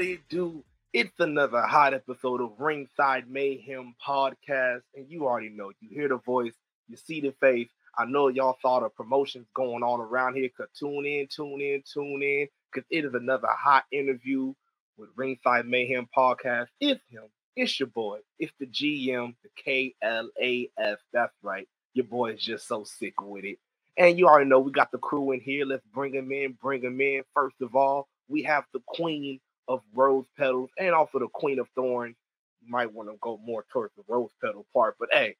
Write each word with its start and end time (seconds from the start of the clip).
It 0.00 0.20
do? 0.28 0.64
It's 0.92 1.20
another 1.20 1.62
hot 1.62 1.94
episode 1.94 2.40
of 2.40 2.58
Ringside 2.58 3.30
Mayhem 3.30 3.94
podcast, 4.04 4.82
and 4.96 5.08
you 5.08 5.26
already 5.26 5.50
know. 5.50 5.70
You 5.80 5.88
hear 5.88 6.08
the 6.08 6.16
voice, 6.18 6.54
you 6.88 6.96
see 6.96 7.20
the 7.20 7.32
face. 7.40 7.68
I 7.96 8.04
know 8.04 8.26
y'all 8.26 8.56
thought 8.60 8.82
of 8.82 8.94
promotions 8.96 9.46
going 9.54 9.84
on 9.84 10.00
around 10.00 10.34
here. 10.34 10.48
Cause 10.56 10.66
tune 10.76 11.06
in, 11.06 11.28
tune 11.28 11.60
in, 11.60 11.84
tune 11.90 12.22
in, 12.22 12.48
because 12.72 12.86
it 12.90 13.04
is 13.04 13.14
another 13.14 13.46
hot 13.48 13.84
interview 13.92 14.52
with 14.96 15.10
Ringside 15.14 15.66
Mayhem 15.66 16.08
podcast. 16.16 16.66
It's 16.80 17.00
him. 17.08 17.24
It's 17.54 17.78
your 17.78 17.86
boy. 17.86 18.18
It's 18.40 18.52
the 18.58 18.66
GM, 18.66 19.36
the 19.44 19.92
KLAF. 20.02 20.96
That's 21.12 21.36
right. 21.42 21.68
Your 21.92 22.06
boy 22.06 22.32
is 22.32 22.42
just 22.42 22.66
so 22.66 22.82
sick 22.82 23.22
with 23.22 23.44
it. 23.44 23.58
And 23.96 24.18
you 24.18 24.26
already 24.26 24.50
know 24.50 24.58
we 24.58 24.72
got 24.72 24.90
the 24.90 24.98
crew 24.98 25.30
in 25.30 25.40
here. 25.40 25.64
Let's 25.64 25.86
bring 25.94 26.12
them 26.12 26.32
in, 26.32 26.58
bring 26.60 26.82
them 26.82 27.00
in. 27.00 27.22
First 27.32 27.60
of 27.60 27.76
all, 27.76 28.08
we 28.26 28.42
have 28.42 28.64
the 28.72 28.80
queen 28.86 29.38
of 29.68 29.80
rose 29.94 30.26
petals 30.36 30.70
and 30.78 30.94
also 30.94 31.18
the 31.18 31.28
queen 31.32 31.58
of 31.58 31.68
thorns. 31.74 32.16
You 32.62 32.70
might 32.70 32.92
want 32.92 33.08
to 33.10 33.16
go 33.20 33.38
more 33.44 33.64
towards 33.72 33.94
the 33.96 34.02
rose 34.08 34.30
petal 34.42 34.66
part, 34.72 34.96
but 34.98 35.08
hey, 35.12 35.36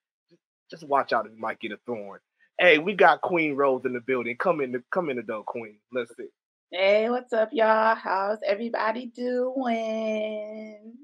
just 0.70 0.84
watch 0.84 1.12
out 1.12 1.26
if 1.26 1.32
you 1.32 1.40
might 1.40 1.60
get 1.60 1.72
a 1.72 1.78
thorn. 1.86 2.20
Hey, 2.58 2.78
we 2.78 2.94
got 2.94 3.20
Queen 3.20 3.56
Rose 3.56 3.82
in 3.84 3.92
the 3.92 4.00
building. 4.00 4.36
Come 4.36 4.60
in 4.60 4.72
the 4.72 4.82
come 4.92 5.10
in 5.10 5.16
the 5.16 5.22
door, 5.22 5.42
Queen. 5.44 5.78
Let's 5.92 6.16
see. 6.16 6.28
Hey, 6.70 7.10
what's 7.10 7.32
up, 7.32 7.50
y'all? 7.52 7.94
How's 7.96 8.38
everybody 8.46 9.06
doing? 9.06 10.94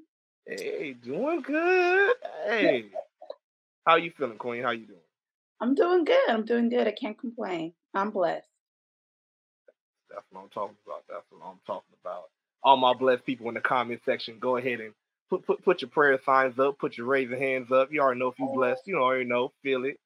Hey, 0.47 0.95
doing 0.95 1.43
good. 1.43 2.15
Hey, 2.47 2.85
how 3.87 3.97
you 3.97 4.13
feeling, 4.17 4.39
Queen? 4.39 4.63
How 4.63 4.71
you 4.71 4.87
doing? 4.87 5.01
I'm 5.61 5.75
doing 5.75 6.05
good. 6.05 6.29
I'm 6.29 6.45
doing 6.45 6.69
good. 6.69 6.87
I 6.87 6.93
can't 6.93 7.19
complain. 7.19 7.73
I'm 7.95 8.11
blessed. 8.11 8.49
That's 10.11 10.25
what 10.31 10.43
I'm 10.43 10.49
talking 10.51 10.77
about. 10.87 11.05
That's 11.09 11.25
what 11.31 11.47
I'm 11.47 11.59
talking 11.67 11.95
about. 12.03 12.31
All 12.63 12.77
my 12.77 12.95
blessed 12.95 13.27
people 13.27 13.49
in 13.49 13.55
the 13.55 13.61
comment 13.61 14.01
section, 14.05 14.39
go 14.41 14.57
ahead 14.57 14.81
and 14.81 14.95
put 15.31 15.47
put 15.47 15.65
put 15.65 15.83
your 15.83 15.91
prayer 15.91 16.19
signs 16.25 16.59
up, 16.59 16.79
put 16.79 16.99
your 16.99 17.07
raising 17.07 17.39
hands 17.39 17.73
up. 17.73 17.93
You 17.93 18.01
already 18.03 18.21
know 18.21 18.29
if 18.29 18.39
you 18.39 18.51
blessed, 18.55 18.83
you 18.87 18.97
already 18.99 19.25
know, 19.27 19.53
feel 19.63 19.85
it. 19.85 19.99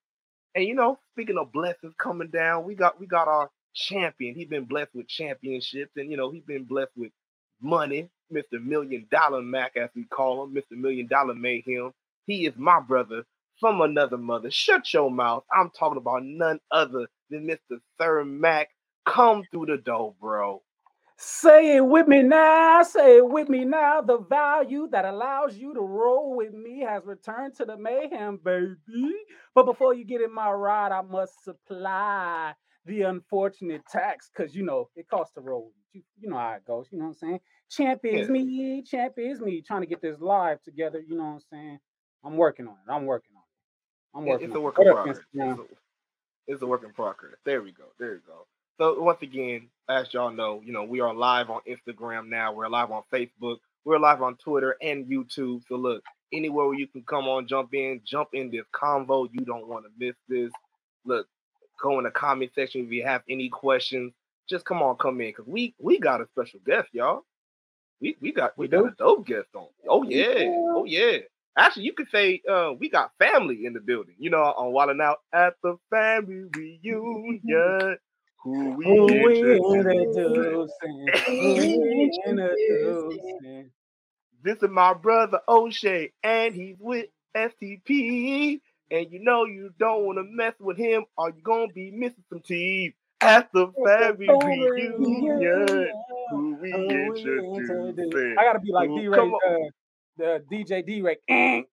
And 0.57 0.67
you 0.67 0.75
know, 0.77 0.99
speaking 1.15 1.39
of 1.39 1.53
blessings 1.53 1.95
coming 1.99 2.29
down, 2.31 2.67
we 2.67 2.77
got 2.77 3.01
we 3.01 3.09
got 3.09 3.29
our 3.29 3.51
champion. 3.75 4.37
He's 4.37 4.49
been 4.49 4.67
blessed 4.67 4.95
with 4.95 5.09
championships, 5.09 5.93
and 5.97 6.11
you 6.13 6.19
know, 6.19 6.31
he's 6.31 6.45
been 6.45 6.65
blessed 6.65 6.93
with 6.99 7.13
money, 7.63 8.11
Mr. 8.33 8.63
Million 8.65 9.09
Dollar 9.11 9.43
Mac, 9.43 9.79
as 9.79 9.91
we 9.97 10.05
call 10.05 10.45
him, 10.45 10.55
Mr. 10.55 10.73
Million 10.79 11.09
Dollar 11.09 11.35
Mayhem. 11.35 11.93
He 12.27 12.47
is 12.47 12.55
my 12.59 12.81
brother 12.81 13.25
from 13.61 13.81
another 13.83 14.19
mother. 14.19 14.53
Shut 14.53 14.93
your 14.95 15.11
mouth. 15.11 15.45
I'm 15.57 15.71
talking 15.71 15.99
about 15.99 16.25
none 16.25 16.61
other 16.71 17.09
than 17.31 17.49
Mr. 17.49 17.81
Sir 18.01 18.25
Mac. 18.27 18.71
Come 19.07 19.45
through 19.53 19.69
the 19.69 19.79
door, 19.79 20.15
bro. 20.21 20.63
Say 21.17 21.77
it 21.77 21.87
with 21.87 22.09
me 22.09 22.23
now. 22.23 22.83
Say 22.83 23.19
it 23.19 23.29
with 23.29 23.49
me 23.49 23.65
now. 23.65 24.01
The 24.01 24.19
value 24.19 24.89
that 24.93 25.05
allows 25.05 25.57
you 25.57 25.75
to 25.75 25.81
roll 25.81 26.37
with 26.37 26.53
me 26.53 26.81
has 26.81 27.05
returned 27.07 27.55
to 27.57 27.65
the 27.65 27.77
mayhem, 27.77 28.39
baby. 28.45 28.75
But 29.55 29.67
before 29.67 29.95
you 29.95 30.05
get 30.05 30.23
in 30.23 30.35
my 30.35 30.51
ride, 30.51 30.93
I 30.93 31.03
must 31.03 31.45
supply 31.45 32.55
the 32.87 33.03
unfortunate 33.03 33.83
tax 33.87 34.31
because 34.35 34.55
you 34.57 34.65
know 34.65 34.91
it 34.97 35.09
costs 35.09 35.35
to 35.35 35.41
roll. 35.41 35.73
You, 35.93 36.03
you 36.19 36.29
know 36.29 36.37
how 36.37 36.55
it 36.55 36.65
goes. 36.67 36.89
You 36.91 36.99
know 36.99 37.05
what 37.05 37.11
I'm 37.11 37.15
saying? 37.15 37.41
Champ 37.71 38.01
is 38.05 38.27
Yeah. 38.29 38.33
me. 38.33 38.83
Champ 38.83 39.15
is 39.19 39.41
me. 39.41 39.63
Trying 39.63 39.83
to 39.83 39.87
get 39.87 40.03
this 40.03 40.19
live 40.21 40.63
together. 40.63 41.01
You 41.01 41.17
know 41.17 41.25
what 41.25 41.31
I'm 41.35 41.41
saying? 41.41 41.79
I'm 42.25 42.37
working 42.37 42.67
on 42.67 42.75
it. 42.75 42.91
I'm 42.93 43.07
working 43.07 43.37
on 43.37 43.43
it. 43.43 44.19
I'm 44.19 44.27
working 44.27 44.47
It's 44.47 44.53
on 44.53 44.59
a 44.59 44.63
work 44.63 44.79
in 44.79 44.85
progress. 44.87 45.19
It's 45.33 45.61
a, 45.61 45.65
it's 46.49 46.63
a 46.63 46.67
work 46.67 46.85
in 46.85 46.93
progress. 46.93 47.35
There 47.45 47.63
we 47.63 47.73
go. 47.73 47.85
There 47.99 48.13
we 48.13 48.19
go. 48.27 48.47
So 48.79 49.01
once 49.01 49.23
again, 49.23 49.69
as 49.89 50.13
y'all 50.13 50.33
know, 50.33 50.61
you 50.65 50.73
know, 50.73 50.83
we 50.83 51.01
are 51.01 51.15
live 51.15 51.49
on 51.49 51.61
Instagram 51.69 52.29
now. 52.29 52.53
We're 52.53 52.69
live 52.69 52.91
on 52.91 53.03
Facebook. 53.13 53.59
We're 53.85 54.01
live 54.01 54.21
on 54.21 54.37
Twitter 54.37 54.77
and 54.83 55.07
YouTube. 55.07 55.63
So 55.69 55.77
look, 55.77 56.03
anywhere 56.33 56.67
where 56.67 56.75
you 56.75 56.89
can 56.89 57.03
come 57.03 57.27
on, 57.29 57.47
jump 57.47 57.73
in, 57.73 58.01
jump 58.05 58.31
in 58.33 58.51
this 58.51 58.65
convo. 58.75 59.29
You 59.33 59.45
don't 59.45 59.69
want 59.69 59.85
to 59.85 59.91
miss 59.97 60.17
this. 60.29 60.51
Look, 61.05 61.29
go 61.81 61.99
in 61.99 62.05
the 62.05 62.11
comment 62.11 62.51
section 62.55 62.85
if 62.85 62.91
you 62.91 63.05
have 63.05 63.23
any 63.29 63.49
questions. 63.49 64.13
Just 64.49 64.65
come 64.65 64.83
on, 64.83 64.97
come 64.97 65.21
in, 65.21 65.33
cause 65.33 65.47
we 65.47 65.75
we 65.79 65.99
got 66.01 66.21
a 66.21 66.27
special 66.27 66.61
guest, 66.67 66.89
y'all. 66.93 67.23
We 68.01 68.17
we 68.21 68.33
got 68.33 68.59
we, 68.59 68.67
We 68.67 68.69
got 68.69 68.79
do? 68.81 68.87
a 68.87 68.91
dope 68.93 69.27
guest 69.27 69.49
on. 69.55 69.69
Oh 69.89 70.03
yeah, 70.03 70.35
oh 70.49 70.85
yeah. 70.85 71.19
Actually, 71.57 71.85
you 71.85 71.93
could 71.93 72.09
say 72.11 72.43
uh, 72.51 72.73
we 72.77 72.89
got 72.91 73.13
family 73.21 73.67
in 73.67 73.73
the 73.73 73.81
building. 73.81 74.17
You 74.19 74.31
know, 74.31 74.43
on 74.43 74.73
Wildin' 74.73 75.01
Out 75.01 75.19
at 75.33 75.55
the 75.63 75.77
family 75.91 76.45
reunion. 76.57 77.99
Who 78.45 78.77
we 78.77 78.85
introducing. 78.85 79.91
introducing? 79.91 81.07
Who 81.27 81.55
we 81.55 81.81
introducing? 81.97 83.71
This 84.43 84.63
is 84.63 84.69
my 84.69 84.93
brother 84.93 85.41
O'Shea, 85.49 86.13
and 86.23 86.55
he's 86.55 86.77
with 86.79 87.07
STP. 87.35 88.61
And 88.91 89.11
you 89.11 89.21
know 89.25 89.47
you 89.47 89.71
don't 89.79 90.05
want 90.05 90.19
to 90.19 90.25
mess 90.25 90.53
with 90.61 90.77
him, 90.77 91.07
or 91.17 91.31
you're 91.31 91.41
gonna 91.43 91.73
be 91.73 91.91
missing 91.91 92.23
some 92.29 92.41
teeth 92.41 92.93
at 93.23 93.51
the 93.55 93.69
family 93.83 94.29
reunion. 94.29 95.91
Who 96.29 96.59
we 96.61 96.71
introducing. 96.71 98.37
I 98.39 98.45
gotta 98.45 98.61
be 98.61 98.73
like 98.73 98.91
D 98.91 99.09
Ray, 99.09 99.21
uh, 99.21 99.71
the 100.19 100.45
DJ 100.53 100.85
D 100.85 101.01
Ray. 101.01 101.17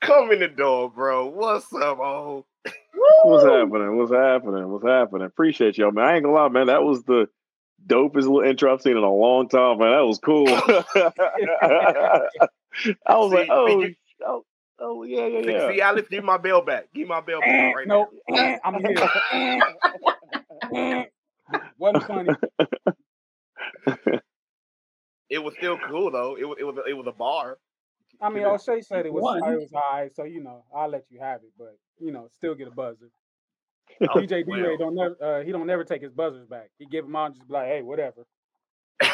Come 0.00 0.32
in 0.32 0.40
the 0.40 0.48
door, 0.48 0.90
bro. 0.90 1.26
What's 1.26 1.70
up, 1.74 1.98
oh? 1.98 2.46
What's 3.24 3.44
happening? 3.44 3.96
What's 3.96 4.12
happening? 4.12 4.68
What's 4.70 4.86
happening? 4.86 5.26
Appreciate 5.26 5.78
y'all, 5.78 5.90
man. 5.92 6.04
I 6.04 6.14
ain't 6.16 6.24
gonna 6.24 6.34
lie, 6.34 6.48
man. 6.48 6.66
That 6.68 6.82
was 6.82 7.02
the 7.04 7.28
dopest 7.86 8.22
little 8.22 8.40
intro 8.42 8.72
I've 8.72 8.82
seen 8.82 8.96
in 8.96 9.02
a 9.02 9.10
long 9.12 9.48
time, 9.48 9.78
man. 9.78 9.90
That 9.92 10.06
was 10.06 10.18
cool. 10.18 10.48
I 13.06 13.16
was 13.16 13.32
like, 13.32 13.48
oh, 13.50 13.80
you- 13.80 13.94
oh, 14.26 14.44
oh, 14.78 15.02
yeah, 15.04 15.26
yeah, 15.26 15.42
See, 15.42 15.52
yeah. 15.52 15.68
see, 15.70 15.80
Alex, 15.80 16.08
give 16.08 16.24
my 16.24 16.38
bell 16.38 16.62
back. 16.62 16.86
Give 16.94 17.08
my 17.08 17.20
bell 17.20 17.40
back 17.40 17.48
eh, 17.48 17.72
right 17.72 17.86
no, 17.86 18.08
now. 18.28 18.36
Eh, 18.36 18.58
I'm 18.64 18.84
here. 18.84 19.10
Eh, 20.72 21.04
Wasn't 21.78 22.06
funny. 22.06 22.30
It 25.28 25.42
was 25.42 25.54
still 25.56 25.78
cool 25.88 26.10
though. 26.10 26.36
It 26.36 26.44
was 26.44 26.56
it 26.60 26.64
was 26.64 26.76
it 26.88 26.94
was 26.94 27.06
a 27.06 27.12
bar. 27.12 27.58
I 28.22 28.28
mean, 28.28 28.44
O'Shea 28.44 28.82
said 28.82 29.06
it 29.06 29.12
was 29.12 29.22
One. 29.22 29.38
it 29.38 29.60
was 29.60 29.72
all 29.72 29.82
right, 29.92 30.14
so 30.14 30.24
you 30.24 30.42
know, 30.42 30.64
I'll 30.74 30.88
let 30.88 31.04
you 31.10 31.20
have 31.20 31.42
it, 31.42 31.52
but 31.58 31.76
you 31.98 32.12
know, 32.12 32.28
still 32.32 32.54
get 32.54 32.68
a 32.68 32.72
buzzer. 32.72 33.10
Oh, 34.02 34.20
DJ 34.20 34.46
D 34.46 34.52
Ray 34.52 34.62
well. 34.62 34.76
don't 34.78 34.94
never 34.94 35.16
uh, 35.20 35.44
he 35.44 35.50
don't 35.50 35.66
never 35.66 35.82
take 35.82 36.00
his 36.00 36.12
buzzers 36.12 36.46
back. 36.46 36.70
He 36.78 36.86
give 36.86 37.04
them 37.04 37.16
out 37.16 37.26
and 37.26 37.34
just 37.34 37.48
be 37.48 37.52
like, 37.52 37.66
hey, 37.66 37.82
whatever. 37.82 38.24
so, 39.02 39.08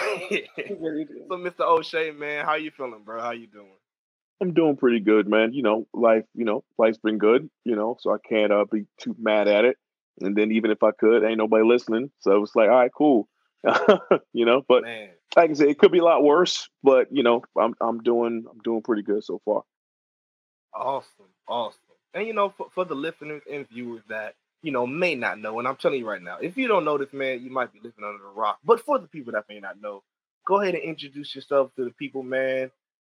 Mr. 1.30 1.60
O'Shea, 1.60 2.10
man, 2.10 2.44
how 2.44 2.56
you 2.56 2.70
feeling, 2.70 3.02
bro? 3.02 3.20
How 3.20 3.32
you 3.32 3.46
doing? 3.46 3.78
I'm 4.40 4.52
doing 4.52 4.76
pretty 4.76 5.00
good, 5.00 5.28
man. 5.28 5.54
You 5.54 5.62
know, 5.62 5.86
life, 5.94 6.24
you 6.34 6.44
know, 6.44 6.62
life's 6.78 6.98
been 6.98 7.18
good, 7.18 7.48
you 7.64 7.74
know, 7.74 7.96
so 8.00 8.12
I 8.12 8.18
can't 8.28 8.52
uh, 8.52 8.64
be 8.70 8.84
too 9.00 9.16
mad 9.18 9.48
at 9.48 9.64
it. 9.64 9.76
And 10.20 10.36
then 10.36 10.52
even 10.52 10.70
if 10.70 10.82
I 10.82 10.90
could, 10.92 11.24
ain't 11.24 11.38
nobody 11.38 11.64
listening. 11.64 12.10
So 12.20 12.42
it's 12.42 12.54
like, 12.54 12.68
all 12.68 12.76
right, 12.76 12.90
cool. 12.96 13.28
you 14.32 14.44
know, 14.44 14.62
but 14.68 14.82
Man, 14.82 15.10
like 15.34 15.50
I 15.50 15.52
said, 15.54 15.68
it 15.68 15.78
could 15.78 15.92
be 15.92 15.98
a 15.98 16.04
lot 16.04 16.22
worse, 16.22 16.68
but 16.82 17.08
you 17.10 17.22
know, 17.22 17.42
I'm 17.58 17.74
I'm 17.80 18.02
doing 18.02 18.44
I'm 18.50 18.58
doing 18.58 18.82
pretty 18.82 19.02
good 19.02 19.24
so 19.24 19.40
far. 19.44 19.62
awesome, 20.74 21.26
awesome. 21.48 21.80
And 22.14 22.26
you 22.26 22.32
know, 22.34 22.50
for, 22.56 22.68
for 22.74 22.84
the 22.84 22.94
listeners 22.94 23.42
and 23.50 23.68
viewers 23.68 24.02
that 24.08 24.34
you 24.62 24.72
know 24.72 24.86
may 24.86 25.14
not 25.14 25.38
know, 25.38 25.58
and 25.58 25.68
I'm 25.68 25.76
telling 25.76 26.00
you 26.00 26.08
right 26.08 26.22
now, 26.22 26.38
if 26.40 26.56
you 26.56 26.68
don't 26.68 26.84
know 26.84 26.98
this 26.98 27.12
man, 27.12 27.42
you 27.42 27.50
might 27.50 27.72
be 27.72 27.80
living 27.80 28.04
under 28.04 28.26
a 28.26 28.32
rock. 28.32 28.58
But 28.64 28.80
for 28.80 28.98
the 28.98 29.08
people 29.08 29.32
that 29.32 29.44
may 29.48 29.60
not 29.60 29.80
know, 29.80 30.02
go 30.46 30.60
ahead 30.60 30.74
and 30.74 30.84
introduce 30.84 31.34
yourself 31.34 31.72
to 31.76 31.84
the 31.84 31.90
people, 31.92 32.22
man. 32.22 32.70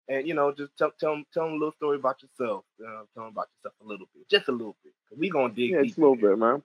And 0.09 0.27
you 0.27 0.33
know, 0.33 0.51
just 0.51 0.77
tell 0.77 0.91
tell 0.99 1.13
'em- 1.13 1.25
tell 1.33 1.45
them 1.45 1.53
a 1.53 1.57
little 1.57 1.73
story 1.73 1.97
about 1.97 2.21
yourself. 2.21 2.65
Uh, 2.81 3.03
tell 3.13 3.23
them 3.25 3.33
about 3.33 3.47
yourself 3.57 3.75
a 3.83 3.87
little 3.87 4.07
bit, 4.15 4.29
just 4.29 4.47
a 4.49 4.51
little 4.53 4.75
bit. 4.83 4.93
We 5.17 5.29
gonna 5.29 5.53
dig 5.53 5.73
Yeah, 5.73 5.79
it's 5.81 5.97
a 5.97 6.01
little 6.01 6.15
here. 6.15 6.29
bit, 6.29 6.37
man. 6.37 6.63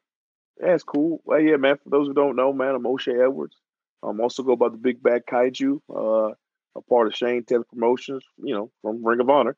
Yeah, 0.61 0.79
cool. 0.87 1.21
Well, 1.25 1.41
yeah, 1.41 1.57
man. 1.57 1.79
For 1.83 1.91
those 1.91 2.09
who 2.09 2.15
don't 2.15 2.37
know, 2.37 2.53
man, 2.53 2.75
I'm 2.75 2.87
O'Shea 2.87 3.21
Edwards. 3.21 3.57
I'm 4.03 4.21
also 4.21 4.43
go 4.43 4.57
by 4.57 4.69
the 4.69 4.77
Big 4.77 5.03
Bad 5.03 5.23
Kaiju. 5.27 5.81
Uh, 5.89 6.35
a 6.75 6.81
part 6.89 7.07
of 7.07 7.15
Shane 7.15 7.45
Taylor 7.45 7.65
Promotions. 7.65 8.25
You 8.43 8.55
know, 8.55 8.71
from 8.83 9.05
Ring 9.05 9.21
of 9.21 9.31
Honor. 9.31 9.57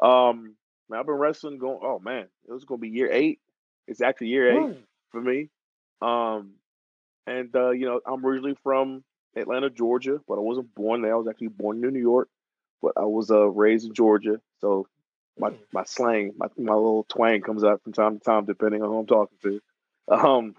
Um, 0.00 0.56
man, 0.88 1.00
I've 1.00 1.06
been 1.06 1.14
wrestling 1.14 1.58
going. 1.58 1.80
Oh 1.82 1.98
man, 1.98 2.26
it 2.48 2.52
was 2.52 2.64
gonna 2.64 2.78
be 2.78 2.88
year 2.90 3.10
eight. 3.12 3.40
It's 3.86 4.00
actually 4.00 4.28
year 4.28 4.50
eight 4.50 4.60
Woo. 4.60 4.76
for 5.10 5.20
me. 5.20 5.50
Um, 6.02 6.54
and 7.26 7.54
uh, 7.54 7.70
you 7.70 7.86
know, 7.86 8.00
I'm 8.06 8.24
originally 8.24 8.56
from 8.62 9.04
Atlanta, 9.36 9.70
Georgia, 9.70 10.20
but 10.26 10.34
I 10.34 10.40
wasn't 10.40 10.74
born 10.74 11.02
there. 11.02 11.14
I 11.14 11.16
was 11.18 11.28
actually 11.28 11.48
born 11.48 11.82
in 11.84 11.92
New 11.92 12.00
York, 12.00 12.28
but 12.82 12.92
I 12.96 13.04
was 13.04 13.30
uh, 13.30 13.46
raised 13.48 13.86
in 13.86 13.94
Georgia. 13.94 14.40
So 14.60 14.86
my 15.38 15.50
Mm. 15.50 15.58
my 15.72 15.84
slang, 15.84 16.32
my 16.36 16.48
my 16.56 16.74
little 16.74 17.04
twang 17.04 17.40
comes 17.42 17.64
out 17.64 17.82
from 17.82 17.92
time 17.92 18.18
to 18.18 18.24
time, 18.24 18.44
depending 18.44 18.82
on 18.82 18.88
who 18.88 18.98
I'm 18.98 19.06
talking 19.06 19.38
to. 19.42 19.60
Um, 20.10 20.54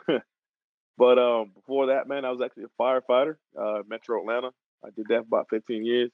but 0.99 1.17
um, 1.17 1.51
before 1.55 1.87
that, 1.87 2.09
man, 2.09 2.25
I 2.25 2.29
was 2.29 2.41
actually 2.41 2.65
a 2.65 2.81
firefighter, 2.81 3.37
uh, 3.57 3.83
Metro 3.87 4.19
Atlanta. 4.19 4.49
I 4.85 4.89
did 4.89 5.05
that 5.07 5.21
for 5.21 5.27
about 5.27 5.47
15 5.49 5.85
years. 5.85 6.11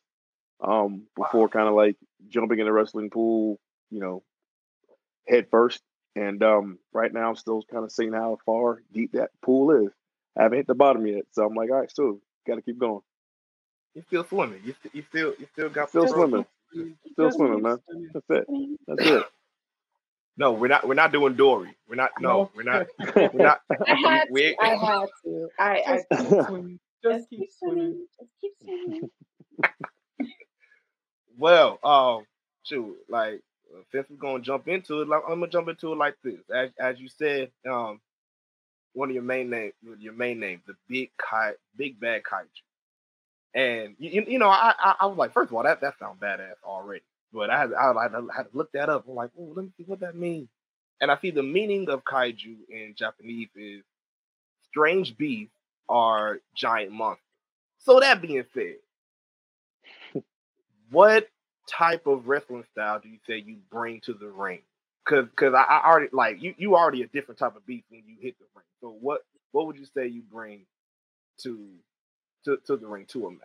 Um, 0.62 1.08
before 1.18 1.50
kind 1.50 1.68
of 1.68 1.74
like 1.74 1.98
jumping 2.30 2.60
in 2.60 2.66
the 2.66 2.72
wrestling 2.72 3.10
pool, 3.10 3.60
you 3.90 4.00
know, 4.00 4.24
head 5.28 5.48
first. 5.50 5.82
And 6.16 6.42
um, 6.44 6.78
right 6.94 7.12
now, 7.12 7.30
I'm 7.30 7.36
still 7.36 7.64
kind 7.70 7.84
of 7.84 7.92
seeing 7.92 8.14
how 8.14 8.38
far 8.46 8.84
deep 8.94 9.14
that 9.14 9.32
pool 9.42 9.86
is. 9.86 9.92
I 10.38 10.44
haven't 10.44 10.60
hit 10.60 10.68
the 10.68 10.76
bottom 10.76 11.06
yet, 11.08 11.24
so 11.32 11.46
I'm 11.46 11.56
like, 11.56 11.72
all 11.72 11.80
right, 11.80 11.92
so 11.92 12.22
got 12.48 12.56
to 12.56 12.62
keep 12.62 12.78
going. 12.78 13.02
You 13.96 14.04
still 14.08 14.24
swimming. 14.24 14.62
You, 14.64 14.76
you 14.94 15.04
still 15.10 15.34
you 15.40 15.48
still 15.52 15.70
got 15.70 15.90
Still 15.90 16.08
some 16.08 16.16
swimming. 16.16 16.46
Still 17.14 17.32
swimming, 17.32 17.64
man. 17.64 17.80
That's 18.14 18.30
it. 18.30 18.78
That's 18.88 19.10
it. 19.10 19.24
No, 20.38 20.52
we're 20.54 20.68
not. 20.68 20.88
We're 20.88 20.96
not 20.96 21.12
doing 21.14 21.36
Dory. 21.36 21.76
We're 21.88 21.96
not. 21.96 22.12
No, 22.20 22.30
No. 22.30 22.52
we're 22.56 22.64
not. 22.64 22.88
We're 23.16 23.44
not. 23.44 23.62
I 23.88 23.96
had 23.96 24.28
we, 24.32 24.56
to. 24.56 24.62
I 24.62 24.70
had 24.76 25.08
to. 25.24 25.50
I, 25.60 25.84
I 25.88 25.98
Just 25.98 26.10
keep 26.30 26.46
swimming. 26.48 26.80
Just 27.04 27.20
just 27.20 27.30
keep 27.30 27.50
swimming. 27.60 28.06
Just 28.20 28.32
keep 28.42 28.54
swimming. 28.64 29.10
well, 31.38 31.80
um, 31.84 32.26
shoot, 32.64 32.96
like 33.10 33.42
uh, 33.76 33.82
since 33.92 34.08
we're 34.10 34.18
gonna 34.18 34.44
jump 34.44 34.68
into 34.68 35.02
it, 35.02 35.08
like, 35.08 35.22
I'm 35.28 35.40
gonna 35.40 35.48
jump 35.52 35.70
into 35.70 35.92
it 35.94 35.98
like 35.98 36.16
this. 36.24 36.40
As 36.54 36.70
as 36.80 37.00
you 37.00 37.08
said, 37.10 37.52
um, 37.70 38.02
one 38.94 39.10
of 39.10 39.14
your 39.16 39.24
main 39.24 39.50
name, 39.50 39.72
your 40.00 40.14
main 40.14 40.40
name, 40.40 40.62
the 40.68 40.76
big 40.88 41.12
kai, 41.18 41.54
big 41.76 42.00
bad 42.00 42.24
kaiju. 42.24 42.46
And 43.54 43.96
you, 44.00 44.10
you- 44.22 44.26
you 44.34 44.40
know, 44.40 44.50
I, 44.50 44.74
I 44.78 44.96
I 45.02 45.06
was 45.06 45.18
like, 45.18 45.34
first 45.34 45.50
of 45.50 45.56
all, 45.56 45.64
that 45.64 45.82
that 45.82 45.98
sounds 46.00 46.20
badass 46.20 46.56
already. 46.64 47.04
But 47.36 47.52
I 47.52 47.60
had 47.60 47.74
I, 47.74 48.04
had- 48.04 48.16
I 48.16 48.38
had 48.38 48.52
to 48.52 48.58
look 48.58 48.72
that 48.74 48.90
up. 48.90 49.06
I'm 49.10 49.16
like, 49.16 49.32
oh, 49.40 49.54
let 49.56 49.66
me 49.66 49.74
see 49.78 49.86
what 49.86 50.02
that 50.02 50.16
means. 50.16 50.50
And 51.02 51.12
I 51.12 51.20
see 51.22 51.32
the 51.32 51.44
meaning 51.44 51.90
of 51.90 52.06
kaiju 52.06 52.58
in 52.70 52.96
Japanese 52.98 53.50
is 53.58 53.84
strange 54.70 55.18
beasts 55.18 55.54
are 55.90 56.40
giant 56.56 56.94
monsters. 56.94 57.24
So 57.80 58.00
that 58.02 58.22
being 58.22 58.46
said, 58.54 58.78
what 60.92 61.28
type 61.70 62.08
of 62.08 62.28
wrestling 62.28 62.66
style 62.72 63.00
do 63.00 63.10
you 63.10 63.20
say 63.28 63.40
you 63.40 63.58
bring 63.72 64.02
to 64.02 64.14
the 64.14 64.28
ring? 64.28 64.62
Cause, 65.08 65.26
cause 65.36 65.54
I, 65.56 65.64
I 65.64 65.88
already 65.88 66.10
like 66.14 66.42
you. 66.42 66.56
You 66.58 66.76
already 66.76 67.04
a 67.04 67.08
different 67.08 67.40
type 67.40 67.56
of 67.56 67.66
beast 67.68 67.86
when 67.90 68.04
you 68.08 68.18
hit 68.22 68.40
the 68.40 68.46
ring. 68.56 68.66
So 68.82 68.96
what, 69.02 69.22
what 69.52 69.68
would 69.68 69.78
you 69.78 69.86
say 69.96 70.08
you 70.08 70.24
bring 70.32 70.66
to, 71.44 71.68
to, 72.46 72.58
to 72.68 72.78
the 72.78 72.88
ring 72.88 73.06
to 73.10 73.28
a 73.28 73.32
match? 73.32 73.42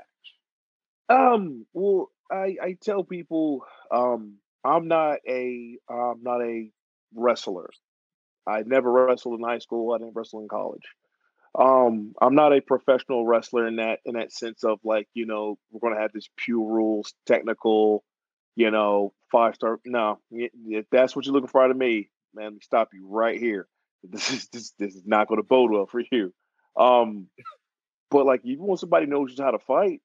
Um, 1.11 1.67
well, 1.75 2.11
I 2.31 2.57
I 2.63 2.77
tell 2.81 3.05
people, 3.05 3.65
um, 3.91 4.37
I'm 4.65 4.89
not 4.89 5.19
a 5.29 5.77
I'm 5.89 6.23
not 6.23 6.43
a 6.43 6.71
wrestler. 7.15 7.71
I 8.47 8.63
never 8.63 8.91
wrestled 8.91 9.39
in 9.39 9.47
high 9.47 9.59
school. 9.59 9.93
I 9.93 9.99
didn't 9.99 10.15
wrestle 10.15 10.41
in 10.41 10.49
college. 10.49 10.83
Um, 11.59 12.15
I'm 12.21 12.35
not 12.35 12.53
a 12.53 12.61
professional 12.61 13.27
wrestler 13.27 13.67
in 13.67 13.77
that 13.77 14.01
in 14.05 14.15
that 14.15 14.33
sense 14.33 14.63
of 14.65 14.79
like 14.85 15.09
you 15.15 15.27
know 15.27 15.59
we're 15.71 15.81
gonna 15.81 16.01
have 16.01 16.13
this 16.13 16.29
pure 16.37 16.65
rules, 16.65 17.13
technical, 17.27 18.05
you 18.55 18.71
know, 18.71 19.13
five 19.33 19.57
star. 19.57 19.81
No, 19.85 20.19
if 20.31 20.87
that's 20.91 21.17
what 21.17 21.27
you're 21.27 21.35
looking 21.35 21.49
for 21.49 21.65
out 21.65 21.71
of 21.71 21.77
me, 21.77 22.09
man, 22.35 22.59
stop 22.63 22.91
you 22.93 23.07
right 23.09 23.39
here. 23.39 23.67
This 24.03 24.31
is 24.33 24.49
this 24.49 24.73
this 24.79 24.95
is 24.95 25.03
not 25.05 25.29
gonna 25.29 25.43
bode 25.43 25.71
well 25.71 25.87
for 25.87 26.03
you. 26.11 26.33
Um, 26.75 27.27
but 28.11 28.25
like 28.25 28.41
you 28.45 28.59
want 28.59 28.81
somebody 28.81 29.05
knows 29.05 29.39
how 29.39 29.51
to 29.51 29.59
fight. 29.59 30.01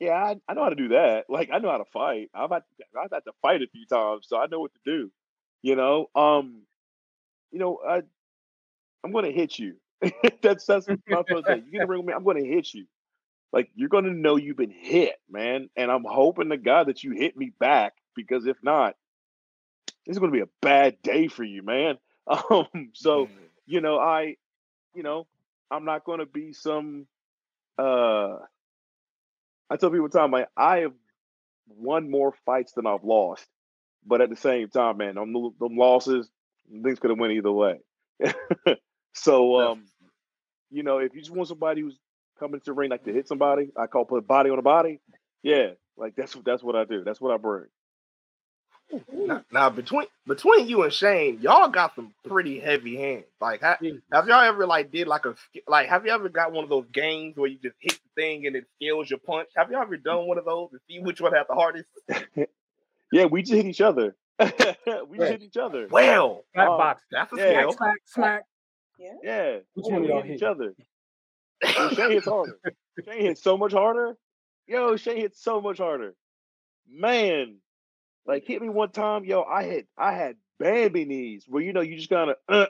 Yeah, 0.00 0.14
I, 0.14 0.36
I 0.48 0.54
know 0.54 0.64
how 0.64 0.70
to 0.70 0.76
do 0.76 0.88
that. 0.88 1.26
Like 1.28 1.50
I 1.52 1.58
know 1.58 1.70
how 1.70 1.78
to 1.78 1.84
fight. 1.92 2.30
I've 2.34 2.50
had 2.50 2.62
I've 3.00 3.12
had 3.12 3.24
to 3.26 3.32
fight 3.42 3.62
a 3.62 3.68
few 3.68 3.86
times, 3.86 4.26
so 4.28 4.38
I 4.38 4.46
know 4.46 4.60
what 4.60 4.72
to 4.74 4.80
do. 4.84 5.10
You 5.62 5.76
know, 5.76 6.08
um, 6.16 6.62
you 7.52 7.58
know, 7.60 7.80
I 7.86 8.02
I'm 9.04 9.12
gonna 9.12 9.30
hit 9.30 9.58
you. 9.58 9.76
that's 10.42 10.66
that's 10.66 10.88
my 11.08 11.22
first 11.28 11.46
thing. 11.46 11.64
You 11.66 11.72
get 11.72 11.78
in 11.78 11.82
the 11.82 11.86
ring 11.88 12.00
with 12.00 12.06
me, 12.08 12.14
I'm 12.14 12.24
gonna 12.24 12.44
hit 12.44 12.72
you. 12.74 12.86
Like 13.52 13.70
you're 13.74 13.88
gonna 13.90 14.12
know 14.12 14.36
you've 14.36 14.56
been 14.56 14.70
hit, 14.70 15.16
man. 15.30 15.68
And 15.76 15.90
I'm 15.90 16.04
hoping 16.04 16.50
to 16.50 16.56
God 16.56 16.88
that 16.88 17.04
you 17.04 17.12
hit 17.12 17.36
me 17.36 17.52
back 17.60 17.94
because 18.16 18.46
if 18.46 18.56
not, 18.62 18.96
it's 20.06 20.18
gonna 20.18 20.32
be 20.32 20.40
a 20.40 20.48
bad 20.62 21.02
day 21.02 21.28
for 21.28 21.44
you, 21.44 21.62
man. 21.62 21.98
Um, 22.50 22.90
so 22.94 23.28
you 23.66 23.80
know, 23.80 23.98
I, 23.98 24.36
you 24.94 25.02
know, 25.02 25.26
I'm 25.70 25.84
not 25.84 26.04
gonna 26.04 26.26
be 26.26 26.52
some. 26.52 27.06
uh 27.78 28.36
I 29.70 29.76
tell 29.76 29.90
people 29.90 30.08
the 30.08 30.18
time, 30.18 30.32
like 30.32 30.48
I 30.56 30.78
have 30.78 30.92
won 31.68 32.10
more 32.10 32.34
fights 32.44 32.72
than 32.72 32.86
I've 32.86 33.04
lost, 33.04 33.46
but 34.04 34.20
at 34.20 34.30
the 34.30 34.36
same 34.36 34.68
time, 34.68 34.98
man, 34.98 35.14
them, 35.14 35.32
them 35.32 35.76
losses, 35.76 36.28
things 36.82 36.98
could 36.98 37.10
have 37.10 37.18
went 37.18 37.32
either 37.32 37.52
way. 37.52 37.78
so, 39.14 39.60
um, 39.60 39.84
you 40.70 40.82
know, 40.82 40.98
if 40.98 41.14
you 41.14 41.20
just 41.20 41.32
want 41.32 41.48
somebody 41.48 41.80
who's 41.80 41.98
coming 42.38 42.60
to 42.60 42.66
the 42.66 42.72
ring 42.72 42.90
like 42.90 43.04
to 43.04 43.12
hit 43.12 43.28
somebody, 43.28 43.70
I 43.76 43.86
call 43.86 44.04
put 44.04 44.26
body 44.26 44.50
on 44.50 44.58
a 44.58 44.62
body. 44.62 45.00
Yeah, 45.42 45.70
like 45.96 46.16
that's 46.16 46.34
what 46.34 46.44
that's 46.44 46.62
what 46.62 46.76
I 46.76 46.84
do. 46.84 47.04
That's 47.04 47.20
what 47.20 47.32
I 47.32 47.36
bring. 47.36 47.66
Now, 49.12 49.44
now 49.52 49.70
between 49.70 50.06
between 50.26 50.68
you 50.68 50.82
and 50.82 50.92
Shane, 50.92 51.38
y'all 51.40 51.68
got 51.68 51.94
some 51.94 52.12
pretty 52.26 52.58
heavy 52.60 52.96
hands. 52.96 53.24
Like, 53.40 53.60
ha- 53.60 53.78
mm. 53.82 54.00
have 54.12 54.26
y'all 54.28 54.40
ever 54.42 54.66
like 54.66 54.90
did 54.90 55.06
like 55.08 55.26
a 55.26 55.34
sk- 55.36 55.64
like? 55.68 55.88
Have 55.88 56.04
you 56.06 56.12
ever 56.12 56.28
got 56.28 56.52
one 56.52 56.64
of 56.64 56.70
those 56.70 56.86
games 56.92 57.36
where 57.36 57.48
you 57.48 57.58
just 57.62 57.76
hit 57.80 57.92
the 57.92 58.20
thing 58.22 58.46
and 58.46 58.56
it 58.56 58.66
scales 58.76 59.08
your 59.10 59.18
punch? 59.20 59.48
Have 59.56 59.70
y'all 59.70 59.82
ever 59.82 59.96
done 59.96 60.26
one 60.26 60.38
of 60.38 60.44
those 60.44 60.70
to 60.70 60.78
see 60.88 61.00
which 61.00 61.20
one 61.20 61.32
had 61.32 61.44
the 61.48 61.54
hardest? 61.54 61.88
Yeah, 63.12 63.24
we 63.24 63.42
just 63.42 63.54
hit 63.54 63.66
each 63.66 63.80
other. 63.80 64.14
we 64.38 64.46
just 64.46 64.60
Yeah. 65.12 65.26
hit 65.30 65.42
each 65.42 65.56
other. 65.56 65.88
Well, 65.90 66.44
Flat 66.54 66.68
Oh, 66.68 66.72
um, 66.74 66.78
box. 66.78 67.02
that's 67.10 67.32
a 67.32 67.36
Yeah. 67.36 67.44
scale. 67.60 67.72
Smack, 67.72 67.96
smack. 68.04 68.42
Yeah. 68.98 69.12
Yeah, 69.22 69.58
Which 69.74 69.86
yeah, 69.88 69.92
one 69.92 70.02
we 70.02 70.08
y'all 70.08 70.22
hit 70.22 70.36
each 70.36 70.42
other. 70.44 70.74
Yo, 71.64 71.88
Shane 71.90 72.10
hits 72.12 72.26
harder. 72.26 72.58
Shane 73.04 73.20
hits 73.22 73.42
so 73.42 73.56
much 73.58 73.72
harder. 73.72 74.16
Yo, 74.68 74.96
Shane 74.96 75.16
hits 75.16 75.42
so 75.42 75.60
much 75.60 75.78
harder. 75.78 76.14
Man, 76.88 77.56
like 78.26 78.44
hit 78.46 78.62
me 78.62 78.68
one 78.68 78.90
time. 78.90 79.24
Yo, 79.24 79.42
I 79.42 79.64
had 79.64 79.86
I 79.96 80.12
had 80.12 80.36
Bambi 80.58 81.04
knees 81.04 81.44
where 81.48 81.62
you 81.62 81.72
know 81.72 81.80
you 81.80 81.96
just 81.96 82.10
kind 82.10 82.30
of. 82.30 82.36
Uh, 82.48 82.66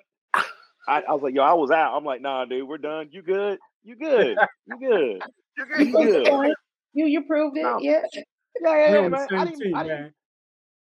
I, 0.89 1.03
I 1.03 1.13
was 1.13 1.23
like, 1.23 1.35
yo, 1.35 1.43
I 1.43 1.53
was 1.53 1.71
out. 1.71 1.97
I'm 1.97 2.05
like, 2.05 2.21
nah, 2.21 2.45
dude, 2.47 2.67
we're 2.67 2.79
done. 2.79 3.11
You 3.13 3.23
good? 3.23 3.59
You 3.85 3.97
good? 3.97 4.39
You 4.67 4.79
good? 4.79 5.23
You're 5.57 5.81
You 5.81 5.93
good. 5.93 6.25
good. 6.25 6.27
proved. 6.27 6.57
You 6.95 7.07
you 7.07 7.23
proved 7.25 7.57
it. 7.57 7.63
No. 7.63 7.79
Yeah. 7.81 8.03
Yeah, 8.63 8.77
yeah, 8.77 8.91
We 8.91 8.99
yeah, 8.99 9.05
on 9.05 9.11
man. 9.13 9.29
I 9.31 9.45
didn't, 9.45 9.61
team, 9.61 9.75
I 9.75 9.83
didn't, 9.85 9.99
man. 10.01 10.15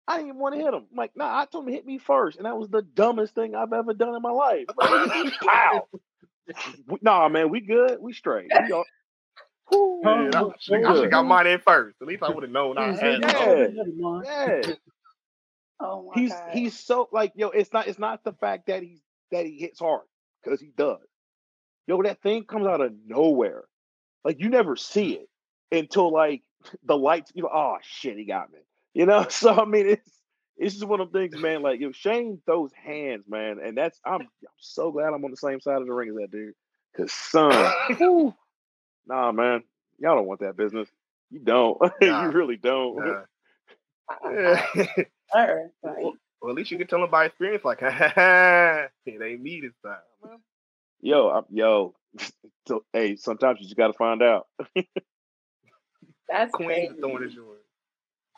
I 0.08 0.16
didn't 0.16 0.28
even 0.28 0.40
want 0.40 0.54
to 0.54 0.60
hit 0.60 0.72
him. 0.72 0.86
I'm 0.90 0.96
like, 0.96 1.10
nah, 1.16 1.40
I 1.40 1.44
told 1.46 1.64
him 1.64 1.70
to 1.70 1.74
hit 1.74 1.84
me 1.84 1.98
first, 1.98 2.38
and 2.38 2.46
that 2.46 2.56
was 2.56 2.68
the 2.68 2.80
dumbest 2.80 3.34
thing 3.34 3.54
I've 3.54 3.72
ever 3.72 3.92
done 3.92 4.14
in 4.14 4.22
my 4.22 4.30
life. 4.30 4.66
Like, 4.78 5.32
Pow! 5.42 5.88
Nah, 7.02 7.28
man, 7.28 7.50
we 7.50 7.60
good. 7.60 7.98
We 8.00 8.12
straight. 8.12 8.48
We 8.66 8.72
all, 8.72 8.84
Whew, 9.68 10.00
Yeah, 10.04 10.30
I, 10.34 10.50
should, 10.58 10.78
we 10.78 10.84
I 10.84 10.94
should 10.94 11.10
got 11.10 11.24
mine 11.26 11.46
in 11.46 11.58
first. 11.60 11.96
At 12.00 12.08
least 12.08 12.22
I 12.22 12.30
would 12.30 12.42
have 12.42 12.52
known 12.52 12.78
I 12.78 12.92
had. 12.92 13.20
yeah. 13.20 13.54
Yeah. 13.54 13.66
never 13.72 13.90
mind. 13.96 14.24
Yeah, 14.26 14.74
Oh 15.78 16.10
my 16.14 16.20
he's 16.20 16.32
god. 16.32 16.50
he's 16.52 16.78
so 16.78 17.08
like 17.12 17.32
yo. 17.36 17.48
It's 17.48 17.72
not 17.72 17.86
it's 17.86 17.98
not 17.98 18.24
the 18.24 18.32
fact 18.32 18.66
that 18.68 18.82
he's 18.82 19.00
that 19.30 19.44
he 19.44 19.58
hits 19.58 19.78
hard 19.78 20.02
because 20.42 20.60
he 20.60 20.70
does. 20.76 20.98
Yo, 21.86 22.02
that 22.02 22.22
thing 22.22 22.44
comes 22.44 22.66
out 22.66 22.80
of 22.80 22.92
nowhere. 23.06 23.64
Like 24.24 24.40
you 24.40 24.48
never 24.48 24.76
see 24.76 25.12
it 25.12 25.28
until 25.70 26.10
like 26.10 26.42
the 26.84 26.96
lights. 26.96 27.30
You 27.34 27.42
know, 27.42 27.50
oh 27.52 27.76
shit, 27.82 28.16
he 28.16 28.24
got 28.24 28.50
me. 28.52 28.58
You 28.94 29.04
know, 29.06 29.26
so 29.28 29.52
I 29.52 29.64
mean, 29.66 29.86
it's 29.88 30.10
it's 30.56 30.74
just 30.76 30.86
one 30.86 31.00
of 31.00 31.12
them 31.12 31.22
things, 31.30 31.40
man. 31.40 31.60
Like 31.60 31.80
yo, 31.80 31.92
Shane 31.92 32.40
throws 32.46 32.72
hands, 32.72 33.24
man, 33.28 33.58
and 33.62 33.76
that's 33.76 34.00
I'm 34.04 34.22
I'm 34.22 34.28
so 34.58 34.90
glad 34.90 35.12
I'm 35.12 35.24
on 35.24 35.30
the 35.30 35.36
same 35.36 35.60
side 35.60 35.80
of 35.82 35.86
the 35.86 35.92
ring 35.92 36.08
as 36.08 36.16
that 36.16 36.30
dude. 36.30 36.54
Cause 36.96 37.12
son, 37.12 37.52
whew, 37.98 38.34
nah, 39.06 39.32
man, 39.32 39.62
y'all 39.98 40.16
don't 40.16 40.26
want 40.26 40.40
that 40.40 40.56
business. 40.56 40.88
You 41.30 41.40
don't. 41.40 41.78
Nah. 42.00 42.24
you 42.24 42.30
really 42.32 42.56
don't. 42.56 42.96
Nah. 42.96 43.22
Uh, 44.24 44.62
Sir, 45.32 45.70
like, 45.82 45.96
well, 45.98 46.14
well, 46.40 46.50
at 46.50 46.56
least 46.56 46.70
you 46.70 46.78
can 46.78 46.86
tell 46.86 47.00
them 47.00 47.10
by 47.10 47.26
experience, 47.26 47.64
like, 47.64 47.78
it 47.82 48.90
ain't 49.06 49.42
me 49.42 49.60
this 49.60 49.72
time. 49.84 50.38
Yo, 51.00 51.28
I'm, 51.28 51.44
yo. 51.50 51.94
So, 52.66 52.84
hey, 52.92 53.16
sometimes 53.16 53.58
you 53.60 53.66
just 53.66 53.76
got 53.76 53.88
to 53.88 53.92
find 53.92 54.22
out. 54.22 54.46
that's 56.28 56.52
Queen, 56.52 56.68
crazy. 56.68 56.92
the 56.94 57.00
thorn 57.00 57.24
is 57.24 57.34
yours. 57.34 57.60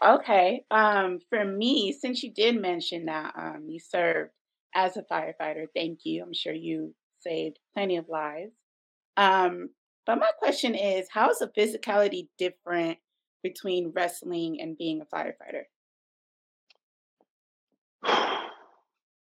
Okay. 0.05 0.65
Um, 0.71 1.19
for 1.29 1.45
me, 1.45 1.93
since 1.93 2.23
you 2.23 2.33
did 2.33 2.61
mention 2.61 3.07
that 3.07 3.35
um, 3.37 3.67
you 3.69 3.81
served 3.81 4.31
as 4.75 4.97
a 4.97 5.03
firefighter, 5.03 5.67
thank 5.75 6.01
you. 6.05 6.23
I'm 6.23 6.35
sure 6.35 6.53
you 6.53 6.95
saved 7.21 7.59
plenty 7.75 7.97
of 7.97 8.09
lives. 8.09 8.53
Um, 9.17 9.71
but 10.09 10.19
my 10.19 10.31
question 10.39 10.75
is, 10.75 11.07
how 11.11 11.29
is 11.29 11.39
the 11.41 11.49
physicality 11.49 12.29
different 12.39 12.97
between 13.43 13.93
wrestling 13.95 14.59
and 14.59 14.77
being 14.79 15.03
a 15.03 15.05
firefighter? 15.05 15.65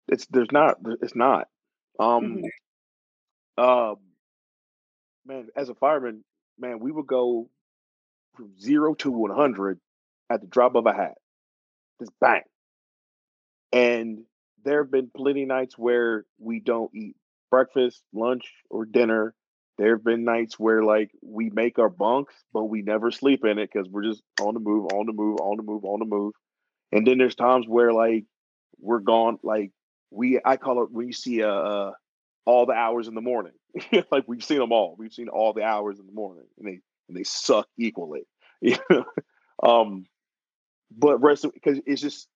it's 0.07 0.25
there's 0.27 0.53
not 0.53 0.77
it's 1.01 1.13
not. 1.13 1.49
Um, 1.99 2.41
Mhm. 3.57 3.61
um, 3.61 3.97
man, 5.25 5.49
as 5.57 5.67
a 5.67 5.75
fireman, 5.75 6.23
man, 6.57 6.79
we 6.79 6.93
would 6.93 7.05
go 7.05 7.49
from 8.33 8.57
zero 8.57 8.93
to 8.95 9.11
one 9.11 9.31
hundred 9.31 9.77
at 10.29 10.39
the 10.39 10.47
drop 10.47 10.75
of 10.75 10.85
a 10.85 10.93
hat, 10.93 11.17
just 11.99 12.17
bang. 12.21 12.43
And 13.73 14.23
there 14.63 14.83
have 14.83 14.91
been 14.91 15.11
plenty 15.13 15.43
nights 15.43 15.77
where 15.77 16.25
we 16.39 16.61
don't 16.61 16.95
eat 16.95 17.17
breakfast, 17.49 18.05
lunch, 18.13 18.53
or 18.69 18.85
dinner. 18.85 19.35
There 19.77 19.95
have 19.95 20.03
been 20.03 20.23
nights 20.23 20.59
where 20.59 20.83
like 20.83 21.11
we 21.21 21.49
make 21.49 21.79
our 21.79 21.89
bunks, 21.89 22.33
but 22.53 22.65
we 22.65 22.81
never 22.81 23.11
sleep 23.11 23.45
in 23.45 23.57
it 23.57 23.69
because 23.73 23.89
we're 23.89 24.03
just 24.03 24.21
on 24.41 24.53
the 24.53 24.59
move, 24.59 24.91
on 24.93 25.05
the 25.05 25.13
move, 25.13 25.39
on 25.39 25.57
the 25.57 25.63
move, 25.63 25.85
on 25.85 25.99
the 25.99 26.05
move. 26.05 26.33
And 26.91 27.07
then 27.07 27.17
there's 27.17 27.35
times 27.35 27.65
where 27.67 27.93
like 27.93 28.25
we're 28.79 28.99
gone, 28.99 29.39
like 29.43 29.71
we 30.11 30.39
I 30.43 30.57
call 30.57 30.83
it 30.83 30.91
when 30.91 31.07
you 31.07 31.13
see 31.13 31.39
a, 31.39 31.51
a 31.51 31.93
all 32.45 32.65
the 32.65 32.73
hours 32.73 33.07
in 33.07 33.15
the 33.15 33.21
morning. 33.21 33.53
like 34.11 34.25
we've 34.27 34.43
seen 34.43 34.59
them 34.59 34.71
all. 34.71 34.95
We've 34.97 35.13
seen 35.13 35.29
all 35.29 35.53
the 35.53 35.63
hours 35.63 35.99
in 35.99 36.05
the 36.05 36.11
morning, 36.11 36.45
and 36.57 36.67
they 36.67 36.79
and 37.07 37.17
they 37.17 37.23
suck 37.23 37.67
equally. 37.77 38.23
um, 39.63 40.05
but 40.95 41.21
wrestling 41.21 41.53
because 41.53 41.79
it's 41.85 42.01
just 42.01 42.27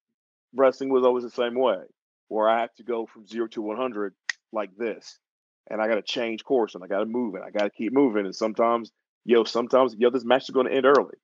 wrestling 0.54 0.90
was 0.90 1.04
always 1.04 1.24
the 1.24 1.30
same 1.30 1.56
way, 1.56 1.82
where 2.30 2.50
I 2.50 2.62
have 2.62 2.74
to 2.76 2.84
go 2.84 3.06
from 3.06 3.28
zero 3.28 3.48
to 3.50 3.62
one 3.62 3.78
hundred 3.78 4.14
like 4.52 4.76
this, 4.78 5.20
and 5.70 5.82
I 5.82 5.88
got 5.88 5.96
to 5.96 6.02
change 6.02 6.44
course 6.44 6.76
and 6.76 6.84
I 6.84 6.88
got 6.88 7.00
to 7.00 7.06
move 7.06 7.36
and 7.36 7.44
I 7.44 7.50
got 7.50 7.64
to 7.64 7.70
keep 7.70 7.94
moving. 7.94 8.26
And 8.26 8.36
sometimes, 8.36 8.92
yo, 9.24 9.44
sometimes 9.44 9.96
yo, 9.98 10.10
this 10.10 10.26
match 10.26 10.44
is 10.44 10.52
going 10.52 10.68
to 10.68 10.74
end 10.74 10.86
early. 10.86 11.16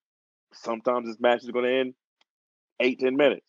Sometimes 0.53 1.07
this 1.07 1.19
match 1.19 1.43
is 1.43 1.51
going 1.51 1.65
to 1.65 1.79
end 1.79 1.93
eight 2.79 2.99
ten 2.99 3.15
minutes. 3.15 3.47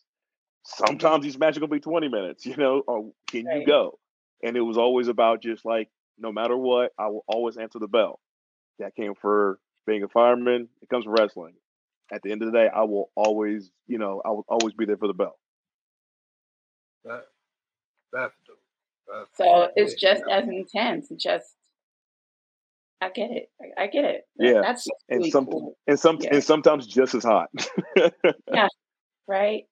Sometimes 0.65 1.25
these 1.25 1.39
matches 1.39 1.57
are 1.57 1.61
going 1.61 1.71
to 1.71 1.77
be 1.77 1.81
twenty 1.81 2.09
minutes. 2.09 2.47
You 2.53 2.57
know, 2.57 2.83
or 2.87 3.13
can 3.29 3.47
right. 3.47 3.61
you 3.61 3.67
go? 3.67 3.99
And 4.43 4.57
it 4.57 4.61
was 4.61 4.79
always 4.79 5.09
about 5.09 5.43
just 5.43 5.65
like 5.65 5.89
no 6.19 6.33
matter 6.33 6.57
what, 6.57 6.93
I 6.99 7.09
will 7.09 7.25
always 7.27 7.57
answer 7.57 7.79
the 7.79 7.89
bell. 7.89 8.21
That 8.79 8.95
came 8.95 9.15
for 9.21 9.59
being 9.87 10.03
a 10.03 10.09
fireman. 10.09 10.69
It 10.81 10.89
comes 10.89 11.05
from 11.05 11.15
wrestling. 11.15 11.55
At 12.13 12.23
the 12.23 12.31
end 12.31 12.43
of 12.43 12.53
the 12.53 12.59
day, 12.59 12.69
I 12.75 12.83
will 12.83 13.11
always, 13.15 13.71
you 13.87 13.99
know, 13.99 14.21
I 14.25 14.31
will 14.31 14.45
always 14.49 14.75
be 14.75 14.85
there 14.85 14.97
for 14.97 15.09
the 15.09 15.15
bell. 15.15 15.39
That, 17.05 17.25
that's 18.13 18.35
That's 18.35 18.35
so 19.35 19.69
it's 19.77 19.95
just 19.95 20.23
as 20.31 20.45
intense. 20.49 21.09
Just 21.19 21.47
I 23.01 23.11
get 23.11 23.31
it. 23.31 23.51
I, 23.61 23.85
I 23.85 23.87
get 23.89 24.05
it. 24.05 24.23
Yeah, 24.39 24.61
that's 24.63 24.87
really 25.09 25.25
and 25.25 25.33
some 25.33 25.47
cool. 25.47 25.77
and 25.87 25.99
some 25.99 26.19
yeah. 26.21 26.35
and 26.35 26.45
sometimes 26.45 26.87
just 26.87 27.15
as 27.15 27.25
hot. 27.25 27.49
yeah, 28.53 28.69
right. 29.27 29.65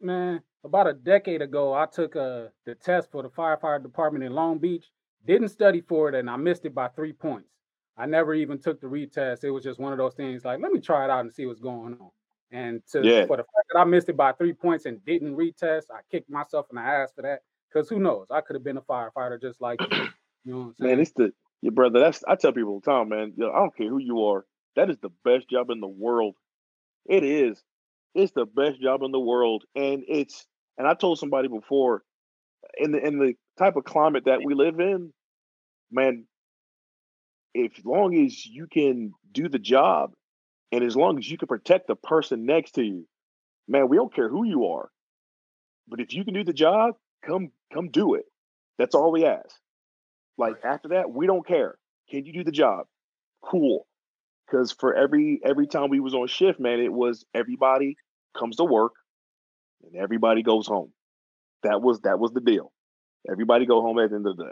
Man, 0.00 0.40
about 0.64 0.86
a 0.86 0.94
decade 0.94 1.42
ago, 1.42 1.74
I 1.74 1.86
took 1.86 2.16
uh, 2.16 2.46
the 2.64 2.74
test 2.74 3.10
for 3.10 3.22
the 3.22 3.28
firefighter 3.28 3.82
department 3.82 4.24
in 4.24 4.32
Long 4.32 4.58
Beach. 4.58 4.86
Didn't 5.26 5.48
study 5.48 5.80
for 5.80 6.08
it, 6.08 6.14
and 6.14 6.30
I 6.30 6.36
missed 6.36 6.64
it 6.64 6.74
by 6.74 6.88
three 6.88 7.12
points. 7.12 7.50
I 7.98 8.06
never 8.06 8.32
even 8.32 8.58
took 8.58 8.80
the 8.80 8.86
retest. 8.86 9.42
It 9.42 9.50
was 9.50 9.64
just 9.64 9.80
one 9.80 9.92
of 9.92 9.98
those 9.98 10.14
things 10.14 10.44
like, 10.44 10.60
let 10.60 10.70
me 10.70 10.80
try 10.80 11.04
it 11.04 11.10
out 11.10 11.20
and 11.20 11.32
see 11.32 11.46
what's 11.46 11.60
going 11.60 11.96
on. 12.00 12.10
And 12.50 12.80
to 12.92 13.02
yeah. 13.02 13.26
for 13.26 13.36
the 13.36 13.42
fact 13.42 13.66
that 13.72 13.80
I 13.80 13.84
missed 13.84 14.08
it 14.08 14.16
by 14.16 14.32
three 14.32 14.52
points 14.52 14.86
and 14.86 15.04
didn't 15.04 15.36
retest, 15.36 15.84
I 15.92 16.00
kicked 16.10 16.30
myself 16.30 16.66
in 16.70 16.76
the 16.76 16.82
ass 16.82 17.10
for 17.14 17.22
that. 17.22 17.40
Because 17.72 17.88
who 17.88 17.98
knows? 17.98 18.26
I 18.30 18.40
could 18.40 18.54
have 18.54 18.64
been 18.64 18.76
a 18.78 18.82
firefighter 18.82 19.40
just 19.40 19.60
like 19.60 19.80
you. 19.80 19.86
You 20.44 20.54
know 20.54 20.60
what 20.60 20.66
I'm 20.66 20.74
saying? 20.80 20.90
Man, 20.92 21.00
it's 21.00 21.12
the 21.12 21.32
your 21.60 21.72
brother. 21.72 22.00
That's 22.00 22.22
I 22.26 22.36
tell 22.36 22.52
people 22.52 22.70
all 22.70 22.80
the 22.80 22.90
time, 22.90 23.10
man. 23.10 23.34
I 23.38 23.58
don't 23.58 23.76
care 23.76 23.88
who 23.88 23.98
you 23.98 24.24
are. 24.26 24.46
That 24.76 24.88
is 24.88 24.96
the 25.02 25.10
best 25.24 25.50
job 25.50 25.68
in 25.68 25.80
the 25.80 25.88
world. 25.88 26.36
It 27.04 27.22
is. 27.22 27.62
It's 28.14 28.32
the 28.32 28.46
best 28.46 28.80
job 28.80 29.02
in 29.02 29.10
the 29.10 29.20
world, 29.20 29.64
and 29.74 30.04
it's. 30.08 30.46
And 30.78 30.86
I 30.86 30.94
told 30.94 31.18
somebody 31.18 31.48
before, 31.48 32.02
in 32.78 32.92
the 32.92 33.04
in 33.04 33.18
the 33.18 33.34
type 33.58 33.76
of 33.76 33.84
climate 33.84 34.24
that 34.26 34.40
we 34.42 34.54
live 34.54 34.80
in, 34.80 35.12
man, 35.90 36.24
if 37.52 37.72
long 37.84 38.14
as 38.24 38.46
you 38.46 38.66
can 38.66 39.12
do 39.32 39.48
the 39.48 39.58
job 39.58 40.12
and 40.70 40.84
as 40.84 40.96
long 40.96 41.18
as 41.18 41.28
you 41.28 41.36
can 41.36 41.48
protect 41.48 41.88
the 41.88 41.96
person 41.96 42.46
next 42.46 42.72
to 42.76 42.82
you, 42.82 43.06
man, 43.66 43.88
we 43.88 43.96
don't 43.96 44.14
care 44.14 44.28
who 44.28 44.44
you 44.44 44.66
are. 44.66 44.88
But 45.88 46.00
if 46.00 46.12
you 46.14 46.24
can 46.24 46.34
do 46.34 46.44
the 46.44 46.52
job, 46.52 46.94
come 47.24 47.50
come 47.72 47.90
do 47.90 48.14
it. 48.14 48.24
That's 48.78 48.94
all 48.94 49.12
we 49.12 49.24
ask. 49.24 49.56
Like 50.36 50.64
after 50.64 50.88
that, 50.90 51.10
we 51.10 51.26
don't 51.26 51.46
care. 51.46 51.76
Can 52.10 52.24
you 52.24 52.32
do 52.32 52.44
the 52.44 52.52
job? 52.52 52.86
Cool. 53.42 53.86
Cause 54.50 54.72
for 54.72 54.94
every 54.94 55.40
every 55.44 55.66
time 55.66 55.90
we 55.90 56.00
was 56.00 56.14
on 56.14 56.26
shift, 56.26 56.58
man, 56.58 56.80
it 56.80 56.92
was 56.92 57.24
everybody 57.34 57.96
comes 58.38 58.56
to 58.56 58.64
work 58.64 58.92
and 59.84 59.96
everybody 59.96 60.42
goes 60.42 60.66
home. 60.66 60.92
That 61.64 61.82
was 61.82 62.00
that 62.00 62.18
was 62.18 62.32
the 62.32 62.40
deal. 62.40 62.72
Everybody 63.30 63.66
go 63.66 63.82
home 63.82 63.98
at 63.98 64.10
the 64.10 64.16
end 64.16 64.26
of 64.26 64.36
the 64.36 64.44
day. 64.44 64.50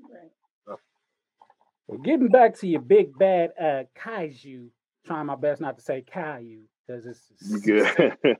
Right. 0.00 0.78
Well, 1.86 1.98
getting 1.98 2.28
back 2.28 2.58
to 2.60 2.66
your 2.66 2.80
big 2.80 3.16
bad 3.16 3.50
uh, 3.60 3.82
kaiju, 3.96 4.68
trying 5.04 5.26
my 5.26 5.36
best 5.36 5.60
not 5.60 5.78
to 5.78 5.84
say 5.84 6.02
Caillou 6.02 6.62
because 6.86 7.06
it's, 7.06 7.20
it's 7.40 7.60
good. 7.60 8.16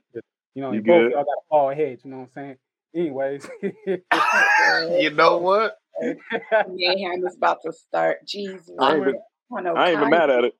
you 0.53 0.61
know, 0.61 0.71
you 0.71 0.81
both 0.81 1.11
y'all 1.11 1.23
got 1.23 1.43
bald 1.49 1.75
heads. 1.75 2.03
You 2.03 2.11
know 2.11 2.17
what 2.17 2.23
I'm 2.23 2.29
saying? 2.29 2.57
Anyways, 2.97 3.47
you 3.61 5.11
know 5.11 5.37
what? 5.37 5.75
Mayhem 6.01 7.23
is 7.27 7.35
about 7.35 7.59
to 7.63 7.71
start. 7.71 8.25
Jesus, 8.27 8.71
I 8.79 8.95
ain't, 8.95 9.01
even, 9.01 9.15
I 9.55 9.89
ain't 9.89 9.97
even 9.97 10.09
mad 10.09 10.31
at 10.31 10.45
it. 10.45 10.53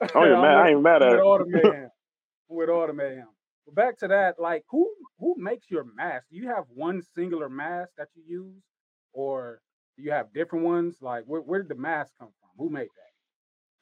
I 0.00 0.04
ain't 0.04 0.26
even 0.26 0.40
mad. 0.40 0.56
I 0.56 0.68
ain't 0.68 0.82
mad 0.82 1.02
at 1.02 1.12
it. 1.14 1.20
All 1.20 1.38
the 1.38 1.46
mayhem. 1.48 1.90
with 2.48 2.68
all 2.68 2.86
the 2.86 2.92
mayhem. 2.92 3.26
But 3.66 3.74
back 3.74 3.98
to 3.98 4.08
that, 4.08 4.38
like 4.38 4.62
who 4.70 4.88
who 5.18 5.34
makes 5.36 5.68
your 5.68 5.84
mask? 5.96 6.26
Do 6.30 6.36
you 6.36 6.46
have 6.46 6.64
one 6.72 7.02
singular 7.16 7.48
mask 7.48 7.90
that 7.98 8.06
you 8.14 8.22
use, 8.44 8.62
or 9.12 9.60
do 9.96 10.04
you 10.04 10.12
have 10.12 10.32
different 10.32 10.64
ones? 10.64 10.98
Like 11.00 11.24
where 11.24 11.40
where 11.40 11.60
did 11.60 11.70
the 11.70 11.80
mask 11.80 12.12
come 12.20 12.28
from? 12.28 12.50
Who 12.56 12.72
made 12.72 12.82
that? 12.82 13.10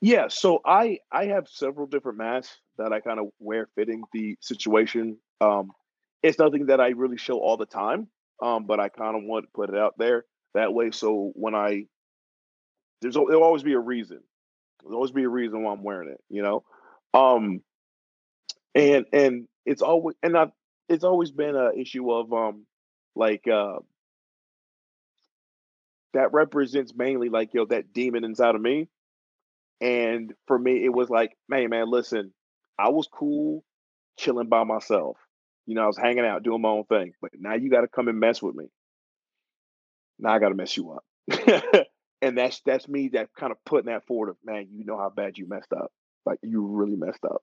Yeah, 0.01 0.29
so 0.29 0.61
I 0.65 1.01
I 1.13 1.27
have 1.27 1.47
several 1.47 1.87
different 1.87 2.17
masks 2.17 2.57
that 2.79 2.91
I 2.91 3.01
kind 3.01 3.21
of 3.21 3.27
wear 3.39 3.69
fitting 3.75 4.03
the 4.15 4.39
situation. 4.41 5.19
Um, 5.43 5.73
it's 6.23 6.39
nothing 6.39 6.67
that 6.67 6.81
I 6.81 6.89
really 6.89 7.17
show 7.17 7.39
all 7.39 7.57
the 7.57 7.67
time, 7.67 8.09
um, 8.43 8.67
but 8.67 8.81
I 8.81 8.89
kind 8.89 9.17
of 9.17 9.23
want 9.25 9.45
to 9.45 9.51
put 9.55 9.71
it 9.71 9.77
out 9.77 9.95
there 9.99 10.25
that 10.55 10.73
way. 10.73 10.91
So 10.91 11.33
when 11.35 11.55
I 11.55 11.87
there's 13.01 13.15
there'll 13.15 13.43
always 13.45 13.63
be 13.63 13.75
a 13.75 13.79
reason. 13.79 14.21
There'll 14.83 14.97
always 14.97 15.13
be 15.13 15.25
a 15.25 15.29
reason 15.29 15.63
why 15.63 15.73
I'm 15.73 15.83
wearing 15.83 16.11
it. 16.11 16.21
You 16.29 16.43
know, 16.43 16.65
um, 17.15 17.63
and 18.75 19.07
and 19.13 19.49
it's 19.65 19.83
always 19.83 20.17
and 20.23 20.37
I 20.37 20.47
it's 20.89 21.05
always 21.05 21.31
been 21.31 21.57
an 21.57 21.79
issue 21.79 22.11
of 22.11 22.33
um 22.33 22.67
like 23.15 23.47
uh 23.47 23.79
that 26.15 26.33
represents 26.33 26.95
mainly 26.95 27.29
like 27.29 27.55
yo 27.55 27.67
that 27.67 27.93
demon 27.93 28.25
inside 28.25 28.55
of 28.55 28.61
me 28.61 28.89
and 29.81 30.33
for 30.47 30.59
me 30.59 30.85
it 30.85 30.93
was 30.93 31.11
like 31.11 31.37
man 31.49 31.71
man 31.71 31.91
listen 31.91 32.33
i 32.79 32.89
was 32.89 33.09
cool 33.13 33.65
chilling 34.17 34.49
by 34.49 34.65
myself 34.65 35.17
you 35.69 35.75
know 35.75 35.83
i 35.83 35.87
was 35.87 35.99
hanging 35.99 36.25
out 36.25 36.43
doing 36.43 36.61
my 36.61 36.69
own 36.69 36.85
thing 36.85 37.13
but 37.23 37.31
now 37.39 37.55
you 37.55 37.71
got 37.71 37.83
to 37.83 37.89
come 37.89 38.09
and 38.09 38.19
mess 38.19 38.43
with 38.43 38.57
me 38.57 38.65
now 40.19 40.33
i 40.33 40.39
got 40.41 40.49
to 40.49 40.55
mess 40.57 40.77
you 40.77 40.91
up 40.91 41.05
and 42.23 42.37
that's 42.37 42.61
that's 42.67 42.89
me 42.89 43.09
that 43.09 43.29
kind 43.39 43.53
of 43.53 43.59
putting 43.65 43.93
that 43.93 44.07
forward 44.07 44.31
of 44.31 44.37
man 44.45 44.67
you 44.73 44.85
know 44.85 44.99
how 44.99 45.11
bad 45.11 45.39
you 45.39 45.47
messed 45.49 45.73
up 45.73 45.93
like 46.27 46.39
you 46.43 46.67
really 46.67 46.97
messed 46.97 47.25
up 47.25 47.43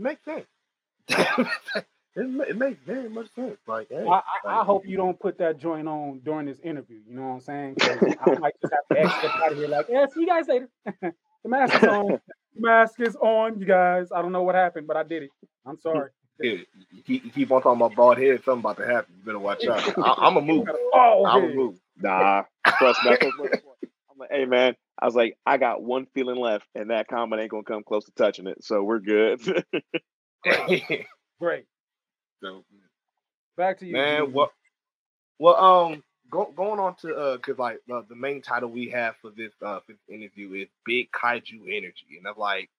makes 0.00 0.24
sense. 0.24 0.46
it, 1.08 1.86
it, 2.16 2.56
makes 2.56 2.78
very 2.84 3.08
much 3.08 3.32
sense. 3.34 3.58
Like, 3.66 3.88
hey, 3.90 3.98
I, 3.98 4.00
I, 4.00 4.04
like, 4.04 4.22
I, 4.44 4.64
hope 4.64 4.86
you 4.86 4.96
don't 4.96 5.18
put 5.18 5.38
that 5.38 5.58
joint 5.58 5.88
on 5.88 6.20
during 6.24 6.46
this 6.46 6.58
interview. 6.60 6.98
You 7.06 7.14
know 7.14 7.22
what 7.22 7.34
I'm 7.34 7.40
saying? 7.40 7.76
I 7.80 8.34
might 8.38 8.54
just 8.60 8.72
have 8.72 8.88
to 8.92 8.98
exit 8.98 9.30
out 9.30 9.52
of 9.52 9.58
here. 9.58 9.68
Like, 9.68 9.86
yeah, 9.88 10.06
see 10.06 10.20
you 10.20 10.26
guys 10.26 10.46
later. 10.48 10.68
The 11.42 11.48
mask 11.48 11.74
is 11.74 11.84
on. 11.84 12.20
The 12.52 12.62
mask 12.66 12.98
is 12.98 13.14
on, 13.14 13.60
you 13.60 13.64
guys. 13.64 14.08
I 14.10 14.20
don't 14.20 14.32
know 14.32 14.42
what 14.42 14.56
happened, 14.56 14.88
but 14.88 14.96
I 14.96 15.04
did 15.04 15.22
it. 15.22 15.30
I'm 15.64 15.78
sorry. 15.78 16.10
Yeah, 16.40 16.54
you, 17.06 17.20
keep, 17.20 17.52
on 17.52 17.62
talking 17.62 17.80
about 17.80 17.94
bald 17.94 18.18
head. 18.18 18.42
Something 18.44 18.60
about 18.60 18.76
to 18.78 18.86
happen. 18.86 19.14
You 19.16 19.24
better 19.24 19.38
watch 19.38 19.64
out. 19.66 19.96
I, 19.96 20.26
am 20.26 20.36
a 20.38 20.40
move. 20.40 20.66
Oh, 20.92 21.24
I'm 21.26 21.44
a 21.44 21.54
move. 21.54 21.78
Nah, 21.96 22.42
trust 22.78 23.04
me. 23.04 23.16
I'm 23.22 24.18
like, 24.18 24.30
hey 24.32 24.46
man, 24.46 24.74
I 24.98 25.06
was 25.06 25.14
like, 25.14 25.38
I 25.46 25.58
got 25.58 25.82
one 25.82 26.06
feeling 26.12 26.36
left, 26.36 26.66
and 26.74 26.90
that 26.90 27.06
comment 27.06 27.40
ain't 27.40 27.52
gonna 27.52 27.62
come 27.62 27.84
close 27.84 28.04
to 28.06 28.12
touching 28.12 28.48
it. 28.48 28.64
So 28.64 28.82
we're 28.82 28.98
good. 28.98 29.40
Great. 31.40 31.66
So, 32.42 32.64
Back 33.56 33.78
to 33.78 33.86
you, 33.86 33.92
man. 33.92 34.32
What? 34.32 34.50
Well, 35.38 35.56
um, 35.56 36.02
go, 36.30 36.52
going 36.56 36.80
on 36.80 36.96
to 37.02 37.14
uh, 37.16 37.38
cause 37.38 37.58
like 37.58 37.80
uh, 37.92 38.02
the 38.08 38.16
main 38.16 38.42
title 38.42 38.70
we 38.70 38.90
have 38.90 39.16
for 39.22 39.30
this 39.30 39.52
uh 39.62 39.80
for 39.86 39.92
this 39.92 40.00
interview 40.08 40.52
is 40.62 40.68
Big 40.86 41.10
Kaiju 41.12 41.62
Energy, 41.68 42.18
and 42.18 42.26
I'm 42.28 42.38
like, 42.38 42.70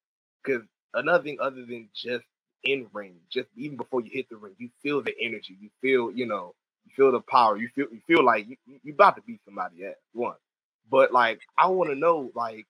cause 0.46 0.62
another 0.94 1.24
thing 1.24 1.38
other 1.42 1.66
than 1.66 1.90
just 1.96 2.26
in 2.64 2.88
ring, 2.94 3.16
just 3.32 3.50
even 3.58 3.78
before 3.78 4.02
you 4.02 4.12
hit 4.14 4.30
the 4.30 4.38
ring, 4.38 4.56
you 4.60 4.70
feel 4.84 5.02
the 5.04 5.14
energy, 5.22 5.58
you 5.62 5.70
feel, 5.82 6.12
you 6.12 6.28
know, 6.28 6.56
you 6.86 6.92
feel 6.96 7.12
the 7.12 7.22
power, 7.22 7.58
you 7.58 7.70
feel, 7.76 7.88
you 7.92 8.02
feel 8.08 8.26
like 8.26 8.48
you 8.50 8.58
you 8.84 8.94
about 8.94 9.16
to 9.18 9.24
beat 9.24 9.42
somebody 9.46 9.86
at 9.86 9.98
one. 10.14 10.36
But 10.90 11.14
like, 11.14 11.42
I 11.58 11.68
want 11.68 11.92
to 11.92 11.96
know, 11.96 12.32
like, 12.36 12.68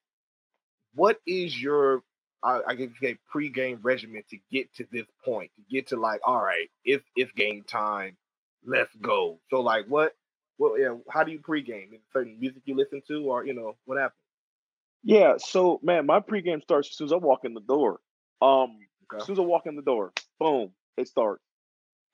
what 0.95 1.19
is 1.27 1.59
your, 1.61 2.03
I, 2.43 2.61
guess, 2.75 2.89
say 3.01 3.17
pre-game 3.31 3.79
regimen 3.83 4.23
to 4.31 4.37
get 4.51 4.73
to 4.75 4.87
this 4.91 5.05
point, 5.25 5.51
to 5.55 5.61
get 5.69 5.89
to 5.89 5.97
like, 5.97 6.21
all 6.25 6.41
right, 6.41 6.69
if 6.85 7.01
it's 7.15 7.31
game 7.33 7.63
time, 7.67 8.17
let's 8.65 8.95
go. 9.01 9.39
So 9.51 9.61
like, 9.61 9.85
what, 9.87 10.13
what, 10.61 10.79
yeah, 10.79 10.95
how 11.09 11.23
do 11.23 11.31
you 11.31 11.39
pre-game? 11.39 11.89
Is 11.91 12.01
certain 12.13 12.39
music 12.39 12.61
you 12.65 12.75
listen 12.75 13.01
to, 13.07 13.31
or 13.31 13.43
you 13.43 13.55
know, 13.55 13.75
what 13.85 13.97
happens? 13.97 14.21
Yeah, 15.03 15.33
so 15.39 15.79
man, 15.81 16.05
my 16.05 16.19
pregame 16.19 16.61
starts 16.61 16.89
as 16.89 16.97
soon 16.97 17.05
as 17.05 17.13
I 17.13 17.15
walk 17.15 17.45
in 17.45 17.55
the 17.55 17.61
door. 17.61 17.99
Um, 18.43 18.77
okay. 19.11 19.19
as 19.19 19.25
soon 19.25 19.33
as 19.33 19.39
I 19.39 19.41
walk 19.41 19.65
in 19.65 19.75
the 19.75 19.81
door, 19.81 20.13
boom, 20.39 20.69
it 20.97 21.07
starts. 21.07 21.41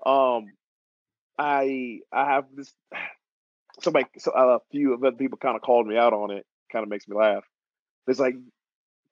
Um, 0.05 0.45
I 1.37 1.99
I 2.09 2.25
have 2.33 2.45
this 2.55 2.73
somebody, 3.81 4.05
so, 4.17 4.31
a 4.31 4.59
few 4.71 4.93
of 4.93 5.03
other 5.03 5.17
people 5.17 5.37
kind 5.37 5.57
of 5.57 5.61
called 5.61 5.85
me 5.85 5.97
out 5.97 6.13
on 6.13 6.31
it. 6.31 6.45
Kind 6.71 6.83
of 6.83 6.89
makes 6.89 7.05
me 7.05 7.17
laugh. 7.17 7.43
It's 8.07 8.19
like 8.19 8.35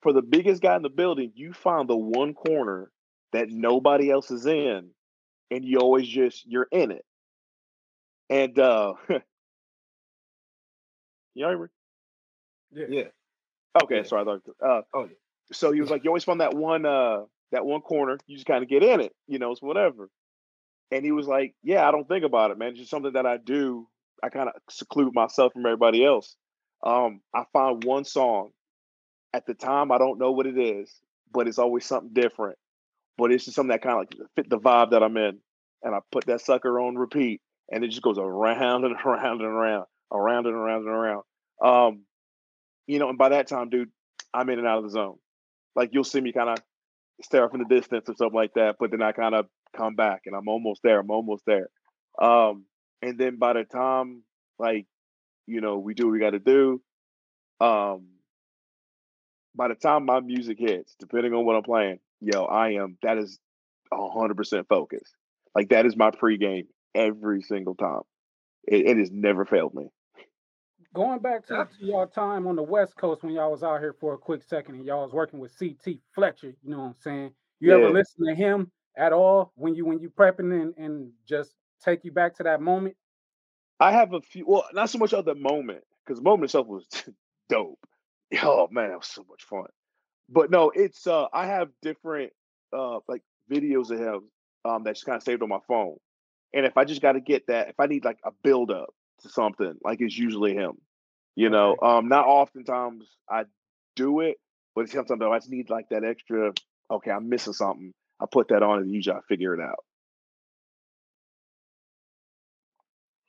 for 0.01 0.13
the 0.13 0.21
biggest 0.21 0.61
guy 0.61 0.77
in 0.77 0.81
the 0.81 0.89
building, 0.89 1.33
you 1.35 1.51
find 1.51 1.89
the 1.89 1.97
one 1.97 2.33
corner 2.35 2.89
that 3.33 3.49
nobody 3.49 4.09
else 4.09 4.31
is 4.31 4.45
in, 4.45 4.91
and 5.51 5.65
you 5.65 5.79
always 5.79 6.07
just 6.07 6.45
you're 6.47 6.69
in 6.71 6.91
it. 6.91 7.03
And 8.29 8.57
uh 8.59 8.93
You 11.35 11.45
hear 11.47 11.59
me? 11.59 11.67
Yeah. 12.71 12.85
yeah. 12.89 13.03
Okay, 13.83 13.97
yeah. 13.97 14.03
sorry. 14.03 14.21
I 14.21 14.25
thought, 14.25 14.41
uh, 14.65 14.81
oh 14.93 15.03
yeah. 15.05 15.15
So 15.51 15.71
he 15.71 15.81
was 15.81 15.89
like, 15.91 16.03
you 16.03 16.09
always 16.09 16.23
find 16.23 16.41
that 16.41 16.53
one 16.53 16.85
uh 16.85 17.23
that 17.51 17.65
one 17.65 17.81
corner, 17.81 18.17
you 18.25 18.35
just 18.35 18.47
kind 18.47 18.63
of 18.63 18.69
get 18.69 18.83
in 18.83 19.01
it, 19.01 19.13
you 19.27 19.37
know, 19.37 19.51
it's 19.51 19.61
whatever. 19.61 20.09
And 20.91 21.05
he 21.05 21.11
was 21.11 21.27
like, 21.27 21.53
Yeah, 21.63 21.87
I 21.87 21.91
don't 21.91 22.07
think 22.07 22.25
about 22.25 22.51
it, 22.51 22.57
man. 22.57 22.69
It's 22.69 22.79
just 22.79 22.91
something 22.91 23.13
that 23.13 23.25
I 23.25 23.37
do. 23.37 23.87
I 24.23 24.29
kind 24.29 24.49
of 24.49 24.55
seclude 24.69 25.13
myself 25.13 25.53
from 25.53 25.65
everybody 25.65 26.03
else. 26.03 26.35
Um, 26.83 27.21
I 27.33 27.43
find 27.53 27.83
one 27.83 28.05
song 28.05 28.51
at 29.33 29.45
the 29.45 29.53
time, 29.53 29.91
I 29.91 29.97
don't 29.97 30.19
know 30.19 30.31
what 30.31 30.47
it 30.47 30.57
is, 30.57 30.93
but 31.33 31.47
it's 31.47 31.59
always 31.59 31.85
something 31.85 32.13
different. 32.13 32.57
But 33.17 33.31
it's 33.31 33.45
just 33.45 33.55
something 33.55 33.71
that 33.71 33.81
kind 33.81 33.95
of 33.95 33.99
like 33.99 34.29
fit 34.35 34.49
the 34.49 34.59
vibe 34.59 34.91
that 34.91 35.03
I'm 35.03 35.17
in. 35.17 35.39
And 35.83 35.93
I 35.93 35.99
put 36.11 36.25
that 36.27 36.41
sucker 36.41 36.79
on 36.79 36.95
repeat 36.95 37.41
and 37.71 37.83
it 37.83 37.89
just 37.89 38.01
goes 38.01 38.17
around 38.17 38.83
and 38.85 38.95
around 39.05 39.41
and 39.41 39.49
around, 39.49 39.85
around 40.11 40.45
and 40.45 40.55
around 40.55 40.87
and 40.87 40.89
around. 40.89 41.23
Um, 41.63 42.03
you 42.87 42.99
know, 42.99 43.09
and 43.09 43.17
by 43.17 43.29
that 43.29 43.47
time, 43.47 43.69
dude, 43.69 43.89
I'm 44.33 44.49
in 44.49 44.59
and 44.59 44.67
out 44.67 44.79
of 44.79 44.83
the 44.83 44.89
zone. 44.91 45.17
Like 45.75 45.89
you'll 45.93 46.03
see 46.03 46.21
me 46.21 46.31
kind 46.31 46.49
of 46.49 46.59
stare 47.21 47.49
in 47.53 47.59
the 47.59 47.65
distance 47.65 48.09
or 48.09 48.15
something 48.15 48.35
like 48.35 48.53
that, 48.55 48.75
but 48.79 48.91
then 48.91 49.01
I 49.01 49.11
kind 49.11 49.35
of 49.35 49.47
come 49.75 49.95
back 49.95 50.21
and 50.25 50.35
I'm 50.35 50.47
almost 50.47 50.81
there. 50.83 50.99
I'm 50.99 51.11
almost 51.11 51.43
there. 51.45 51.69
Um, 52.21 52.65
and 53.01 53.17
then 53.17 53.37
by 53.37 53.53
the 53.53 53.63
time 53.63 54.23
like, 54.59 54.85
you 55.47 55.61
know, 55.61 55.77
we 55.77 55.93
do 55.93 56.05
what 56.05 56.13
we 56.13 56.19
got 56.19 56.31
to 56.31 56.39
do, 56.39 56.81
um, 57.59 58.07
by 59.55 59.69
the 59.69 59.75
time 59.75 60.05
my 60.05 60.19
music 60.19 60.57
hits, 60.59 60.95
depending 60.99 61.33
on 61.33 61.45
what 61.45 61.55
I'm 61.55 61.63
playing, 61.63 61.99
yo, 62.21 62.43
I 62.43 62.71
am 62.73 62.97
that 63.03 63.17
is 63.17 63.39
hundred 63.93 64.35
percent 64.35 64.67
focused. 64.67 65.13
Like 65.53 65.69
that 65.69 65.85
is 65.85 65.95
my 65.95 66.11
pregame 66.11 66.65
every 66.95 67.41
single 67.41 67.75
time. 67.75 68.01
It, 68.67 68.87
it 68.87 68.97
has 68.97 69.11
never 69.11 69.45
failed 69.45 69.75
me. 69.75 69.89
Going 70.93 71.19
back 71.19 71.45
to, 71.47 71.67
to 71.77 71.85
y'all 71.85 72.07
time 72.07 72.47
on 72.47 72.55
the 72.55 72.63
West 72.63 72.95
Coast 72.95 73.21
when 73.21 73.33
y'all 73.33 73.51
was 73.51 73.63
out 73.63 73.81
here 73.81 73.95
for 73.99 74.13
a 74.13 74.17
quick 74.17 74.41
second 74.43 74.75
and 74.75 74.85
y'all 74.85 75.03
was 75.03 75.11
working 75.11 75.39
with 75.39 75.51
CT 75.59 75.97
Fletcher, 76.13 76.55
you 76.63 76.71
know 76.71 76.79
what 76.79 76.85
I'm 76.85 76.95
saying? 76.95 77.31
You 77.59 77.71
yeah. 77.71 77.83
ever 77.83 77.89
listen 77.91 78.25
to 78.25 78.33
him 78.33 78.71
at 78.97 79.11
all 79.11 79.51
when 79.55 79.75
you 79.75 79.85
when 79.85 79.99
you 79.99 80.09
prepping 80.09 80.53
and, 80.61 80.73
and 80.77 81.11
just 81.27 81.53
take 81.83 82.05
you 82.05 82.11
back 82.11 82.35
to 82.37 82.43
that 82.43 82.61
moment? 82.61 82.95
I 83.79 83.91
have 83.91 84.13
a 84.13 84.21
few 84.21 84.45
well, 84.47 84.65
not 84.73 84.89
so 84.89 84.97
much 84.97 85.13
of 85.13 85.25
the 85.25 85.35
moment, 85.35 85.83
because 86.05 86.19
the 86.19 86.23
moment 86.23 86.45
itself 86.45 86.67
was 86.67 86.87
dope. 87.49 87.79
Oh 88.41 88.67
man, 88.71 88.89
that 88.89 88.97
was 88.97 89.07
so 89.07 89.25
much 89.29 89.43
fun. 89.43 89.67
But 90.29 90.49
no, 90.49 90.71
it's 90.73 91.05
uh 91.07 91.27
I 91.33 91.47
have 91.47 91.69
different 91.81 92.31
uh 92.73 92.99
like 93.07 93.21
videos 93.51 93.91
of 93.91 93.99
him 93.99 94.29
um 94.63 94.83
that's 94.83 95.03
kind 95.03 95.17
of 95.17 95.23
saved 95.23 95.43
on 95.43 95.49
my 95.49 95.59
phone. 95.67 95.97
And 96.55 96.65
if 96.65 96.77
I 96.77 96.85
just 96.85 97.01
got 97.01 97.11
to 97.11 97.19
get 97.19 97.47
that, 97.47 97.67
if 97.67 97.79
I 97.79 97.85
need 97.85 98.05
like 98.05 98.17
a 98.23 98.31
build 98.41 98.71
up 98.71 98.89
to 99.21 99.29
something, 99.29 99.75
like 99.83 99.99
it's 99.99 100.17
usually 100.17 100.53
him. 100.53 100.77
You 101.35 101.49
know, 101.49 101.71
okay. 101.73 101.85
um, 101.85 102.07
not 102.07 102.25
oftentimes 102.25 103.03
I 103.29 103.43
do 103.97 104.21
it, 104.21 104.37
but 104.73 104.85
it's 104.85 104.93
sometimes 104.93 105.21
I 105.21 105.37
just 105.37 105.51
need 105.51 105.69
like 105.69 105.89
that 105.89 106.05
extra. 106.05 106.53
Okay, 106.89 107.11
I'm 107.11 107.27
missing 107.27 107.51
something. 107.51 107.93
I 108.21 108.25
put 108.31 108.47
that 108.47 108.63
on, 108.63 108.79
and 108.79 108.89
usually 108.89 109.17
I 109.17 109.19
figure 109.27 109.53
it 109.53 109.59
out. 109.59 109.83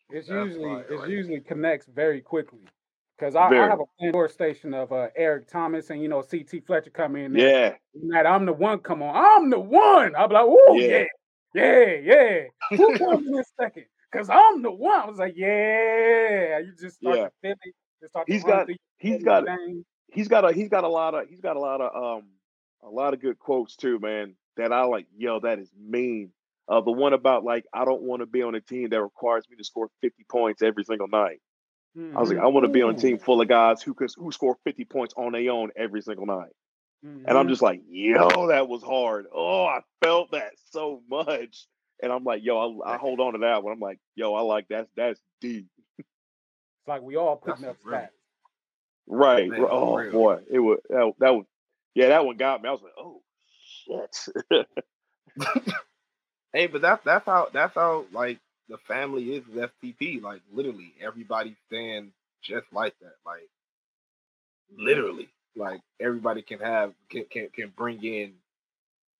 It's 0.08 0.28
That's 0.28 0.46
usually 0.46 0.64
right, 0.66 1.08
usually 1.08 1.40
connects 1.40 1.88
very 1.92 2.20
quickly 2.20 2.60
because 3.18 3.34
I, 3.34 3.48
I, 3.48 3.54
have 3.54 3.80
a 3.80 3.84
Pandora 4.00 4.28
station 4.28 4.72
of 4.72 4.92
uh, 4.92 5.08
Eric 5.16 5.48
Thomas 5.48 5.90
and 5.90 6.00
you 6.00 6.08
know 6.08 6.22
CT 6.22 6.64
Fletcher 6.64 6.90
come 6.90 7.16
in. 7.16 7.34
Yeah, 7.34 7.74
that 8.10 8.24
I'm 8.24 8.46
the 8.46 8.52
one. 8.52 8.78
Come 8.78 9.02
on, 9.02 9.16
I'm 9.16 9.50
the 9.50 9.58
one. 9.58 10.14
I'll 10.14 10.28
be 10.28 10.34
like, 10.34 10.44
oh 10.46 10.76
yeah. 10.78 10.86
yeah, 10.86 11.04
yeah, 11.56 11.94
yeah. 12.02 12.76
Who 12.76 12.98
comes 12.98 13.26
in 13.26 13.42
second? 13.58 13.86
Because 14.10 14.28
I'm 14.28 14.62
the 14.62 14.70
one. 14.70 15.00
I 15.00 15.06
was 15.06 15.18
like, 15.18 15.34
yeah. 15.36 16.58
You 16.58 16.72
just 16.78 16.96
start 16.96 17.16
yeah. 17.16 17.24
to 17.24 17.30
feel 17.42 17.52
it. 17.52 17.74
Just 18.00 18.12
start 18.12 18.28
he's 18.28 18.44
got 18.44 18.68
he's 18.98 19.22
got 19.22 19.44
he's 20.12 20.28
got 20.28 20.48
a 20.48 20.52
he's 20.52 20.68
got 20.68 20.84
a 20.84 20.88
lot 20.88 21.14
of 21.14 21.28
he's 21.28 21.40
got 21.40 21.56
a 21.56 21.60
lot 21.60 21.80
of 21.80 22.18
um 22.20 22.28
a 22.82 22.90
lot 22.90 23.14
of 23.14 23.20
good 23.20 23.38
quotes 23.38 23.76
too, 23.76 23.98
man. 23.98 24.34
That 24.56 24.72
I 24.72 24.84
like. 24.84 25.06
Yo, 25.16 25.40
that 25.40 25.58
is 25.58 25.70
mean. 25.78 26.32
Uh, 26.68 26.80
the 26.80 26.90
one 26.90 27.12
about 27.12 27.44
like 27.44 27.64
I 27.72 27.84
don't 27.84 28.02
want 28.02 28.20
to 28.20 28.26
be 28.26 28.42
on 28.42 28.54
a 28.54 28.60
team 28.60 28.88
that 28.90 29.02
requires 29.02 29.44
me 29.48 29.56
to 29.56 29.64
score 29.64 29.88
50 30.02 30.24
points 30.28 30.62
every 30.62 30.84
single 30.84 31.08
night. 31.08 31.40
Mm-hmm. 31.96 32.16
I 32.16 32.20
was 32.20 32.30
like, 32.30 32.38
I 32.38 32.46
want 32.46 32.64
to 32.64 32.72
be 32.72 32.82
on 32.82 32.94
a 32.94 32.98
team 32.98 33.18
full 33.18 33.40
of 33.40 33.48
guys 33.48 33.82
who 33.82 33.94
could 33.94 34.10
who 34.16 34.30
score 34.32 34.56
50 34.64 34.84
points 34.84 35.14
on 35.16 35.32
their 35.32 35.50
own 35.50 35.70
every 35.76 36.02
single 36.02 36.26
night. 36.26 36.52
Mm-hmm. 37.06 37.26
And 37.26 37.38
I'm 37.38 37.44
mm-hmm. 37.44 37.50
just 37.50 37.62
like, 37.62 37.82
yo, 37.88 38.48
that 38.48 38.68
was 38.68 38.82
hard. 38.82 39.26
Oh, 39.32 39.64
I 39.64 39.80
felt 40.02 40.32
that 40.32 40.52
so 40.70 41.02
much. 41.08 41.66
And 42.02 42.12
I'm 42.12 42.24
like, 42.24 42.44
yo, 42.44 42.80
I, 42.82 42.94
I 42.94 42.96
hold 42.96 43.20
on 43.20 43.34
to 43.34 43.38
that 43.40 43.62
one. 43.62 43.72
I'm 43.72 43.80
like, 43.80 43.98
yo, 44.14 44.34
I 44.34 44.40
like 44.42 44.66
that's 44.68 44.88
That's 44.96 45.20
deep. 45.40 45.66
It's 45.98 46.88
like 46.88 47.02
we 47.02 47.16
all 47.16 47.36
putting 47.36 47.64
up 47.64 47.76
stats. 47.82 48.08
Right. 49.06 49.48
Man, 49.48 49.66
oh 49.70 50.10
boy, 50.10 50.40
it 50.50 50.58
was 50.58 50.78
that, 50.88 51.12
that 51.20 51.34
was 51.34 51.46
yeah, 51.94 52.08
that 52.08 52.26
one 52.26 52.36
got 52.36 52.62
me. 52.62 52.68
I 52.68 52.72
was 52.72 52.82
like, 52.82 52.92
oh 52.98 53.22
shit. 53.86 54.66
hey, 56.52 56.66
but 56.66 56.82
that's 56.82 57.04
that's 57.04 57.24
how 57.24 57.48
that's 57.52 57.74
how 57.74 58.04
like 58.12 58.40
the 58.68 58.78
family 58.88 59.36
is 59.36 59.44
with 59.46 59.70
STP. 59.82 60.20
Like 60.20 60.42
literally, 60.52 60.92
everybody 61.00 61.56
stands 61.66 62.12
just 62.42 62.66
like 62.72 62.94
that. 63.00 63.14
Like 63.24 63.48
literally, 64.76 65.28
like 65.56 65.80
everybody 66.00 66.42
can 66.42 66.60
have 66.60 66.92
can 67.10 67.24
can, 67.30 67.48
can 67.54 67.72
bring 67.76 68.02
in. 68.04 68.32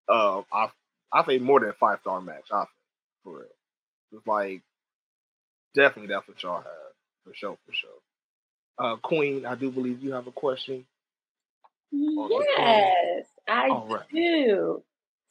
Uh, 0.09 0.42
I 0.53 0.70
I 1.12 1.25
say 1.25 1.38
more 1.38 1.61
than 1.61 1.70
a 1.70 1.75
five 1.75 1.99
star 2.01 2.20
match. 2.20 2.46
I 2.53 2.59
think 2.59 2.68
for 3.25 3.33
real. 3.38 3.46
It's 4.12 4.27
like 4.27 4.62
definitely 5.75 6.14
that's 6.14 6.29
what 6.29 6.42
y'all 6.42 6.59
have 6.59 6.94
for 7.25 7.35
sure, 7.35 7.59
for 7.66 7.72
sure. 7.72 7.90
Uh, 8.79 8.96
Queen, 8.96 9.46
I 9.46 9.55
do 9.55 9.70
believe 9.70 10.03
you 10.03 10.12
have 10.12 10.27
a 10.27 10.33
question. 10.33 10.85
Yes, 11.90 13.25
I 13.49 13.68
right. 13.68 14.01
do. 14.12 14.83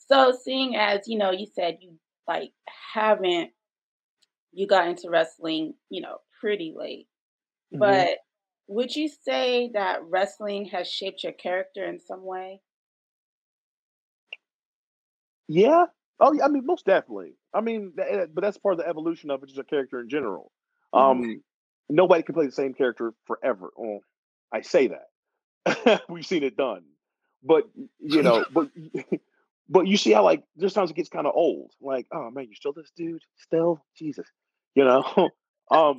So, 0.08 0.36
seeing 0.44 0.76
as 0.76 1.08
you 1.08 1.18
know, 1.18 1.32
you 1.32 1.48
said 1.54 1.78
you 1.82 1.98
like 2.28 2.52
haven't 2.94 3.52
you 4.56 4.68
got 4.68 4.88
into 4.88 5.10
wrestling, 5.10 5.74
you 5.90 6.02
know, 6.02 6.18
pretty 6.40 6.74
late. 6.76 7.08
Mm-hmm. 7.74 7.80
But 7.80 8.18
would 8.68 8.96
you 8.96 9.10
say 9.10 9.72
that 9.74 10.04
wrestling 10.04 10.66
has 10.66 10.90
shaped 10.90 11.24
your 11.24 11.34
character 11.34 11.86
in 11.86 12.00
some 12.00 12.24
way? 12.24 12.62
Yeah. 15.48 15.86
Oh, 16.20 16.34
yeah. 16.34 16.46
I 16.46 16.48
mean, 16.48 16.66
most 16.66 16.86
definitely. 16.86 17.36
I 17.54 17.62
mean, 17.62 17.94
eh, 18.00 18.26
but 18.34 18.42
that's 18.42 18.58
part 18.58 18.74
of 18.74 18.80
the 18.80 18.88
evolution 18.88 19.30
of 19.30 19.44
it, 19.44 19.48
just 19.48 19.60
a 19.60 19.64
character 19.64 20.00
in 20.00 20.10
general. 20.10 20.52
Mm-hmm. 20.94 21.22
Um, 21.22 21.44
nobody 21.90 22.24
can 22.24 22.34
play 22.34 22.46
the 22.46 22.52
same 22.52 22.74
character 22.74 23.14
forever. 23.26 23.70
Well, 23.76 24.00
I 24.52 24.62
say 24.62 24.90
that. 24.90 26.02
We've 26.10 26.26
seen 26.26 26.44
it 26.44 26.58
done, 26.58 26.84
but 27.44 27.70
you 28.00 28.22
know, 28.24 28.46
but 28.52 28.70
but 29.70 29.88
you 29.88 29.98
see 29.98 30.12
how 30.12 30.24
like 30.24 30.44
there's 30.56 30.74
times 30.74 30.92
it 30.92 30.96
gets 30.96 31.10
kind 31.10 31.28
of 31.28 31.34
old. 31.36 31.72
Like, 31.82 32.08
oh 32.12 32.30
man, 32.32 32.48
you 32.50 32.56
still 32.56 32.74
this 32.74 32.92
dude? 32.96 33.22
Still, 33.38 33.84
Jesus 33.98 34.28
you 34.76 34.84
know 34.84 35.30
um 35.72 35.98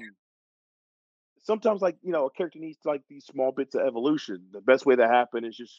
sometimes 1.47 1.81
like 1.81 1.97
you 2.03 2.13
know 2.13 2.27
a 2.27 2.31
character 2.31 2.59
needs 2.59 2.79
like 2.85 3.03
these 3.09 3.25
small 3.25 3.53
bits 3.53 3.75
of 3.75 3.87
evolution. 3.87 4.47
The 4.53 4.61
best 4.61 4.85
way 4.87 4.97
to 4.97 5.09
happen 5.09 5.45
is 5.45 5.57
just 5.57 5.75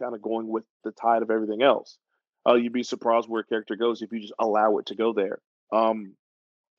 kind 0.00 0.14
of 0.14 0.22
going 0.22 0.48
with 0.48 0.64
the 0.84 0.92
tide 0.92 1.22
of 1.22 1.30
everything 1.30 1.62
else. 1.62 1.98
Uh, 2.48 2.54
you'd 2.54 2.72
be 2.72 2.82
surprised 2.82 3.28
where 3.28 3.40
a 3.42 3.46
character 3.46 3.76
goes 3.76 4.02
if 4.02 4.12
you 4.12 4.20
just 4.20 4.34
allow 4.38 4.78
it 4.78 4.86
to 4.86 4.94
go 4.96 5.12
there. 5.12 5.38
Um 5.72 6.14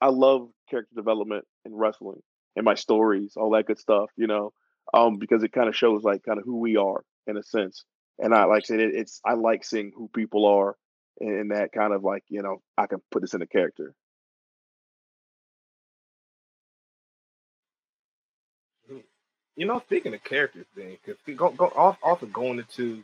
i 0.02 0.08
love 0.10 0.50
character 0.70 0.94
development 0.96 1.46
in 1.66 1.76
wrestling 1.76 2.22
and 2.56 2.66
my 2.66 2.76
stories 2.76 3.34
all 3.36 3.52
that 3.52 3.66
good 3.66 3.80
stuff 3.80 4.10
you 4.16 4.28
know 4.28 4.54
um 4.94 5.18
because 5.18 5.44
it 5.44 5.52
kind 5.52 5.68
of 5.68 5.76
shows 5.76 6.04
like 6.04 6.24
kind 6.24 6.40
of 6.40 6.46
who 6.46 6.58
we 6.60 6.78
are 6.78 7.04
in 7.28 7.38
a 7.38 7.44
sense. 7.44 7.84
And 8.18 8.34
i 8.34 8.46
like 8.46 8.66
said 8.66 8.80
it, 8.80 8.96
it's 8.96 9.22
i 9.26 9.34
like 9.34 9.64
seeing 9.64 9.92
who 9.96 10.10
people 10.14 10.46
are 10.46 10.76
and 11.20 11.52
that 11.52 11.72
kind 11.72 11.94
of 11.94 12.04
like 12.04 12.24
you 12.30 12.42
know 12.42 12.62
i 12.78 12.88
can 12.88 13.00
put 13.12 13.22
this 13.22 13.34
in 13.34 13.42
a 13.42 13.48
character 13.48 13.94
You 19.60 19.66
know, 19.66 19.82
speaking 19.82 20.14
of 20.14 20.24
characters, 20.24 20.68
then, 20.74 20.98
because 21.06 21.22
go, 21.36 21.50
go 21.52 21.98
also 22.02 22.26
going 22.28 22.60
into, 22.60 23.04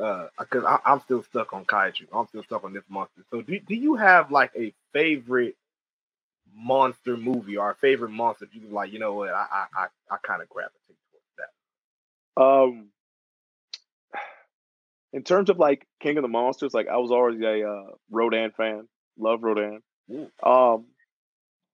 uh, 0.00 0.26
because 0.36 0.64
I'm 0.84 1.00
still 1.02 1.22
stuck 1.22 1.52
on 1.52 1.64
Kaiju. 1.64 2.08
I'm 2.12 2.26
still 2.26 2.42
stuck 2.42 2.64
on 2.64 2.72
this 2.72 2.82
monster. 2.88 3.22
So, 3.30 3.40
do 3.40 3.60
do 3.60 3.76
you 3.76 3.94
have 3.94 4.32
like 4.32 4.50
a 4.58 4.74
favorite 4.92 5.54
monster 6.52 7.16
movie 7.16 7.56
or 7.56 7.70
a 7.70 7.76
favorite 7.76 8.10
monster? 8.10 8.48
You 8.52 8.62
like, 8.68 8.92
you 8.92 8.98
know 8.98 9.14
what? 9.14 9.30
I 9.30 9.46
I 9.52 9.66
I, 9.76 9.86
I 10.10 10.16
kind 10.24 10.42
of 10.42 10.48
gravitate 10.48 10.96
towards 11.12 11.52
that. 12.36 12.42
Um, 12.42 12.88
in 15.12 15.22
terms 15.22 15.50
of 15.50 15.60
like 15.60 15.86
King 16.00 16.18
of 16.18 16.22
the 16.22 16.28
Monsters, 16.28 16.74
like 16.74 16.88
I 16.88 16.96
was 16.96 17.12
always 17.12 17.40
a 17.40 17.62
uh, 17.62 17.92
Rodan 18.10 18.50
fan. 18.56 18.88
Love 19.16 19.44
Rodan. 19.44 19.82
Ooh. 20.10 20.28
Um, 20.42 20.86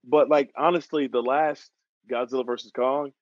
but 0.05 0.29
like 0.29 0.51
honestly, 0.55 1.07
the 1.07 1.23
last 1.23 1.71
Godzilla 2.11 2.45
versus 2.45 2.73
Kong, 2.73 3.13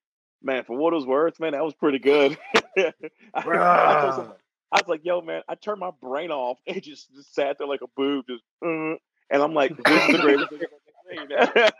man, 0.41 0.63
for 0.63 0.77
what 0.77 0.93
it 0.93 0.97
was 0.97 1.05
worth, 1.05 1.39
man, 1.39 1.53
that 1.53 1.63
was 1.63 1.73
pretty 1.73 1.99
good. 1.99 2.37
I, 2.55 2.93
I, 3.33 4.05
was, 4.05 4.29
I, 4.71 4.79
was 4.79 4.87
like, 4.87 5.01
yo, 5.03 5.21
man, 5.21 5.41
I 5.47 5.55
turned 5.55 5.79
my 5.79 5.91
brain 6.01 6.31
off 6.31 6.57
and 6.67 6.81
just, 6.81 7.13
just 7.13 7.33
sat 7.33 7.57
there 7.57 7.67
like 7.67 7.81
a 7.81 7.87
boob, 7.95 8.25
just, 8.27 8.43
uh, 8.65 8.95
and 9.29 9.43
I'm 9.43 9.53
like, 9.53 9.75
this 9.85 10.09
is 10.09 10.11
the 10.11 10.21
greatest 10.21 10.49
thing 10.49 11.27
ever. 11.37 11.71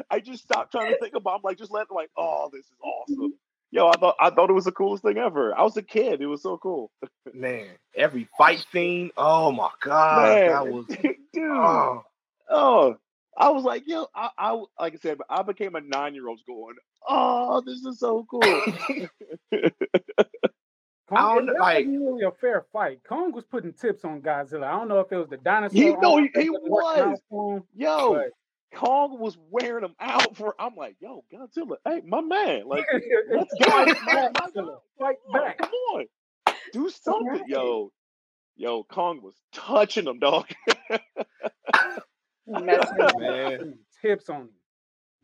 I 0.10 0.20
just 0.20 0.42
stopped 0.42 0.72
trying 0.72 0.92
to 0.92 0.98
think 0.98 1.14
about. 1.14 1.36
I'm 1.36 1.40
like, 1.42 1.58
just 1.58 1.72
let 1.72 1.90
like, 1.90 2.10
oh, 2.16 2.50
this 2.52 2.64
is 2.66 2.72
awesome. 2.82 3.34
Yo, 3.72 3.88
I 3.88 3.96
thought 3.98 4.14
I 4.20 4.30
thought 4.30 4.48
it 4.48 4.54
was 4.54 4.64
the 4.64 4.72
coolest 4.72 5.02
thing 5.02 5.18
ever. 5.18 5.52
I 5.56 5.62
was 5.62 5.76
a 5.76 5.82
kid. 5.82 6.20
It 6.20 6.26
was 6.26 6.40
so 6.40 6.56
cool. 6.56 6.92
Man, 7.34 7.66
every 7.96 8.28
fight 8.38 8.64
scene. 8.72 9.10
Oh 9.16 9.50
my 9.50 9.70
god, 9.82 10.28
Man, 10.28 10.48
that 10.48 10.68
was 10.68 10.86
dude. 10.86 11.16
oh, 11.36 12.04
Oh, 12.48 12.96
I 13.38 13.50
was 13.50 13.64
like, 13.64 13.84
yo, 13.86 14.06
I, 14.14 14.30
I 14.38 14.52
like 14.80 14.94
I 14.94 14.96
said, 14.96 15.18
I 15.28 15.42
became 15.42 15.74
a 15.74 15.80
nine 15.80 16.14
year 16.14 16.28
old 16.28 16.40
going, 16.46 16.76
oh, 17.08 17.60
this 17.66 17.84
is 17.84 17.98
so 18.00 18.26
cool. 18.30 18.40
Kong, 21.08 21.18
I 21.18 21.34
don't 21.36 21.46
that 21.46 21.54
like- 21.60 21.86
wasn't 21.86 22.02
really 22.02 22.24
a 22.24 22.32
fair 22.32 22.66
fight. 22.72 22.98
Kong 23.08 23.30
was 23.32 23.44
putting 23.44 23.72
tips 23.72 24.04
on 24.04 24.20
Godzilla. 24.22 24.64
I 24.64 24.72
don't 24.72 24.88
know 24.88 24.98
if 25.00 25.12
it 25.12 25.16
was 25.16 25.28
the 25.28 25.36
dinosaur. 25.36 25.80
He- 25.80 25.94
no, 25.96 26.16
he- 26.18 26.30
he 26.34 26.50
wasn't 26.50 26.68
working 26.70 27.02
out 27.02 27.10
was. 27.10 27.20
for 27.30 27.56
him, 27.58 27.62
yo, 27.76 28.14
but- 28.14 28.30
Kong 28.74 29.18
was 29.20 29.38
wearing 29.50 29.82
them 29.82 29.94
out 30.00 30.36
for. 30.36 30.54
I'm 30.58 30.74
like, 30.74 30.96
yo, 31.00 31.24
Godzilla, 31.32 31.76
hey, 31.84 32.02
my 32.04 32.20
man, 32.20 32.66
like, 32.66 32.84
let's 33.30 33.54
go, 33.62 33.84
back, 34.06 34.32
Godzilla. 34.34 34.78
Fight 34.98 35.16
Come 35.26 35.34
on, 35.40 35.46
back. 35.46 35.58
come 35.58 35.70
on, 35.94 36.04
do 36.72 36.90
something, 36.90 37.26
right. 37.28 37.42
yo, 37.46 37.92
yo. 38.56 38.82
Kong 38.82 39.20
was 39.22 39.34
touching 39.52 40.08
him, 40.08 40.18
dog, 40.18 40.46
Messing 42.46 42.96
with 42.98 43.18
man. 43.18 43.78
Tips 44.02 44.28
on 44.28 44.42
him. 44.42 44.48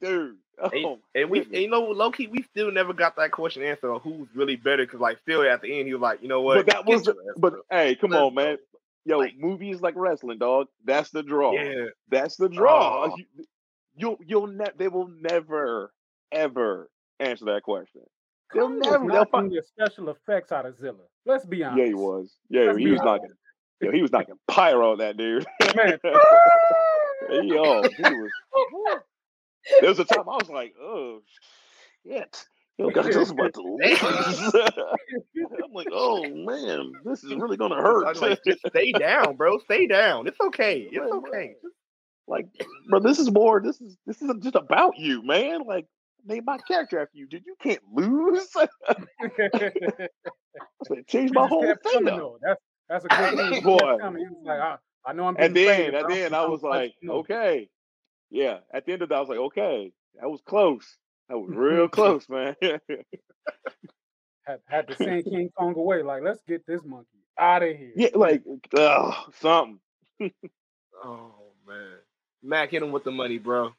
dude. 0.01 0.37
Oh, 0.63 0.69
And, 1.15 1.23
and 1.23 1.31
we, 1.31 1.41
and 1.41 1.53
you 1.55 1.69
know, 1.71 1.81
low 1.81 2.11
key, 2.13 2.27
we 2.29 2.43
still 2.43 2.71
never 2.71 2.93
got 2.93 3.17
that 3.17 3.33
question 3.33 3.63
answered 3.65 3.91
on 3.91 4.01
who's 4.01 4.29
really 4.35 4.55
better. 4.55 4.85
Because 4.85 5.01
like, 5.01 5.19
still 5.19 5.43
at 5.43 5.63
the 5.63 5.79
end, 5.79 5.89
he 5.89 5.95
was 5.95 6.03
like, 6.03 6.23
you 6.23 6.29
know 6.29 6.43
what? 6.43 6.59
but 6.59 6.67
that 6.67 6.85
was, 6.87 7.05
the, 7.05 7.17
but 7.39 7.55
hey, 7.71 7.95
come 7.97 8.11
Let's 8.11 8.23
on, 8.23 8.35
man. 8.35 8.59
Yo, 9.07 9.19
Like- 9.19 9.37
movies 9.39 9.81
like 9.81 9.95
wrestling, 9.97 10.39
dog. 10.39 10.67
That's 10.85 11.11
the 11.11 11.23
draw. 11.23 11.53
yeah, 11.55 11.87
That's 12.11 12.37
the 12.37 12.49
draw. 12.51 13.07
Oh. 13.11 13.17
You, 13.17 13.25
you'll 13.97 14.17
you'll 14.25 14.47
ne- 14.49 14.71
they 14.77 14.89
will 14.89 15.09
never 15.09 15.93
ever 16.31 16.89
answer 17.19 17.47
that 17.47 17.63
question. 17.63 18.03
They'll 18.55 18.69
Kong 18.69 18.79
was 18.79 18.87
never- 18.91 19.09
they'll 19.11 19.25
find- 19.25 19.51
the 19.51 19.63
special 19.63 20.11
effects 20.11 20.53
out 20.53 20.67
of 20.67 20.79
Zilla. 20.79 20.97
Let's 21.25 21.47
be 21.47 21.65
honest. 21.65 21.79
Yeah, 21.81 21.87
he 21.87 21.95
was. 21.95 22.37
Yeah, 22.51 22.63
Let's 22.67 22.79
he 22.79 22.91
was 22.91 23.01
honest. 23.01 23.23
knocking. 23.23 23.37
Yo, 23.81 23.91
he 23.91 24.03
was 24.03 24.13
knocking 24.13 24.35
pyro 24.47 24.93
on 24.93 24.99
that 24.99 25.17
dude. 25.17 25.47
Man. 25.75 25.99
Yo, 27.31 27.83
he 27.83 28.03
was. 28.03 28.31
There 29.81 29.91
was 29.91 29.99
a 29.99 30.05
time 30.05 30.29
I 30.29 30.37
was 30.37 30.49
like, 30.49 30.75
oh 30.81 31.21
shit. 32.07 32.45
Yo, 32.79 32.91
Godzilla's 32.91 33.31
about 33.31 33.53
to. 33.55 33.79
I'm 35.65 35.73
like, 35.73 35.89
oh 35.93 36.23
man, 36.29 36.93
this 37.05 37.23
is 37.23 37.35
really 37.35 37.57
gonna 37.57 37.81
hurt. 37.81 38.21
like, 38.21 38.41
just 38.47 38.61
stay 38.69 38.93
down, 38.93 39.37
bro. 39.37 39.59
Stay 39.59 39.87
down. 39.87 40.27
It's 40.27 40.41
okay. 40.41 40.89
It's 40.91 40.99
Right, 40.99 41.13
okay. 41.13 41.55
like, 42.27 42.47
bro, 42.89 43.01
this 43.01 43.19
is 43.19 43.31
more. 43.31 43.61
This 43.61 43.81
is 43.81 43.97
this 44.07 44.23
isn't 44.23 44.43
just 44.43 44.57
about 44.57 44.99
you, 44.99 45.23
man. 45.23 45.63
Like, 45.67 45.87
name 46.27 46.45
my 46.47 46.59
character 46.59 46.99
after 47.01 47.17
you, 47.19 47.27
dude. 47.27 47.45
You 47.47 47.57
can't 47.63 47.83
lose. 47.93 48.49
Change 51.09 51.33
my 51.33 51.47
whole 51.47 51.63
thing 51.63 52.09
up. 52.09 52.17
though. 52.17 52.39
That's 52.43 52.61
that's 52.89 53.05
a 53.05 53.09
good 53.09 53.51
thing. 53.53 53.63
Boy. 53.63 53.79
coming. 54.01 54.23
He 54.23 54.29
was 54.29 54.43
like, 54.45 54.61
I, 54.61 54.77
I 55.05 55.13
know 55.13 55.25
I'm 55.27 55.35
being 55.35 55.47
And 55.47 55.57
then, 55.57 55.67
faded, 55.67 55.95
and 55.95 56.03
but 56.07 56.13
I'm- 56.13 56.21
then 56.21 56.35
I 56.35 56.45
was 56.47 56.63
like, 56.63 56.95
okay, 57.07 57.69
yeah. 58.31 58.59
At 58.73 58.87
the 58.87 58.93
end 58.93 59.03
of 59.03 59.09
that, 59.11 59.17
I 59.17 59.21
was 59.21 59.29
like, 59.29 59.39
okay, 59.39 59.93
that 60.21 60.29
was 60.31 60.41
close. 60.47 60.97
That 61.29 61.39
was 61.39 61.51
real 61.55 61.89
close, 61.89 62.29
man. 62.29 62.57
had, 64.47 64.61
had 64.67 64.89
to 64.89 64.97
send 64.97 65.25
King 65.25 65.51
Kong 65.57 65.75
away. 65.77 66.03
Like, 66.03 66.23
let's 66.23 66.43
get 66.47 66.67
this 66.67 66.83
monkey 66.85 67.07
out 67.39 67.63
of 67.63 67.77
here. 67.77 67.93
yeah, 67.97 68.09
like, 68.15 68.43
ugh, 68.77 69.15
something. 69.41 69.79
Oh 71.05 71.33
man, 71.67 71.97
Mac, 72.45 72.71
hit 72.71 72.81
him 72.83 72.93
with 72.93 73.03
the 73.03 73.11
money, 73.11 73.39
bro. 73.39 73.73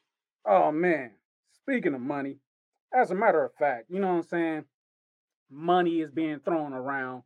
Oh 0.46 0.70
man, 0.70 1.12
speaking 1.62 1.94
of 1.94 2.02
money, 2.02 2.36
as 2.94 3.10
a 3.10 3.14
matter 3.14 3.42
of 3.42 3.54
fact, 3.54 3.86
you 3.88 3.98
know 3.98 4.08
what 4.08 4.14
I'm 4.16 4.22
saying? 4.24 4.64
Money 5.50 6.00
is 6.02 6.10
being 6.10 6.40
thrown 6.40 6.74
around. 6.74 7.22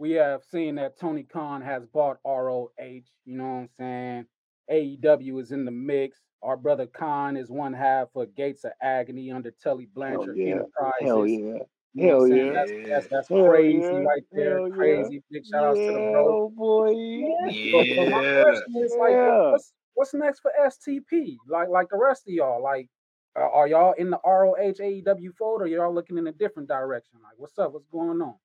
We 0.00 0.12
have 0.12 0.42
seen 0.50 0.76
that 0.76 0.98
Tony 0.98 1.24
Khan 1.24 1.60
has 1.60 1.84
bought 1.84 2.16
ROH, 2.24 2.70
you 2.78 3.02
know 3.26 3.44
what 3.44 3.50
I'm 3.50 3.68
saying? 3.78 4.26
AEW 4.72 5.42
is 5.42 5.52
in 5.52 5.66
the 5.66 5.70
mix. 5.70 6.18
Our 6.42 6.56
brother 6.56 6.86
Kaun 6.86 7.36
is 7.36 7.50
one 7.50 7.74
half 7.74 8.08
of 8.16 8.34
Gates 8.34 8.64
of 8.64 8.72
Agony 8.80 9.30
under 9.30 9.50
Tully 9.62 9.86
oh, 9.90 9.92
Blanchard 9.94 10.38
yeah. 10.38 10.52
Enterprises. 10.52 11.02
Hell 11.02 11.26
yeah. 11.26 11.58
You 11.92 12.06
know 12.06 12.18
what 12.18 12.22
Hell 12.22 12.22
I'm 12.22 12.28
saying? 12.30 12.46
yeah. 12.46 12.52
That's, 12.54 12.70
that's, 12.88 13.06
that's 13.08 13.28
Hell 13.28 13.46
crazy 13.46 13.78
yeah. 13.78 13.98
right 13.98 14.22
there. 14.32 14.58
Hell 14.60 14.68
yeah. 14.68 14.74
crazy. 14.74 15.22
Big 15.30 15.44
shout 15.44 15.64
outs 15.64 15.78
to 15.78 15.84
the 15.84 15.92
bro. 15.92 16.50
Oh, 16.58 16.90
yeah, 16.90 17.50
boy. 17.52 17.72
But, 17.72 17.96
but 17.96 18.08
my 18.08 18.22
Yeah. 18.22 18.42
question 18.44 18.74
is 18.82 18.96
like, 18.98 19.10
Yeah. 19.10 19.50
what's 19.50 19.72
what's 19.92 20.14
next 20.14 20.40
for 20.40 20.52
STP? 20.66 21.36
Like 21.46 21.68
like 21.68 21.88
the 21.90 21.98
rest 21.98 22.22
of 22.26 22.32
y'all, 22.32 22.62
like 22.62 22.88
are 23.36 23.68
y'all 23.68 23.92
in 23.98 24.08
the 24.08 24.18
ROH 24.24 24.80
AEW 24.80 25.34
fold, 25.38 25.60
or 25.60 25.66
y'all 25.66 25.94
looking 25.94 26.16
in 26.16 26.26
a 26.26 26.32
different 26.32 26.70
direction? 26.70 27.20
Like, 27.22 27.34
what's 27.36 27.58
up? 27.58 27.74
What's 27.74 27.86
going 27.92 28.22
on? 28.22 28.36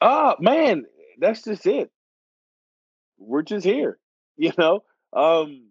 Ah, 0.00 0.36
man, 0.40 0.86
that's 1.18 1.42
just 1.42 1.66
it. 1.66 1.90
We're 3.18 3.42
just 3.42 3.64
here, 3.66 3.98
you 4.36 4.52
know. 4.56 4.82
Um 5.12 5.68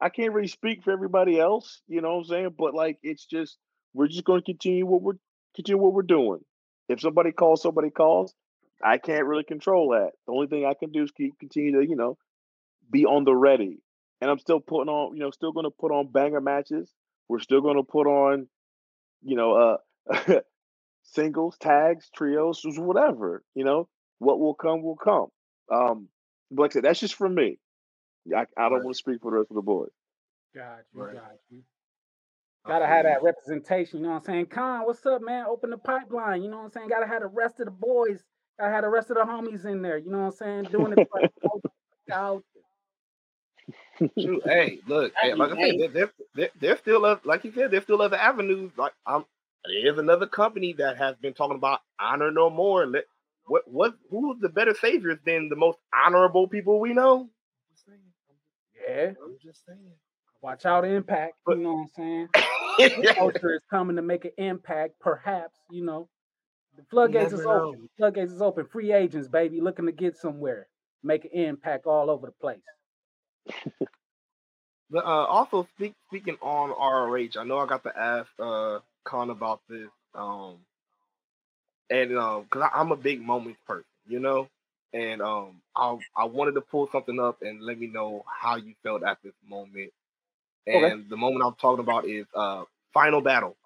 I 0.00 0.08
can't 0.08 0.32
really 0.32 0.48
speak 0.48 0.82
for 0.82 0.90
everybody 0.92 1.38
else, 1.38 1.80
you 1.88 2.00
know 2.00 2.12
what 2.14 2.18
I'm 2.18 2.24
saying? 2.24 2.54
But 2.58 2.74
like 2.74 2.98
it's 3.02 3.24
just 3.24 3.58
we're 3.92 4.08
just 4.08 4.24
gonna 4.24 4.42
continue 4.42 4.86
what 4.86 5.02
we're 5.02 5.18
continue 5.54 5.80
what 5.80 5.92
we're 5.94 6.02
doing. 6.02 6.40
If 6.88 7.00
somebody 7.00 7.32
calls, 7.32 7.62
somebody 7.62 7.90
calls. 7.90 8.34
I 8.82 8.98
can't 8.98 9.26
really 9.26 9.44
control 9.44 9.90
that. 9.90 10.10
The 10.26 10.32
only 10.32 10.48
thing 10.48 10.66
I 10.66 10.74
can 10.74 10.90
do 10.90 11.02
is 11.04 11.10
keep 11.12 11.38
continue 11.38 11.80
to, 11.80 11.88
you 11.88 11.96
know, 11.96 12.18
be 12.90 13.06
on 13.06 13.24
the 13.24 13.34
ready. 13.34 13.80
And 14.20 14.30
I'm 14.30 14.38
still 14.38 14.60
putting 14.60 14.88
on, 14.90 15.14
you 15.16 15.20
know, 15.20 15.30
still 15.30 15.52
gonna 15.52 15.70
put 15.70 15.92
on 15.92 16.08
banger 16.12 16.40
matches. 16.40 16.92
We're 17.28 17.40
still 17.40 17.60
gonna 17.60 17.84
put 17.84 18.06
on, 18.06 18.48
you 19.22 19.36
know, 19.36 19.78
uh 20.10 20.40
singles, 21.04 21.56
tags, 21.60 22.10
trios, 22.14 22.62
whatever. 22.64 23.42
You 23.54 23.64
know, 23.64 23.88
what 24.18 24.40
will 24.40 24.54
come 24.54 24.82
will 24.82 24.96
come. 24.96 25.28
Um, 25.70 26.08
but 26.50 26.62
like 26.62 26.72
I 26.72 26.74
said, 26.74 26.84
that's 26.84 27.00
just 27.00 27.14
for 27.14 27.28
me. 27.28 27.58
I, 28.34 28.46
I 28.56 28.68
don't 28.68 28.72
Right. 28.74 28.84
want 28.84 28.94
to 28.94 28.98
speak 28.98 29.20
for 29.22 29.30
the 29.30 29.38
rest 29.38 29.50
of 29.50 29.56
the 29.56 29.62
boys. 29.62 29.90
Got 30.54 30.80
you, 30.94 31.02
right. 31.02 31.14
got 31.14 31.32
you. 31.50 31.62
Gotta 32.66 32.86
have 32.86 33.04
that 33.04 33.22
representation, 33.22 33.98
you 34.00 34.06
know 34.06 34.12
what 34.12 34.20
I'm 34.20 34.24
saying? 34.24 34.46
Khan, 34.46 34.86
what's 34.86 35.04
up, 35.04 35.20
man? 35.20 35.44
Open 35.46 35.68
the 35.68 35.76
pipeline, 35.76 36.42
you 36.42 36.48
know 36.48 36.56
what 36.58 36.64
I'm 36.64 36.70
saying? 36.70 36.88
Gotta 36.88 37.06
have 37.06 37.20
the 37.20 37.28
rest 37.28 37.60
of 37.60 37.66
the 37.66 37.72
boys, 37.72 38.24
gotta 38.58 38.72
have 38.72 38.84
the 38.84 38.88
rest 38.88 39.10
of 39.10 39.16
the 39.16 39.22
homies 39.24 39.66
in 39.66 39.82
there, 39.82 39.98
you 39.98 40.10
know 40.10 40.20
what 40.20 40.24
I'm 40.24 40.32
saying? 40.32 40.64
Doing 40.72 40.92
it 40.94 41.00
right 41.14 41.24
out. 42.10 42.42
Hey, 44.16 44.78
look, 44.86 45.12
hey, 45.20 45.34
like 45.34 45.50
I 45.50 45.54
mean, 45.54 45.78
said, 45.78 45.92
there, 45.92 46.06
there, 46.06 46.12
there, 46.34 46.48
there's 46.60 46.78
still, 46.78 47.04
oth- 47.04 47.26
like 47.26 47.44
you 47.44 47.52
said, 47.52 47.70
there's 47.70 47.82
still 47.82 48.00
other 48.00 48.16
avenues. 48.16 48.72
Like 48.78 48.92
I'm, 49.06 49.24
there's 49.66 49.98
another 49.98 50.26
company 50.26 50.74
that 50.74 50.96
has 50.98 51.16
been 51.16 51.34
talking 51.34 51.56
about 51.56 51.80
honor 52.00 52.30
no 52.30 52.50
more. 52.50 52.86
Let 52.86 53.04
what 53.46 53.62
what 53.66 53.94
who's 54.10 54.38
the 54.40 54.48
better 54.48 54.74
saviors 54.74 55.18
than 55.24 55.48
the 55.48 55.56
most 55.56 55.78
honorable 56.04 56.48
people 56.48 56.80
we 56.80 56.92
know? 56.94 57.28
Yeah, 58.88 59.12
I'm 59.24 59.36
just 59.42 59.64
saying. 59.66 59.78
watch 60.42 60.66
out, 60.66 60.84
impact, 60.84 61.34
But- 61.46 61.56
you 61.58 61.64
know 61.64 61.72
what 61.74 61.80
I'm 61.82 61.88
saying? 61.96 62.28
I'm 62.34 62.42
just 62.78 62.94
saying. 63.02 63.14
culture 63.16 63.54
is 63.54 63.62
coming 63.70 63.96
to 63.96 64.02
make 64.02 64.24
an 64.26 64.32
impact, 64.38 64.94
perhaps, 65.00 65.58
you 65.70 65.84
know. 65.84 66.08
The 66.76 66.82
floodgates 66.90 67.32
is 67.32 67.40
never 67.40 67.58
know. 67.58 67.64
open. 67.68 67.82
The 67.82 67.88
floodgates 67.96 68.32
is 68.32 68.42
open. 68.42 68.66
Free 68.66 68.92
agents, 68.92 69.28
baby, 69.28 69.60
looking 69.60 69.86
to 69.86 69.92
get 69.92 70.16
somewhere. 70.16 70.66
Make 71.02 71.24
an 71.24 71.30
impact 71.32 71.86
all 71.86 72.10
over 72.10 72.26
the 72.26 72.32
place. 72.32 72.60
But 74.90 75.04
uh, 75.04 75.24
also 75.26 75.66
speak, 75.76 75.94
speaking 76.08 76.36
on 76.42 76.70
ROH, 76.70 77.40
I 77.40 77.44
know 77.44 77.58
I 77.58 77.66
got 77.66 77.82
to 77.84 77.98
ask 77.98 78.28
uh, 78.38 78.80
Kaun 79.04 79.30
about 79.30 79.60
this, 79.68 79.88
um, 80.14 80.58
and 81.90 82.16
um, 82.16 82.42
because 82.44 82.68
I 82.72 82.80
I'm 82.80 82.92
a 82.92 82.96
big 82.96 83.20
moments 83.22 83.60
person, 83.66 83.84
you 84.06 84.20
know, 84.20 84.48
and 84.92 85.20
um, 85.22 85.60
I 85.76 85.96
I 86.16 86.24
wanted 86.24 86.52
to 86.54 86.60
pull 86.60 86.88
something 86.90 87.18
up 87.20 87.42
and 87.42 87.62
let 87.62 87.78
me 87.78 87.86
know 87.86 88.24
how 88.26 88.56
you 88.56 88.74
felt 88.82 89.02
at 89.04 89.18
this 89.22 89.34
moment. 89.48 89.90
And 90.66 90.74
Okay. 90.74 90.94
the 91.08 91.16
moment 91.16 91.44
I'm 91.44 91.54
talking 91.54 91.80
about 91.82 92.06
is 92.06 92.26
uh, 92.34 92.64
final 92.92 93.20
battle, 93.20 93.56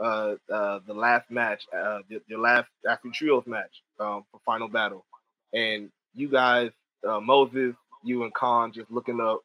uh, 0.00 0.34
uh, 0.52 0.80
the 0.86 0.94
last 0.94 1.30
match, 1.30 1.62
uh, 1.74 2.00
the, 2.08 2.20
the 2.28 2.36
last 2.36 2.68
actually 2.88 3.12
trios 3.12 3.44
match 3.46 3.82
um, 4.00 4.24
for 4.30 4.40
final 4.44 4.68
battle, 4.68 5.04
and 5.52 5.90
you 6.14 6.28
guys, 6.28 6.70
uh, 7.08 7.20
Moses, 7.20 7.74
you 8.04 8.24
and 8.24 8.34
Kaun, 8.34 8.72
just 8.72 8.90
looking 8.90 9.20
up 9.20 9.40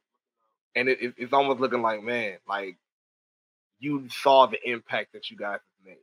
and 0.76 0.90
it, 0.90 1.02
it- 1.02 1.16
it's 1.18 1.34
almost 1.34 1.60
looking 1.60 1.82
like 1.82 2.04
man, 2.04 2.38
like 2.48 2.78
you 3.80 4.08
saw 4.10 4.48
the 4.48 4.60
impact 4.70 5.14
that 5.14 5.32
you 5.32 5.38
guys 5.38 5.60
have 5.62 5.86
made. 5.88 5.98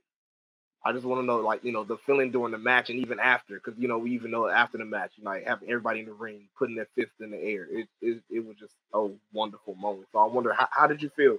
I 0.85 0.93
just 0.93 1.05
want 1.07 1.23
to 1.23 1.27
know, 1.27 1.39
like 1.39 1.65
you 1.65 1.73
know, 1.73 1.85
the 1.85 1.99
feeling 1.99 2.33
during 2.33 2.53
the 2.53 2.59
match 2.59 2.91
and 2.91 3.01
even 3.01 3.21
after, 3.21 3.57
because 3.57 3.75
you 3.79 3.89
know 3.89 3.99
we 3.99 4.13
even 4.13 4.31
know 4.33 4.49
after 4.49 4.79
the 4.79 4.87
match, 4.87 5.13
you 5.17 5.25
know, 5.25 5.33
like 5.33 5.47
having 5.47 5.69
everybody 5.71 6.01
in 6.01 6.07
the 6.07 6.15
ring 6.15 6.49
putting 6.59 6.77
their 6.77 6.89
fists 6.97 7.21
in 7.21 7.33
the 7.33 7.39
air. 7.39 7.67
It 7.71 7.89
it, 8.03 8.23
it 8.31 8.47
was 8.47 8.57
just 8.59 8.75
a 8.95 9.09
wonderful 9.35 9.77
moment. 9.77 10.09
So 10.13 10.21
I 10.21 10.27
wonder 10.27 10.55
how, 10.55 10.69
how 10.73 10.89
did 10.89 11.03
you 11.03 11.11
feel, 11.11 11.39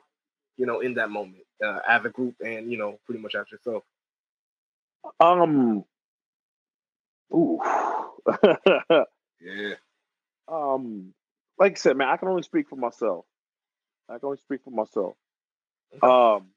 you 0.57 0.65
know, 0.67 0.81
in 0.81 0.95
that 0.95 1.11
moment 1.11 1.43
uh, 1.65 1.79
as 1.87 2.05
a 2.05 2.09
group 2.09 2.35
and 2.45 2.71
you 2.71 2.77
know 2.77 2.99
pretty 3.05 3.21
much 3.21 3.35
as 3.35 3.51
yourself. 3.51 3.83
Um, 5.19 5.85
ooh, 7.33 7.59
Yeah. 9.41 9.75
um, 10.49 11.13
like 11.59 11.73
I 11.73 11.75
said, 11.75 11.97
man, 11.97 12.09
I 12.09 12.17
can 12.17 12.29
only 12.29 12.43
speak 12.43 12.69
for 12.69 12.77
myself. 12.77 13.25
I 14.09 14.13
can 14.19 14.27
only 14.27 14.37
speak 14.39 14.61
for 14.63 14.71
myself. 14.71 15.15
Um, 16.01 16.47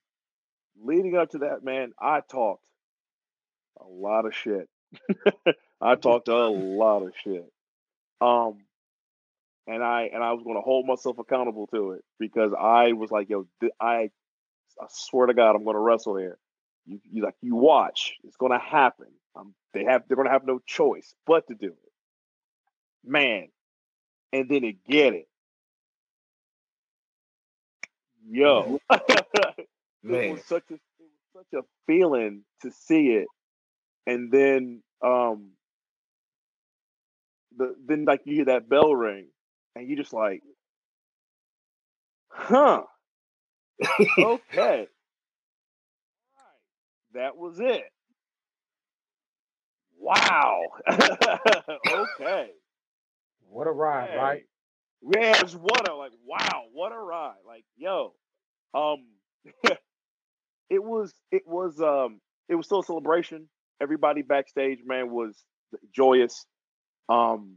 leading 0.83 1.16
up 1.16 1.31
to 1.31 1.38
that, 1.38 1.64
man, 1.64 1.92
I 2.01 2.20
talked 2.20 2.64
a 3.81 3.87
lot 3.87 4.27
of 4.27 4.35
shit. 4.35 4.68
I 5.81 5.94
talked 5.96 6.29
a 6.29 6.48
lot 6.48 7.03
of 7.03 7.12
shit. 7.22 7.51
Um, 8.20 8.59
and 9.66 9.83
I 9.83 10.11
and 10.12 10.24
I 10.24 10.33
was 10.33 10.42
going 10.42 10.57
to 10.57 10.62
hold 10.62 10.87
myself 10.87 11.18
accountable 11.18 11.66
to 11.68 11.92
it 11.92 12.05
because 12.18 12.53
I 12.59 12.92
was 12.92 13.11
like, 13.11 13.29
yo, 13.29 13.46
I, 13.81 14.11
I 14.81 14.87
swear 14.88 15.27
to 15.27 15.35
God, 15.35 15.55
I'm 15.55 15.64
going 15.64 15.74
to 15.77 15.81
wrestle 15.81 16.16
here. 16.16 16.38
You, 16.87 17.01
you 17.11 17.22
like 17.22 17.35
you 17.42 17.55
watch, 17.55 18.14
it's 18.24 18.37
going 18.37 18.53
to 18.53 18.59
happen. 18.59 19.09
Um, 19.37 19.55
they 19.74 19.85
have 19.85 20.05
they're 20.09 20.16
going 20.16 20.27
to 20.27 20.33
have 20.33 20.46
no 20.46 20.61
choice 20.66 21.14
but 21.27 21.46
to 21.48 21.55
do 21.55 21.68
it, 21.68 21.92
man. 23.05 23.48
And 24.33 24.48
then 24.48 24.64
it 24.64 24.85
get 24.88 25.14
it, 25.14 25.29
yo. 28.31 28.81
it 28.91 30.33
was 30.33 30.45
such 30.47 30.64
a 30.71 30.75
it 30.75 30.81
was 31.35 31.45
such 31.53 31.59
a 31.61 31.64
feeling 31.87 32.45
to 32.62 32.71
see 32.71 33.09
it, 33.09 33.29
and 34.07 34.31
then 34.31 34.83
um, 35.03 35.51
the 37.57 37.75
then 37.87 38.05
like 38.05 38.23
you 38.25 38.35
hear 38.37 38.45
that 38.47 38.69
bell 38.69 38.95
ring, 38.95 39.29
and 39.75 39.88
you 39.88 39.97
just 39.97 40.12
like, 40.12 40.43
huh, 42.31 42.83
okay, 44.19 44.38
right, 44.59 44.88
that 47.14 47.37
was 47.37 47.61
it. 47.61 47.85
Wow. 49.99 50.62
okay. 50.88 52.51
What 53.51 53.67
a 53.67 53.71
ride, 53.71 54.17
right? 54.17 54.37
Hey. 54.38 54.45
Yeah, 54.45 54.58
it's 55.03 55.55
what 55.55 55.89
a 55.89 55.95
like 55.95 56.13
wow, 56.25 56.65
what 56.73 56.93
a 56.93 56.99
ride. 56.99 57.35
Like, 57.47 57.65
yo. 57.77 58.15
Um 58.75 59.07
it 60.71 60.83
was 60.83 61.15
it 61.31 61.43
was 61.47 61.81
um 61.81 62.21
it 62.49 62.55
was 62.55 62.67
still 62.67 62.81
a 62.81 62.85
celebration. 62.85 63.49
Everybody 63.81 64.23
backstage, 64.23 64.81
man, 64.85 65.11
was 65.11 65.37
joyous. 65.95 66.45
Um 67.09 67.57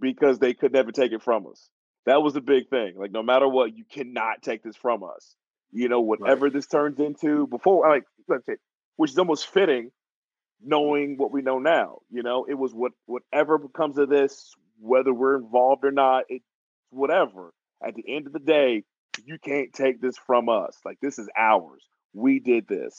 because 0.00 0.38
they 0.38 0.54
could 0.54 0.72
never 0.72 0.92
take 0.92 1.12
it 1.12 1.22
from 1.22 1.46
us. 1.46 1.68
That 2.06 2.22
was 2.22 2.34
the 2.34 2.40
big 2.40 2.68
thing. 2.68 2.94
Like 2.96 3.12
no 3.12 3.22
matter 3.22 3.48
what, 3.48 3.76
you 3.76 3.84
cannot 3.84 4.42
take 4.42 4.62
this 4.62 4.76
from 4.76 5.02
us. 5.02 5.34
You 5.72 5.88
know, 5.88 6.00
whatever 6.00 6.50
this 6.50 6.66
turns 6.66 7.00
into 7.00 7.46
before 7.46 7.88
like 7.88 8.04
let's 8.28 8.46
say, 8.46 8.56
which 8.96 9.10
is 9.10 9.18
almost 9.18 9.48
fitting 9.48 9.90
knowing 10.62 11.16
what 11.16 11.32
we 11.32 11.42
know 11.42 11.58
now. 11.58 11.98
You 12.10 12.22
know, 12.22 12.46
it 12.48 12.54
was 12.54 12.72
what 12.72 12.92
whatever 13.06 13.58
becomes 13.58 13.98
of 13.98 14.08
this, 14.08 14.54
whether 14.84 15.12
we're 15.12 15.36
involved 15.36 15.84
or 15.84 15.92
not, 15.92 16.24
it's 16.28 16.44
whatever. 16.90 17.52
At 17.86 17.94
the 17.94 18.04
end 18.08 18.26
of 18.26 18.32
the 18.32 18.38
day, 18.38 18.84
you 19.24 19.38
can't 19.38 19.72
take 19.72 20.00
this 20.00 20.16
from 20.26 20.48
us. 20.48 20.78
Like 20.84 20.98
this 21.00 21.18
is 21.18 21.28
ours. 21.36 21.82
We 22.12 22.38
did 22.40 22.66
this. 22.68 22.94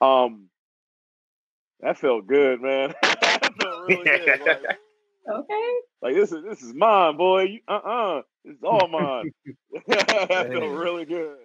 Um 0.00 0.48
that 1.80 1.98
felt 1.98 2.26
good, 2.26 2.60
man. 2.60 2.94
that 3.02 3.52
felt 3.60 3.82
really 3.88 4.10
good. 4.10 4.40
Like, 4.40 4.62
Okay. 5.30 5.72
like 6.02 6.14
this 6.14 6.32
is 6.32 6.42
this 6.44 6.62
is 6.62 6.72
mine, 6.74 7.16
boy. 7.16 7.42
You, 7.42 7.60
uh-uh. 7.68 8.22
It's 8.44 8.62
all 8.62 8.88
mine. 8.88 9.26
that 9.86 10.50
felt 10.52 10.72
really 10.72 11.04
good. 11.04 11.36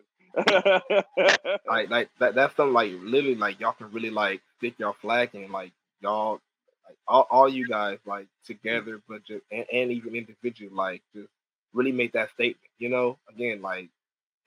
like 1.67 1.89
like 1.89 2.09
that 2.19 2.35
that's 2.35 2.55
something 2.55 2.73
like 2.73 2.91
literally 3.01 3.35
like 3.35 3.59
y'all 3.59 3.73
can 3.73 3.91
really 3.91 4.09
like 4.09 4.41
stick 4.57 4.73
your 4.79 4.93
flag 4.93 5.29
and 5.33 5.51
like 5.51 5.71
y'all 6.01 6.39
like 6.85 6.97
all, 7.07 7.27
all 7.29 7.49
you 7.49 7.67
guys 7.67 7.99
like 8.05 8.27
together 8.45 9.01
but 9.07 9.23
just 9.23 9.43
and, 9.51 9.65
and 9.71 9.91
even 9.91 10.15
individually 10.15 10.73
like 10.73 11.01
just 11.15 11.29
really 11.73 11.91
make 11.91 12.13
that 12.13 12.29
statement 12.31 12.57
you 12.77 12.89
know 12.89 13.17
again 13.29 13.61
like 13.61 13.89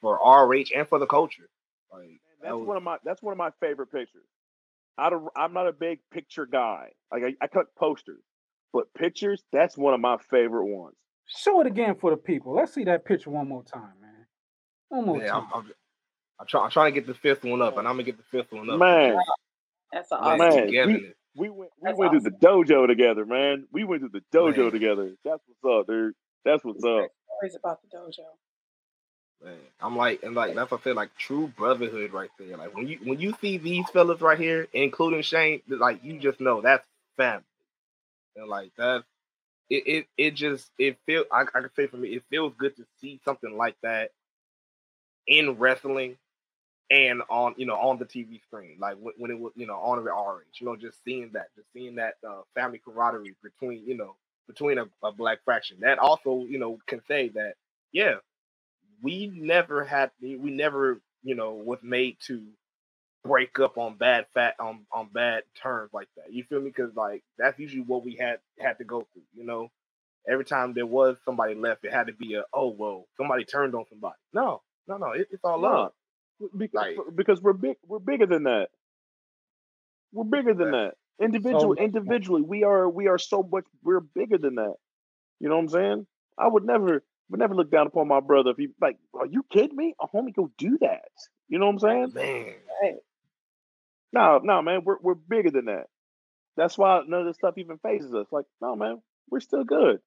for 0.01 0.17
RH 0.17 0.67
and 0.75 0.89
for 0.89 0.99
the 0.99 1.07
culture 1.07 1.49
like 1.93 2.21
that 2.41 2.51
that's 2.51 2.55
was- 2.55 2.67
one 2.67 2.77
of 2.77 2.83
my 2.83 2.99
that's 3.05 3.23
one 3.23 3.33
of 3.33 3.39
my 3.39 3.51
favorite 3.61 3.89
pictures. 3.89 4.27
I 4.99 5.11
don't, 5.11 5.29
I'm 5.37 5.53
not 5.53 5.67
a 5.67 5.73
big 5.73 5.99
picture 6.11 6.47
guy. 6.47 6.91
Like 7.13 7.23
I, 7.23 7.35
I 7.45 7.47
collect 7.49 7.77
posters, 7.77 8.23
but 8.73 8.93
pictures 8.95 9.45
that's 9.53 9.77
one 9.77 9.93
of 9.93 10.01
my 10.01 10.17
favorite 10.31 10.65
ones. 10.65 10.97
Show 11.27 11.61
it 11.61 11.67
again 11.67 11.97
for 11.97 12.11
the 12.11 12.17
people. 12.17 12.55
Let's 12.55 12.73
see 12.73 12.85
that 12.85 13.05
picture 13.05 13.31
one 13.31 13.49
more 13.49 13.63
time, 13.63 13.93
man. 14.01 14.27
One 14.89 15.05
more 15.07 15.21
yeah, 15.21 15.33
time. 15.33 15.49
I'm, 15.53 15.61
I'm, 15.61 15.73
I'm, 16.41 16.47
try, 16.47 16.65
I'm 16.65 16.71
trying 16.71 16.95
to 16.95 17.01
get 17.01 17.07
the 17.07 17.15
fifth 17.15 17.45
one 17.45 17.61
up 17.61 17.77
and 17.77 17.87
I'm 17.87 17.95
gonna 17.95 18.05
get 18.05 18.17
the 18.17 18.23
fifth 18.23 18.53
one 18.53 18.71
up 18.71 18.79
Man, 18.79 19.19
That's 19.93 20.11
Man, 20.11 20.21
awesome. 20.21 20.39
man, 20.39 20.67
togetherness. 20.67 21.15
We 21.37 21.49
went 21.49 21.71
we 21.81 21.89
That's 21.89 21.99
went 21.99 22.13
through 22.13 22.21
the 22.21 22.31
dojo 22.31 22.87
together, 22.87 23.25
man. 23.25 23.67
We 23.73 23.85
went 23.85 24.03
through 24.03 24.21
the 24.21 24.25
dojo 24.37 24.65
Man. 24.65 24.73
together. 24.73 25.13
That's 25.25 25.43
what's 25.47 25.81
up, 25.81 25.87
dude. 25.87 26.15
That's 26.45 26.65
what's 26.65 26.85
up. 26.85 27.09
Stories 27.39 27.57
about 27.59 27.81
the 27.83 27.97
dojo. 27.97 28.25
Man, 29.45 29.59
I'm 29.81 29.97
like, 29.97 30.23
and 30.23 30.35
like 30.35 30.55
that's 30.55 30.71
what 30.71 30.81
I 30.81 30.83
feel 30.83 30.95
like 30.95 31.15
true 31.17 31.49
brotherhood 31.49 32.13
right 32.13 32.31
there. 32.39 32.57
Like 32.57 32.75
when 32.75 32.89
you 32.89 32.99
when 33.05 33.21
you 33.21 33.35
see 33.41 33.59
these 33.59 33.89
fellas 33.91 34.21
right 34.21 34.39
here, 34.39 34.67
including 34.73 35.23
Shane, 35.23 35.61
like 35.69 36.03
you 36.03 36.19
just 36.19 36.41
know 36.41 36.63
that's 36.63 36.87
family. 37.17 37.45
And 38.37 38.49
like 38.49 38.73
that, 38.77 39.05
it 39.69 39.87
it, 39.87 40.07
it 40.17 40.35
just 40.35 40.71
it 40.79 40.99
feel 41.05 41.25
I, 41.31 41.43
I 41.43 41.61
can 41.61 41.71
say 41.77 41.87
for 41.87 41.99
me, 41.99 42.11
it 42.11 42.25
feels 42.31 42.55
good 42.57 42.77
to 42.77 42.87
see 43.01 43.21
something 43.25 43.57
like 43.57 43.77
that 43.83 44.11
in 45.27 45.59
wrestling 45.59 46.17
and 46.91 47.23
on 47.29 47.55
you 47.57 47.67
know 47.67 47.75
on 47.75 47.99
the 47.99 48.05
TV 48.05 48.41
screen, 48.43 48.77
like 48.81 48.97
when, 49.01 49.15
when 49.19 49.31
it 49.31 49.39
was 49.39 49.53
you 49.57 49.67
know 49.67 49.77
on 49.77 50.03
the 50.03 50.11
RH, 50.11 50.61
you 50.61 50.67
know, 50.67 50.77
just 50.77 51.03
seeing 51.05 51.31
that, 51.33 51.49
just 51.57 51.73
seeing 51.73 51.97
that 51.97 52.15
uh, 52.27 52.43
family 52.55 52.81
camaraderie 52.85 53.35
between 53.43 53.87
you 53.87 53.97
know 53.97 54.17
between 54.47 54.79
a, 54.79 54.87
a 55.03 55.13
black 55.13 55.39
fraction. 55.45 55.79
That 55.81 55.99
also 55.99 56.45
you 56.49 56.59
know 56.59 56.79
can 56.87 57.01
say 57.09 57.29
that 57.31 57.55
yeah, 57.93 58.17
we 59.03 59.27
never 59.35 59.85
had 59.85 60.11
we 60.21 60.37
never 60.37 61.01
you 61.23 61.35
know 61.35 61.55
was 61.55 61.81
made 61.83 62.19
to 62.27 62.43
break 63.25 63.59
up 63.59 63.77
on 63.77 63.97
bad 63.97 64.27
fat 64.35 64.55
on 64.61 64.87
on 64.93 65.09
bad 65.13 65.43
terms 65.61 65.91
like 65.93 66.09
that. 66.17 66.33
You 66.33 66.45
feel 66.45 66.61
me? 66.61 66.71
Because 66.75 66.95
like 66.95 67.25
that's 67.39 67.59
usually 67.59 67.83
what 67.83 68.05
we 68.05 68.17
had 68.17 68.39
had 68.61 68.79
to 68.79 68.85
go 68.85 69.07
through. 69.13 69.23
You 69.35 69.45
know, 69.45 69.71
every 70.29 70.45
time 70.45 70.73
there 70.73 70.87
was 70.87 71.17
somebody 71.25 71.55
left, 71.55 71.85
it 71.85 71.93
had 71.93 72.07
to 72.07 72.13
be 72.13 72.35
a 72.35 72.45
oh 72.53 72.69
well 72.69 73.07
somebody 73.17 73.45
turned 73.45 73.75
on 73.75 73.85
somebody. 73.91 74.17
No, 74.33 74.63
no, 74.87 74.99
no, 74.99 75.11
it, 75.13 75.29
it's 75.33 75.45
all 75.45 75.61
love. 75.61 75.93
Because, 76.57 76.97
Like- 76.97 77.17
because 77.17 77.41
we're 77.41 77.53
big. 77.53 77.77
We're 77.87 77.99
bigger 77.99 78.27
than 78.27 78.45
that. 78.45 78.69
We're 80.13 80.25
bigger 80.25 80.55
than 80.55 80.71
that. 80.73 80.95
Individual, 81.21 81.71
much 81.71 81.79
more. 81.79 81.85
individually, 81.85 82.43
we 82.43 82.63
are. 82.65 82.89
We 82.89 83.09
are 83.09 83.19
so 83.19 83.43
much. 83.43 83.65
We're 83.83 84.01
bigger 84.01 84.39
than 84.39 84.57
that. 84.57 84.75
You 85.41 85.49
know 85.49 85.57
what 85.57 85.63
I'm 85.63 85.69
saying? 85.69 86.07
I 86.39 86.47
would 86.49 86.65
never, 86.65 87.03
would 87.31 87.41
never 87.41 87.55
look 87.55 87.71
down 87.71 87.87
upon 87.87 88.09
my 88.09 88.21
brother 88.21 88.51
if 88.51 88.57
he 88.57 88.69
like. 88.81 88.97
Are 89.15 89.27
you 89.27 89.45
kidding 89.51 89.77
me? 89.77 89.95
A 90.01 90.07
homie, 90.07 90.35
go 90.35 90.51
do 90.59 90.79
that. 90.81 91.09
You 91.49 91.59
know 91.59 91.67
what 91.67 91.73
I'm 91.73 91.79
saying? 91.79 92.13
Man, 92.15 92.55
Right. 92.83 92.95
No, 94.13 94.41
no, 94.43 94.63
man, 94.63 94.83
we're 94.85 94.99
we're 95.01 95.15
bigger 95.15 95.51
than 95.51 95.67
that. 95.67 95.87
That's 96.57 96.79
why 96.79 97.03
none 97.07 97.21
of 97.21 97.27
this 97.27 97.37
stuff 97.37 97.59
even 97.59 97.79
phases 97.79 98.15
us. 98.15 98.27
Like, 98.31 98.47
no, 98.61 98.77
man, 98.77 99.03
we're 99.31 99.41
still 99.41 99.65
good. 99.65 100.01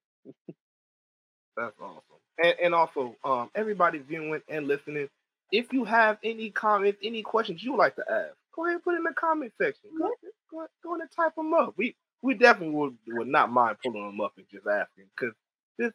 that's 1.56 1.76
awesome. 1.80 2.02
And 2.42 2.54
and 2.62 2.74
also, 2.74 3.16
um, 3.24 3.50
everybody 3.54 3.98
viewing 3.98 4.40
and 4.48 4.66
listening, 4.66 5.08
if 5.52 5.72
you 5.72 5.84
have 5.84 6.18
any 6.22 6.50
comments, 6.50 6.98
any 7.02 7.22
questions 7.22 7.62
you 7.62 7.72
would 7.72 7.78
like 7.78 7.96
to 7.96 8.04
ask, 8.10 8.34
go 8.54 8.64
ahead 8.64 8.74
and 8.76 8.84
put 8.84 8.94
it 8.94 8.98
in 8.98 9.04
the 9.04 9.14
comment 9.14 9.52
section. 9.60 9.90
Go, 9.98 10.10
go, 10.50 10.66
go 10.82 10.90
ahead 10.94 11.02
and 11.02 11.10
type 11.10 11.34
them 11.34 11.54
up. 11.54 11.74
We 11.76 11.96
we 12.22 12.34
definitely 12.34 12.74
would 12.74 12.96
would 13.08 13.28
not 13.28 13.50
mind 13.50 13.78
pulling 13.82 14.04
them 14.06 14.20
up 14.20 14.32
and 14.36 14.46
just 14.50 14.66
asking 14.66 15.06
because 15.18 15.34
this. 15.78 15.92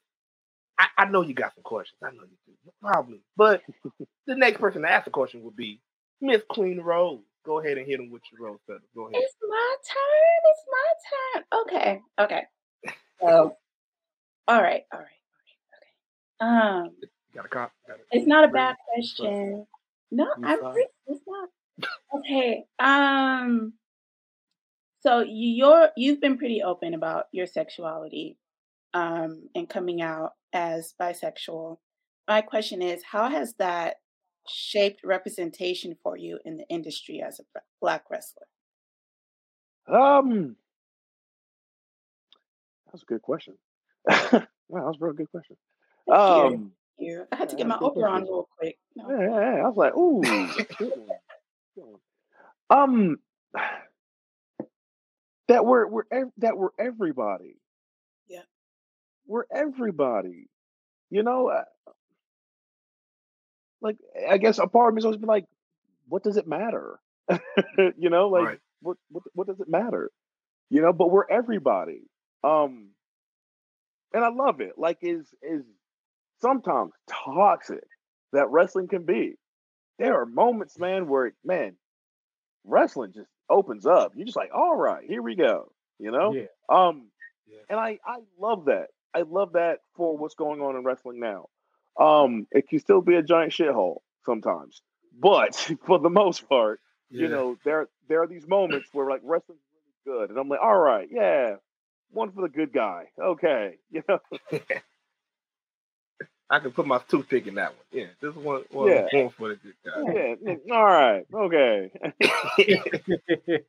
I, 0.77 0.87
I 0.97 1.05
know 1.05 1.21
you 1.21 1.33
got 1.33 1.55
some 1.55 1.63
questions. 1.63 1.97
I 2.03 2.07
know 2.07 2.23
you 2.23 2.37
do, 2.45 2.71
probably. 2.81 3.21
But 3.37 3.61
the 4.27 4.35
next 4.35 4.59
person 4.59 4.81
to 4.81 4.91
ask 4.91 5.05
the 5.05 5.11
question 5.11 5.43
would 5.43 5.55
be 5.55 5.79
Miss 6.19 6.41
Queen 6.49 6.79
Rose. 6.81 7.21
Go 7.45 7.59
ahead 7.59 7.77
and 7.77 7.87
hit 7.87 7.97
them 7.97 8.09
with 8.11 8.23
your 8.31 8.49
rose 8.49 8.59
feathers. 8.67 8.81
Go 8.95 9.03
ahead. 9.03 9.21
It's 9.23 9.35
my 9.47 9.75
turn. 9.87 10.41
It's 10.51 10.65
my 10.71 10.93
turn. 11.13 11.43
Okay. 11.61 12.01
Okay. 12.19 12.43
So, 13.21 13.55
all 14.47 14.61
right. 14.61 14.83
All 14.91 14.99
right. 14.99 15.21
All 16.41 16.49
right. 16.49 16.79
Okay. 16.81 16.87
Um, 16.87 16.95
Got 17.35 17.45
a 17.45 17.49
comp. 17.49 17.71
Got 17.85 17.97
it's 18.11 18.27
not 18.27 18.45
a 18.45 18.47
bad 18.47 18.75
question. 18.93 19.67
No, 20.09 20.27
I'm 20.41 20.61
fine? 20.61 20.75
it's 21.07 21.21
not. 21.27 21.49
Okay. 22.17 22.63
Um. 22.79 23.73
So 25.01 25.19
you, 25.19 25.49
you're 25.49 25.89
you've 25.97 26.21
been 26.21 26.37
pretty 26.37 26.63
open 26.63 26.93
about 26.93 27.25
your 27.33 27.45
sexuality, 27.45 28.37
um, 28.93 29.49
and 29.53 29.69
coming 29.69 30.01
out 30.01 30.31
as 30.53 30.93
bisexual. 30.99 31.77
My 32.27 32.41
question 32.41 32.81
is, 32.81 33.03
how 33.03 33.29
has 33.29 33.53
that 33.59 33.97
shaped 34.47 35.01
representation 35.03 35.97
for 36.01 36.17
you 36.17 36.39
in 36.45 36.55
the 36.57 36.67
industry 36.69 37.21
as 37.21 37.41
a 37.41 37.59
black 37.81 38.05
wrestler? 38.09 38.47
Um, 39.87 40.55
that's 42.85 43.03
a 43.03 43.05
good 43.05 43.21
question. 43.21 43.55
wow, 44.07 44.17
that 44.31 44.47
was 44.69 44.97
a 45.01 45.05
real 45.05 45.13
good 45.13 45.29
question. 45.29 45.57
Thank. 46.07 46.19
Um, 46.19 46.51
You, 46.51 46.71
I 47.31 47.35
had 47.35 47.49
to 47.49 47.55
get 47.55 47.67
my 47.67 47.77
Oprah 47.77 48.09
on 48.09 48.21
real 48.23 48.47
quick. 48.57 48.77
No. 48.95 49.09
yeah, 49.09 49.19
yeah, 49.29 49.55
yeah, 49.57 49.63
I 49.63 49.67
was 49.67 49.77
like, 49.77 49.95
ooh, 49.95 50.21
good 50.77 50.91
one, 50.95 51.07
good 51.75 51.85
one. 51.85 51.99
um, 52.69 53.17
that 55.47 55.65
we're 55.65 55.87
we're 55.87 56.03
ev- 56.11 56.31
that 56.37 56.57
we're 56.57 56.69
everybody. 56.79 57.57
Yeah. 58.27 58.41
we're 59.27 59.45
everybody. 59.53 60.49
You 61.11 61.23
know, 61.23 61.49
uh, 61.49 61.63
like 63.81 63.97
I 64.29 64.37
guess 64.37 64.57
a 64.59 64.67
part 64.67 64.89
of 64.89 64.95
me 64.95 64.99
is 64.99 65.05
always 65.05 65.19
been 65.19 65.27
like, 65.29 65.45
what 66.07 66.23
does 66.23 66.37
it 66.37 66.47
matter? 66.47 66.99
you 67.97 68.09
know, 68.09 68.29
like 68.29 68.45
Right. 68.45 68.59
what 68.81 68.97
what 69.09 69.23
what 69.33 69.47
does 69.47 69.59
it 69.59 69.69
matter? 69.69 70.11
You 70.69 70.81
know, 70.81 70.93
but 70.93 71.11
we're 71.11 71.29
everybody. 71.29 72.01
Um, 72.43 72.89
and 74.13 74.23
I 74.23 74.29
love 74.29 74.61
it. 74.61 74.73
Like 74.77 74.99
is 75.01 75.27
is 75.41 75.63
sometimes 76.41 76.91
toxic 77.07 77.83
that 78.33 78.49
wrestling 78.49 78.87
can 78.87 79.03
be. 79.05 79.35
There 79.99 80.19
are 80.19 80.25
moments, 80.25 80.77
man, 80.77 81.07
where 81.07 81.33
man, 81.43 81.75
wrestling 82.63 83.13
just 83.13 83.29
opens 83.49 83.85
up. 83.85 84.13
You're 84.15 84.25
just 84.25 84.37
like, 84.37 84.51
all 84.53 84.75
right, 84.75 85.03
here 85.07 85.21
we 85.21 85.35
go. 85.35 85.71
You 85.99 86.11
know? 86.11 86.33
Yeah. 86.33 86.47
Um, 86.69 87.07
Yeah. 87.47 87.59
and 87.69 87.79
I 87.79 87.99
I 88.05 88.17
love 88.39 88.65
that. 88.65 88.87
I 89.13 89.21
love 89.21 89.53
that 89.53 89.79
for 89.95 90.17
what's 90.17 90.35
going 90.35 90.59
on 90.61 90.75
in 90.75 90.83
wrestling 90.83 91.19
now. 91.19 91.47
Um, 91.97 92.47
it 92.51 92.67
can 92.67 92.79
still 92.79 93.01
be 93.01 93.15
a 93.15 93.23
giant 93.23 93.53
shithole 93.53 93.99
sometimes, 94.25 94.81
but 95.17 95.55
for 95.85 95.99
the 95.99 96.09
most 96.09 96.49
part, 96.49 96.81
you 97.09 97.29
know, 97.29 97.57
there 97.63 97.87
there 98.09 98.21
are 98.23 98.27
these 98.27 98.45
moments 98.47 98.89
where 98.91 99.09
like 99.09 99.21
wrestling's 99.23 99.61
really 100.05 100.17
good, 100.19 100.29
and 100.31 100.37
I'm 100.37 100.49
like, 100.49 100.59
all 100.61 100.77
right, 100.77 101.07
yeah, 101.09 101.55
one 102.11 102.31
for 102.33 102.41
the 102.41 102.49
good 102.49 102.73
guy. 102.73 103.05
Okay, 103.17 103.77
you 103.91 104.03
know, 104.09 104.19
I 106.49 106.59
can 106.59 106.71
put 106.71 106.85
my 106.87 106.99
toothpick 107.09 107.47
in 107.47 107.55
that 107.55 107.71
one. 107.71 107.85
Yeah, 107.91 108.07
this 108.21 108.35
one, 108.35 108.63
one, 108.71 108.89
Yeah. 108.89 109.07
one 109.11 109.29
for 109.31 109.49
the 109.49 109.55
good 109.55 109.73
guy. 109.85 110.13
yeah, 110.13 110.35
yeah, 110.41 110.75
all 110.75 110.83
right, 110.85 111.25
okay. 111.33 111.91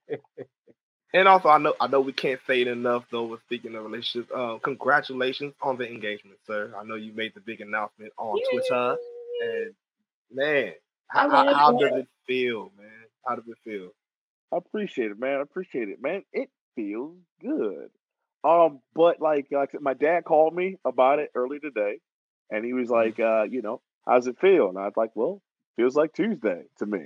And 1.13 1.29
also, 1.29 1.49
I 1.49 1.59
know 1.59 1.75
I 1.81 1.87
know 1.87 2.01
we 2.01 2.13
can't 2.13 2.41
say 2.47 2.61
it 2.63 2.69
enough 2.69 3.05
though. 3.11 3.25
With 3.25 3.41
speaking 3.43 3.75
of 3.75 3.85
relationships, 3.85 4.31
uh, 4.35 4.59
congratulations 4.63 5.55
on 5.63 5.79
the 5.79 5.89
engagement, 5.89 6.39
sir. 6.47 6.73
I 6.79 6.85
know 6.85 6.97
you 6.97 7.13
made 7.13 7.33
the 7.35 7.41
big 7.41 7.61
announcement 7.61 8.13
on 8.19 8.39
Twitter, 8.51 8.97
and 9.43 9.75
man, 10.33 10.73
how, 11.09 11.31
how, 11.31 11.55
how 11.55 11.73
does 11.79 12.01
it 12.01 12.09
feel, 12.27 12.71
man? 12.79 12.91
How 13.27 13.37
does 13.37 13.49
it 13.49 13.57
feel? 13.65 13.91
I 14.53 14.59
appreciate 14.59 15.11
it, 15.13 15.19
man. 15.19 15.39
I 15.39 15.43
appreciate 15.43 15.89
it, 15.89 16.03
man. 16.03 16.23
It 16.33 16.51
feels 16.75 17.17
good. 17.41 17.89
Um, 18.45 18.81
but 18.95 19.21
like, 19.21 19.47
like 19.51 19.71
I 19.71 19.73
said, 19.73 19.81
my 19.83 19.95
dad 19.95 20.25
called 20.25 20.55
me 20.55 20.77
about 20.85 21.19
it 21.19 21.31
early 21.35 21.59
today, 21.61 21.99
and 22.51 22.65
he 22.65 22.73
was 22.73 22.91
like, 22.91 23.19
uh, 23.21 23.45
you 23.45 23.63
know, 23.63 23.81
how's 24.07 24.27
it 24.27 24.39
feel? 24.41 24.69
And 24.69 24.79
I 24.79 24.85
was 24.85 24.97
like, 24.97 25.11
well, 25.15 25.43
feels 25.77 25.97
like 25.97 26.13
Tuesday 26.13 26.63
to 26.79 26.87
me. 26.87 27.01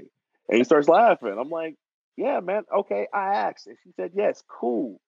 And 0.49 0.59
he 0.59 0.65
starts 0.65 0.89
laughing. 0.89 1.37
I'm 1.39 1.51
like, 1.51 1.77
yeah, 2.17 2.41
man. 2.41 2.65
Okay, 2.75 3.07
I 3.15 3.35
asked, 3.35 3.67
and 3.67 3.77
she 3.83 3.93
said 3.97 4.13
yes. 4.15 4.43
Cool. 4.49 5.01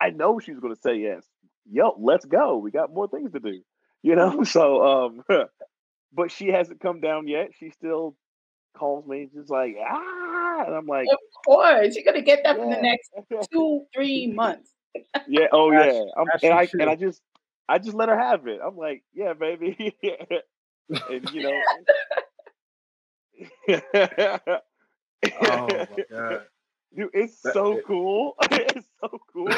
I 0.00 0.10
know 0.10 0.38
she's 0.38 0.60
gonna 0.60 0.76
say 0.76 0.96
yes. 0.96 1.24
Yo, 1.70 1.94
let's 1.98 2.24
go. 2.24 2.58
We 2.58 2.70
got 2.70 2.92
more 2.92 3.08
things 3.08 3.32
to 3.32 3.40
do. 3.40 3.60
You 4.02 4.16
know. 4.16 4.44
So, 4.44 4.82
um, 4.82 5.24
but 6.14 6.30
she 6.30 6.48
hasn't 6.48 6.80
come 6.80 7.02
down 7.02 7.28
yet. 7.28 7.50
She 7.58 7.68
still 7.68 8.16
calls 8.74 9.06
me, 9.06 9.28
She's 9.32 9.50
like 9.50 9.76
ah, 9.78 10.64
and 10.66 10.74
I'm 10.74 10.86
like, 10.86 11.06
Of 11.12 11.18
course, 11.44 11.94
you're 11.94 12.04
gonna 12.04 12.24
get 12.24 12.40
that 12.44 12.56
for 12.56 12.64
the 12.64 12.80
next 12.80 13.10
two, 13.52 13.82
three 13.94 14.26
months. 14.34 14.70
Yeah. 15.28 15.48
Oh 15.52 15.70
yeah. 15.70 16.02
I'm, 16.16 16.26
and 16.42 16.54
I 16.54 16.68
and 16.72 16.88
I 16.88 16.94
just 16.94 17.20
I 17.68 17.78
just 17.78 17.94
let 17.94 18.08
her 18.08 18.18
have 18.18 18.46
it. 18.46 18.60
I'm 18.64 18.76
like, 18.76 19.02
yeah, 19.14 19.32
baby. 19.34 19.96
and 21.10 21.30
you 21.32 21.42
know. 21.42 21.60
Oh 25.42 25.66
my 25.68 25.86
god! 26.10 26.42
Dude, 26.96 27.10
it's 27.12 27.40
That- 27.42 27.52
so 27.54 27.76
it- 27.76 27.84
cool. 27.86 28.34
it's 28.50 28.86
so 29.00 29.18
cool. 29.32 29.48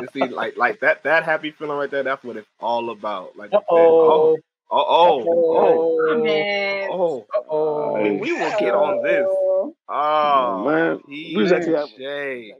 You 0.00 0.06
see, 0.14 0.24
like 0.28 0.56
like 0.56 0.80
that 0.80 1.02
that 1.04 1.24
happy 1.24 1.50
feeling 1.52 1.76
right 1.76 1.90
there. 1.90 2.02
That's 2.02 2.24
what 2.24 2.36
it's 2.38 2.48
all 2.58 2.88
about. 2.90 3.36
Like, 3.36 3.52
you 3.52 3.58
said, 3.58 3.64
oh. 3.70 4.38
oh, 4.70 4.76
oh, 4.78 5.24
oh, 5.28 6.00
oh, 6.08 6.86
oh. 6.90 7.26
Oh. 7.50 8.02
We 8.02 8.32
will 8.32 8.50
get 8.58 8.74
on 8.74 9.02
this. 9.02 9.26
Oh, 9.28 9.74
Oh, 9.88 10.64
man. 10.64 11.00
We 11.06 11.34
was 11.36 11.52
actually 11.52 11.74
having- 11.74 11.92
we 11.98 12.54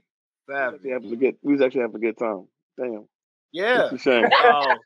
was 0.49 0.75
actually 0.75 0.91
having 0.91 1.13
a 1.13 1.17
good 1.17 1.37
we 1.43 1.53
was 1.55 1.63
actually 1.63 1.81
having 1.83 1.97
a 1.97 1.99
good 2.01 2.19
time. 2.19 2.47
Damn. 2.79 3.07
Yeah. 3.53 3.91
It's 3.93 3.93
a 3.95 3.99
shame. 3.99 4.27
Oh. 4.43 4.77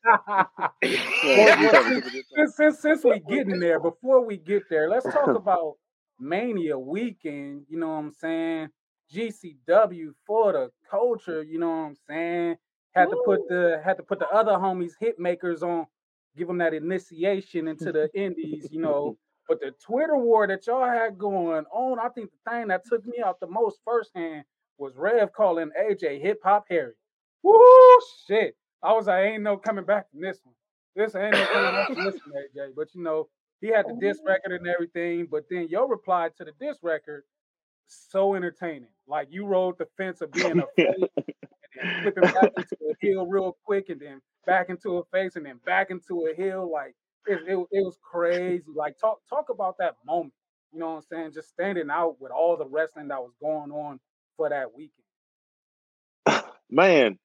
Yeah, 1.23 1.51
we 1.59 1.63
was 1.63 1.73
having 1.73 1.99
a 1.99 2.01
good 2.01 2.13
time. 2.13 2.23
since, 2.35 2.57
since 2.57 2.81
since 2.81 3.05
we 3.05 3.21
getting 3.21 3.61
there, 3.61 3.81
before 3.81 4.25
we 4.25 4.37
get 4.37 4.69
there, 4.69 4.89
let's 4.89 5.07
talk 5.07 5.35
about 5.35 5.75
Mania 6.19 6.79
weekend. 6.79 7.65
You 7.69 7.79
know 7.79 7.89
what 7.89 7.95
I'm 7.95 8.13
saying? 8.13 8.69
GCW 9.15 10.11
for 10.27 10.53
the 10.53 10.71
culture. 10.91 11.43
You 11.43 11.59
know 11.59 11.69
what 11.69 11.75
I'm 11.89 11.97
saying? 12.09 12.57
Had 12.95 13.11
to 13.11 13.17
put 13.25 13.49
the 13.49 13.81
had 13.85 13.97
to 13.99 14.03
put 14.03 14.19
the 14.21 14.29
other 14.29 14.53
homies 14.53 14.93
hit 15.01 15.19
makers 15.19 15.63
on, 15.63 15.87
give 16.37 16.47
them 16.49 16.59
that 16.59 16.75
initiation 16.75 17.69
into 17.69 17.93
the 17.93 18.09
indies. 18.15 18.69
You 18.71 18.81
know, 18.81 19.17
but 19.49 19.61
the 19.61 19.73
Twitter 19.85 20.17
war 20.17 20.47
that 20.47 20.67
y'all 20.67 20.87
had 20.89 21.19
going 21.19 21.65
on, 21.73 21.99
I 21.99 22.09
think 22.11 22.31
the 22.31 22.51
thing 22.51 22.69
that 22.69 22.83
took 22.89 23.05
me 23.07 23.19
out 23.25 23.41
the 23.41 23.49
most 23.49 23.81
firsthand 23.85 24.45
was 24.79 24.97
Rev 24.97 25.33
calling 25.33 25.71
AJ 25.81 26.21
Hip 26.23 26.41
Hop 26.45 26.67
Harry. 26.71 26.95
Woo 27.45 27.99
shit! 28.27 28.57
I 28.83 28.93
was 28.95 29.07
like, 29.07 29.25
ain't 29.25 29.43
no 29.43 29.57
coming 29.59 29.85
back 29.85 30.11
from 30.11 30.23
this 30.23 30.41
one. 30.43 30.55
This 30.97 31.15
ain't 31.15 31.33
no 31.33 31.47
coming 31.47 31.73
back 31.73 31.87
from 31.89 32.05
this 32.05 32.15
one, 32.27 32.43
AJ. 32.57 32.71
But 32.75 32.95
you 32.95 33.03
know, 33.03 33.29
he 33.61 33.69
had 33.69 33.87
the 33.87 33.97
diss 34.01 34.19
oh. 34.23 34.27
record 34.27 34.53
and 34.53 34.67
everything. 34.67 35.29
But 35.31 35.45
then 35.51 35.69
your 35.69 35.89
reply 35.89 36.31
to 36.39 36.45
the 36.45 36.53
diss 36.59 36.79
record, 36.83 37.25
so 37.87 38.35
entertaining. 38.35 38.89
Like 39.07 39.29
you 39.31 39.47
rode 39.47 39.79
the 39.79 39.87
fence 39.99 40.23
of 40.23 40.33
being 40.33 40.59
a 40.59 40.67
face 40.75 40.95
and 41.17 41.27
then 41.75 42.03
flipping 42.03 42.23
back 42.23 42.53
into 42.57 42.77
a 42.91 42.95
heel 43.01 43.27
real 43.27 43.57
quick, 43.65 43.91
and 43.91 44.01
then 44.01 44.21
back 44.47 44.71
into 44.71 44.99
a 44.99 45.05
face, 45.13 45.37
and 45.37 45.45
then 45.45 45.61
back 45.67 45.91
into 45.91 46.27
a 46.27 46.35
heel. 46.35 46.71
Like 46.73 46.95
it, 47.27 47.41
it, 47.47 47.57
it 47.71 47.85
was 47.85 47.99
crazy. 48.03 48.65
Like 48.75 48.99
talk 48.99 49.19
talk 49.29 49.51
about 49.51 49.77
that 49.79 49.97
moment. 50.07 50.33
You 50.73 50.81
know 50.81 50.91
what 50.93 50.97
I'm 50.97 51.03
saying? 51.03 51.33
Just 51.35 51.51
standing 51.51 51.91
out 51.91 52.17
with 52.21 52.33
all 52.33 52.57
the 52.57 52.67
wrestling 52.67 53.09
that 53.09 53.21
was 53.21 53.33
going 53.41 53.71
on 53.71 54.01
for 54.37 54.49
that 54.49 54.75
weekend. 54.75 55.05
Man, 56.71 57.19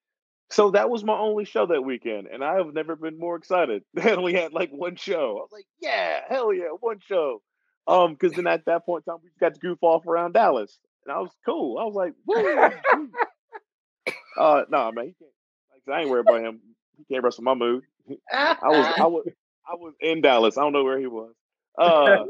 so 0.52 0.72
that 0.72 0.90
was 0.90 1.04
my 1.04 1.18
only 1.18 1.46
show 1.46 1.68
that 1.68 1.84
weekend, 1.84 2.28
and 2.28 2.44
I 2.44 2.56
have 2.56 2.74
never 2.74 2.96
been 2.96 3.20
more 3.20 3.36
excited. 3.36 3.84
I 4.02 4.12
only 4.12 4.34
had 4.34 4.54
like 4.54 4.72
one 4.72 4.96
show. 4.96 5.38
I 5.38 5.42
was 5.42 5.52
like, 5.52 5.68
yeah, 5.82 6.22
hell 6.28 6.54
yeah, 6.54 6.70
one 6.80 7.00
show. 7.08 7.42
Um, 7.88 8.14
because 8.14 8.36
then 8.36 8.48
at 8.48 8.66
that 8.66 8.86
point 8.86 9.04
in 9.08 9.14
time, 9.14 9.22
we 9.24 9.30
got 9.40 9.56
to 9.56 9.60
goof 9.60 9.80
off 9.82 10.08
around 10.08 10.34
Dallas, 10.34 10.78
and 11.06 11.16
I 11.16 11.20
was 11.20 11.32
cool. 11.46 11.78
I 11.78 11.86
was 11.86 11.96
like, 11.96 12.14
woo. 12.26 12.38
uh, 14.40 14.64
no, 14.70 14.92
man, 14.92 15.06
he 15.06 15.14
can't. 15.14 15.32
Like, 15.72 15.96
I 15.96 16.02
ain't 16.02 16.10
worried 16.10 16.28
about 16.28 16.42
him. 16.42 16.60
He 16.98 17.14
can't 17.14 17.24
wrestle 17.24 17.44
my 17.44 17.56
mood. 17.56 17.84
I 18.32 18.58
was, 18.64 18.94
I 18.98 19.08
was, 19.08 19.28
I 19.72 19.76
was 19.76 19.94
in 20.02 20.22
Dallas. 20.22 20.58
I 20.58 20.62
don't 20.62 20.74
know 20.74 20.84
where 20.84 21.00
he 21.00 21.08
was. 21.08 21.34
Uh, 21.78 22.26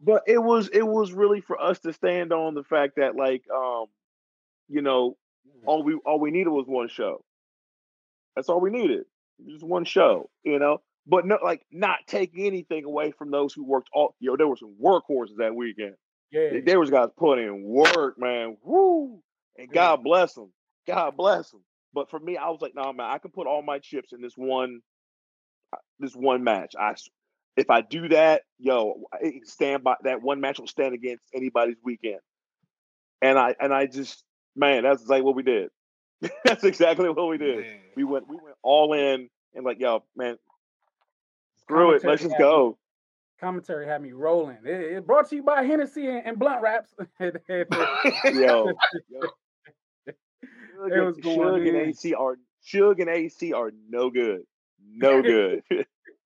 but 0.00 0.22
it 0.26 0.38
was 0.38 0.68
it 0.68 0.86
was 0.86 1.12
really 1.12 1.40
for 1.40 1.60
us 1.60 1.78
to 1.80 1.92
stand 1.92 2.32
on 2.32 2.54
the 2.54 2.62
fact 2.62 2.96
that 2.96 3.16
like 3.16 3.42
um 3.54 3.86
you 4.68 4.82
know 4.82 5.16
all 5.66 5.82
we 5.82 5.94
all 6.06 6.20
we 6.20 6.30
needed 6.30 6.50
was 6.50 6.66
one 6.66 6.88
show. 6.88 7.22
That's 8.34 8.48
all 8.48 8.60
we 8.60 8.70
needed 8.70 9.04
just 9.48 9.64
one 9.64 9.84
show 9.84 10.28
you 10.44 10.58
know? 10.58 10.78
But 11.06 11.26
no 11.26 11.38
like 11.42 11.62
not 11.72 11.98
taking 12.06 12.46
anything 12.46 12.84
away 12.84 13.12
from 13.12 13.30
those 13.30 13.52
who 13.54 13.64
worked 13.64 13.88
all 13.92 14.14
yo, 14.20 14.36
there 14.36 14.46
were 14.46 14.56
some 14.56 14.74
workhorses 14.82 15.36
that 15.38 15.54
weekend. 15.54 15.94
Yeah. 16.30 16.60
there 16.64 16.78
was 16.78 16.90
guys 16.90 17.08
putting 17.16 17.46
in 17.46 17.64
work 17.64 18.18
man. 18.18 18.56
Woo 18.62 19.22
and 19.58 19.70
god 19.70 20.04
bless 20.04 20.34
them 20.34 20.52
god 20.86 21.16
bless 21.16 21.50
them 21.50 21.60
but 21.92 22.08
for 22.08 22.20
me 22.20 22.36
i 22.36 22.48
was 22.48 22.60
like 22.60 22.74
nah 22.74 22.92
man 22.92 23.10
i 23.10 23.18
can 23.18 23.32
put 23.32 23.48
all 23.48 23.62
my 23.62 23.78
chips 23.80 24.12
in 24.12 24.22
this 24.22 24.34
one 24.36 24.80
uh, 25.72 25.76
this 25.98 26.14
one 26.14 26.44
match. 26.44 26.74
I, 26.78 26.94
if 27.56 27.70
I 27.70 27.80
do 27.80 28.08
that, 28.08 28.42
yo, 28.58 29.02
stand 29.44 29.84
by 29.84 29.96
that 30.04 30.22
one 30.22 30.40
match 30.40 30.58
will 30.58 30.66
stand 30.66 30.94
against 30.94 31.24
anybody's 31.34 31.76
weekend. 31.84 32.20
And 33.22 33.38
I 33.38 33.54
and 33.60 33.72
I 33.72 33.86
just 33.86 34.24
man, 34.56 34.82
that's 34.82 35.06
like 35.06 35.22
what 35.22 35.34
we 35.34 35.42
did. 35.42 35.70
that's 36.44 36.64
exactly 36.64 37.08
what 37.08 37.28
we 37.28 37.38
did. 37.38 37.60
Man. 37.60 37.78
We 37.96 38.04
went 38.04 38.28
we 38.28 38.36
went 38.36 38.56
all 38.62 38.92
in 38.92 39.28
and 39.54 39.64
like, 39.64 39.80
yo, 39.80 40.04
man, 40.16 40.38
screw 41.62 41.92
it, 41.92 42.04
let's 42.04 42.22
just 42.22 42.38
go. 42.38 42.76
Commentary 43.40 43.86
had 43.86 44.02
me 44.02 44.12
rolling. 44.12 44.58
It, 44.64 44.80
it 44.80 45.06
brought 45.06 45.30
to 45.30 45.36
you 45.36 45.42
by 45.42 45.62
Hennessy 45.62 46.06
and, 46.06 46.26
and 46.26 46.38
Blunt 46.38 46.60
Wraps. 46.60 46.94
Yo, 47.20 47.32
yo. 48.34 48.72
It 50.06 50.92
Suge 50.92 51.06
was 51.06 51.16
and, 51.16 51.24
going 51.24 51.38
Suge 51.38 51.68
and. 51.68 51.76
AC 51.76 52.14
are 52.14 52.36
Suge 52.66 53.00
and 53.00 53.08
AC 53.08 53.52
are 53.52 53.70
no 53.88 54.10
good. 54.10 54.42
No 54.92 55.22
good. 55.22 55.62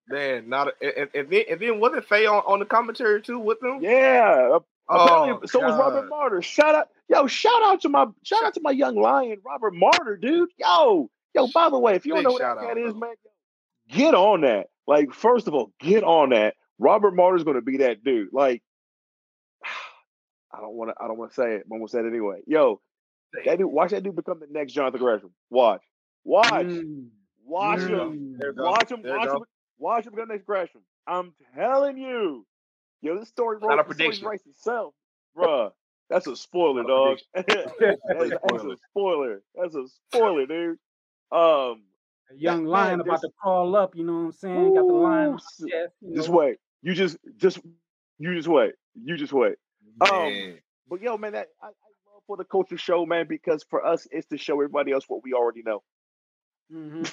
Man, 0.09 0.49
not 0.49 0.69
a, 0.69 1.01
and, 1.01 1.09
and 1.15 1.31
then 1.31 1.45
and 1.51 1.61
then 1.61 1.81
wasn't 1.81 2.05
Faye 2.05 2.27
on, 2.27 2.43
on 2.47 2.59
the 2.59 2.67
commentary 2.67 3.23
too 3.23 3.39
with 3.39 3.61
them? 3.61 3.79
yeah. 3.81 4.59
Oh, 4.89 5.41
so 5.47 5.61
was 5.61 5.79
Robert 5.79 6.03
God. 6.03 6.11
Martyr. 6.11 6.43
Shout 6.43 6.75
out, 6.75 6.89
yo! 7.09 7.27
Shout 7.27 7.63
out 7.65 7.81
to 7.83 7.89
my 7.89 8.07
shout 8.25 8.45
out 8.45 8.55
to 8.55 8.61
my 8.63 8.71
young 8.73 8.97
lion, 8.97 9.39
Robert 9.45 9.75
Martyr, 9.75 10.17
dude. 10.17 10.51
Yo, 10.59 11.11
yo. 11.35 11.47
By 11.55 11.69
the 11.71 11.79
way, 11.79 11.95
if 11.97 12.07
you 12.07 12.15
don't 12.15 12.23
know 12.25 12.33
what 12.33 12.43
that 12.43 12.59
out, 12.59 12.79
is, 12.79 12.95
man, 12.95 13.15
get 13.89 14.15
on 14.15 14.43
that. 14.43 14.67
Like, 14.87 15.13
first 15.13 15.49
of 15.49 15.55
all, 15.55 15.73
get 15.81 16.05
on 16.05 16.31
that. 16.31 16.55
Robert 16.79 17.15
Martyr's 17.15 17.45
going 17.45 17.57
to 17.57 17.63
be 17.63 17.79
that 17.79 18.05
dude. 18.05 18.29
Like, 18.33 18.63
I 20.53 20.61
don't 20.61 20.75
want 20.75 20.91
to. 20.91 21.03
I 21.03 21.09
don't 21.09 21.19
want 21.19 21.31
to 21.33 21.35
say 21.35 21.55
it, 21.57 21.65
but 21.69 21.75
I'm 21.77 21.81
gonna 21.81 21.89
say 21.89 22.01
it 22.01 22.07
anyway. 22.07 22.41
Yo, 22.47 22.81
that 23.45 23.59
dude. 23.59 23.71
Watch 23.71 23.91
that 23.91 24.03
dude 24.03 24.17
become 24.17 24.41
the 24.41 24.47
next 24.51 24.73
Jonathan 24.73 25.01
Gresham. 25.01 25.31
Watch, 25.51 25.83
watch, 26.25 26.67
Mm, 26.67 27.09
watch 27.45 27.81
him. 27.81 28.39
mm. 28.41 28.55
Goes. 28.55 28.55
Watch 28.57 28.91
him. 28.91 29.03
There 29.03 29.17
it 29.17 29.17
Watch 29.19 29.29
him. 29.29 29.43
Watch 29.79 30.07
him 30.07 30.13
become 30.13 30.29
next 30.29 30.47
Gresham. 30.47 30.83
I'm 31.07 31.33
telling 31.57 31.99
you. 31.99 32.47
Yo, 33.03 33.19
this 33.19 33.29
story, 33.29 33.59
Not 33.61 33.73
a 33.75 33.77
this 33.77 33.85
story 33.85 33.97
prediction. 33.97 34.27
writes 34.29 34.47
itself. 34.47 34.95
Bruh, 35.37 35.73
that's 36.11 36.27
a 36.27 36.37
spoiler, 36.37 36.83
dog. 36.85 37.19
that's, 37.35 37.47
that's 37.49 37.99
a 38.33 38.39
Spoiler. 38.39 38.77
spoiler. 38.91 39.43
That's 39.55 39.75
a 39.75 39.85
spoiler, 40.13 40.47
dude. 40.47 40.79
Um, 41.33 41.83
A 42.31 42.37
young 42.37 42.65
man, 42.65 42.67
lion 42.67 43.01
about 43.01 43.07
there's- 43.07 43.21
to 43.23 43.31
crawl 43.41 43.75
up, 43.77 43.97
you 43.97 44.05
know 44.05 44.13
what 44.15 44.19
I'm 44.21 44.33
saying? 44.33 44.75
Got 44.75 44.87
the 44.87 44.93
lion 44.93 45.33
on 45.33 45.39
chest. 45.39 45.95
You 46.01 46.15
just 46.17 46.29
know. 46.29 46.37
wait. 46.37 46.57
You 46.83 46.95
just, 46.95 47.17
just, 47.39 47.59
you 48.19 48.35
just 48.35 48.49
wait. 48.49 48.75
You 49.03 49.17
just 49.17 49.33
wait. 49.33 49.57
Um, 50.11 50.59
But 50.89 51.01
yo, 51.01 51.17
man, 51.17 51.33
that 51.33 51.49
I, 51.63 51.67
I 51.67 51.69
love 51.69 52.23
for 52.27 52.37
the 52.37 52.45
culture 52.45 52.77
show, 52.77 53.07
man, 53.07 53.27
because 53.27 53.65
for 53.71 53.85
us, 53.85 54.07
it's 54.11 54.27
to 54.29 54.37
show 54.39 54.55
everybody 54.55 54.93
else 54.93 55.05
what 55.09 55.23
we 55.25 55.33
already 55.33 55.63
know. 55.63 55.83
Mhm. 56.73 57.13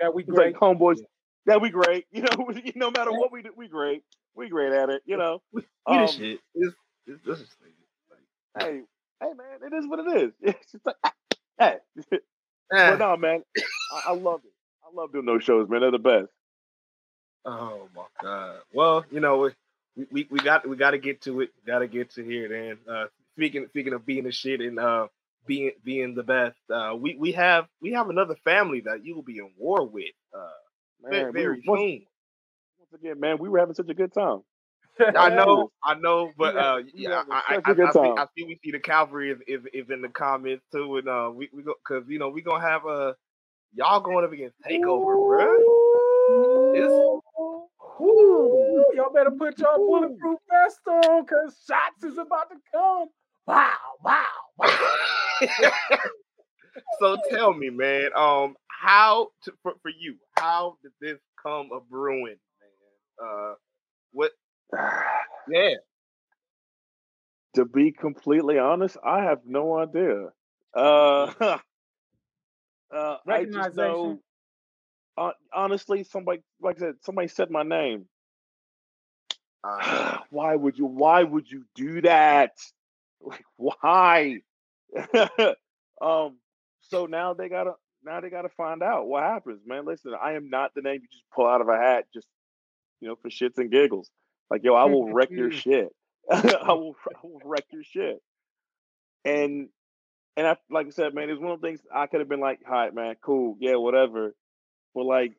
That 0.00 0.14
we 0.14 0.22
great. 0.24 0.54
like 0.54 0.60
homeboys, 0.60 0.98
that 1.46 1.60
we 1.60 1.70
great. 1.70 2.06
You 2.12 2.22
know, 2.22 2.48
no 2.76 2.90
matter 2.90 3.10
what 3.12 3.32
we 3.32 3.42
do, 3.42 3.50
we 3.56 3.68
great. 3.68 4.02
We 4.36 4.48
great 4.48 4.72
at 4.72 4.88
it. 4.90 5.02
You 5.04 5.16
know. 5.16 5.40
We, 5.52 5.62
we 5.88 5.96
the 5.96 6.02
Um, 6.02 6.08
shit. 6.08 6.40
It's, 6.54 6.74
it's, 7.06 7.22
this 7.24 7.38
is 7.40 7.56
like, 7.62 7.72
Hey, 8.58 8.82
hey, 9.20 9.30
man, 9.36 9.72
it 9.72 9.74
is 9.76 9.86
what 9.88 10.00
it 10.00 10.22
is. 10.22 10.32
It's 10.42 10.72
just 10.72 10.86
like, 10.86 10.96
hey, 11.58 11.76
but 12.84 12.98
no, 12.98 13.16
man, 13.16 13.42
I, 13.90 14.02
I 14.08 14.12
love 14.14 14.42
it. 14.44 14.52
I 14.84 14.94
love 14.94 15.12
doing 15.12 15.26
those 15.26 15.44
shows, 15.44 15.68
man. 15.68 15.80
They're 15.82 15.90
the 15.92 15.98
best. 15.98 16.28
Oh 17.46 17.88
my 17.96 18.04
god. 18.22 18.60
Well, 18.74 19.04
you 19.10 19.20
know, 19.20 19.50
we, 19.96 20.06
we, 20.12 20.28
we 20.30 20.40
got 20.40 20.68
we 20.68 20.76
got 20.76 20.92
to 20.92 20.98
get 20.98 21.22
to 21.22 21.42
it. 21.42 21.50
Got 21.66 21.80
to 21.80 21.88
get 21.88 22.12
to 22.12 22.24
here. 22.24 22.48
Then 22.48 22.78
uh, 22.94 23.06
speaking 23.36 23.66
speaking 23.70 23.94
of 23.94 24.06
being 24.06 24.24
the 24.24 24.32
shit 24.32 24.60
and 24.62 24.78
uh, 24.78 25.08
being 25.46 25.72
being 25.84 26.14
the 26.14 26.24
best, 26.24 26.58
uh, 26.72 26.94
we 26.98 27.16
we 27.16 27.32
have 27.32 27.66
we 27.82 27.92
have 27.94 28.10
another 28.10 28.36
family 28.44 28.82
that 28.82 29.04
you 29.04 29.16
will 29.16 29.22
be 29.22 29.38
in 29.38 29.50
war 29.58 29.86
with 29.86 30.06
uh, 30.36 30.48
Man, 31.02 31.34
we 31.34 31.42
very 31.42 31.56
were- 31.58 31.62
once, 31.66 31.82
soon. 31.82 32.06
once 32.78 32.92
again, 32.94 33.20
man, 33.20 33.38
we 33.38 33.48
were 33.48 33.58
having 33.60 33.74
such 33.74 33.90
a 33.90 33.94
good 33.94 34.12
time. 34.14 34.42
I 35.00 35.30
know, 35.30 35.70
I 35.84 35.94
know, 35.94 36.32
but 36.38 36.56
uh, 36.56 36.78
yeah, 36.94 37.22
I, 37.30 37.60
I, 37.66 37.72
I, 37.72 37.72
I, 37.88 37.92
see. 37.92 37.98
I 38.00 38.26
we 38.36 38.58
see 38.64 38.70
the 38.72 38.80
cavalry 38.80 39.32
is, 39.32 39.38
is, 39.46 39.60
is 39.74 39.90
in 39.90 40.02
the 40.02 40.08
comments 40.08 40.64
too, 40.72 40.98
and 40.98 41.08
uh, 41.08 41.30
we 41.34 41.50
we 41.54 41.62
go 41.62 41.74
because 41.88 42.08
you 42.08 42.18
know 42.18 42.28
we 42.30 42.42
gonna 42.42 42.60
have 42.62 42.86
a 42.86 43.16
y'all 43.74 44.00
going 44.00 44.24
up 44.24 44.32
against 44.32 44.56
Takeover, 44.62 45.16
bruh. 45.16 46.74
It's- 46.76 47.20
Ooh, 48.00 48.84
y'all 48.94 49.12
better 49.12 49.30
put 49.30 49.58
your 49.58 49.76
bulletproof 49.76 50.40
vest 50.50 50.80
on, 50.88 51.26
cause 51.26 51.56
shots 51.68 52.04
is 52.04 52.18
about 52.18 52.50
to 52.50 52.56
come. 52.72 53.08
Wow, 53.46 53.72
wow, 54.04 54.26
wow. 54.58 54.78
so 57.00 57.16
tell 57.30 57.54
me, 57.54 57.70
man, 57.70 58.10
um, 58.16 58.56
how 58.68 59.28
to, 59.44 59.52
for, 59.62 59.74
for 59.82 59.90
you, 59.98 60.16
how 60.38 60.76
did 60.82 60.92
this 61.00 61.18
come 61.42 61.70
a 61.74 61.80
brewing, 61.80 62.36
man? 62.60 63.28
Uh, 63.28 63.54
what? 64.12 64.32
Yeah, 65.46 65.74
to 67.54 67.64
be 67.64 67.92
completely 67.92 68.58
honest, 68.58 68.96
I 69.04 69.22
have 69.22 69.40
no 69.46 69.78
idea. 69.78 70.28
Uh, 70.74 71.32
uh 72.94 73.16
I 73.28 73.44
just 73.44 73.74
know. 73.74 74.20
Uh, 75.16 75.30
honestly, 75.52 76.02
somebody, 76.02 76.40
like 76.60 76.76
I 76.76 76.80
said, 76.80 76.94
somebody 77.02 77.28
said 77.28 77.50
my 77.50 77.62
name. 77.62 78.06
uh, 79.62 80.18
why 80.30 80.56
would 80.56 80.76
you? 80.76 80.86
Why 80.86 81.22
would 81.22 81.50
you 81.50 81.64
do 81.74 82.00
that? 82.02 82.52
Like, 83.20 83.44
why? 83.56 84.40
um. 86.00 86.38
So 86.80 87.06
now 87.06 87.34
they 87.34 87.48
gotta. 87.48 87.72
Now 88.04 88.20
they 88.20 88.30
gotta 88.30 88.50
find 88.50 88.82
out 88.82 89.06
what 89.06 89.22
happens, 89.22 89.60
man. 89.66 89.86
Listen, 89.86 90.12
I 90.20 90.32
am 90.32 90.50
not 90.50 90.74
the 90.74 90.82
name 90.82 91.00
you 91.02 91.08
just 91.10 91.24
pull 91.34 91.46
out 91.46 91.60
of 91.60 91.68
a 91.68 91.76
hat, 91.76 92.06
just 92.12 92.26
you 93.00 93.08
know, 93.08 93.16
for 93.16 93.30
shits 93.30 93.58
and 93.58 93.70
giggles. 93.70 94.10
Like, 94.50 94.62
yo, 94.64 94.74
I 94.74 94.84
will 94.84 95.12
wreck 95.12 95.30
your 95.30 95.50
shit. 95.52 95.94
I 96.30 96.40
will, 96.68 96.96
I 97.14 97.18
will 97.22 97.40
wreck 97.44 97.64
your 97.70 97.84
shit. 97.84 98.22
And 99.24 99.68
and 100.36 100.46
I, 100.46 100.56
like 100.70 100.86
I 100.86 100.90
said, 100.90 101.14
man, 101.14 101.30
it's 101.30 101.40
one 101.40 101.52
of 101.52 101.60
the 101.60 101.66
things 101.66 101.80
I 101.94 102.06
could 102.06 102.20
have 102.20 102.28
been 102.28 102.40
like, 102.40 102.60
all 102.66 102.74
right, 102.74 102.94
man, 102.94 103.14
cool, 103.20 103.56
yeah, 103.60 103.76
whatever. 103.76 104.34
But 104.94 105.04
like, 105.04 105.34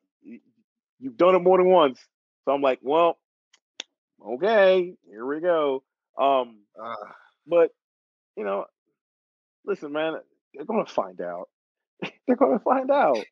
you've 1.00 1.18
done 1.18 1.36
it 1.36 1.40
more 1.40 1.58
than 1.58 1.70
once, 1.70 2.00
so 2.46 2.54
I'm 2.54 2.62
like, 2.62 2.80
well, 2.82 3.18
okay, 4.26 4.94
here 5.10 5.26
we 5.26 5.42
go. 5.42 5.84
Um, 6.18 6.60
uh, 6.82 6.96
but 7.46 7.72
you 8.38 8.46
know, 8.46 8.66
listen, 9.66 9.92
man, 9.92 10.16
they're 10.54 10.66
gonna 10.66 10.86
find 10.86 11.20
out. 11.22 11.50
they're 12.28 12.36
gonna 12.38 12.60
find 12.60 12.90
out. 12.90 13.26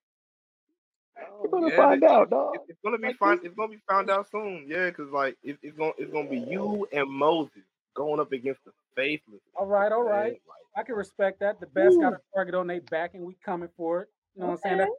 They're 1.15 1.49
gonna 1.51 1.69
yeah, 1.69 1.75
find 1.77 2.03
it- 2.03 2.09
out, 2.09 2.29
dog. 2.29 2.55
it's 2.67 2.79
gonna 2.83 2.97
be 2.97 3.07
Like 3.07 3.17
found. 3.17 3.39
this- 3.39 3.47
It's 3.47 3.55
gonna 3.55 3.69
be 3.71 3.81
found 3.89 4.09
out 4.09 4.29
soon. 4.29 4.65
Yeah, 4.67 4.89
because 4.89 5.09
like 5.11 5.37
it, 5.43 5.57
it's 5.61 5.77
gonna 5.77 5.93
it's 5.97 6.11
gonna 6.11 6.29
be 6.29 6.39
you 6.39 6.87
and 6.91 7.09
Moses 7.09 7.63
going 7.95 8.19
up 8.19 8.31
against 8.31 8.63
the 8.65 8.71
faithless. 8.95 9.41
All 9.55 9.67
right, 9.67 9.91
all 9.91 10.03
right. 10.03 10.33
Like, 10.33 10.41
I 10.75 10.83
can 10.83 10.95
respect 10.95 11.39
that. 11.41 11.59
The 11.59 11.67
best 11.67 11.99
got 11.99 12.13
a 12.13 12.19
target 12.33 12.55
on 12.55 12.65
their 12.67 12.81
back, 12.81 13.13
and 13.13 13.23
we 13.23 13.35
coming 13.45 13.69
for 13.77 14.01
it. 14.01 14.09
You 14.35 14.41
know 14.41 14.47
what 14.47 14.53
I'm 14.53 14.57
saying? 14.59 14.77
That 14.79 14.89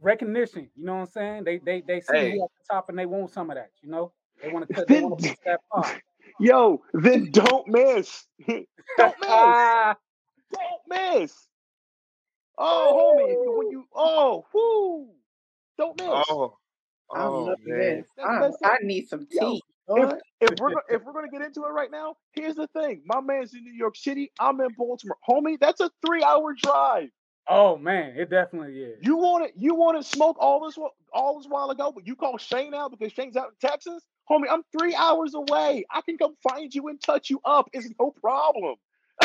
recognition. 0.00 0.70
You 0.76 0.84
know 0.84 0.94
what 0.94 1.00
I'm 1.00 1.06
saying? 1.08 1.44
They 1.44 1.58
they 1.58 1.80
they 1.80 2.00
see 2.00 2.16
Hey. 2.16 2.30
who 2.38 2.44
at 2.44 2.50
the 2.50 2.74
top, 2.74 2.88
and 2.88 2.98
they 2.98 3.06
want 3.06 3.30
some 3.30 3.50
of 3.50 3.56
that. 3.56 3.70
You 3.82 3.90
know, 3.90 4.12
they 4.40 4.50
want 4.50 4.68
to 4.68 4.72
they 4.74 4.84
Then- 4.94 5.10
want 5.10 5.20
to 5.22 5.28
push 5.30 5.38
that 5.44 5.60
pie. 5.72 6.00
Yo, 6.40 6.82
then 6.92 7.30
don't 7.32 7.66
miss. 7.66 8.26
don't 8.46 8.66
miss. 9.20 9.96
Don't 10.52 10.82
miss. 10.88 11.48
Oh, 12.56 13.16
homie, 13.18 13.56
when 13.58 13.70
you 13.70 13.84
oh, 13.94 14.46
whoo, 14.54 15.08
don't 15.78 15.96
miss. 15.98 16.24
oh, 16.30 16.56
I 17.14 17.24
oh 17.24 17.44
love 17.44 17.58
man. 17.64 18.04
this. 18.18 18.24
I. 18.24 18.50
I 18.64 18.78
need 18.82 19.08
some 19.08 19.26
Yo, 19.30 19.40
tea. 19.40 19.62
if, 19.88 20.10
if 20.40 20.58
we're 20.58 20.70
go- 20.72 20.80
if 20.88 21.02
we're 21.04 21.12
gonna 21.12 21.28
get 21.30 21.42
into 21.42 21.64
it 21.64 21.70
right 21.70 21.90
now, 21.90 22.16
here's 22.32 22.56
the 22.56 22.66
thing. 22.68 23.02
My 23.06 23.20
man's 23.20 23.54
in 23.54 23.64
New 23.64 23.72
York 23.72 23.96
City. 23.96 24.30
I'm 24.40 24.60
in 24.60 24.68
Baltimore, 24.76 25.16
homie. 25.28 25.58
That's 25.60 25.80
a 25.80 25.90
three 26.04 26.22
hour 26.22 26.54
drive. 26.54 27.10
oh 27.48 27.76
man, 27.76 28.14
it 28.16 28.30
definitely 28.30 28.80
is. 28.80 28.98
You 29.02 29.16
wanted 29.16 29.52
you 29.56 29.74
wanted 29.74 30.04
smoke 30.04 30.36
all 30.40 30.64
this 30.64 30.76
all 31.12 31.38
this 31.38 31.46
while 31.48 31.70
ago, 31.70 31.92
but 31.92 32.06
you 32.06 32.16
call 32.16 32.38
Shane 32.38 32.74
out 32.74 32.90
because 32.90 33.12
Shane's 33.12 33.36
out 33.36 33.50
in 33.60 33.68
Texas, 33.68 34.04
homie. 34.30 34.46
I'm 34.50 34.62
three 34.78 34.94
hours 34.94 35.34
away. 35.34 35.84
I 35.92 36.00
can 36.02 36.18
come 36.18 36.34
find 36.48 36.74
you 36.74 36.88
and 36.88 37.00
touch 37.00 37.30
you 37.30 37.40
up. 37.44 37.68
It's 37.72 37.88
no 38.00 38.10
problem. 38.10 38.76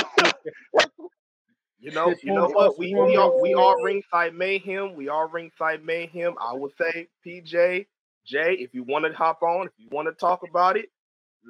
like, 0.73 0.89
You 1.81 1.91
know, 1.91 2.13
you 2.23 2.33
know 2.33 2.47
what? 2.47 2.77
We 2.77 2.93
one 2.93 3.07
we 3.07 3.15
are 3.17 3.29
plus 3.31 3.41
we 3.41 3.55
one. 3.55 3.63
are 3.63 3.83
ringside 3.83 4.35
mayhem. 4.35 4.95
We 4.95 5.09
are 5.09 5.27
ringside 5.27 5.83
mayhem. 5.83 6.35
I 6.39 6.53
would 6.53 6.73
say, 6.79 7.07
PJ, 7.25 7.87
Jay, 8.25 8.53
if 8.59 8.73
you 8.73 8.83
want 8.83 9.05
to 9.05 9.13
hop 9.13 9.41
on, 9.41 9.65
if 9.67 9.73
you 9.77 9.87
want 9.91 10.07
to 10.07 10.13
talk 10.13 10.41
about 10.47 10.77
it, 10.77 10.89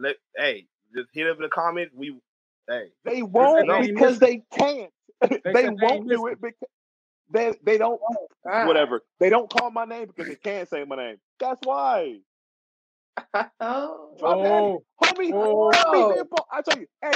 let 0.02 0.16
hey, 0.38 0.68
just 0.96 1.10
hit 1.14 1.28
up 1.28 1.36
in 1.36 1.44
the 1.44 1.50
comments. 1.50 1.94
We 1.96 2.18
hey, 2.70 2.86
they 3.04 3.22
won't 3.24 3.68
no. 3.68 3.82
because 3.82 4.20
they 4.20 4.44
can't. 4.54 4.92
They, 5.30 5.40
they 5.54 5.70
won't 5.70 6.10
do 6.10 6.28
it 6.28 6.40
because 6.42 6.70
they 7.32 7.54
they 7.64 7.78
don't 7.78 8.00
whatever. 8.44 9.02
They 9.20 9.30
don't 9.30 9.50
call 9.50 9.70
my 9.72 9.86
name 9.86 10.08
because 10.08 10.28
they 10.30 10.36
can't 10.36 10.70
say 10.70 10.84
my 10.86 10.96
name. 10.96 11.18
That's 11.40 11.60
why. 11.66 12.20
Oh. 13.60 14.16
Drop. 14.20 14.38
Oh, 14.38 14.84
Homie, 15.04 15.32
Oh. 15.34 15.72
homie, 15.74 16.16
man, 16.16 16.26
I 16.52 16.62
tell 16.62 16.80
you, 16.80 16.88
hey, 17.02 17.12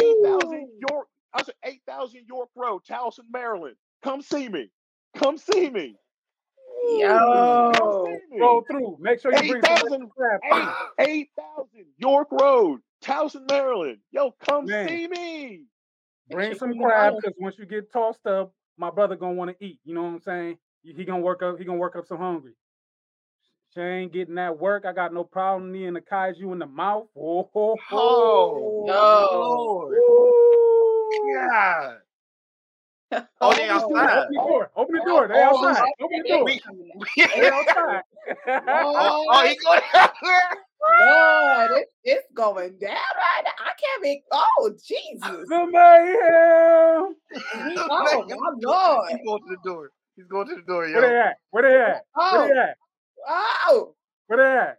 eight 0.00 0.16
thousand 0.24 0.68
York. 0.88 1.08
I 1.32 1.42
said 1.42 1.54
eight 1.64 1.82
thousand 1.86 2.22
York 2.26 2.50
Road, 2.56 2.82
Towson, 2.88 3.24
Maryland. 3.32 3.76
Come 4.02 4.22
see 4.22 4.48
me. 4.48 4.70
Come 5.16 5.38
see 5.38 5.70
me. 5.70 5.96
Yo. 6.98 8.04
see 8.06 8.36
me. 8.36 8.40
roll 8.40 8.64
through. 8.70 8.96
Make 9.00 9.20
sure 9.20 9.32
you 9.32 9.48
bring 9.48 9.62
8,000 9.64 10.10
crab. 10.10 10.40
Eight 10.52 10.68
eight 10.98 11.28
thousand 11.36 11.86
York 11.98 12.28
Road, 12.30 12.80
Towson, 13.02 13.48
Maryland. 13.48 13.98
Yo, 14.10 14.34
come 14.40 14.66
Man. 14.66 14.88
see 14.88 15.08
me. 15.08 15.64
Bring 16.30 16.54
some 16.54 16.78
crab 16.78 17.14
because 17.16 17.34
once 17.38 17.56
you 17.58 17.66
get 17.66 17.92
tossed 17.92 18.26
up, 18.26 18.52
my 18.76 18.90
brother 18.90 19.16
gonna 19.16 19.34
want 19.34 19.56
to 19.56 19.64
eat. 19.64 19.80
You 19.84 19.94
know 19.94 20.02
what 20.02 20.08
I'm 20.08 20.20
saying? 20.20 20.58
He 20.82 20.92
he 20.92 21.04
gonna 21.04 21.20
work 21.20 21.42
up. 21.42 21.58
He 21.58 21.64
gonna 21.64 21.78
work 21.78 21.96
up 21.96 22.06
some 22.06 22.18
hungry. 22.18 22.52
Shane 23.74 24.08
getting 24.08 24.34
that 24.34 24.58
work. 24.58 24.84
I 24.84 24.92
got 24.92 25.12
no 25.12 25.22
problem. 25.22 25.70
Me 25.70 25.86
and 25.86 25.96
the 25.96 26.00
kaiju 26.00 26.52
in 26.52 26.58
the 26.58 26.66
mouth. 26.66 27.06
Oh, 27.16 27.48
ho, 27.52 27.76
ho. 27.88 28.86
Oh, 28.92 29.92
Yo. 29.92 30.49
Ooh. 31.14 31.34
God. 31.50 31.96
Oh, 33.40 33.52
they 33.54 33.68
Oh, 33.68 33.72
outside. 33.72 34.18
Open 34.18 34.34
the 34.34 34.38
door. 34.38 34.70
Open 34.76 34.94
the 34.94 35.04
door. 35.04 35.28
They 35.28 35.34
Oh, 35.34 35.66
outside. 35.66 35.82
oh, 36.00 36.04
Open 36.04 36.22
the 36.22 36.28
door. 36.28 36.46
coming 36.64 36.90
out. 36.96 37.30
They 37.36 37.48
outside. 37.48 38.02
oh, 38.68 39.26
oh, 39.28 39.46
he 39.48 39.56
going 39.56 39.80
out 39.94 40.12
there. 40.22 40.42
Lord, 41.00 41.70
it, 41.72 41.88
it's 42.04 42.26
going 42.34 42.78
down 42.78 42.90
right 42.92 43.42
now. 43.44 43.50
I 43.58 43.72
can't 43.80 44.02
be. 44.02 44.22
Oh, 44.30 44.70
Jesus. 44.86 45.48
the 45.48 45.66
mayhem. 45.66 47.16
Oh, 47.90 47.98
my 47.98 48.14
oh, 48.14 48.24
Lord. 48.62 49.10
He's 49.10 49.26
going 49.26 49.40
to 49.42 49.48
the 49.48 49.68
door. 49.68 49.90
He's 50.16 50.26
going 50.26 50.46
to 50.48 50.54
the 50.56 50.62
door, 50.62 50.82
Where 50.88 51.00
they 51.00 51.18
at? 51.18 51.36
Where 51.50 51.62
they 51.62 51.80
at? 51.80 52.04
Oh. 52.16 52.38
Where 52.38 52.40
Oh, 52.40 52.54
they 52.54 52.60
at? 52.60 52.76
oh. 53.28 53.94
Where 54.28 54.76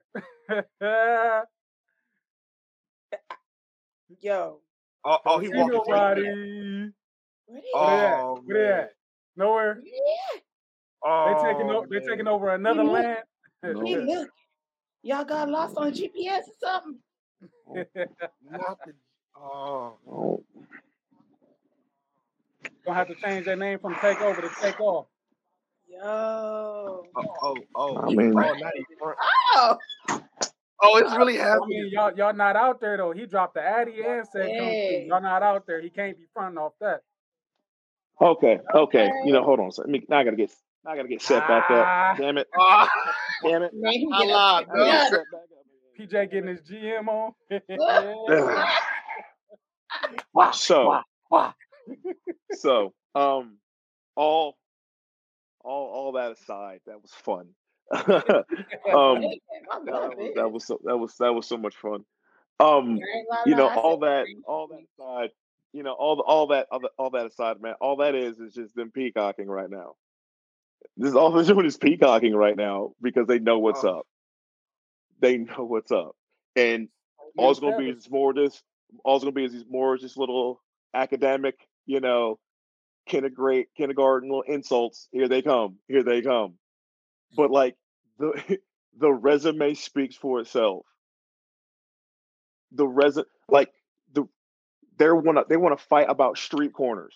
they 0.80 0.88
at? 0.88 1.46
Yo. 4.22 4.60
Oh, 5.04 5.18
oh, 5.26 5.40
he 5.40 5.48
See 5.48 5.54
walking. 5.56 5.74
nobody. 5.88 6.24
Where 7.48 7.62
they 7.62 7.68
Oh, 7.74 8.42
Where 8.46 8.58
they 8.58 8.64
at? 8.68 8.68
Where 8.68 8.68
they 8.68 8.74
at? 8.84 8.90
Nowhere. 9.38 9.80
Yeah. 9.84 10.40
Oh, 11.04 11.26
They 11.44 11.54
taking 11.54 11.70
over. 11.72 11.88
They 11.88 12.00
taking 12.08 12.28
over 12.28 12.50
another 12.54 12.84
look- 12.84 12.94
land. 13.04 13.18
No. 13.64 13.82
He 13.86 13.98
look. 13.98 14.30
Y'all 15.04 15.24
got 15.26 15.50
lost 15.50 15.76
on 15.78 15.92
GPS 15.92 16.42
or 16.42 16.44
something? 16.60 16.98
Oh, 17.68 17.76
not 18.52 18.78
the, 18.86 18.94
oh, 19.36 19.98
Oh, 20.08 20.44
Gonna 22.86 22.98
have 22.98 23.08
to 23.08 23.16
change 23.16 23.46
their 23.46 23.56
name 23.56 23.80
from 23.80 23.96
take 24.02 24.22
over 24.22 24.42
to 24.42 24.50
take 24.62 24.80
off. 24.80 25.08
Yo. 25.88 26.00
oh, 26.04 27.04
oh, 27.16 27.56
oh. 27.76 27.98
I 27.98 28.06
mean- 28.14 28.34
oh, 28.38 28.54
not 28.54 28.74
even 28.76 28.86
front. 29.00 29.18
Oh, 30.84 30.98
it's 30.98 31.16
really 31.16 31.40
I 31.40 31.44
happening. 31.50 31.84
mean, 31.84 31.90
y'all 31.92 32.12
y'all 32.16 32.34
not 32.34 32.56
out 32.56 32.82
there 32.82 32.98
though. 32.98 33.12
He 33.12 33.26
dropped 33.26 33.54
the 33.54 33.62
Addy 33.62 34.02
and 34.06 34.26
said 34.32 34.48
Hey. 34.48 35.06
Y'all 35.08 35.22
not 35.22 35.44
out 35.44 35.66
there. 35.68 35.80
He 35.82 35.90
can't 35.90 36.18
be 36.18 36.26
fronting 36.34 36.58
off 36.58 36.74
that. 36.82 37.02
okay, 38.22 38.60
okay. 38.74 38.80
Okay. 39.06 39.12
You 39.26 39.34
know, 39.34 39.44
hold 39.44 39.60
on. 39.60 39.68
a 39.68 39.72
second. 39.72 39.92
Let 39.92 40.02
me- 40.02 40.08
Now 40.10 40.20
I 40.20 40.24
gotta 40.24 40.36
get. 40.38 40.52
Now 40.84 40.92
I 40.92 40.96
gotta 40.96 41.08
get 41.08 41.22
set 41.22 41.48
back 41.48 41.66
Ah. 41.70 42.12
up. 42.12 42.18
Damn 42.18 42.38
it! 42.40 42.48
Ah, 42.58 42.90
Damn 43.44 43.62
it! 43.64 43.72
I 43.86 44.26
lied, 44.26 44.64
up. 44.70 44.76
No. 44.76 44.86
Yeah. 44.86 45.04
set 45.10 45.20
back 45.32 45.42
up. 45.42 46.00
PJ 46.00 46.32
getting 46.32 46.48
his 46.48 46.62
GM 46.62 47.08
on. 47.08 47.34
Ugh. 50.36 50.54
So, 50.54 50.86
wah, 50.88 51.04
wah. 51.30 51.54
so, 52.54 52.94
um, 53.14 53.58
all, 54.16 54.56
all, 55.64 55.88
all 55.90 56.12
that 56.14 56.32
aside, 56.32 56.80
that 56.88 57.02
was 57.02 57.12
fun. 57.12 57.50
um, 57.94 59.22
that 59.86 60.16
was, 60.18 60.32
that 60.36 60.52
was 60.52 60.66
so 60.66 60.80
that 60.86 60.98
was 60.98 61.16
that 61.20 61.34
was 61.34 61.46
so 61.48 61.58
much 61.58 61.76
fun. 61.76 62.06
Um, 62.62 62.68
I 62.68 63.18
ain't 63.18 63.28
gonna 63.28 63.42
you 63.48 63.56
know, 63.56 63.70
all 63.70 63.98
that, 64.00 64.28
all 64.46 64.68
that 64.68 64.84
aside, 64.96 65.32
you 65.74 65.82
know, 65.82 65.94
all 65.94 66.16
the, 66.16 66.22
all 66.22 66.48
that, 66.48 66.68
all, 66.72 66.80
the, 66.80 66.90
all 66.98 67.10
that 67.10 67.26
aside, 67.26 67.60
man, 67.60 67.74
all 67.82 67.98
that 67.98 68.14
is 68.14 68.40
is 68.40 68.54
just 68.54 68.76
them 68.76 68.92
peacocking 68.92 69.48
right 69.48 69.70
now. 69.70 69.96
This 70.96 71.10
is 71.10 71.16
all 71.16 71.32
they're 71.32 71.44
doing 71.44 71.66
is 71.66 71.78
peacocking 71.78 72.36
right 72.36 72.56
now 72.56 72.92
because 73.02 73.26
they 73.28 73.40
know 73.40 73.58
what's 73.58 73.84
Oh. 73.84 74.00
up. 74.00 74.08
They 75.20 75.38
know 75.38 75.64
what's 75.64 75.92
up, 75.92 76.16
and 76.56 76.88
all 77.38 77.52
it's 77.52 77.60
gonna 77.60 77.78
be 77.78 77.90
is 77.90 78.10
more 78.10 78.34
this. 78.34 78.62
All 79.04 79.16
it's 79.16 79.24
gonna 79.24 79.34
be 79.34 79.46
is 79.46 79.54
these 79.54 79.66
more 79.70 79.98
just 79.98 80.18
little 80.18 80.62
academic, 80.94 81.68
you 81.86 82.00
know, 82.00 82.40
kindergarten, 83.08 83.66
kindergarten 83.76 84.30
little 84.30 84.44
insults. 84.44 85.08
Here 85.12 85.28
they 85.28 85.42
come. 85.42 85.78
Here 85.88 86.04
they 86.04 86.22
come. 86.22 86.56
But 87.36 87.52
like 87.52 87.76
the 88.22 88.60
the 89.00 89.12
resume 89.12 89.76
speaks 89.76 90.16
for 90.16 90.42
itself. 90.42 90.86
The 92.74 92.88
resume, 92.88 93.26
like 93.50 93.74
the 94.14 94.26
they 94.98 95.12
want 95.12 95.38
to 95.40 95.46
they 95.50 95.58
want 95.58 95.78
to 95.78 95.86
fight 95.86 96.08
about 96.10 96.38
street 96.38 96.74
corners 96.74 97.16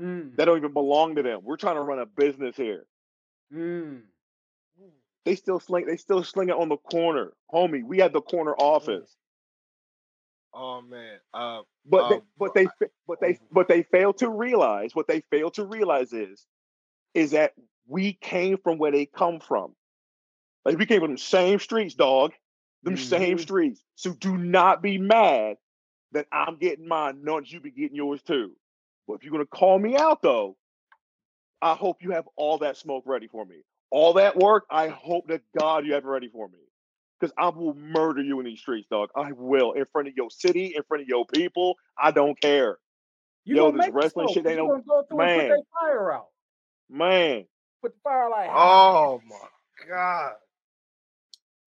Mm, 0.00 0.32
that 0.36 0.46
don't 0.46 0.58
even 0.58 0.72
belong 0.72 1.16
to 1.16 1.22
them. 1.22 1.40
We're 1.44 1.56
trying 1.56 1.76
to 1.76 1.82
run 1.82 2.00
a 2.00 2.06
business 2.06 2.56
here. 2.56 2.86
mm. 3.52 4.02
They 5.24 5.36
still 5.36 5.60
sling. 5.60 5.86
They 5.86 5.96
still 5.98 6.24
sling 6.24 6.50
it 6.50 6.56
on 6.56 6.68
the 6.70 6.78
corner, 6.78 7.32
homie. 7.52 7.84
We 7.84 7.98
had 7.98 8.12
the 8.12 8.22
corner 8.22 8.54
office. 8.54 9.16
oh 10.54 10.82
man. 10.82 11.18
Uh, 11.34 11.62
But 11.86 12.08
they, 12.08 12.16
Um, 12.16 12.22
but 12.38 12.54
they 12.54 12.68
but 13.06 13.20
they 13.20 13.38
but 13.52 13.68
they 13.68 13.82
fail 13.84 14.12
to 14.14 14.30
realize 14.30 14.94
what 14.94 15.08
they 15.08 15.20
fail 15.30 15.50
to 15.52 15.64
realize 15.64 16.12
is 16.12 16.46
is 17.14 17.32
that 17.32 17.54
we 17.86 18.12
came 18.14 18.58
from 18.58 18.78
where 18.78 18.92
they 18.92 19.06
come 19.06 19.40
from. 19.40 19.74
Like 20.64 20.78
we 20.78 20.86
came 20.86 21.00
from 21.00 21.12
the 21.12 21.18
same 21.18 21.58
streets, 21.58 21.94
dog. 21.94 22.32
Them 22.82 22.96
same 22.96 23.36
Mhm. 23.38 23.40
streets. 23.40 23.82
So 23.94 24.12
do 24.12 24.36
not 24.36 24.82
be 24.82 24.98
mad 24.98 25.56
that 26.12 26.26
I'm 26.30 26.56
getting 26.56 26.86
mine, 26.86 27.24
knowing 27.24 27.44
you 27.46 27.60
be 27.60 27.70
getting 27.70 27.96
yours 27.96 28.22
too. 28.22 28.56
But 29.06 29.14
if 29.14 29.24
you're 29.24 29.32
gonna 29.32 29.46
call 29.46 29.78
me 29.78 29.96
out 29.96 30.22
though, 30.22 30.56
I 31.62 31.74
hope 31.74 32.02
you 32.02 32.10
have 32.12 32.28
all 32.36 32.58
that 32.58 32.76
smoke 32.76 33.04
ready 33.06 33.26
for 33.26 33.44
me. 33.44 33.62
All 33.90 34.14
that 34.14 34.36
work, 34.36 34.66
I 34.70 34.88
hope 34.88 35.28
that 35.28 35.42
God 35.58 35.86
you 35.86 35.94
have 35.94 36.04
it 36.04 36.08
ready 36.08 36.28
for 36.28 36.48
me. 36.48 36.58
Because 37.18 37.32
I 37.38 37.48
will 37.48 37.74
murder 37.74 38.22
you 38.22 38.38
in 38.40 38.46
these 38.46 38.60
streets, 38.60 38.86
dog. 38.88 39.10
I 39.16 39.32
will. 39.32 39.72
In 39.72 39.84
front 39.86 40.08
of 40.08 40.14
your 40.16 40.30
city, 40.30 40.74
in 40.76 40.82
front 40.82 41.02
of 41.02 41.08
your 41.08 41.26
people. 41.26 41.76
I 41.96 42.10
don't 42.10 42.38
care. 42.40 42.78
You 43.44 43.56
Yo, 43.56 43.70
this 43.70 43.78
make 43.78 43.86
the 43.88 43.92
wrestling 43.92 44.26
smoke, 44.26 44.34
shit 44.34 44.46
ain't 44.46 44.56
no- 44.56 44.80
go 44.80 45.02
through 45.04 45.20
and 45.20 45.26
man. 45.26 45.48
put 45.56 45.66
fire 45.80 46.12
out. 46.12 46.28
Man. 46.90 47.46
Put 47.84 47.94
the 47.94 48.00
fire 48.02 48.30
like 48.30 48.50
oh 48.50 49.20
my 49.28 49.86
god. 49.88 50.32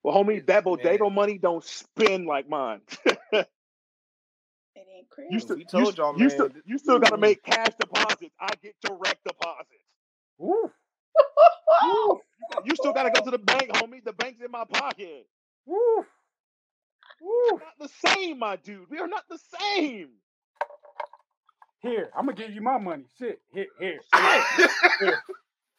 Well, 0.04 0.16
homie, 0.16 0.46
that 0.48 0.66
Man. 0.66 1.14
money 1.14 1.38
don't 1.38 1.64
spin 1.64 2.26
like 2.26 2.50
mine. 2.50 2.82
It 4.76 4.88
ain't 4.96 5.10
crazy. 5.10 5.30
you 5.34 5.40
still, 5.40 5.56
We 5.58 5.66
told 5.66 5.98
y'all, 5.98 6.14
you 6.14 6.20
man. 6.20 6.30
still, 6.30 6.50
you 6.66 6.78
still 6.78 7.00
gotta 7.00 7.18
make 7.18 7.44
cash 7.44 7.74
deposits. 7.80 8.36
I 8.40 8.50
get 8.64 8.76
direct 8.82 9.24
deposits. 9.26 9.84
Woo, 10.40 10.72
You 12.66 12.76
still 12.76 12.94
gotta 12.94 13.12
go 13.12 13.22
to 13.22 13.32
the 13.32 13.38
bank, 13.40 13.70
homie. 13.72 14.04
The 14.04 14.14
bank's 14.14 14.42
in 14.44 14.52
my 14.52 14.66
pocket. 14.66 15.28
woo, 15.68 16.06
woo. 17.22 17.60
Not 17.60 17.78
the 17.80 17.90
same, 18.10 18.40
my 18.40 18.56
dude. 18.58 18.90
We 18.90 19.00
are 19.00 19.08
not 19.08 19.24
the 19.30 19.40
same. 19.60 20.10
Here, 21.82 22.10
I'm 22.18 22.26
gonna 22.26 22.38
give 22.38 22.52
you 22.54 22.62
my 22.62 22.78
money. 22.80 23.06
Shit, 23.20 23.40
here, 23.54 23.68
here, 23.80 24.00
here, 24.14 24.70
here, 25.00 25.24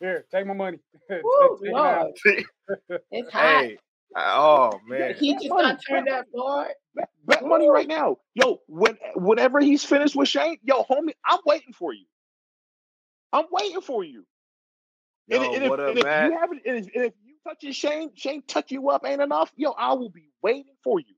here. 0.00 0.24
Take 0.30 0.46
my 0.46 0.54
money. 0.54 0.78
Take 1.10 1.22
Woo, 1.22 1.58
it 1.62 3.00
It's 3.10 3.32
hot. 3.32 3.42
hey. 3.42 3.78
Oh 4.16 4.72
man. 4.86 5.14
He 5.14 5.34
just 5.34 5.48
money, 5.48 5.68
got 5.68 5.80
turned 5.86 6.06
bet 6.06 6.14
that 6.14 6.32
board. 6.32 6.68
Bet, 6.94 7.08
bet 7.26 7.44
money 7.44 7.68
right 7.68 7.86
now. 7.86 8.16
Yo, 8.34 8.58
when 8.66 8.96
whenever 9.14 9.60
he's 9.60 9.84
finished 9.84 10.16
with 10.16 10.28
Shane, 10.28 10.58
yo, 10.62 10.82
homie, 10.82 11.12
I'm 11.24 11.40
waiting 11.44 11.72
for 11.72 11.92
you. 11.92 12.06
I'm 13.32 13.44
waiting 13.50 13.82
for 13.82 14.02
you. 14.02 14.24
And, 15.30 15.42
Yo, 15.42 15.52
and 15.52 15.64
if, 15.64 15.70
what 15.70 15.80
up, 15.80 15.88
and 15.90 15.98
if 15.98 16.04
you 16.04 16.38
haven't, 16.38 16.62
and 16.64 16.76
if, 16.78 16.94
and 16.94 17.04
if 17.04 17.12
you 17.22 17.34
touching 17.46 17.72
Shane, 17.72 18.10
Shane 18.14 18.42
touch 18.46 18.70
you 18.70 18.88
up 18.88 19.04
ain't 19.06 19.20
enough. 19.20 19.52
Yo, 19.56 19.72
I 19.72 19.92
will 19.92 20.10
be 20.10 20.30
waiting 20.42 20.74
for 20.82 20.98
you. 21.00 21.14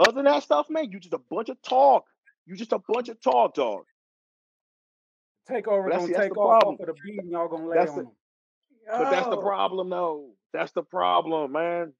Other 0.00 0.12
than 0.12 0.24
that 0.24 0.42
stuff, 0.42 0.70
man, 0.70 0.90
you 0.90 0.98
just 0.98 1.14
a 1.14 1.20
bunch 1.30 1.50
of 1.50 1.60
talk. 1.62 2.04
You 2.46 2.56
just 2.56 2.72
a 2.72 2.80
bunch 2.88 3.08
of 3.10 3.20
talk, 3.20 3.54
dog. 3.54 3.84
Take 5.46 5.68
over, 5.68 5.82
But 5.84 5.90
that's- 5.90 6.10
gonna 6.10 6.22
take 6.24 6.34
the 6.34 6.40
off 6.40 6.60
problem. 6.60 6.74
off 6.74 6.80
of 6.80 6.86
the 6.86 6.94
beat, 7.04 7.18
and 7.20 7.30
y'all 7.30 7.48
gonna 7.48 7.66
lay 7.66 7.76
That's 7.76 7.90
on 7.92 7.96
the- 7.98 8.02
them. 8.04 8.16
But 8.86 9.10
that's 9.10 9.28
the 9.28 9.40
problem, 9.40 9.90
though. 9.90 10.34
That's 10.52 10.72
the 10.72 10.82
problem, 10.82 11.52
man. 11.52 11.94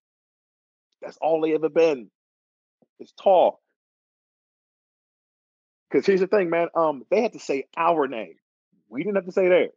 That's 1.00 1.16
all 1.18 1.40
they 1.40 1.54
ever 1.54 1.68
been. 1.68 2.10
It's 2.98 3.12
talk. 3.12 3.60
Because 5.90 6.06
here's 6.06 6.20
the 6.20 6.26
thing, 6.26 6.50
man. 6.50 6.68
Um, 6.74 7.04
they 7.10 7.20
had 7.22 7.32
to 7.34 7.38
say 7.38 7.68
our 7.76 8.06
name. 8.08 8.38
We 8.88 9.02
didn't 9.02 9.16
have 9.16 9.26
to 9.26 9.32
say 9.32 9.48
theirs. 9.48 9.72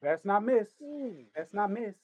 That's 0.00 0.24
not 0.24 0.44
miss. 0.44 0.68
That's 1.34 1.52
not 1.52 1.70
miss. 1.70 1.94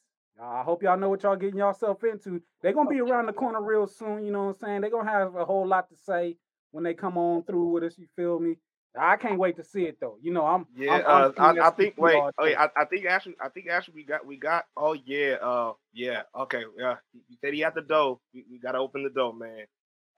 I 0.40 0.62
hope 0.62 0.82
y'all 0.82 0.98
know 0.98 1.09
what 1.09 1.22
y'all 1.22 1.36
getting 1.36 1.59
yourself 1.59 2.02
into. 2.02 2.42
They're 2.61 2.72
gonna 2.72 2.90
be 2.90 3.00
around 3.00 3.26
the 3.26 3.32
corner 3.32 3.62
real 3.62 3.86
soon. 3.86 4.24
You 4.24 4.32
know 4.32 4.46
what 4.46 4.48
I'm 4.50 4.55
saying? 4.66 4.80
They're 4.80 4.90
gonna 4.90 5.11
have 5.11 5.36
a 5.36 5.44
whole 5.44 5.66
lot 5.66 5.88
to 5.90 5.96
say 5.96 6.36
when 6.74 6.84
they 6.84 6.92
come 6.92 7.16
on 7.16 7.44
through 7.44 7.68
with 7.68 7.84
us. 7.84 7.96
You 7.96 8.06
feel 8.16 8.38
me? 8.38 8.56
I 8.98 9.16
can't 9.16 9.38
wait 9.38 9.56
to 9.56 9.64
see 9.64 9.84
it 9.84 9.98
though. 10.00 10.18
You 10.20 10.32
know, 10.32 10.44
I'm 10.44 10.66
Yeah, 10.76 10.92
I'm, 10.92 11.04
uh, 11.06 11.32
I'm 11.38 11.58
I, 11.60 11.68
I 11.68 11.70
think. 11.70 11.94
Wait, 11.96 12.16
all 12.16 12.30
wait. 12.38 12.50
day. 12.50 12.56
I, 12.56 12.68
I 12.76 12.84
think 12.84 13.06
actually, 13.06 13.36
I 13.40 13.48
think 13.48 13.68
actually, 13.68 13.94
we 13.94 14.04
got, 14.04 14.26
we 14.26 14.36
got. 14.36 14.64
Oh 14.76 14.92
yeah, 14.92 15.36
uh, 15.40 15.72
yeah. 15.92 16.22
Okay, 16.38 16.64
yeah. 16.76 16.96
You 17.12 17.36
said 17.40 17.54
he 17.54 17.64
at 17.64 17.74
the 17.74 17.82
door. 17.82 18.18
We, 18.32 18.44
we 18.50 18.58
gotta 18.58 18.78
open 18.78 19.02
the 19.04 19.10
door, 19.10 19.32
man. 19.34 19.64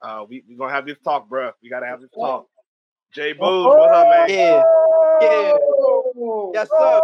Uh, 0.01 0.25
we 0.27 0.43
we 0.47 0.55
gonna 0.55 0.73
have 0.73 0.85
this 0.85 0.99
talk, 1.03 1.29
bruh. 1.29 1.53
We 1.61 1.69
gotta 1.69 1.87
have 1.87 2.01
this 2.01 2.11
talk. 2.11 2.47
Jay 3.13 3.33
Bougie, 3.33 3.75
what's 3.75 3.93
up, 3.93 4.07
man? 4.07 4.29
Yeah. 4.29 4.63
Yeah. 5.21 5.53
Oh. 5.59 6.51
Yes, 6.53 6.69
sir. 6.69 7.01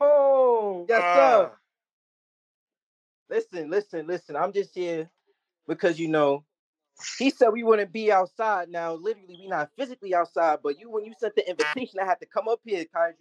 Oh, 0.00 0.86
Yes, 0.88 1.02
Uh, 1.02 1.14
sir. 1.14 1.52
Listen, 3.30 3.70
listen, 3.70 4.06
listen. 4.06 4.36
I'm 4.36 4.52
just 4.52 4.74
here 4.74 5.08
because 5.66 5.98
you 5.98 6.08
know 6.08 6.44
he 7.18 7.30
said 7.30 7.50
we 7.50 7.62
wouldn't 7.64 7.92
be 7.92 8.12
outside. 8.12 8.68
Now, 8.68 8.94
literally, 8.94 9.36
we 9.40 9.48
not 9.48 9.70
physically 9.76 10.14
outside, 10.14 10.60
but 10.62 10.78
you 10.78 10.90
when 10.90 11.04
you 11.04 11.12
sent 11.18 11.34
the 11.34 11.48
invitation, 11.48 12.00
I 12.00 12.04
had 12.04 12.20
to 12.20 12.26
come 12.26 12.48
up 12.48 12.60
here, 12.64 12.84
Kaiju. 12.84 13.14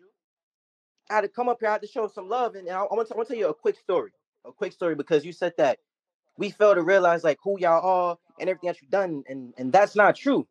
I 1.09 1.15
had 1.15 1.21
to 1.21 1.27
come 1.27 1.49
up 1.49 1.57
here. 1.59 1.69
I 1.69 1.73
had 1.73 1.81
to 1.81 1.87
show 1.87 2.07
some 2.07 2.29
love, 2.29 2.55
and 2.55 2.69
I, 2.69 2.79
I 2.81 2.93
want 2.93 3.07
to 3.09 3.15
I 3.17 3.23
tell 3.23 3.37
you 3.37 3.49
a 3.49 3.53
quick 3.53 3.77
story. 3.77 4.11
A 4.45 4.51
quick 4.51 4.73
story 4.73 4.95
because 4.95 5.25
you 5.25 5.31
said 5.33 5.53
that 5.57 5.79
we 6.37 6.49
failed 6.51 6.77
to 6.77 6.83
realize 6.83 7.23
like 7.23 7.39
who 7.43 7.59
y'all 7.59 7.85
are 7.85 8.17
and 8.39 8.49
everything 8.49 8.67
that 8.69 8.81
you've 8.81 8.91
done, 8.91 9.23
and 9.27 9.53
and 9.57 9.71
that's 9.73 9.95
not 9.95 10.15
true. 10.15 10.47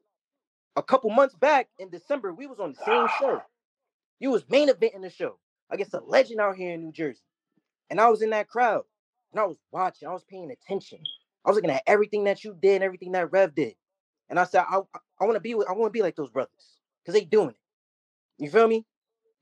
A 0.76 0.82
couple 0.82 1.10
months 1.10 1.34
back 1.34 1.68
in 1.78 1.90
December, 1.90 2.32
we 2.32 2.46
was 2.46 2.60
on 2.60 2.72
the 2.74 2.84
same 2.84 3.08
show. 3.20 3.42
You 4.20 4.30
was 4.30 4.44
main 4.48 4.68
event 4.68 4.94
in 4.94 5.02
the 5.02 5.10
show 5.10 5.38
against 5.70 5.94
a 5.94 6.00
legend 6.00 6.40
out 6.40 6.56
here 6.56 6.74
in 6.74 6.82
New 6.82 6.92
Jersey, 6.92 7.22
and 7.90 8.00
I 8.00 8.08
was 8.08 8.22
in 8.22 8.30
that 8.30 8.48
crowd, 8.48 8.84
and 9.32 9.40
I 9.40 9.44
was 9.46 9.58
watching. 9.72 10.08
I 10.08 10.12
was 10.12 10.24
paying 10.24 10.50
attention. 10.50 11.00
I 11.44 11.50
was 11.50 11.56
looking 11.56 11.70
at 11.70 11.82
everything 11.86 12.24
that 12.24 12.44
you 12.44 12.56
did, 12.60 12.76
and 12.76 12.84
everything 12.84 13.12
that 13.12 13.32
Rev 13.32 13.54
did, 13.54 13.74
and 14.30 14.38
I 14.38 14.44
said, 14.44 14.64
I, 14.68 14.80
I 15.20 15.24
want 15.24 15.34
to 15.34 15.40
be 15.40 15.54
with, 15.54 15.68
I 15.68 15.72
want 15.72 15.92
to 15.92 15.98
be 15.98 16.02
like 16.02 16.16
those 16.16 16.30
brothers, 16.30 16.78
cause 17.06 17.14
they 17.14 17.24
doing 17.24 17.50
it. 17.50 17.56
You 18.38 18.50
feel 18.50 18.68
me? 18.68 18.84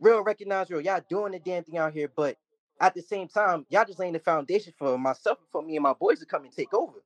Real 0.01 0.23
recognize 0.25 0.71
real. 0.71 0.81
Y'all 0.81 1.03
doing 1.09 1.33
the 1.33 1.39
damn 1.39 1.65
thing 1.65 1.79
out 1.79 1.93
here, 1.93 2.11
but 2.15 2.37
at 2.81 2.95
the 2.95 3.03
same 3.03 3.29
time, 3.29 3.67
y'all 3.71 3.85
just 3.85 3.99
laying 3.99 4.15
the 4.15 4.19
foundation 4.21 4.73
for 4.79 4.99
myself, 4.99 5.39
and 5.39 5.49
for 5.53 5.63
me 5.63 5.77
and 5.77 5.83
my 5.83 5.93
boys 5.95 6.21
to 6.21 6.27
come 6.27 6.45
and 6.45 6.53
take 6.53 6.75
over. 6.75 7.03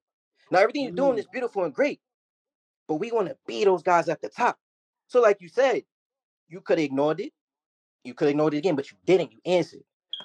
Now 0.50 0.60
everything 0.60 0.82
you're 0.84 0.92
doing 0.92 1.16
Mm. 1.16 1.20
is 1.20 1.26
beautiful 1.26 1.64
and 1.64 1.74
great, 1.74 2.00
but 2.88 2.96
we 2.96 3.12
want 3.12 3.28
to 3.28 3.36
be 3.46 3.64
those 3.64 3.82
guys 3.82 4.08
at 4.08 4.20
the 4.22 4.28
top. 4.28 4.58
So, 5.08 5.20
like 5.20 5.40
you 5.40 5.48
said, 5.48 5.84
you 6.48 6.60
could 6.60 6.78
have 6.78 6.84
ignored 6.86 7.20
it. 7.20 7.32
You 8.04 8.14
could 8.14 8.26
have 8.26 8.32
ignored 8.32 8.54
it 8.54 8.58
again, 8.58 8.76
but 8.76 8.90
you 8.90 8.96
didn't. 9.06 9.32
You 9.32 9.40
answered. 9.46 9.84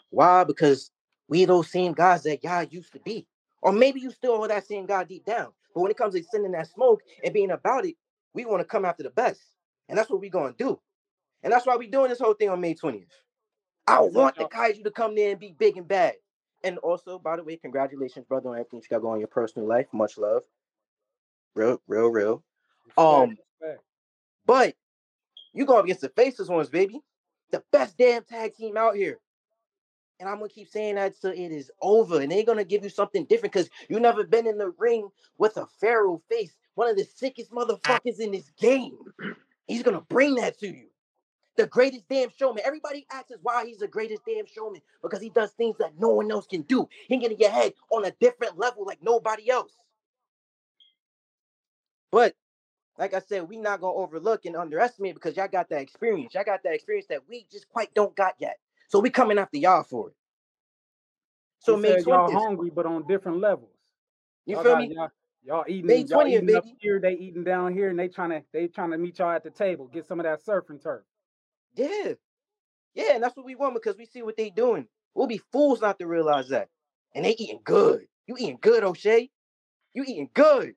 Why? 0.09 0.43
Because 0.43 0.91
we 1.27 1.45
those 1.45 1.69
same 1.71 1.93
guys 1.93 2.23
that 2.23 2.43
y'all 2.43 2.63
used 2.63 2.93
to 2.93 2.99
be. 2.99 3.27
Or 3.61 3.71
maybe 3.71 3.99
you 3.99 4.11
still 4.11 4.41
are 4.41 4.47
that 4.47 4.65
same 4.65 4.85
guy 4.85 5.03
deep 5.03 5.25
down. 5.25 5.49
But 5.73 5.81
when 5.81 5.91
it 5.91 5.97
comes 5.97 6.15
to 6.15 6.23
sending 6.23 6.51
that 6.53 6.67
smoke 6.67 7.01
and 7.23 7.33
being 7.33 7.51
about 7.51 7.85
it, 7.85 7.95
we 8.33 8.45
want 8.45 8.61
to 8.61 8.65
come 8.65 8.85
after 8.85 9.03
the 9.03 9.09
best. 9.09 9.41
And 9.87 9.97
that's 9.97 10.09
what 10.09 10.21
we're 10.21 10.29
gonna 10.29 10.53
do. 10.57 10.79
And 11.43 11.51
that's 11.51 11.65
why 11.65 11.75
we're 11.75 11.89
doing 11.89 12.09
this 12.09 12.19
whole 12.19 12.33
thing 12.33 12.49
on 12.49 12.61
May 12.61 12.75
20th. 12.75 13.07
I 13.87 14.01
want 14.01 14.35
the 14.35 14.45
Kaiju 14.45 14.83
to 14.83 14.91
come 14.91 15.15
there 15.15 15.31
and 15.31 15.39
be 15.39 15.55
big 15.57 15.77
and 15.77 15.87
bad. 15.87 16.15
And 16.63 16.77
also, 16.79 17.17
by 17.17 17.37
the 17.37 17.43
way, 17.43 17.57
congratulations, 17.57 18.25
brother, 18.25 18.49
on 18.49 18.55
everything 18.55 18.81
you 18.81 18.87
got 18.89 19.01
going 19.01 19.15
in 19.15 19.21
your 19.21 19.27
personal 19.27 19.67
life. 19.67 19.87
Much 19.93 20.17
love. 20.17 20.43
Real, 21.55 21.81
real, 21.87 22.09
real. 22.09 22.43
Um, 22.97 23.37
but 24.45 24.75
you 25.53 25.65
go 25.65 25.77
up 25.77 25.85
against 25.85 26.01
the 26.01 26.09
faceless 26.09 26.49
ones, 26.49 26.69
baby. 26.69 27.01
The 27.51 27.63
best 27.71 27.97
damn 27.97 28.23
tag 28.23 28.53
team 28.55 28.77
out 28.77 28.95
here. 28.95 29.19
And 30.19 30.27
I'm 30.27 30.37
gonna 30.37 30.49
keep 30.49 30.69
saying 30.69 30.95
that 30.95 31.19
till 31.19 31.31
it 31.31 31.37
is 31.51 31.71
over. 31.81 32.21
And 32.21 32.31
they're 32.31 32.43
gonna 32.43 32.65
give 32.65 32.83
you 32.83 32.89
something 32.89 33.25
different 33.25 33.53
because 33.53 33.69
you 33.87 33.99
never 33.99 34.23
been 34.23 34.47
in 34.47 34.57
the 34.57 34.71
ring 34.77 35.09
with 35.37 35.57
a 35.57 35.65
pharaoh 35.79 36.21
face, 36.29 36.55
one 36.75 36.89
of 36.89 36.97
the 36.97 37.05
sickest 37.05 37.51
motherfuckers 37.51 38.19
in 38.19 38.31
this 38.31 38.51
game. 38.59 38.97
He's 39.67 39.83
gonna 39.83 40.01
bring 40.01 40.35
that 40.35 40.59
to 40.59 40.67
you. 40.67 40.87
The 41.55 41.67
greatest 41.67 42.07
damn 42.09 42.29
showman. 42.37 42.63
Everybody 42.65 43.05
asks 43.11 43.31
us 43.31 43.39
why 43.41 43.65
he's 43.65 43.79
the 43.79 43.87
greatest 43.87 44.21
damn 44.25 44.45
showman 44.45 44.81
because 45.01 45.21
he 45.21 45.29
does 45.29 45.51
things 45.51 45.77
that 45.79 45.93
no 45.99 46.09
one 46.09 46.31
else 46.31 46.47
can 46.47 46.61
do. 46.63 46.87
He 47.07 47.15
can 47.15 47.19
get 47.19 47.31
in 47.31 47.37
your 47.39 47.51
head 47.51 47.73
on 47.91 48.05
a 48.05 48.11
different 48.19 48.57
level 48.57 48.85
like 48.85 48.99
nobody 49.01 49.49
else. 49.49 49.73
But 52.11 52.35
like 52.97 53.13
I 53.13 53.19
said, 53.19 53.47
we 53.47 53.57
not 53.57 53.81
gonna 53.81 53.93
overlook 53.93 54.45
and 54.45 54.55
underestimate 54.55 55.15
because 55.15 55.37
y'all 55.37 55.47
got 55.47 55.69
that 55.69 55.81
experience. 55.81 56.33
Y'all 56.33 56.43
got 56.43 56.63
that 56.63 56.73
experience 56.73 57.07
that 57.07 57.27
we 57.29 57.45
just 57.51 57.69
quite 57.69 57.93
don't 57.93 58.15
got 58.15 58.35
yet. 58.39 58.59
So 58.89 58.99
we 58.99 59.09
coming 59.09 59.37
after 59.37 59.57
y'all 59.57 59.83
for 59.83 60.09
it. 60.09 60.15
So 61.59 61.77
May 61.77 61.97
20th, 61.97 62.05
y'all 62.07 62.31
hungry, 62.31 62.71
but 62.73 62.85
on 62.85 63.07
different 63.07 63.39
levels. 63.39 63.69
You 64.45 64.55
y'all 64.55 64.63
feel 64.63 64.71
got, 64.73 64.81
me? 64.81 64.95
Y'all, 64.95 65.09
y'all 65.43 65.65
eating, 65.67 65.87
May 65.87 66.03
20th, 66.03 66.09
y'all 66.09 66.27
eating 66.27 66.45
baby. 66.45 66.57
up 66.57 66.65
here, 66.79 66.99
they 66.99 67.13
eating 67.13 67.43
down 67.43 67.73
here, 67.73 67.89
and 67.89 67.99
they 67.99 68.07
trying 68.07 68.31
to 68.31 68.41
they 68.51 68.67
trying 68.67 68.91
to 68.91 68.97
meet 68.97 69.19
y'all 69.19 69.31
at 69.31 69.43
the 69.43 69.51
table, 69.51 69.87
get 69.87 70.07
some 70.07 70.19
of 70.19 70.23
that 70.23 70.43
surf 70.43 70.65
and 70.69 70.81
turf. 70.81 71.03
Yeah, 71.75 72.13
yeah, 72.95 73.13
and 73.13 73.23
that's 73.23 73.37
what 73.37 73.45
we 73.45 73.55
want 73.55 73.75
because 73.75 73.97
we 73.97 74.05
see 74.05 74.23
what 74.23 74.37
they 74.37 74.49
doing. 74.49 74.87
We'll 75.13 75.27
be 75.27 75.41
fools 75.51 75.81
not 75.81 75.99
to 75.99 76.07
realize 76.07 76.49
that. 76.49 76.69
And 77.13 77.25
they 77.25 77.31
eating 77.31 77.61
good. 77.63 78.05
You 78.27 78.35
eating 78.37 78.59
good, 78.61 78.83
O'Shea? 78.83 79.29
You 79.93 80.03
eating 80.03 80.29
good? 80.33 80.75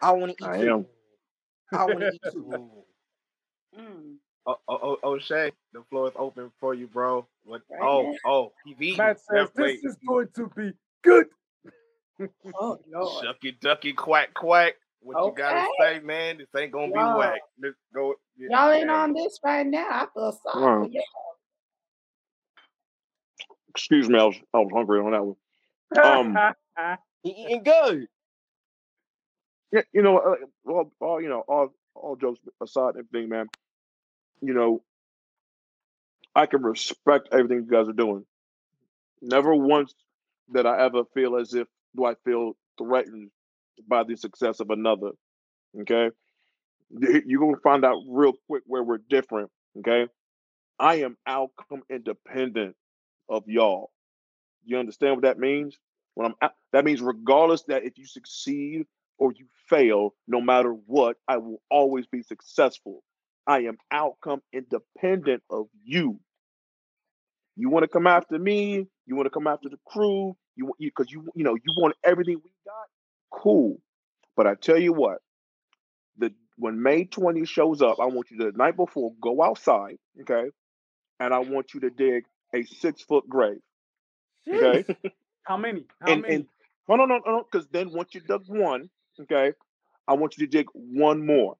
I 0.00 0.12
want 0.12 0.36
to 0.36 0.44
eat. 0.44 0.48
I 0.48 0.58
too. 0.58 0.68
am. 0.70 0.86
I 1.72 1.84
want 1.84 2.00
to 2.00 2.06
eat 2.14 2.22
too. 2.32 2.84
Mm. 3.78 4.16
Oh, 4.44 4.56
oh, 4.68 4.98
oh, 5.02 5.14
O'Shea, 5.14 5.52
the 5.72 5.82
floor 5.88 6.08
is 6.08 6.14
open 6.16 6.50
for 6.58 6.74
you, 6.74 6.88
bro. 6.88 7.26
What? 7.44 7.62
Right 7.70 7.80
oh, 7.80 8.16
oh, 8.26 8.52
he's 8.64 8.76
eating. 8.80 8.96
Matt 8.96 9.20
says 9.20 9.48
this 9.54 9.84
is 9.84 9.96
going 10.06 10.28
to 10.34 10.50
be 10.56 10.72
good. 11.02 11.26
oh, 12.60 12.78
Lord. 12.92 13.24
Shucky 13.24 13.58
ducky 13.60 13.92
quack 13.92 14.34
quack. 14.34 14.74
What 15.00 15.16
okay. 15.16 15.26
you 15.26 15.36
gotta 15.36 15.68
say, 15.80 16.00
man? 16.00 16.38
This 16.38 16.48
ain't 16.56 16.72
gonna 16.72 16.92
y'all, 16.92 17.14
be 17.14 17.18
whack. 17.18 17.40
Let's 17.62 17.76
go. 17.94 18.14
Yeah, 18.36 18.48
y'all 18.50 18.72
ain't 18.72 18.86
man. 18.86 18.96
on 18.96 19.12
this 19.12 19.38
right 19.44 19.66
now. 19.66 19.88
I 19.88 20.06
feel 20.12 20.38
sorry 20.42 20.88
for. 20.88 21.00
Excuse 23.68 24.08
me, 24.08 24.18
I 24.18 24.24
was 24.24 24.36
I 24.52 24.58
was 24.58 24.70
hungry 24.72 25.00
on 25.00 25.12
that 25.12 25.24
one. 25.24 26.36
Um, 26.36 26.98
eating 27.24 27.62
good. 27.62 28.06
Yeah, 29.72 29.82
you 29.92 30.02
know, 30.02 30.18
uh, 30.18 30.70
all, 30.70 30.92
all 31.00 31.20
you 31.20 31.28
know, 31.28 31.44
all 31.48 31.72
all 31.94 32.16
jokes 32.16 32.40
aside, 32.60 32.94
everything, 32.98 33.28
man. 33.28 33.48
You 34.42 34.54
know, 34.54 34.82
I 36.34 36.46
can 36.46 36.62
respect 36.62 37.28
everything 37.32 37.64
you 37.64 37.70
guys 37.70 37.88
are 37.88 37.92
doing. 37.92 38.24
Never 39.22 39.54
once 39.54 39.94
did 40.52 40.66
I 40.66 40.84
ever 40.84 41.04
feel 41.14 41.36
as 41.36 41.54
if 41.54 41.68
do 41.96 42.04
I 42.04 42.14
feel 42.24 42.56
threatened 42.78 43.30
by 43.86 44.04
the 44.04 44.16
success 44.16 44.60
of 44.60 44.70
another. 44.70 45.10
Okay. 45.80 46.10
You're 46.90 47.40
going 47.40 47.54
to 47.54 47.60
find 47.62 47.84
out 47.84 48.02
real 48.06 48.34
quick 48.48 48.64
where 48.66 48.82
we're 48.82 48.98
different. 49.08 49.50
Okay. 49.78 50.06
I 50.78 50.96
am 50.96 51.16
outcome 51.26 51.82
independent 51.88 52.74
of 53.28 53.44
y'all. 53.46 53.90
You 54.64 54.78
understand 54.78 55.16
what 55.16 55.22
that 55.22 55.38
means? 55.38 55.78
When 56.14 56.26
I'm 56.26 56.34
out, 56.42 56.52
that 56.72 56.84
means 56.84 57.00
regardless 57.00 57.62
that 57.68 57.84
if 57.84 57.96
you 57.96 58.06
succeed 58.06 58.86
or 59.18 59.32
you 59.32 59.46
fail, 59.68 60.14
no 60.26 60.40
matter 60.40 60.70
what, 60.70 61.16
I 61.28 61.38
will 61.38 61.62
always 61.70 62.06
be 62.06 62.22
successful. 62.22 63.02
I 63.46 63.60
am 63.60 63.78
outcome 63.90 64.42
independent 64.52 65.42
of 65.50 65.66
you. 65.84 66.20
You 67.56 67.68
want 67.68 67.84
to 67.84 67.88
come 67.88 68.06
after 68.06 68.38
me, 68.38 68.86
you 69.06 69.16
want 69.16 69.26
to 69.26 69.30
come 69.30 69.46
after 69.46 69.68
the 69.68 69.78
crew, 69.86 70.36
you 70.56 70.72
because 70.78 71.10
you, 71.10 71.22
you 71.22 71.32
you 71.36 71.44
know 71.44 71.54
you 71.54 71.74
want 71.76 71.94
everything 72.04 72.36
we 72.36 72.50
got 72.64 72.88
cool. 73.30 73.80
But 74.36 74.46
I 74.46 74.54
tell 74.54 74.78
you 74.78 74.92
what, 74.92 75.18
the 76.16 76.32
when 76.56 76.82
May 76.82 77.04
20 77.04 77.44
shows 77.44 77.82
up, 77.82 77.98
I 78.00 78.06
want 78.06 78.30
you 78.30 78.38
to 78.38 78.50
the 78.50 78.56
night 78.56 78.76
before 78.76 79.12
go 79.20 79.42
outside, 79.42 79.98
okay, 80.22 80.50
and 81.20 81.34
I 81.34 81.40
want 81.40 81.74
you 81.74 81.80
to 81.80 81.90
dig 81.90 82.24
a 82.54 82.62
six 82.64 83.02
foot 83.02 83.28
grave. 83.28 83.60
Okay. 84.48 84.84
How 85.44 85.56
many? 85.56 85.84
How 86.00 86.12
and, 86.12 86.22
many? 86.22 86.34
And, 86.34 86.46
no, 86.88 86.96
no, 86.96 87.06
no, 87.06 87.20
no, 87.26 87.46
because 87.50 87.66
then 87.72 87.90
once 87.92 88.14
you 88.14 88.20
dug 88.20 88.44
one, 88.48 88.88
okay, 89.20 89.52
I 90.06 90.14
want 90.14 90.36
you 90.36 90.46
to 90.46 90.50
dig 90.50 90.66
one 90.74 91.24
more. 91.24 91.56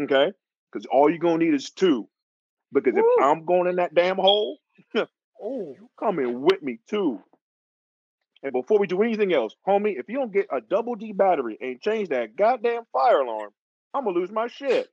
Okay? 0.00 0.32
Because 0.72 0.86
all 0.86 1.10
you're 1.10 1.18
gonna 1.18 1.44
need 1.44 1.54
is 1.54 1.70
two. 1.70 2.08
Because 2.72 2.94
Woo. 2.94 3.00
if 3.00 3.22
I'm 3.22 3.44
going 3.44 3.68
in 3.68 3.76
that 3.76 3.94
damn 3.94 4.16
hole, 4.16 4.58
oh, 4.96 5.06
you 5.78 5.90
coming 5.98 6.40
with 6.42 6.62
me 6.62 6.78
too. 6.88 7.20
And 8.42 8.52
before 8.52 8.78
we 8.78 8.86
do 8.86 9.02
anything 9.02 9.32
else, 9.32 9.54
homie, 9.66 9.98
if 9.98 10.08
you 10.08 10.16
don't 10.16 10.32
get 10.32 10.46
a 10.50 10.60
double 10.60 10.96
D 10.96 11.12
battery 11.12 11.56
and 11.60 11.80
change 11.80 12.08
that 12.08 12.34
goddamn 12.34 12.82
fire 12.92 13.20
alarm, 13.20 13.50
I'm 13.94 14.04
gonna 14.04 14.18
lose 14.18 14.32
my 14.32 14.48
shit. 14.48 14.88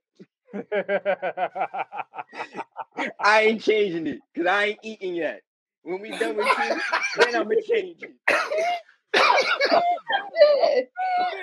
I 3.19 3.41
ain't 3.41 3.61
changing 3.61 4.07
it 4.07 4.19
because 4.33 4.47
I 4.47 4.65
ain't 4.65 4.79
eating 4.83 5.15
yet. 5.15 5.41
When 5.83 6.01
we 6.01 6.11
done 6.11 6.35
with 6.35 6.45
you, 6.45 6.81
then 7.17 7.35
I'm 7.35 7.43
gonna 7.43 7.61
change 7.61 7.97
it. 8.03 8.13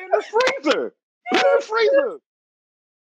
in 0.02 0.10
the 0.12 0.22
freezer. 0.22 0.94
in 1.32 1.38
the 1.38 1.62
freezer. 1.62 2.20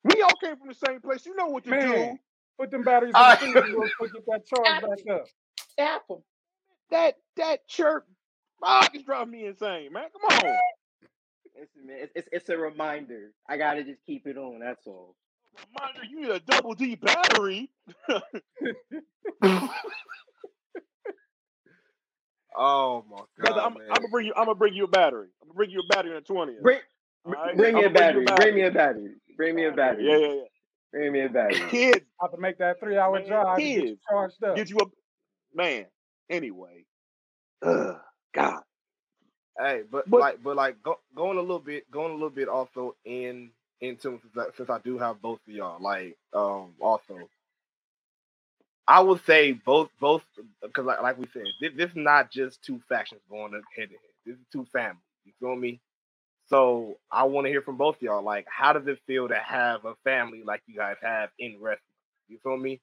We 0.04 0.22
all 0.22 0.34
came 0.42 0.56
from 0.56 0.68
the 0.68 0.74
same 0.74 1.00
place. 1.00 1.26
You 1.26 1.34
know 1.34 1.46
what 1.46 1.64
to 1.64 1.70
Man, 1.70 1.90
do. 1.90 2.18
Put 2.58 2.70
them 2.70 2.82
batteries 2.82 3.14
in 3.16 3.52
the 3.52 3.62
freezer 3.62 3.66
real 3.68 3.82
get 4.12 4.26
that 4.26 4.46
charge 4.46 4.82
back 4.82 5.14
up. 5.14 5.26
Tap 5.78 6.08
them. 6.08 6.22
That 6.90 7.16
that 7.36 7.68
chirp 7.68 8.06
ah, 8.62 8.82
Fuck, 8.82 8.94
it's 8.94 9.04
driving 9.04 9.32
me 9.32 9.46
insane, 9.46 9.92
man. 9.92 10.04
Come 10.12 10.38
on. 10.38 10.56
Listen, 11.58 11.86
man, 11.86 11.96
it's, 12.00 12.12
it's, 12.14 12.28
it's 12.32 12.48
a 12.48 12.56
reminder. 12.56 13.32
I 13.48 13.56
gotta 13.56 13.82
just 13.84 14.04
keep 14.06 14.26
it 14.26 14.36
on. 14.36 14.60
That's 14.60 14.86
all. 14.86 15.16
Reminder, 15.74 16.04
you 16.08 16.20
need 16.20 16.30
a 16.30 16.40
double 16.40 16.74
D 16.74 16.94
battery. 16.94 17.70
oh 22.56 23.04
my 23.10 23.18
god! 23.40 23.58
I'm, 23.58 23.76
I'm, 23.76 23.88
gonna 23.88 24.08
bring 24.10 24.26
you. 24.26 24.32
I'm 24.36 24.44
gonna 24.44 24.54
bring 24.54 24.74
you 24.74 24.84
a 24.84 24.88
battery. 24.88 25.28
I'm 25.42 25.48
gonna 25.48 25.56
bring 25.56 25.70
you 25.70 25.80
a 25.80 25.86
battery 25.94 26.12
in 26.12 26.16
the 26.16 26.20
twentieth. 26.20 26.62
Bring, 26.62 26.78
right? 27.24 27.56
bring, 27.56 27.74
me 27.74 27.84
a 27.84 27.90
battery. 27.90 28.24
Bring 28.36 28.54
me 28.54 28.62
a 28.62 28.70
battery. 28.70 29.14
Bring 29.38 29.56
me 29.56 29.66
a 29.66 29.72
battery. 29.72 30.06
Yeah, 30.06 30.18
yeah, 30.18 30.34
yeah. 30.34 30.42
Bring 30.92 31.12
me 31.12 31.22
a 31.22 31.30
battery. 31.30 31.60
Kids, 31.70 32.06
have 32.22 32.32
to 32.32 32.38
make 32.38 32.58
that 32.58 32.80
three 32.80 32.98
hour 32.98 33.22
drive. 33.26 33.58
Kids, 33.58 33.82
get 33.82 33.88
you 33.90 33.98
charged 34.10 34.44
up. 34.44 34.56
Get 34.56 34.70
you 34.70 34.78
a 34.82 34.86
man. 35.56 35.86
Anyway. 36.30 36.86
Ugh. 37.62 37.96
God. 38.34 38.62
Hey, 39.58 39.82
but, 39.90 40.10
but 40.10 40.20
like, 40.20 40.44
but 40.44 40.56
like, 40.56 40.82
go, 40.84 40.96
going 41.16 41.38
a 41.38 41.42
little 41.42 41.60
bit, 41.60 41.90
going 41.90 42.12
a 42.12 42.14
little 42.14 42.30
bit 42.30 42.48
also 42.48 42.96
in 43.06 43.50
into 43.80 44.20
since 44.22 44.36
I, 44.38 44.46
since 44.56 44.70
I 44.70 44.80
do 44.80 44.98
have 44.98 45.22
both 45.22 45.40
of 45.48 45.54
y'all, 45.54 45.82
like, 45.82 46.18
um, 46.34 46.74
also, 46.80 47.18
I 48.88 49.00
would 49.00 49.24
say 49.26 49.52
both, 49.52 49.90
both, 50.00 50.22
because 50.62 50.86
like, 50.86 51.02
like 51.02 51.18
we 51.18 51.26
said, 51.32 51.44
this, 51.60 51.72
this 51.76 51.90
is 51.90 51.96
not 51.96 52.30
just 52.32 52.62
two 52.64 52.80
factions 52.88 53.22
going 53.30 53.52
head 53.52 53.62
to 53.62 53.76
head. 53.80 53.90
This 54.26 54.36
is 54.36 54.46
two 54.52 54.66
families. 54.72 55.02
You 55.24 55.32
feel 55.40 55.56
me? 55.56 55.80
So 56.48 56.98
I 57.10 57.24
want 57.24 57.46
to 57.46 57.50
hear 57.50 57.62
from 57.62 57.76
both 57.76 57.96
y'all. 58.00 58.22
Like, 58.22 58.46
how 58.48 58.72
does 58.72 58.86
it 58.86 58.98
feel 59.06 59.28
to 59.28 59.36
have 59.36 59.84
a 59.84 59.94
family 60.04 60.42
like 60.44 60.62
you 60.66 60.76
guys 60.76 60.96
have 61.02 61.30
in 61.38 61.56
wrestling? 61.60 61.80
You 62.28 62.38
feel 62.42 62.56
me? 62.56 62.80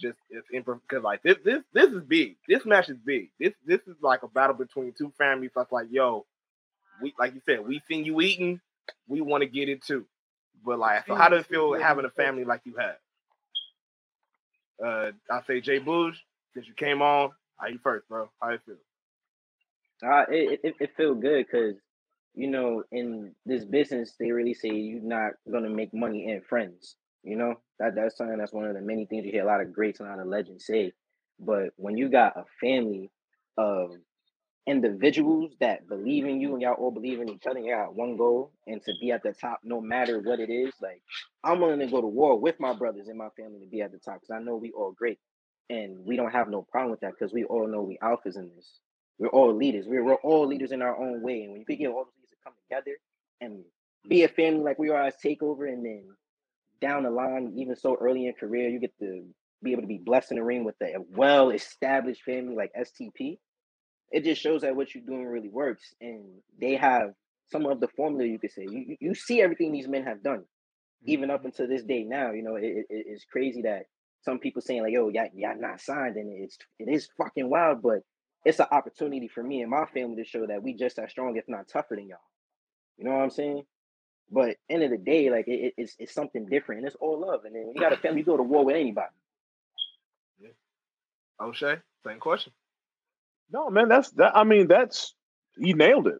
just 0.00 0.18
it's 0.30 0.46
because 0.50 1.02
like 1.02 1.22
this 1.22 1.36
this 1.44 1.62
this 1.72 1.90
is 1.90 2.02
big. 2.04 2.36
This 2.48 2.64
match 2.64 2.88
is 2.88 2.98
big. 3.04 3.30
This 3.38 3.52
this 3.64 3.80
is 3.86 3.96
like 4.02 4.22
a 4.22 4.28
battle 4.28 4.56
between 4.56 4.92
two 4.96 5.12
families. 5.18 5.50
That's 5.54 5.72
like, 5.72 5.86
yo, 5.90 6.26
we 7.02 7.14
like 7.18 7.34
you 7.34 7.40
said, 7.46 7.66
we 7.66 7.80
seen 7.88 8.04
you 8.04 8.20
eating, 8.20 8.60
we 9.08 9.20
want 9.20 9.42
to 9.42 9.48
get 9.48 9.68
it 9.68 9.82
too. 9.82 10.06
But 10.64 10.78
like, 10.78 11.06
so 11.06 11.14
how 11.14 11.28
does 11.28 11.42
it 11.42 11.46
feel 11.46 11.74
having 11.74 12.04
a 12.04 12.10
family 12.10 12.44
like 12.44 12.62
you 12.64 12.74
have? 12.78 12.96
Uh, 14.84 15.12
I 15.30 15.40
say 15.46 15.60
Jay 15.60 15.78
Bougie, 15.78 16.18
since 16.52 16.66
you 16.66 16.74
came 16.74 17.00
on, 17.00 17.30
how 17.58 17.68
you 17.68 17.78
first, 17.82 18.08
bro? 18.08 18.30
How 18.40 18.50
you 18.50 18.58
feel? 18.66 18.76
Uh, 20.04 20.24
it 20.28 20.60
it, 20.62 20.74
it 20.80 20.90
feels 20.96 21.20
good 21.20 21.46
because 21.46 21.76
you 22.36 22.48
know 22.48 22.84
in 22.92 23.34
this 23.46 23.64
business 23.64 24.14
they 24.20 24.32
really 24.32 24.54
say 24.54 24.70
you're 24.70 25.02
not 25.02 25.32
gonna 25.50 25.70
make 25.70 25.94
money 25.94 26.30
in 26.30 26.42
friends. 26.42 26.96
You 27.24 27.36
know, 27.36 27.56
that 27.80 27.96
that's 27.96 28.16
something 28.18 28.38
that's 28.38 28.52
one 28.52 28.66
of 28.66 28.74
the 28.74 28.82
many 28.82 29.06
things 29.06 29.26
you 29.26 29.32
hear 29.32 29.44
a 29.44 29.48
lot 29.48 29.62
of 29.62 29.72
greats 29.72 30.00
and 30.00 30.08
a 30.08 30.12
lot 30.12 30.20
of 30.20 30.28
legends 30.28 30.66
say. 30.66 30.92
But 31.40 31.70
when 31.76 31.96
you 31.98 32.08
got 32.10 32.36
a 32.36 32.44
family 32.60 33.10
of 33.58 33.92
individuals 34.66 35.52
that 35.60 35.88
believe 35.88 36.26
in 36.26 36.40
you 36.40 36.52
and 36.54 36.62
y'all 36.62 36.74
all 36.74 36.90
believe 36.90 37.20
in 37.20 37.28
each 37.28 37.46
other, 37.46 37.58
and 37.58 37.66
y'all 37.66 37.86
got 37.86 37.96
one 37.96 38.16
goal 38.16 38.52
and 38.66 38.82
to 38.84 38.92
be 39.00 39.12
at 39.12 39.22
the 39.22 39.32
top 39.32 39.60
no 39.64 39.80
matter 39.80 40.20
what 40.20 40.40
it 40.40 40.50
is. 40.50 40.74
Like 40.82 41.02
I'm 41.44 41.60
willing 41.60 41.80
to 41.80 41.86
go 41.86 42.00
to 42.00 42.06
war 42.06 42.38
with 42.38 42.60
my 42.60 42.74
brothers 42.74 43.08
and 43.08 43.18
my 43.18 43.30
family 43.36 43.60
to 43.60 43.66
be 43.66 43.82
at 43.82 43.92
the 43.92 43.98
top 43.98 44.16
because 44.20 44.30
I 44.30 44.40
know 44.40 44.56
we 44.56 44.72
all 44.72 44.92
great 44.92 45.18
and 45.70 46.04
we 46.04 46.16
don't 46.16 46.32
have 46.32 46.48
no 46.48 46.62
problem 46.62 46.90
with 46.92 47.00
that 47.00 47.12
because 47.18 47.32
we 47.32 47.44
all 47.44 47.68
know 47.68 47.82
we 47.82 47.98
alphas 48.02 48.36
in 48.36 48.50
this. 48.56 48.80
We're 49.18 49.28
all 49.28 49.54
leaders. 49.54 49.86
We're, 49.88 50.04
we're 50.04 50.14
all 50.16 50.46
leaders 50.46 50.72
in 50.72 50.82
our 50.82 50.96
own 50.96 51.22
way. 51.22 51.42
And 51.42 51.52
when 51.52 51.60
you 51.60 51.66
can 51.66 51.78
get 51.78 51.88
all 51.88 52.04
those 52.04 52.25
together 52.68 52.96
and 53.40 53.64
be 54.08 54.24
a 54.24 54.28
family 54.28 54.62
like 54.62 54.78
we 54.78 54.90
are 54.90 55.04
as 55.04 55.14
takeover 55.24 55.68
and 55.68 55.84
then 55.84 56.04
down 56.80 57.04
the 57.04 57.10
line, 57.10 57.54
even 57.56 57.74
so 57.74 57.96
early 58.00 58.26
in 58.26 58.34
career, 58.34 58.68
you 58.68 58.78
get 58.78 58.96
to 59.00 59.24
be 59.62 59.72
able 59.72 59.82
to 59.82 59.88
be 59.88 60.00
blessed 60.04 60.32
in 60.32 60.36
the 60.36 60.44
ring 60.44 60.64
with 60.64 60.76
a 60.82 60.94
well 61.10 61.50
established 61.50 62.22
family 62.22 62.54
like 62.54 62.70
STP 62.78 63.38
it 64.10 64.24
just 64.24 64.40
shows 64.40 64.62
that 64.62 64.76
what 64.76 64.94
you're 64.94 65.04
doing 65.04 65.26
really 65.26 65.48
works. 65.48 65.94
And 66.00 66.24
they 66.60 66.76
have 66.76 67.10
some 67.50 67.66
of 67.66 67.80
the 67.80 67.88
formula 67.88 68.24
you 68.24 68.38
could 68.38 68.52
say. 68.52 68.66
You 68.68 68.96
you 69.00 69.14
see 69.14 69.40
everything 69.40 69.72
these 69.72 69.88
men 69.88 70.04
have 70.04 70.22
done, 70.22 70.44
even 71.04 71.30
up 71.30 71.38
mm-hmm. 71.38 71.46
until 71.46 71.68
this 71.68 71.82
day. 71.82 72.04
Now, 72.04 72.32
you 72.32 72.42
know, 72.42 72.56
it, 72.56 72.64
it, 72.64 72.86
it's 72.88 73.24
crazy 73.24 73.62
that 73.62 73.84
some 74.22 74.38
people 74.38 74.62
saying 74.62 74.82
like, 74.82 74.92
"Yo, 74.92 75.08
y'all, 75.08 75.28
y'all 75.34 75.60
not 75.60 75.80
signed," 75.80 76.16
and 76.16 76.42
it's 76.42 76.56
it 76.78 76.88
is 76.88 77.08
fucking 77.18 77.48
wild. 77.48 77.82
But 77.82 78.00
it's 78.44 78.60
an 78.60 78.66
opportunity 78.70 79.28
for 79.28 79.42
me 79.42 79.62
and 79.62 79.70
my 79.70 79.86
family 79.86 80.16
to 80.16 80.24
show 80.24 80.46
that 80.46 80.62
we 80.62 80.74
just 80.74 80.98
as 80.98 81.10
strong, 81.10 81.36
if 81.36 81.44
not 81.48 81.68
tougher 81.68 81.96
than 81.96 82.08
y'all. 82.08 82.18
You 82.98 83.04
know 83.04 83.12
what 83.12 83.22
I'm 83.22 83.30
saying? 83.30 83.62
But 84.30 84.56
end 84.68 84.82
of 84.82 84.90
the 84.90 84.98
day, 84.98 85.30
like 85.30 85.46
it, 85.46 85.74
it's 85.76 85.94
it's 85.98 86.14
something 86.14 86.46
different, 86.46 86.80
and 86.80 86.88
it's 86.88 86.96
all 86.96 87.20
love. 87.20 87.44
And 87.44 87.54
then 87.54 87.66
when 87.66 87.76
you 87.76 87.80
got 87.80 87.92
a 87.92 87.96
family, 87.96 88.20
you 88.20 88.24
go 88.26 88.36
to 88.36 88.42
war 88.42 88.64
with 88.64 88.76
anybody. 88.76 89.14
Yeah. 90.40 90.48
O'Shea, 91.40 91.76
same 92.04 92.18
question. 92.18 92.52
No, 93.52 93.70
man, 93.70 93.88
that's 93.88 94.10
that. 94.12 94.36
I 94.36 94.44
mean, 94.44 94.66
that's 94.66 95.14
he 95.56 95.74
nailed 95.74 96.08
it. 96.08 96.18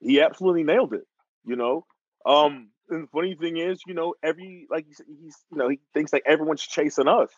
He 0.00 0.20
absolutely 0.20 0.64
nailed 0.64 0.94
it. 0.94 1.06
You 1.44 1.56
know, 1.56 1.84
um, 2.24 2.68
and 2.88 3.04
the 3.04 3.08
funny 3.08 3.34
thing 3.34 3.56
is, 3.56 3.80
you 3.86 3.94
know, 3.94 4.14
every 4.22 4.66
like 4.70 4.86
he's, 4.86 5.00
he's 5.06 5.36
you 5.50 5.58
know 5.58 5.68
he 5.68 5.80
thinks 5.92 6.12
like 6.12 6.22
everyone's 6.26 6.62
chasing 6.62 7.08
us. 7.08 7.30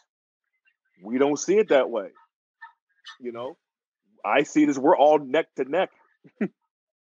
We 1.02 1.18
don't 1.18 1.38
see 1.38 1.58
it 1.58 1.68
that 1.70 1.90
way. 1.90 2.08
You 3.20 3.32
know, 3.32 3.56
I 4.24 4.44
see 4.44 4.62
it 4.62 4.68
as 4.68 4.78
we're 4.78 4.96
all 4.96 5.18
neck 5.18 5.46
to 5.56 5.64
neck, 5.64 5.90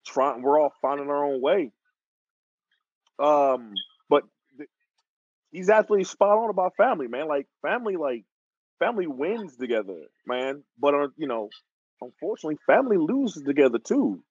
trying. 0.06 0.42
We're 0.42 0.60
all 0.60 0.72
finding 0.82 1.08
our 1.08 1.24
own 1.24 1.40
way. 1.40 1.72
Um, 3.18 3.74
but 4.08 4.24
th- 4.56 4.68
he's 5.50 5.70
absolutely 5.70 6.04
spot 6.04 6.38
on 6.38 6.50
about 6.50 6.76
family, 6.76 7.08
man. 7.08 7.28
Like 7.28 7.46
family, 7.62 7.96
like 7.96 8.24
family 8.78 9.06
wins 9.06 9.56
together, 9.56 10.00
man. 10.26 10.64
But 10.78 10.94
uh, 10.94 11.08
you 11.16 11.26
know, 11.28 11.48
unfortunately, 12.00 12.58
family 12.66 12.96
loses 12.98 13.42
together 13.42 13.78
too. 13.78 14.22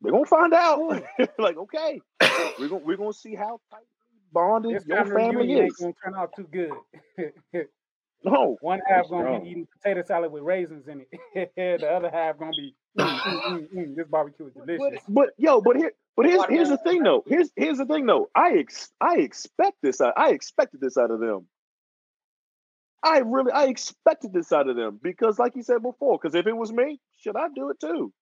We're 0.00 0.12
gonna 0.12 0.26
find 0.26 0.52
out. 0.54 1.02
like, 1.38 1.56
okay, 1.56 2.00
we're 2.58 2.68
gonna 2.68 2.84
we're 2.84 2.96
gonna 2.96 3.12
see 3.12 3.34
how 3.34 3.60
tight 3.70 3.84
bonded 4.32 4.84
your 4.86 5.06
family 5.06 5.52
is. 5.54 5.60
Ain't 5.62 5.78
gonna 5.78 5.94
turn 6.04 6.14
out 6.14 6.32
too 6.36 6.48
good. 6.50 7.66
no, 8.26 8.56
one 8.60 8.80
half 8.86 9.08
gonna 9.08 9.40
be 9.40 9.50
eating 9.50 9.68
potato 9.80 10.02
salad 10.06 10.32
with 10.32 10.42
raisins 10.42 10.88
in 10.88 11.04
it. 11.34 11.52
the 11.80 11.90
other 11.90 12.10
half 12.10 12.38
gonna 12.38 12.52
be 12.52 12.74
mm, 12.98 13.18
mm, 13.18 13.42
mm, 13.42 13.74
mm, 13.74 13.96
this 13.96 14.06
barbecue 14.08 14.46
is 14.46 14.52
delicious. 14.52 15.02
But, 15.08 15.14
but 15.14 15.28
yo, 15.38 15.60
but 15.60 15.76
here, 15.76 15.92
but 16.16 16.26
here's 16.26 16.44
here's 16.48 16.68
the 16.68 16.78
thing 16.78 17.02
though. 17.02 17.24
Here's 17.26 17.50
here's 17.56 17.78
the 17.78 17.86
thing 17.86 18.06
though. 18.06 18.28
I 18.34 18.54
ex 18.58 18.90
I 19.00 19.18
expect 19.18 19.76
this. 19.82 20.00
I, 20.00 20.10
I 20.16 20.30
expected 20.30 20.80
this 20.80 20.96
out 20.96 21.10
of 21.10 21.20
them. 21.20 21.46
I 23.02 23.18
really 23.18 23.52
I 23.52 23.66
expected 23.66 24.32
this 24.32 24.52
out 24.52 24.68
of 24.68 24.76
them 24.76 24.98
because, 25.00 25.38
like 25.38 25.54
you 25.54 25.62
said 25.62 25.82
before, 25.82 26.18
because 26.20 26.34
if 26.34 26.46
it 26.46 26.56
was 26.56 26.72
me, 26.72 27.00
should 27.20 27.36
I 27.36 27.46
do 27.54 27.70
it 27.70 27.78
too? 27.80 28.12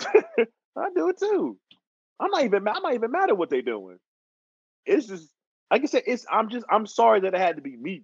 I 0.76 0.90
do 0.94 1.08
it 1.08 1.18
too. 1.18 1.58
I'm 2.20 2.30
not 2.30 2.44
even 2.44 2.68
I'm 2.68 2.82
not 2.82 2.94
even 2.94 3.10
mad 3.10 3.30
at 3.30 3.38
what 3.38 3.50
they're 3.50 3.62
doing. 3.62 3.98
It's 4.84 5.06
just 5.06 5.30
like 5.70 5.82
I 5.82 5.86
said, 5.86 6.02
it's 6.06 6.26
I'm 6.30 6.50
just 6.50 6.66
I'm 6.70 6.86
sorry 6.86 7.20
that 7.20 7.34
it 7.34 7.40
had 7.40 7.56
to 7.56 7.62
be 7.62 7.76
me. 7.76 8.02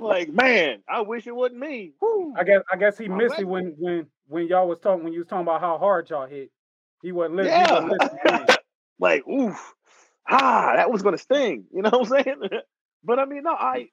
Like 0.00 0.28
man, 0.32 0.82
I 0.88 1.00
wish 1.00 1.26
it 1.26 1.34
wasn't 1.34 1.60
me. 1.60 1.92
Woo. 2.00 2.34
I 2.36 2.44
guess 2.44 2.62
I 2.72 2.76
guess 2.76 2.98
he 2.98 3.08
missed 3.08 3.38
it 3.38 3.44
when 3.44 3.74
when 3.78 4.06
when 4.26 4.46
y'all 4.48 4.68
was 4.68 4.80
talking 4.80 5.04
when 5.04 5.12
you 5.12 5.20
was 5.20 5.28
talking 5.28 5.42
about 5.42 5.60
how 5.60 5.78
hard 5.78 6.10
y'all 6.10 6.26
hit. 6.26 6.50
He 7.02 7.12
wasn't 7.12 7.36
listening. 7.36 7.52
Yeah. 7.52 7.72
Wasn't 7.72 8.00
listening 8.00 8.56
like 8.98 9.28
oof, 9.28 9.74
ah, 10.28 10.72
that 10.76 10.90
was 10.90 11.02
gonna 11.02 11.18
sting. 11.18 11.64
You 11.72 11.82
know 11.82 11.90
what 11.90 12.12
I'm 12.12 12.24
saying? 12.24 12.42
But 13.06 13.18
I 13.18 13.26
mean, 13.26 13.42
no, 13.42 13.52
I 13.52 13.88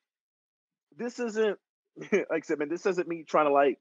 this 0.98 1.20
isn't 1.20 1.58
like 2.12 2.26
I 2.32 2.40
said, 2.44 2.60
man, 2.60 2.70
this 2.70 2.86
isn't 2.86 3.10
me 3.10 3.26
trying 3.28 3.48
to 3.48 3.52
like 3.52 3.78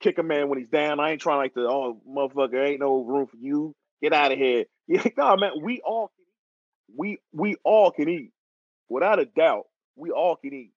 kick 0.00 0.18
a 0.18 0.22
man 0.22 0.48
when 0.48 0.60
he's 0.60 0.68
down. 0.68 1.00
I 1.00 1.10
ain't 1.10 1.20
trying 1.20 1.38
like 1.38 1.54
to, 1.54 1.66
oh 1.68 2.00
motherfucker, 2.08 2.64
ain't 2.64 2.78
no 2.78 3.02
room 3.02 3.26
for 3.26 3.36
you. 3.38 3.74
Get 4.00 4.12
out 4.12 4.30
of 4.30 4.38
here. 4.38 4.66
Yeah, 4.86 5.02
no, 5.16 5.36
man, 5.36 5.50
we 5.60 5.80
all. 5.84 6.12
We 6.96 7.18
we 7.32 7.56
all 7.64 7.90
can 7.90 8.08
eat. 8.08 8.30
Without 8.88 9.18
a 9.18 9.26
doubt, 9.26 9.64
we 9.96 10.10
all 10.10 10.36
can 10.36 10.52
eat. 10.52 10.72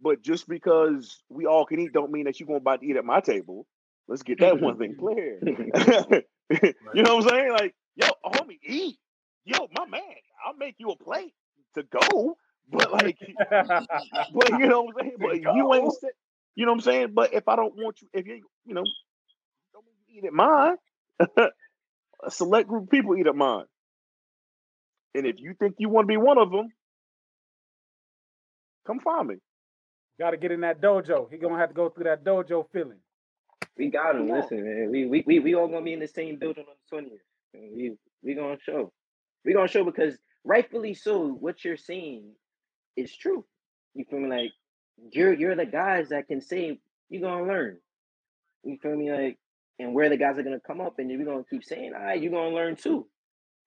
But 0.00 0.22
just 0.22 0.48
because 0.48 1.22
we 1.28 1.46
all 1.46 1.64
can 1.64 1.78
eat 1.78 1.92
don't 1.92 2.10
mean 2.10 2.24
that 2.24 2.40
you're 2.40 2.46
gonna 2.46 2.56
about 2.56 2.80
to 2.80 2.86
eat 2.86 2.96
at 2.96 3.04
my 3.04 3.20
table. 3.20 3.66
Let's 4.08 4.22
get 4.22 4.40
that 4.40 4.60
one 4.60 4.78
thing 4.78 4.96
clear. 4.98 5.38
you 5.44 7.02
know 7.02 7.16
what 7.16 7.24
I'm 7.24 7.28
saying? 7.28 7.52
Like, 7.52 7.74
yo, 7.94 8.08
homie, 8.24 8.58
eat. 8.64 8.98
Yo, 9.44 9.68
my 9.76 9.86
man, 9.86 10.02
I'll 10.44 10.56
make 10.56 10.76
you 10.78 10.90
a 10.90 10.96
plate 10.96 11.34
to 11.74 11.84
go. 11.84 12.36
But 12.70 12.92
like, 12.92 13.18
but 13.50 14.50
you 14.50 14.66
know 14.66 14.82
what 14.82 14.94
I'm 15.00 15.06
saying. 15.06 15.16
But 15.18 15.42
you 15.42 15.74
ain't, 15.74 15.94
you 16.56 16.66
know 16.66 16.72
what 16.72 16.78
I'm 16.78 16.80
saying. 16.80 17.12
But 17.14 17.32
if 17.32 17.46
I 17.48 17.56
don't 17.56 17.74
want 17.76 18.00
you, 18.02 18.08
if 18.12 18.26
you, 18.26 18.42
you 18.64 18.74
know, 18.74 18.84
don't 19.72 19.84
eat 20.08 20.24
at 20.24 20.32
mine. 20.32 20.76
a 22.22 22.30
select 22.30 22.68
group 22.68 22.84
of 22.84 22.90
people 22.90 23.16
eat 23.16 23.26
at 23.26 23.34
mine. 23.36 23.64
And 25.14 25.26
if 25.26 25.36
you 25.38 25.54
think 25.58 25.76
you 25.78 25.88
want 25.88 26.04
to 26.06 26.08
be 26.08 26.16
one 26.16 26.38
of 26.38 26.50
them, 26.50 26.68
come 28.86 29.00
find 29.00 29.28
me. 29.28 29.36
Got 30.18 30.30
to 30.30 30.36
get 30.36 30.52
in 30.52 30.60
that 30.60 30.80
dojo. 30.80 31.30
He 31.30 31.38
gonna 31.38 31.58
have 31.58 31.70
to 31.70 31.74
go 31.74 31.88
through 31.88 32.04
that 32.04 32.24
dojo 32.24 32.66
feeling. 32.72 32.98
We 33.76 33.88
got 33.88 34.16
him. 34.16 34.28
Listen, 34.30 34.64
man. 34.64 34.90
We 34.90 35.06
we 35.06 35.24
we, 35.26 35.38
we 35.38 35.54
all 35.54 35.68
gonna 35.68 35.82
be 35.82 35.92
in 35.94 36.00
the 36.00 36.08
same 36.08 36.38
building 36.38 36.64
on 36.68 36.74
the 36.74 36.96
twentieth. 36.96 37.22
We 37.54 37.92
we 38.22 38.34
gonna 38.34 38.58
show. 38.60 38.92
We 39.44 39.54
gonna 39.54 39.68
show 39.68 39.84
because 39.84 40.16
rightfully 40.44 40.94
so. 40.94 41.26
What 41.26 41.64
you're 41.64 41.76
saying 41.76 42.24
is 42.96 43.14
true. 43.16 43.44
You 43.94 44.04
feel 44.04 44.20
me? 44.20 44.28
Like 44.28 44.52
you're 45.10 45.32
you're 45.32 45.56
the 45.56 45.66
guys 45.66 46.10
that 46.10 46.28
can 46.28 46.40
say 46.40 46.78
you're 47.08 47.22
gonna 47.22 47.46
learn. 47.46 47.78
You 48.64 48.78
feel 48.82 48.96
me? 48.96 49.10
Like, 49.12 49.38
and 49.78 49.94
where 49.94 50.08
the 50.08 50.16
guys 50.16 50.38
are 50.38 50.42
gonna 50.42 50.60
come 50.60 50.80
up, 50.80 50.98
and 50.98 51.08
we're 51.08 51.24
gonna 51.24 51.44
keep 51.48 51.64
saying, 51.64 51.92
all 51.94 52.02
right, 52.02 52.20
you're 52.20 52.32
gonna 52.32 52.54
learn 52.54 52.76
too. 52.76 53.06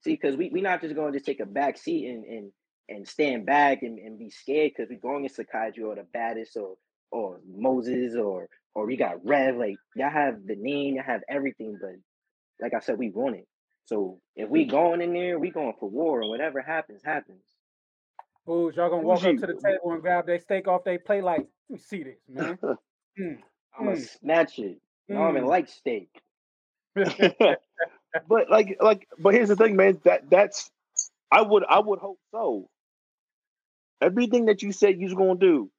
See, 0.05 0.11
because 0.11 0.37
we 0.37 0.49
we 0.49 0.61
not 0.61 0.81
just 0.81 0.93
gonna 0.93 1.11
just 1.11 1.25
take 1.25 1.39
a 1.39 1.47
back 1.47 1.79
seat 1.79 2.07
and 2.07 2.23
and 2.25 2.51
and 2.89 3.07
stand 3.07 3.47
back 3.47 3.81
and, 3.81 3.97
and 3.97 4.19
be 4.19 4.29
scared 4.29 4.73
because 4.75 4.87
we're 4.87 4.99
going 4.99 5.25
against 5.25 5.37
the 5.37 5.45
Kaiju 5.45 5.83
or 5.83 5.95
the 5.95 6.05
baddest 6.13 6.55
or 6.57 6.75
or 7.09 7.39
Moses 7.51 8.15
or 8.15 8.47
or 8.75 8.85
we 8.85 8.97
got 8.97 9.25
Rev. 9.25 9.57
Like 9.57 9.77
y'all 9.95 10.11
have 10.11 10.45
the 10.45 10.55
name, 10.55 10.93
y'all 10.93 11.05
have 11.05 11.21
everything, 11.27 11.79
but 11.81 11.95
like 12.61 12.75
I 12.75 12.81
said, 12.81 12.99
we 12.99 13.09
want 13.09 13.37
it. 13.37 13.47
So 13.85 14.19
if 14.35 14.47
we 14.47 14.65
going 14.65 15.01
in 15.01 15.11
there, 15.11 15.39
we 15.39 15.49
going 15.49 15.73
for 15.79 15.89
war, 15.89 16.21
and 16.21 16.29
whatever 16.29 16.61
happens, 16.61 17.01
happens. 17.03 17.43
Fools, 18.45 18.75
y'all 18.75 18.91
gonna 18.91 19.01
walk 19.01 19.23
up 19.23 19.37
to 19.37 19.47
the 19.47 19.59
table 19.59 19.91
and 19.91 20.03
grab 20.03 20.27
their 20.27 20.39
steak 20.39 20.67
off 20.67 20.83
their 20.83 20.99
plate 20.99 21.23
like, 21.23 21.47
let 21.69 21.69
me 21.69 21.79
see 21.79 22.03
this, 22.03 22.19
man. 22.29 22.59
Mm, 23.17 23.37
I'm 23.79 23.85
gonna 23.85 23.95
mm. 23.95 24.19
snatch 24.19 24.59
it. 24.59 24.77
Mm. 25.09 25.15
I 25.15 25.19
don't 25.19 25.37
even 25.37 25.47
like 25.47 25.69
steak. 25.69 26.09
but 28.27 28.49
like, 28.49 28.77
like, 28.81 29.07
but 29.19 29.33
here's 29.33 29.49
the 29.49 29.55
thing, 29.55 29.75
man. 29.75 29.99
That 30.03 30.29
that's 30.29 30.69
I 31.31 31.41
would 31.41 31.63
I 31.67 31.79
would 31.79 31.99
hope 31.99 32.19
so. 32.31 32.69
Everything 34.01 34.45
that 34.45 34.61
you 34.61 34.71
said 34.71 34.99
you're 34.99 35.15
gonna 35.15 35.35
do, 35.35 35.69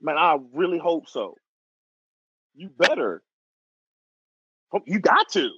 man, 0.00 0.16
I 0.18 0.38
really 0.52 0.78
hope 0.78 1.08
so. 1.08 1.36
You 2.54 2.70
better. 2.70 3.22
You 4.86 4.98
got 4.98 5.28
to. 5.32 5.50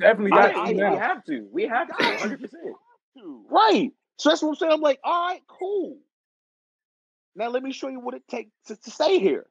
Definitely 0.00 0.30
got 0.32 0.50
I, 0.56 0.72
to. 0.72 0.82
I, 0.82 0.90
we 0.90 0.96
have 0.96 1.24
to. 1.24 1.48
We 1.52 1.62
have 1.68 1.88
to. 1.88 2.04
100. 2.04 2.40
percent 2.40 2.62
Right. 3.50 3.90
So 4.18 4.28
that's 4.30 4.42
what 4.42 4.50
I'm 4.50 4.54
saying. 4.56 4.72
I'm 4.72 4.80
like, 4.80 5.00
all 5.04 5.28
right, 5.28 5.42
cool. 5.48 5.98
Now 7.36 7.48
let 7.48 7.62
me 7.62 7.72
show 7.72 7.88
you 7.88 8.00
what 8.00 8.14
it 8.14 8.22
takes 8.28 8.50
to, 8.66 8.76
to 8.76 8.90
stay 8.90 9.18
here. 9.18 9.46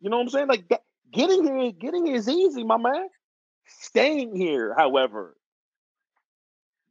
You 0.00 0.10
know 0.10 0.16
what 0.16 0.24
I'm 0.24 0.30
saying? 0.30 0.48
Like 0.48 0.68
that, 0.68 0.82
getting 1.12 1.44
here, 1.44 1.72
getting 1.72 2.06
here 2.06 2.16
is 2.16 2.28
easy, 2.28 2.64
my 2.64 2.76
man. 2.76 3.08
Staying 3.66 4.36
here, 4.36 4.74
however, 4.76 5.36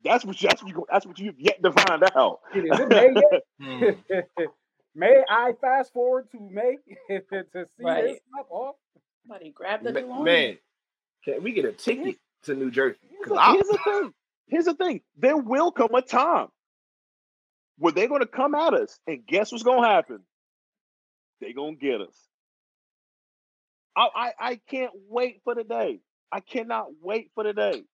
that's 0.03 0.23
what 0.23 0.41
you, 0.41 0.47
that's 0.49 0.63
what 0.63 0.71
you, 0.71 0.85
that's 0.89 1.05
what 1.05 1.19
you've 1.19 1.39
yet 1.39 1.61
to 1.63 1.71
find 1.71 2.03
out. 2.15 2.39
May, 2.53 3.13
hmm. 3.61 3.83
may 4.95 5.23
I 5.29 5.53
fast 5.59 5.93
forward 5.93 6.29
to 6.31 6.39
May 6.39 6.77
to 7.09 7.65
see 7.65 7.83
right. 7.83 8.03
this 8.03 8.19
up 8.39 8.47
off? 8.49 8.75
Somebody 9.23 9.51
grab 9.51 9.83
the 9.83 9.91
man. 9.91 10.57
Can 11.23 11.41
we 11.41 11.51
get 11.51 11.65
a 11.65 11.71
ticket 11.71 12.17
to 12.43 12.53
New 12.53 12.69
Jersey? 12.69 12.99
Here's, 13.25 13.39
here's 13.39 13.67
the 13.67 13.79
thing. 13.83 14.13
Here's 14.47 14.65
the 14.65 14.75
thing: 14.75 15.01
there 15.17 15.37
will 15.37 15.71
come 15.71 15.95
a 15.95 16.01
time. 16.01 16.47
where 17.79 17.91
they're 17.91 18.07
gonna 18.07 18.27
come 18.27 18.53
at 18.53 18.75
us, 18.75 18.99
and 19.07 19.25
guess 19.25 19.51
what's 19.51 19.63
gonna 19.63 19.87
happen? 19.87 20.19
They're 21.41 21.53
gonna 21.53 21.75
get 21.75 22.01
us. 22.01 22.15
I, 23.97 24.09
I 24.15 24.31
I 24.39 24.59
can't 24.69 24.91
wait 25.09 25.41
for 25.43 25.55
the 25.55 25.63
day. 25.63 26.01
I 26.35 26.41
cannot 26.41 26.87
wait 27.01 27.31
for 27.33 27.45
the 27.45 27.53
day. 27.53 27.85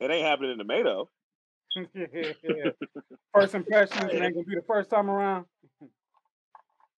It 0.00 0.10
ain't 0.10 0.24
happening 0.24 0.52
in 0.52 0.58
the 0.58 0.64
May 0.64 0.82
though. 0.82 1.10
First 3.34 3.54
impressions 3.54 4.10
it 4.10 4.22
ain't 4.22 4.32
gonna 4.32 4.46
be 4.46 4.54
the 4.54 4.64
first 4.66 4.88
time 4.88 5.10
around. 5.10 5.44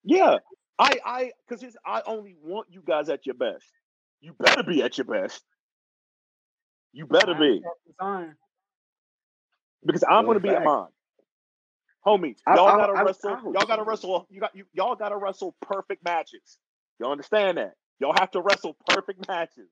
Yeah, 0.04 0.36
I 0.78 0.98
I 1.04 1.32
because 1.48 1.76
I 1.84 2.02
only 2.06 2.36
want 2.40 2.68
you 2.70 2.84
guys 2.86 3.08
at 3.08 3.26
your 3.26 3.34
best. 3.34 3.66
You 4.20 4.32
better 4.38 4.62
be 4.62 4.80
at 4.84 4.96
your 4.96 5.06
best. 5.06 5.42
You 6.92 7.06
better 7.06 7.34
be 7.34 7.60
because 9.84 10.04
I'm 10.08 10.24
going 10.24 10.36
to 10.36 10.40
be 10.40 10.50
at 10.50 10.62
mine. 10.62 10.86
Homie, 12.06 12.36
y'all 12.46 12.78
gotta 12.78 12.92
I, 12.92 13.02
wrestle. 13.02 13.52
Y'all 13.52 13.66
gotta 13.66 13.82
wrestle. 13.82 14.28
You 14.30 14.38
got 14.38 14.54
you, 14.54 14.66
y'all 14.72 14.94
gotta 14.94 15.16
wrestle 15.16 15.56
perfect 15.62 16.04
matches. 16.04 16.58
Y'all 17.00 17.10
understand 17.10 17.58
that? 17.58 17.72
Y'all 17.98 18.14
have 18.16 18.30
to 18.30 18.40
wrestle 18.40 18.76
perfect 18.86 19.26
matches. 19.26 19.68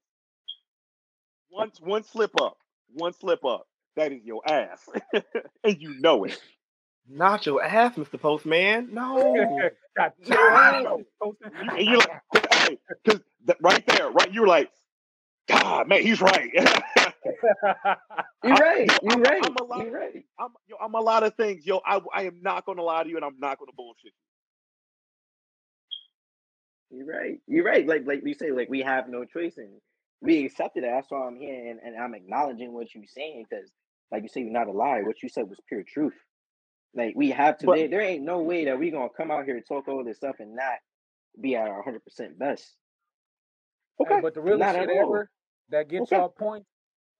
Once 1.56 1.80
one 1.80 2.04
slip 2.04 2.38
up, 2.40 2.58
one 2.92 3.14
slip 3.14 3.44
up, 3.44 3.66
that 3.96 4.12
is 4.12 4.22
your 4.24 4.42
ass, 4.46 4.86
and 5.64 5.80
you 5.80 5.98
know 6.00 6.24
it. 6.24 6.38
Not 7.08 7.46
your 7.46 7.62
ass, 7.62 7.94
Mr. 7.96 8.20
Postman. 8.20 8.90
No. 8.92 9.70
Got 9.96 10.14
your 10.26 11.06
and 11.50 11.80
you're 11.80 11.98
like, 11.98 12.78
because 13.02 13.20
right 13.62 13.86
there, 13.86 14.10
right, 14.10 14.30
you're 14.32 14.46
like, 14.46 14.70
God, 15.48 15.88
man, 15.88 16.02
he's 16.02 16.20
right. 16.20 16.50
you're 18.44 18.54
right. 18.54 18.98
You're 19.02 19.20
right. 19.20 19.42
I'm 19.46 19.56
a 19.56 19.64
lot, 19.64 19.84
you're 19.84 19.98
right. 19.98 20.24
I'm, 20.38 20.50
yo, 20.66 20.76
I'm 20.78 20.94
a 20.94 21.00
lot 21.00 21.22
of 21.22 21.34
things. 21.36 21.64
Yo, 21.64 21.80
I, 21.86 22.00
I 22.12 22.24
am 22.24 22.42
not 22.42 22.66
going 22.66 22.76
to 22.76 22.84
lie 22.84 23.04
to 23.04 23.08
you, 23.08 23.16
and 23.16 23.24
I'm 23.24 23.38
not 23.38 23.58
going 23.58 23.68
to 23.68 23.76
bullshit 23.76 24.12
you. 26.90 26.98
You're 26.98 27.06
right. 27.06 27.38
You're 27.46 27.64
right. 27.64 27.86
Like 27.86 28.06
like 28.06 28.22
you 28.24 28.34
say, 28.34 28.50
like 28.52 28.68
we 28.68 28.80
have 28.82 29.08
no 29.08 29.24
choice, 29.24 29.56
and 29.56 29.70
we 30.20 30.44
accepted 30.46 30.84
it. 30.84 30.90
That's 30.92 31.10
why 31.10 31.26
I'm 31.26 31.36
here, 31.36 31.70
and, 31.70 31.80
and 31.84 32.00
I'm 32.00 32.14
acknowledging 32.14 32.72
what 32.72 32.94
you're 32.94 33.04
saying 33.06 33.44
because, 33.48 33.70
like 34.10 34.22
you 34.22 34.28
say, 34.28 34.40
you're 34.40 34.50
not 34.50 34.68
a 34.68 34.72
liar. 34.72 35.04
What 35.04 35.22
you 35.22 35.28
said 35.28 35.48
was 35.48 35.60
pure 35.68 35.82
truth. 35.86 36.14
Like 36.94 37.14
we 37.14 37.30
have 37.30 37.58
to. 37.58 37.66
But, 37.66 37.76
there, 37.76 37.88
there 37.88 38.00
ain't 38.00 38.24
no 38.24 38.40
way 38.40 38.64
that 38.64 38.78
we're 38.78 38.92
gonna 38.92 39.08
come 39.14 39.30
out 39.30 39.44
here 39.44 39.56
and 39.56 39.66
talk 39.66 39.88
all 39.88 40.02
this 40.04 40.16
stuff 40.16 40.36
and 40.38 40.56
not 40.56 40.78
be 41.40 41.54
at 41.56 41.68
our 41.68 41.82
hundred 41.82 42.04
percent 42.04 42.38
best. 42.38 42.64
Okay, 44.00 44.20
but 44.20 44.34
the 44.34 44.40
real 44.40 44.58
shit 44.58 44.90
ever 44.90 45.30
that 45.70 45.88
gets 45.88 46.04
okay. 46.04 46.16
y'all 46.16 46.28
points 46.28 46.68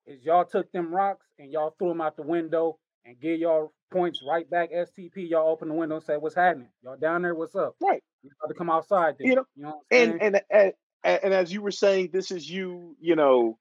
is 0.07 0.25
y'all 0.25 0.45
took 0.45 0.71
them 0.73 0.95
rocks 0.95 1.27
and 1.39 1.51
y'all 1.51 1.75
threw 1.79 1.89
them 1.89 2.01
out 2.01 2.17
the 2.17 2.23
window 2.23 2.79
and 3.05 3.19
give 3.21 3.39
y'all 3.39 3.73
points 3.93 4.23
right 4.27 4.49
back. 4.49 4.71
STP, 4.73 5.29
y'all 5.31 5.51
open 5.51 5.69
the 5.69 5.75
window 5.75 5.97
and 5.97 6.05
say, 6.05 6.17
"What's 6.17 6.35
happening? 6.35 6.69
Y'all 6.83 6.97
down 6.97 7.23
there? 7.23 7.35
What's 7.35 7.55
up?" 7.55 7.77
Right. 7.81 8.03
You 8.23 8.31
got 8.41 8.49
to 8.49 8.55
come 8.55 8.71
outside. 8.71 9.17
There, 9.19 9.29
you 9.29 9.35
know. 9.37 9.45
You 9.57 9.63
know 9.63 9.83
and, 9.91 10.23
and 10.23 10.41
and 10.51 10.73
and 11.05 11.33
as 11.33 11.53
you 11.53 11.63
were 11.63 11.71
saying, 11.71 12.11
this 12.13 12.31
is 12.31 12.49
you. 12.49 12.97
You 13.01 13.17
know. 13.17 13.59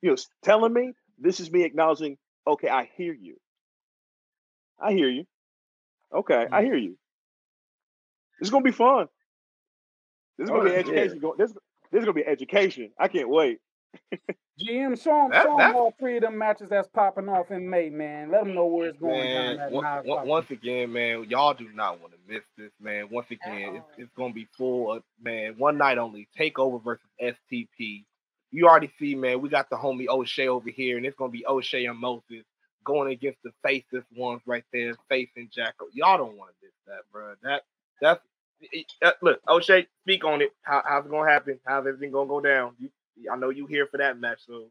You 0.00 0.10
know, 0.10 0.16
telling 0.42 0.72
me 0.72 0.92
this 1.18 1.40
is 1.40 1.50
me 1.50 1.64
acknowledging. 1.64 2.16
Okay, 2.46 2.68
I 2.68 2.88
hear 2.96 3.12
you. 3.12 3.36
I 4.80 4.92
hear 4.92 5.08
you. 5.08 5.24
Okay, 6.14 6.34
mm-hmm. 6.34 6.54
I 6.54 6.62
hear 6.62 6.76
you. 6.76 6.96
This 8.38 8.46
is 8.46 8.50
gonna 8.50 8.64
be 8.64 8.70
fun. 8.70 9.08
This 10.38 10.44
is 10.44 10.50
gonna 10.50 10.62
oh, 10.62 10.72
be 10.72 10.76
education. 10.76 11.20
Yeah. 11.22 11.30
This 11.36 11.52
this 11.90 11.98
is 12.00 12.04
gonna 12.04 12.12
be 12.12 12.26
education. 12.26 12.90
I 12.98 13.08
can't 13.08 13.28
wait. 13.28 13.58
GM, 14.60 15.00
show 15.00 15.10
them, 15.10 15.30
that, 15.30 15.44
show 15.44 15.56
them 15.56 15.76
all 15.76 15.94
three 16.00 16.16
of 16.16 16.22
them 16.22 16.36
matches 16.36 16.68
that's 16.68 16.88
popping 16.88 17.28
off 17.28 17.50
in 17.50 17.68
May, 17.68 17.90
man. 17.90 18.30
Let 18.30 18.44
them 18.44 18.54
know 18.54 18.66
where 18.66 18.88
it's 18.88 18.98
going. 18.98 19.20
Man, 19.20 19.72
one, 19.72 20.26
once 20.26 20.50
again, 20.50 20.92
man, 20.92 21.26
y'all 21.28 21.54
do 21.54 21.68
not 21.74 22.00
want 22.00 22.12
to 22.12 22.18
miss 22.26 22.42
this, 22.56 22.72
man. 22.80 23.08
Once 23.10 23.30
again, 23.30 23.76
it's, 23.76 23.86
it's 23.96 24.12
going 24.16 24.30
to 24.30 24.34
be 24.34 24.48
full 24.56 24.92
of, 24.92 25.02
man, 25.22 25.54
one 25.58 25.78
night 25.78 25.98
only. 25.98 26.28
Takeover 26.38 26.82
versus 26.82 27.06
STP. 27.22 28.04
You 28.50 28.66
already 28.66 28.90
see, 28.98 29.14
man, 29.14 29.40
we 29.40 29.48
got 29.48 29.70
the 29.70 29.76
homie 29.76 30.08
O'Shea 30.08 30.48
over 30.48 30.70
here, 30.70 30.96
and 30.96 31.06
it's 31.06 31.16
going 31.16 31.30
to 31.30 31.38
be 31.38 31.46
O'Shea 31.46 31.86
and 31.86 31.98
Moses 31.98 32.44
going 32.84 33.12
against 33.12 33.38
the 33.44 33.50
faceless 33.62 34.04
ones 34.16 34.40
right 34.46 34.64
there, 34.72 34.94
Faith 35.08 35.28
and 35.36 35.50
Jacko. 35.52 35.86
Y'all 35.92 36.18
don't 36.18 36.36
want 36.36 36.50
to 36.50 36.56
miss 36.66 36.72
that, 36.86 37.02
bro. 37.12 37.34
That 37.42 37.62
that's 38.00 38.20
uh, 39.02 39.12
look, 39.22 39.40
O'Shea, 39.48 39.86
speak 40.02 40.24
on 40.24 40.42
it. 40.42 40.50
How, 40.62 40.82
how's 40.86 41.04
it 41.06 41.10
gonna 41.10 41.30
happen? 41.30 41.60
How's 41.64 41.86
everything 41.86 42.10
gonna 42.10 42.28
go 42.28 42.40
down? 42.40 42.72
You, 42.78 42.88
I 43.32 43.36
know 43.36 43.50
you 43.50 43.66
here 43.66 43.86
for 43.86 43.98
that 43.98 44.18
match, 44.18 44.40
so 44.46 44.70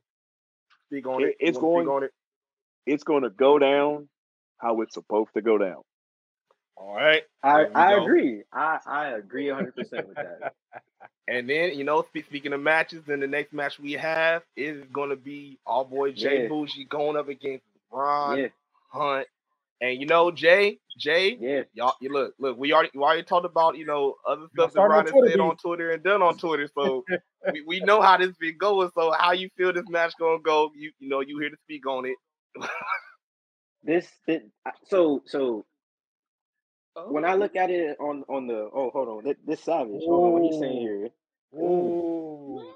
speak 0.87 1.07
on 1.07 1.23
it. 1.23 1.29
it. 1.29 1.35
It's 1.39 1.57
going 1.57 1.87
on 1.87 2.03
it. 2.03 2.11
It's 2.85 3.03
going 3.03 3.23
to 3.23 3.29
go 3.29 3.59
down 3.59 4.07
how 4.57 4.81
it's 4.81 4.93
supposed 4.93 5.33
to 5.35 5.41
go 5.41 5.57
down. 5.57 5.83
All 6.75 6.95
right. 6.95 7.23
I, 7.43 7.65
I 7.65 8.01
agree. 8.01 8.43
I, 8.53 8.79
I 8.85 9.07
agree 9.09 9.47
100% 9.47 9.75
with 9.75 10.15
that. 10.15 10.53
And 11.29 11.49
then, 11.49 11.77
you 11.77 11.83
know, 11.83 12.05
speaking 12.07 12.53
of 12.53 12.61
matches, 12.61 13.03
then 13.05 13.19
the 13.19 13.27
next 13.27 13.51
match 13.51 13.79
we 13.79 13.93
have 13.93 14.43
is 14.55 14.85
going 14.93 15.09
to 15.09 15.17
be 15.17 15.59
our 15.65 15.83
boy 15.83 16.13
Jay 16.13 16.43
yeah. 16.43 16.47
Bougie 16.47 16.85
going 16.85 17.17
up 17.17 17.27
against 17.27 17.65
Ron 17.91 18.39
yeah. 18.39 18.47
Hunt. 18.89 19.27
And 19.79 19.99
you 19.99 20.07
know, 20.07 20.31
Jay, 20.31 20.79
Jay, 20.97 21.37
yeah, 21.39 21.61
y'all, 21.73 21.93
you 22.01 22.11
look, 22.11 22.33
look, 22.39 22.57
we 22.57 22.73
already, 22.73 22.89
we 22.95 23.01
already 23.01 23.23
talked 23.23 23.45
about, 23.45 23.77
you 23.77 23.85
know, 23.85 24.15
other 24.27 24.47
stuff 24.53 24.73
that 24.73 24.81
Ron 24.81 25.05
has 25.05 25.13
said 25.29 25.39
on 25.39 25.55
Twitter 25.57 25.91
and 25.91 26.03
done 26.03 26.23
on 26.23 26.37
Twitter. 26.37 26.67
So 26.73 27.05
we, 27.53 27.61
we 27.67 27.79
know 27.81 28.01
how 28.01 28.17
this 28.17 28.35
been 28.37 28.57
going. 28.57 28.89
So 28.95 29.13
how 29.17 29.33
you 29.33 29.49
feel 29.55 29.71
this 29.73 29.87
match 29.87 30.13
gonna 30.19 30.41
go? 30.41 30.71
You, 30.75 30.91
you 30.99 31.09
know, 31.09 31.21
you 31.21 31.37
here 31.39 31.51
to 31.51 31.57
speak 31.63 31.85
on 31.85 32.05
it. 32.05 32.17
this, 33.83 34.07
this, 34.25 34.41
so, 34.85 35.21
so 35.27 35.63
oh. 36.95 37.11
when 37.11 37.23
I 37.23 37.35
look 37.35 37.55
at 37.55 37.69
it 37.69 37.97
on 37.99 38.23
on 38.27 38.47
the, 38.47 38.69
oh, 38.73 38.89
hold 38.91 39.09
on, 39.09 39.23
this, 39.25 39.37
this 39.45 39.61
savage. 39.61 40.01
Hold 40.05 40.25
on, 40.25 40.31
what 40.33 40.51
he's 40.51 40.59
saying 40.59 40.81
here? 40.81 41.09
Ooh. 41.53 42.73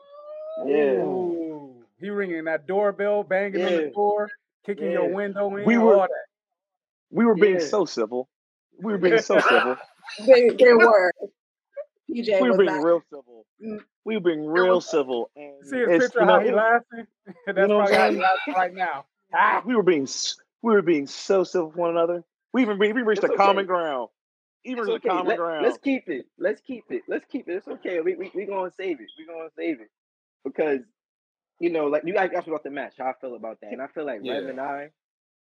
Yeah. 0.68 1.04
Ooh. 1.04 1.84
He 2.00 2.10
ringing 2.12 2.44
that 2.44 2.68
doorbell, 2.68 3.24
banging 3.24 3.60
yeah. 3.62 3.66
on 3.66 3.72
the 3.72 3.92
door 3.92 4.30
kicking 4.66 4.86
yeah. 4.86 4.92
your 4.92 5.14
window 5.14 5.56
in. 5.56 5.66
We 5.66 5.78
were, 5.78 6.08
we 7.12 7.26
were 7.26 7.36
being 7.36 7.60
yeah. 7.60 7.66
so 7.66 7.86
civil. 7.86 8.30
We 8.82 8.94
were 8.94 8.98
being 8.98 9.20
so 9.20 9.40
civil. 9.40 9.78
they, 10.26 10.50
they 10.50 10.74
were. 10.74 11.12
PJ 12.10 12.42
we 12.42 12.50
were 12.50 12.58
being 12.58 12.82
real 12.82 13.02
civil. 13.10 13.46
Mm. 13.64 13.80
We 14.04 14.16
were 14.16 14.22
being 14.22 14.46
real 14.46 14.82
civil. 14.82 15.30
And 15.36 15.66
See 15.66 15.78
his 15.78 16.04
picture 16.04 16.26
how 16.26 16.40
he 16.40 16.52
laughing. 16.52 17.08
That's 17.46 17.58
you 17.58 17.68
know 17.68 17.78
probably 17.78 17.96
how 17.96 18.12
he 18.12 18.18
laughing 18.18 18.54
right 18.54 18.74
now. 18.74 19.06
Ah. 19.34 19.62
We 19.66 19.76
were 19.76 19.84
being 19.84 20.08
we 20.62 20.74
were 20.74 20.82
being 20.82 21.08
so 21.08 21.44
civil 21.44 21.68
with 21.68 21.78
one 21.78 21.92
another. 21.92 22.24
We 22.54 22.64
even 22.64 22.80
we 22.80 22.92
reached 22.92 23.24
it's 23.24 23.30
a 23.30 23.34
okay. 23.34 23.38
common 23.38 23.66
ground. 23.66 24.10
Even 24.66 24.86
the 24.86 24.94
okay. 24.94 25.10
common 25.10 25.28
Let, 25.28 25.38
ground. 25.38 25.66
Let's 25.66 25.78
keep 25.78 26.10
it. 26.10 26.26
Let's 26.38 26.62
keep 26.62 26.86
it. 26.90 27.04
Let's 27.08 27.26
keep 27.32 27.48
it. 27.48 27.54
It's 27.54 27.68
okay. 27.68 28.02
We 28.02 28.16
we 28.16 28.32
we 28.36 28.46
gonna 28.46 28.72
save 28.72 29.00
it. 29.00 29.08
We 29.18 29.26
gonna 29.26 29.50
save 29.56 29.80
it 29.80 29.90
because 30.44 30.82
you 31.60 31.70
know, 31.70 31.86
like 31.86 32.04
you 32.06 32.14
guys 32.14 32.32
asked 32.36 32.48
about 32.48 32.64
the 32.64 32.72
match, 32.72 32.96
how 32.98 33.06
I 33.06 33.14
feel 33.22 33.36
about 33.36 33.62
that, 33.62 33.72
and 33.72 33.82
I 33.82 33.88
feel 33.88 34.06
like 34.06 34.22
yeah. 34.24 34.34
Rev 34.34 34.50
and 34.50 34.60
I 34.60 34.90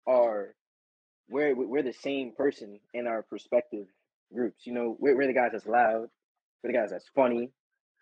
are 0.07 0.53
we're 1.31 1.55
we're 1.55 1.83
the 1.83 1.93
same 1.93 2.33
person 2.33 2.79
in 2.93 3.07
our 3.07 3.23
perspective 3.23 3.87
groups. 4.33 4.65
You 4.65 4.73
know, 4.73 4.97
we're, 4.99 5.15
we're 5.15 5.27
the 5.27 5.33
guys 5.33 5.51
that's 5.53 5.65
loud, 5.65 6.07
we're 6.63 6.71
the 6.71 6.77
guys 6.77 6.91
that's 6.91 7.09
funny. 7.15 7.51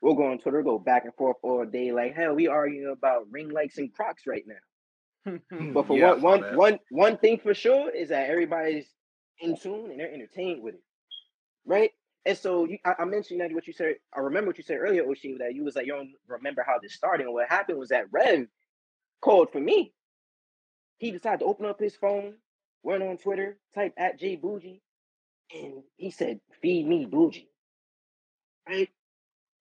We'll 0.01 0.15
go 0.15 0.31
on 0.31 0.39
Twitter, 0.39 0.63
go 0.63 0.79
back 0.79 1.03
and 1.03 1.13
forth 1.15 1.37
all 1.43 1.65
day. 1.65 1.91
Like 1.91 2.15
hell, 2.15 2.35
we 2.35 2.47
arguing 2.47 2.91
about 2.91 3.31
ring 3.31 3.49
lights 3.49 3.77
and 3.77 3.93
Crocs 3.93 4.23
right 4.25 4.45
now. 4.47 5.39
but 5.73 5.85
for 5.87 5.97
yeah, 5.97 6.13
one 6.13 6.41
one 6.41 6.55
one 6.55 6.79
one 6.89 7.17
thing 7.17 7.39
for 7.39 7.53
sure 7.53 7.89
is 7.89 8.09
that 8.09 8.29
everybody's 8.29 8.87
in 9.41 9.57
tune 9.57 9.91
and 9.91 9.99
they're 9.99 10.13
entertained 10.13 10.63
with 10.63 10.75
it, 10.75 10.83
right? 11.65 11.91
And 12.25 12.37
so 12.37 12.65
you, 12.65 12.77
I, 12.85 12.95
I, 12.99 13.05
mentioned 13.05 13.41
that 13.41 13.51
what 13.53 13.65
you 13.65 13.73
said. 13.73 13.95
I 14.15 14.19
remember 14.19 14.47
what 14.47 14.57
you 14.57 14.63
said 14.63 14.77
earlier, 14.77 15.03
O'Shea, 15.03 15.37
that 15.37 15.55
you 15.55 15.63
was 15.63 15.75
like, 15.75 15.85
you 15.85 15.93
don't 15.93 16.11
remember 16.27 16.63
how 16.67 16.77
this 16.81 16.93
started. 16.93 17.25
And 17.25 17.33
what 17.33 17.49
happened 17.49 17.79
was 17.79 17.89
that 17.89 18.11
Rev 18.11 18.45
called 19.21 19.51
for 19.51 19.59
me. 19.59 19.93
He 20.97 21.11
decided 21.11 21.39
to 21.39 21.45
open 21.45 21.65
up 21.65 21.79
his 21.79 21.95
phone, 21.95 22.35
went 22.83 23.03
on 23.03 23.17
Twitter, 23.17 23.57
type 23.75 23.93
at 23.97 24.19
J 24.19 24.35
Bougie, 24.35 24.81
and 25.53 25.83
he 25.97 26.11
said, 26.11 26.39
"Feed 26.61 26.87
me 26.87 27.05
Bougie." 27.05 27.49
Right? 28.67 28.89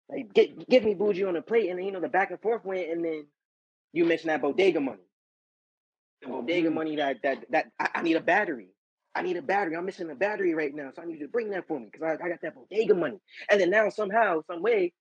Like, 0.08 0.32
get 0.32 0.68
give 0.68 0.84
me 0.84 0.94
Bougie 0.94 1.24
on 1.24 1.34
the 1.34 1.42
plate, 1.42 1.70
and 1.70 1.78
then 1.78 1.86
you 1.86 1.92
know 1.92 2.00
the 2.00 2.08
back 2.08 2.30
and 2.30 2.40
forth 2.40 2.64
went, 2.64 2.90
and 2.90 3.04
then 3.04 3.26
you 3.92 4.04
mentioned 4.04 4.30
that 4.30 4.42
bodega 4.42 4.80
money, 4.80 5.02
the 6.22 6.28
bodega 6.28 6.68
mm-hmm. 6.68 6.74
money 6.74 6.96
that 6.96 7.22
that 7.22 7.44
that 7.50 7.66
I, 7.78 7.88
I 7.96 8.02
need 8.02 8.16
a 8.16 8.20
battery. 8.20 8.68
I 9.14 9.22
need 9.22 9.36
a 9.36 9.42
battery. 9.42 9.74
I'm 9.76 9.86
missing 9.86 10.10
a 10.10 10.14
battery 10.14 10.54
right 10.54 10.72
now. 10.72 10.90
So 10.94 11.02
I 11.02 11.04
need 11.04 11.18
you 11.18 11.26
to 11.26 11.32
bring 11.32 11.50
that 11.50 11.66
for 11.66 11.80
me 11.80 11.88
because 11.90 12.18
I, 12.20 12.24
I, 12.24 12.28
got 12.28 12.40
that 12.42 12.54
bodega 12.54 12.94
money. 12.94 13.18
And 13.50 13.60
then 13.60 13.70
now 13.70 13.88
somehow, 13.88 14.42
some 14.46 14.62
way, 14.62 14.92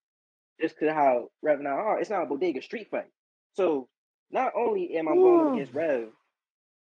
just 0.59 0.80
to 0.80 0.91
how 0.91 1.28
Rev 1.43 1.59
and 1.59 1.68
I 1.68 1.72
are, 1.72 1.99
it's 1.99 2.09
not 2.09 2.24
a 2.24 2.26
bodega 2.26 2.61
street 2.63 2.88
fight. 2.89 3.11
So 3.53 3.89
not 4.32 4.53
only 4.55 4.97
am 4.97 5.07
I 5.07 5.13
going 5.13 5.55
against 5.55 5.74
Rev, 5.74 6.09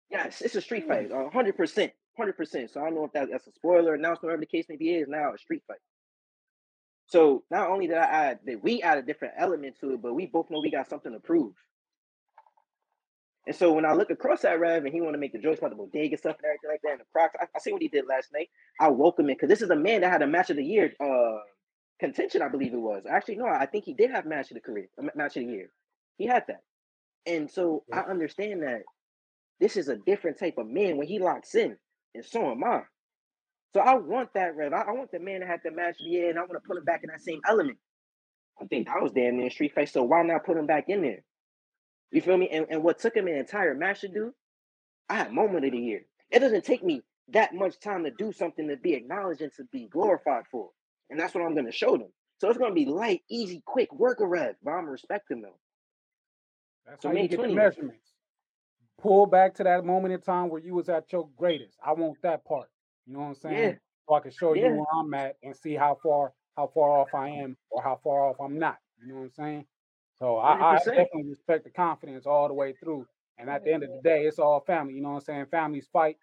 yes, 0.09 0.41
it's 0.41 0.55
a 0.55 0.61
street 0.61 0.87
fight, 0.87 1.11
hundred 1.33 1.57
percent, 1.57 1.91
hundred 2.17 2.37
percent. 2.37 2.71
So 2.71 2.81
I 2.81 2.85
don't 2.85 2.95
know 2.95 3.05
if 3.05 3.13
that, 3.13 3.29
that's 3.31 3.47
a 3.47 3.51
spoiler 3.51 3.95
announcement, 3.95 4.23
whatever 4.23 4.41
the 4.41 4.45
case 4.45 4.65
may 4.69 4.75
be, 4.75 4.91
is 4.91 5.07
now 5.07 5.33
a 5.33 5.37
street 5.37 5.63
fight. 5.67 5.77
So 7.07 7.43
not 7.51 7.69
only 7.69 7.87
did 7.87 7.97
I 7.97 8.05
add 8.05 8.39
that 8.45 8.63
we 8.63 8.81
add 8.81 8.97
a 8.97 9.01
different 9.01 9.35
element 9.37 9.75
to 9.81 9.93
it, 9.93 10.01
but 10.01 10.13
we 10.13 10.25
both 10.25 10.49
know 10.49 10.61
we 10.61 10.71
got 10.71 10.89
something 10.89 11.11
to 11.11 11.19
prove. 11.19 11.53
And 13.45 13.55
so 13.55 13.73
when 13.73 13.85
I 13.85 13.93
look 13.93 14.09
across 14.09 14.41
that 14.41 14.59
Rev 14.59 14.85
and 14.85 14.93
he 14.93 15.01
want 15.01 15.15
to 15.15 15.19
make 15.19 15.33
the 15.33 15.39
jokes 15.39 15.59
about 15.59 15.71
the 15.71 15.75
bodega 15.75 16.17
stuff 16.17 16.37
and 16.37 16.45
everything 16.45 16.69
like 16.69 16.81
that 16.83 16.91
and 16.93 17.01
the 17.01 17.05
Crocs, 17.11 17.35
I, 17.39 17.45
I 17.53 17.59
see 17.59 17.73
what 17.73 17.81
he 17.81 17.89
did 17.89 18.05
last 18.07 18.29
night. 18.33 18.47
I 18.79 18.87
welcome 18.87 19.29
it 19.29 19.35
because 19.35 19.49
this 19.49 19.61
is 19.61 19.69
a 19.69 19.75
man 19.75 20.01
that 20.01 20.11
had 20.11 20.21
a 20.21 20.27
match 20.27 20.49
of 20.49 20.55
the 20.55 20.63
year 20.63 20.93
uh 20.99 21.39
contention, 21.99 22.41
I 22.41 22.49
believe 22.49 22.73
it 22.73 22.77
was. 22.77 23.03
Actually, 23.09 23.37
no, 23.37 23.47
I 23.47 23.65
think 23.65 23.85
he 23.85 23.93
did 23.93 24.11
have 24.11 24.25
match 24.25 24.51
of 24.51 24.55
the 24.55 24.61
career, 24.61 24.87
match 25.15 25.37
of 25.37 25.45
the 25.45 25.51
year. 25.51 25.69
He 26.17 26.25
had 26.25 26.43
that. 26.47 26.61
And 27.25 27.49
so 27.49 27.83
yeah. 27.89 28.01
I 28.01 28.09
understand 28.09 28.63
that 28.63 28.83
this 29.59 29.77
is 29.77 29.87
a 29.87 29.97
different 29.97 30.39
type 30.39 30.57
of 30.57 30.67
man 30.67 30.97
when 30.97 31.07
he 31.07 31.19
locks 31.19 31.55
in, 31.55 31.77
and 32.15 32.25
so 32.25 32.51
am 32.51 32.63
I. 32.63 32.83
So 33.73 33.81
I 33.81 33.95
want 33.95 34.33
that 34.35 34.55
Rev. 34.55 34.73
I, 34.73 34.81
I 34.81 34.91
want 34.91 35.11
the 35.11 35.19
man 35.19 35.41
to 35.41 35.47
have 35.47 35.63
to 35.63 35.71
match 35.71 35.97
me 35.99 36.29
and 36.29 36.37
I 36.37 36.41
want 36.41 36.53
to 36.53 36.67
put 36.67 36.77
him 36.77 36.83
back 36.83 37.03
in 37.03 37.09
that 37.09 37.21
same 37.21 37.41
element. 37.47 37.77
I 38.61 38.65
think 38.65 38.87
that 38.87 39.01
was 39.01 39.11
damn 39.11 39.37
near 39.37 39.49
street 39.49 39.73
fight. 39.73 39.89
So 39.89 40.03
why 40.03 40.21
not 40.23 40.45
put 40.45 40.57
him 40.57 40.67
back 40.67 40.85
in 40.89 41.01
there? 41.01 41.23
You 42.11 42.21
feel 42.21 42.37
me? 42.37 42.49
And, 42.49 42.67
and 42.69 42.83
what 42.83 42.99
took 42.99 43.15
him 43.15 43.27
an 43.27 43.35
entire 43.35 43.73
match 43.73 44.01
to 44.01 44.07
do, 44.07 44.33
I 45.09 45.15
had 45.15 45.33
moment 45.33 45.65
of 45.65 45.71
the 45.71 45.77
year. 45.79 46.05
It 46.29 46.39
doesn't 46.39 46.65
take 46.65 46.83
me 46.83 47.01
that 47.29 47.55
much 47.55 47.79
time 47.79 48.03
to 48.03 48.11
do 48.11 48.31
something 48.31 48.67
to 48.67 48.77
be 48.77 48.93
acknowledged 48.93 49.41
and 49.41 49.51
to 49.57 49.63
be 49.71 49.87
glorified 49.87 50.43
for. 50.51 50.69
And 51.09 51.19
that's 51.19 51.33
what 51.33 51.43
I'm 51.43 51.53
going 51.53 51.65
to 51.65 51.71
show 51.71 51.97
them. 51.97 52.11
So 52.39 52.49
it's 52.49 52.59
going 52.59 52.71
to 52.71 52.75
be 52.75 52.85
light, 52.85 53.21
easy, 53.29 53.63
quick, 53.65 53.91
work 53.93 54.19
a 54.19 54.27
rev, 54.27 54.55
but 54.63 54.71
I'm 54.71 54.85
respecting 54.85 55.41
them. 55.41 55.53
That's 56.85 57.01
so 57.01 57.09
how 57.09 57.15
you 57.15 57.27
get 57.27 57.41
the 57.41 57.49
measurements. 57.49 58.12
Pull 59.03 59.25
back 59.25 59.53
to 59.55 59.63
that 59.63 59.83
moment 59.83 60.13
in 60.13 60.21
time 60.21 60.49
where 60.49 60.61
you 60.61 60.73
was 60.73 60.87
at 60.87 61.11
your 61.11 61.27
greatest. 61.37 61.77
I 61.85 61.91
want 61.91 62.21
that 62.23 62.45
part. 62.45 62.69
You 63.05 63.13
know 63.13 63.19
what 63.19 63.25
I'm 63.25 63.35
saying? 63.35 63.57
Yeah. 63.57 63.73
So 64.07 64.15
I 64.15 64.19
can 64.21 64.31
show 64.31 64.53
yeah. 64.53 64.69
you 64.69 64.75
where 64.75 64.85
I'm 64.95 65.13
at 65.13 65.35
and 65.43 65.53
see 65.53 65.75
how 65.75 65.97
far 66.01 66.31
how 66.55 66.71
far 66.73 66.99
off 66.99 67.09
I 67.13 67.29
am 67.29 67.57
or 67.69 67.83
how 67.83 67.99
far 68.01 68.29
off 68.29 68.37
I'm 68.39 68.57
not. 68.57 68.77
You 69.01 69.09
know 69.09 69.19
what 69.19 69.25
I'm 69.25 69.31
saying? 69.31 69.65
So 70.19 70.37
I, 70.37 70.75
I, 70.75 70.77
definitely 70.77 71.31
respect 71.31 71.65
the 71.65 71.71
confidence 71.71 72.25
all 72.25 72.47
the 72.47 72.53
way 72.53 72.73
through. 72.81 73.05
And 73.37 73.49
at 73.49 73.65
the 73.65 73.73
end 73.73 73.83
of 73.83 73.89
the 73.89 73.99
day, 74.03 74.21
it's 74.21 74.39
all 74.39 74.63
family. 74.65 74.93
You 74.93 75.01
know 75.01 75.09
what 75.09 75.15
I'm 75.15 75.21
saying? 75.21 75.45
Families 75.51 75.89
fight, 75.91 76.17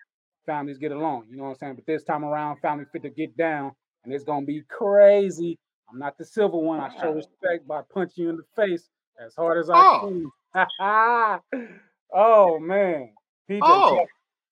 families 0.46 0.78
get 0.78 0.92
along. 0.92 1.26
You 1.28 1.36
know 1.36 1.44
what 1.44 1.50
I'm 1.50 1.56
saying? 1.56 1.74
But 1.74 1.84
this 1.86 2.02
time 2.04 2.24
around, 2.24 2.60
family 2.60 2.86
fit 2.92 3.02
to 3.02 3.10
get 3.10 3.36
down, 3.36 3.72
and 4.04 4.14
it's 4.14 4.24
gonna 4.24 4.46
be 4.46 4.62
crazy. 4.70 5.58
I'm 5.90 5.98
not 5.98 6.16
the 6.16 6.24
silver 6.24 6.56
one. 6.56 6.80
I 6.80 6.88
show 7.00 7.12
respect 7.12 7.66
by 7.66 7.82
punching 7.92 8.24
you 8.24 8.30
in 8.30 8.36
the 8.36 8.44
face 8.56 8.88
as 9.24 9.34
hard 9.34 9.58
as 9.58 9.68
I 9.68 9.74
oh. 9.76 10.30
can. 10.54 11.70
oh 12.14 12.58
man, 12.58 13.10
PJ, 13.48 13.60
oh. 13.62 14.06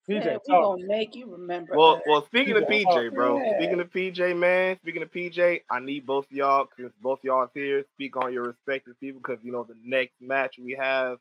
PJ, 0.08 0.24
man, 0.24 0.38
we 0.48 0.54
gonna 0.54 0.86
make 0.86 1.14
you 1.14 1.30
remember. 1.30 1.76
Well, 1.76 2.00
well. 2.06 2.24
Speaking 2.24 2.54
PJ, 2.54 2.62
of 2.62 2.68
PJ, 2.68 3.14
bro. 3.14 3.42
Yeah. 3.42 3.58
Speaking 3.58 3.80
of 3.80 3.90
PJ, 3.90 4.36
man. 4.38 4.78
Speaking 4.78 5.02
of 5.02 5.12
PJ, 5.12 5.60
I 5.70 5.80
need 5.80 6.06
both 6.06 6.24
of 6.24 6.32
y'all, 6.32 6.66
because 6.74 6.92
both 7.02 7.18
y'all 7.22 7.48
here, 7.54 7.84
speak 7.94 8.16
on 8.16 8.32
your 8.32 8.44
respective 8.44 8.98
people, 9.00 9.20
because 9.20 9.44
you 9.44 9.52
know 9.52 9.64
the 9.64 9.76
next 9.84 10.14
match 10.20 10.56
we 10.58 10.76
have 10.80 11.18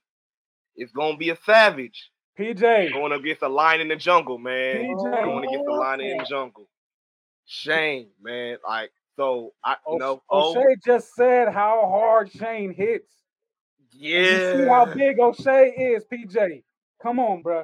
is 0.78 0.92
gonna 0.92 1.18
be 1.18 1.32
a 1.32 1.38
savage. 1.46 2.12
PJ 2.40 2.94
going 2.94 3.12
against 3.12 3.42
a 3.42 3.50
lion 3.50 3.82
in 3.82 3.90
the 3.90 3.96
jungle, 3.98 4.38
man. 4.38 4.78
PJ 4.78 5.24
going 5.26 5.44
against 5.44 5.66
the 5.66 5.74
lion 5.74 6.02
in 6.02 6.18
the 6.18 6.26
jungle. 6.26 6.70
Shane, 7.46 8.10
man. 8.22 8.58
Like 8.66 8.92
so, 9.18 9.54
I 9.66 9.76
you 9.90 9.98
know. 9.98 10.22
O'Shea 10.32 10.60
oh, 10.60 10.76
just 10.86 11.14
said 11.16 11.50
how 11.52 11.88
hard 11.90 12.32
Shane 12.32 12.74
hits. 12.74 13.12
Yeah. 13.92 14.20
You 14.20 14.58
see 14.58 14.68
how 14.68 14.86
big 14.86 15.20
O'Shea 15.20 15.70
is, 15.70 16.06
PJ. 16.06 16.64
Come 17.02 17.20
on, 17.20 17.42
bro. 17.42 17.64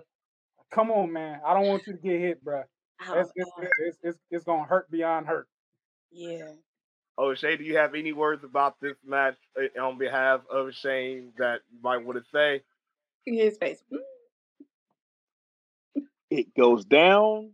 Come 0.72 0.92
on, 0.92 1.12
man. 1.12 1.40
I 1.46 1.54
don't 1.54 1.68
want 1.68 1.86
you 1.88 1.94
to 1.94 2.00
get 2.00 2.20
hit, 2.20 2.44
bro. 2.44 2.64
Oh, 3.08 3.20
it's, 3.20 3.32
it's, 3.36 3.52
it's, 3.80 3.98
it's, 4.04 4.18
it's 4.32 4.44
gonna 4.44 4.64
hurt 4.64 4.90
beyond 4.90 5.28
hurt. 5.28 5.48
Yeah. 6.12 6.52
O'Shea, 7.18 7.58
do 7.58 7.64
you 7.64 7.78
have 7.78 7.94
any 7.94 8.12
words 8.14 8.44
about 8.44 8.80
this 8.80 8.98
match 9.06 9.36
uh, 9.58 9.82
on 9.82 9.98
behalf 9.98 10.42
of 10.50 10.74
Shane 10.74 11.32
that 11.38 11.62
you 11.72 11.80
might 11.84 12.04
want 12.04 12.18
to 12.18 12.24
say? 12.34 12.62
His 13.26 13.58
face. 13.58 13.84
It 16.30 16.56
goes 16.56 16.86
down 16.86 17.52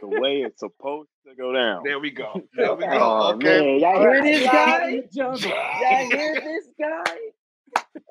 the 0.00 0.06
way 0.06 0.42
it's 0.42 0.60
supposed 0.60 1.08
to 1.26 1.34
go 1.34 1.52
down. 1.52 1.82
There 1.84 1.98
we 1.98 2.10
go. 2.10 2.42
There 2.54 2.74
we 2.74 2.84
go. 2.84 2.90
Oh, 2.92 3.32
okay. 3.34 3.60
Man. 3.60 3.80
Y'all 3.80 4.00
hear 4.00 4.22
this 4.22 4.46
guy? 4.46 5.02
Y'all 5.12 5.36
hear 5.36 6.40
this 6.40 6.68
guy? 6.78 7.16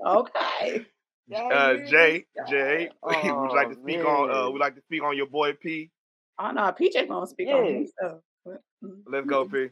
Okay. 0.06 0.86
Uh, 1.34 1.76
Jay, 1.86 2.26
Jay, 2.50 2.90
oh, 3.04 3.08
would 3.08 3.52
you 3.52 3.56
like 3.56 3.70
to 3.70 3.76
speak 3.76 4.00
man. 4.00 4.06
on? 4.06 4.32
Uh, 4.32 4.50
would 4.50 4.60
like 4.60 4.76
to 4.76 4.82
speak 4.82 5.02
on 5.02 5.16
your 5.16 5.28
boy 5.28 5.54
P? 5.54 5.90
Oh 6.38 6.52
no, 6.52 6.64
PJ 6.64 7.08
gonna 7.08 7.26
speak 7.26 7.48
yeah. 7.48 7.56
on 7.56 7.66
himself. 7.66 8.22
Mm-hmm. 8.46 8.90
Let's 9.08 9.28
go, 9.28 9.46
P. 9.46 9.68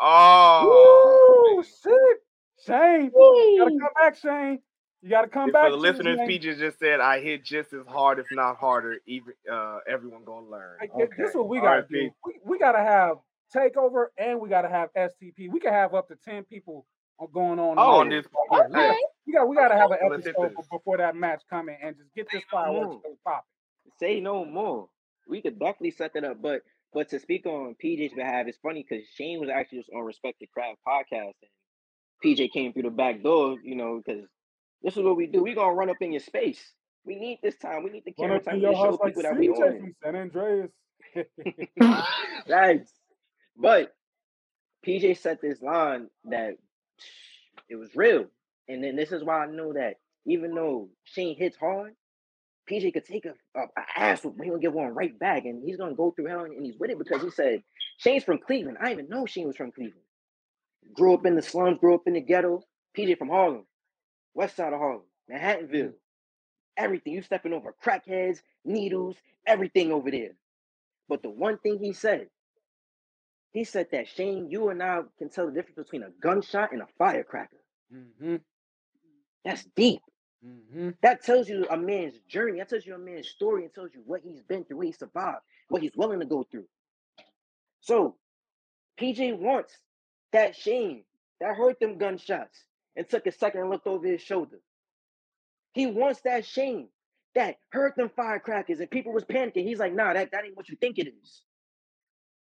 Oh, 0.00 1.56
Ooh, 1.56 1.62
shit, 1.62 2.18
Shane, 2.66 3.12
you 3.14 3.58
gotta 3.60 3.78
come 3.78 3.90
back, 3.94 4.16
Shane. 4.16 4.58
You 5.02 5.10
gotta 5.10 5.28
come 5.28 5.52
back. 5.52 5.66
For 5.66 5.70
the 5.70 5.76
listeners, 5.76 6.18
PJ 6.18 6.58
just 6.58 6.78
said 6.80 6.98
I 6.98 7.20
hit 7.20 7.44
just 7.44 7.72
as 7.72 7.86
hard, 7.86 8.18
if 8.18 8.26
not 8.32 8.56
harder. 8.56 8.96
Even 9.06 9.34
uh, 9.50 9.78
everyone 9.88 10.24
gonna 10.24 10.48
learn. 10.48 10.78
Okay. 10.82 11.12
This 11.16 11.30
is 11.30 11.36
what 11.36 11.48
we 11.48 11.60
gotta 11.60 11.82
right, 11.82 11.88
do. 11.88 12.10
We, 12.26 12.32
we 12.44 12.58
gotta 12.58 12.80
have 12.80 13.18
takeover, 13.54 14.06
and 14.18 14.40
we 14.40 14.48
gotta 14.48 14.68
have 14.68 14.88
STP. 14.94 15.50
We 15.50 15.60
can 15.60 15.72
have 15.72 15.94
up 15.94 16.08
to 16.08 16.16
ten 16.16 16.44
people 16.44 16.86
going 17.26 17.58
on. 17.58 17.78
Oh, 17.78 18.00
on 18.00 18.08
this. 18.08 18.26
Okay. 18.52 18.96
We 19.26 19.32
got 19.32 19.48
we 19.48 19.56
got 19.56 19.68
to 19.68 19.76
have 19.76 19.90
an 19.90 19.98
episode 20.02 20.54
before 20.70 20.96
that 20.98 21.14
match 21.14 21.42
coming 21.48 21.76
and 21.82 21.96
just 21.96 22.14
get 22.14 22.26
this 22.32 22.42
fireworks 22.50 23.06
popping. 23.24 23.44
Say 23.98 24.20
no 24.20 24.44
more. 24.44 24.88
We 25.28 25.42
could 25.42 25.58
definitely 25.58 25.92
set 25.92 26.14
that 26.14 26.24
up, 26.24 26.42
but 26.42 26.62
but 26.92 27.08
to 27.10 27.20
speak 27.20 27.46
on 27.46 27.76
PJ's 27.82 28.14
behalf, 28.14 28.46
it's 28.48 28.58
funny 28.58 28.84
because 28.88 29.06
Shane 29.14 29.40
was 29.40 29.48
actually 29.48 29.78
just 29.78 29.90
on 29.94 30.02
Respected 30.02 30.48
Craft 30.50 30.78
podcast, 30.86 31.34
and 31.42 31.50
PJ 32.24 32.50
came 32.50 32.72
through 32.72 32.82
the 32.82 32.90
back 32.90 33.22
door, 33.22 33.58
you 33.62 33.76
know, 33.76 34.02
because 34.04 34.24
this 34.82 34.96
is 34.96 35.02
what 35.02 35.16
we 35.16 35.26
do. 35.26 35.42
We're 35.42 35.54
gonna 35.54 35.74
run 35.74 35.90
up 35.90 35.96
in 36.00 36.12
your 36.12 36.20
space. 36.20 36.60
We 37.04 37.16
need 37.16 37.38
this 37.42 37.56
time. 37.56 37.84
We 37.84 37.90
need 37.90 38.04
the 38.04 38.12
camera 38.12 38.40
time 38.40 38.60
to 38.60 38.72
show 38.72 38.98
people 38.98 39.22
that 39.22 39.38
we 39.38 39.48
on 39.50 39.94
San 40.02 40.16
Andreas. 40.16 40.70
right. 42.48 42.86
But 43.56 43.94
PJ 44.86 45.18
set 45.18 45.40
this 45.40 45.62
line 45.62 46.08
that 46.24 46.56
it 47.68 47.76
was 47.76 47.94
real. 47.94 48.26
And 48.68 48.82
then 48.82 48.96
this 48.96 49.12
is 49.12 49.24
why 49.24 49.44
I 49.44 49.46
know 49.46 49.72
that 49.72 49.96
even 50.26 50.54
though 50.54 50.88
Shane 51.04 51.36
hits 51.36 51.56
hard, 51.56 51.94
PJ 52.70 52.92
could 52.92 53.04
take 53.04 53.26
a, 53.26 53.34
a, 53.56 53.62
a 53.62 54.00
ass 54.00 54.20
but 54.22 54.44
he'll 54.44 54.58
get 54.58 54.72
one 54.72 54.94
right 54.94 55.18
back. 55.18 55.44
And 55.44 55.62
he's 55.64 55.76
gonna 55.76 55.94
go 55.94 56.10
through 56.12 56.26
hell 56.26 56.44
and, 56.44 56.54
and 56.54 56.64
he's 56.64 56.78
with 56.78 56.90
it 56.90 56.98
because 56.98 57.22
he 57.22 57.30
said 57.30 57.62
Shane's 57.98 58.24
from 58.24 58.38
Cleveland. 58.38 58.78
I 58.80 58.88
didn't 58.88 59.06
even 59.06 59.10
know 59.10 59.26
Shane 59.26 59.46
was 59.46 59.56
from 59.56 59.72
Cleveland. 59.72 60.04
Grew 60.94 61.14
up 61.14 61.26
in 61.26 61.36
the 61.36 61.42
slums, 61.42 61.78
grew 61.78 61.94
up 61.94 62.06
in 62.06 62.14
the 62.14 62.20
ghetto. 62.20 62.62
PJ 62.96 63.18
from 63.18 63.28
Harlem, 63.28 63.66
west 64.34 64.56
side 64.56 64.72
of 64.72 64.80
Harlem, 64.80 65.02
Manhattanville. 65.30 65.92
Everything. 66.76 67.12
You 67.14 67.22
stepping 67.22 67.52
over 67.52 67.74
crackheads, 67.84 68.40
needles, 68.64 69.16
everything 69.46 69.92
over 69.92 70.10
there. 70.10 70.32
But 71.08 71.22
the 71.22 71.30
one 71.30 71.58
thing 71.58 71.78
he 71.78 71.92
said, 71.92 72.28
he 73.52 73.64
said 73.64 73.88
that 73.92 74.08
Shane, 74.08 74.48
you 74.50 74.68
and 74.68 74.82
I 74.82 75.00
can 75.18 75.28
tell 75.28 75.46
the 75.46 75.52
difference 75.52 75.76
between 75.76 76.02
a 76.02 76.10
gunshot 76.20 76.72
and 76.72 76.82
a 76.82 76.86
firecracker. 76.98 77.56
Mm-hmm. 77.92 78.36
That's 79.44 79.64
deep. 79.76 80.00
Mm-hmm. 80.46 80.90
That 81.02 81.22
tells 81.22 81.48
you 81.48 81.66
a 81.68 81.76
man's 81.76 82.18
journey. 82.28 82.58
That 82.58 82.68
tells 82.68 82.86
you 82.86 82.94
a 82.94 82.98
man's 82.98 83.28
story 83.28 83.64
and 83.64 83.74
tells 83.74 83.90
you 83.92 84.02
what 84.06 84.20
he's 84.22 84.42
been 84.42 84.64
through, 84.64 84.78
what 84.78 84.86
he 84.86 84.92
survived, 84.92 85.40
what 85.68 85.82
he's 85.82 85.96
willing 85.96 86.20
to 86.20 86.26
go 86.26 86.46
through. 86.50 86.66
So 87.80 88.16
PJ 89.00 89.38
wants 89.38 89.72
that 90.32 90.54
Shane 90.54 91.04
that 91.40 91.56
heard 91.56 91.76
them 91.80 91.98
gunshots 91.98 92.64
and 92.96 93.08
took 93.08 93.26
a 93.26 93.32
second 93.32 93.62
and 93.62 93.70
looked 93.70 93.86
over 93.86 94.06
his 94.06 94.22
shoulder. 94.22 94.60
He 95.72 95.86
wants 95.86 96.20
that 96.22 96.44
Shane 96.44 96.88
that 97.34 97.56
heard 97.70 97.94
them 97.96 98.10
firecrackers 98.14 98.80
and 98.80 98.90
people 98.90 99.12
was 99.12 99.24
panicking. 99.24 99.64
He's 99.64 99.78
like, 99.78 99.94
nah, 99.94 100.12
that, 100.12 100.32
that 100.32 100.44
ain't 100.44 100.56
what 100.56 100.68
you 100.68 100.76
think 100.76 100.98
it 100.98 101.08
is. 101.08 101.42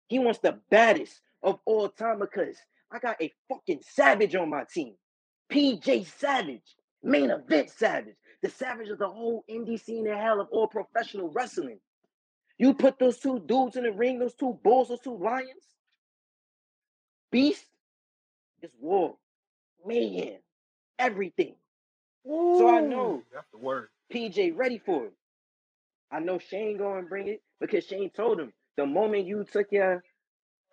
He 0.09 0.19
wants 0.19 0.41
the 0.41 0.59
baddest 0.71 1.21
of 1.43 1.59
all 1.65 1.89
time 1.89 2.19
because 2.19 2.57
I 2.91 2.99
got 2.99 3.21
a 3.21 3.33
fucking 3.49 3.81
savage 3.83 4.35
on 4.35 4.51
my 4.51 4.65
team. 4.73 4.95
PJ 5.51 6.07
Savage, 6.19 6.75
main 7.03 7.31
event 7.31 7.71
Savage, 7.71 8.15
the 8.43 8.49
Savage 8.49 8.89
of 8.89 8.99
the 8.99 9.09
whole 9.09 9.45
indie 9.49 9.81
scene 9.81 10.07
in 10.07 10.17
hell 10.17 10.41
of 10.41 10.49
all 10.51 10.67
professional 10.67 11.31
wrestling. 11.31 11.79
You 12.59 12.75
put 12.75 12.99
those 12.99 13.19
two 13.19 13.39
dudes 13.39 13.77
in 13.77 13.83
the 13.85 13.93
ring, 13.93 14.19
those 14.19 14.35
two 14.35 14.59
bulls, 14.63 14.89
those 14.89 15.01
two 15.01 15.17
lions, 15.17 15.65
beast, 17.31 17.65
it's 18.61 18.75
war, 18.81 19.17
mayhem, 19.85 20.39
everything. 20.99 21.55
Ooh, 22.27 22.55
so 22.57 22.69
I 22.69 22.81
know 22.81 23.23
that's 23.33 23.47
the 23.51 23.59
word. 23.59 23.89
PJ 24.13 24.57
ready 24.57 24.79
for 24.79 25.07
it. 25.07 25.13
I 26.11 26.19
know 26.19 26.39
Shane 26.39 26.77
going 26.77 27.03
to 27.03 27.09
bring 27.09 27.27
it 27.29 27.41
because 27.61 27.85
Shane 27.85 28.09
told 28.11 28.39
him 28.39 28.53
the 28.79 28.85
moment 28.85 29.27
you 29.27 29.45
took 29.51 29.71
your 29.71 30.03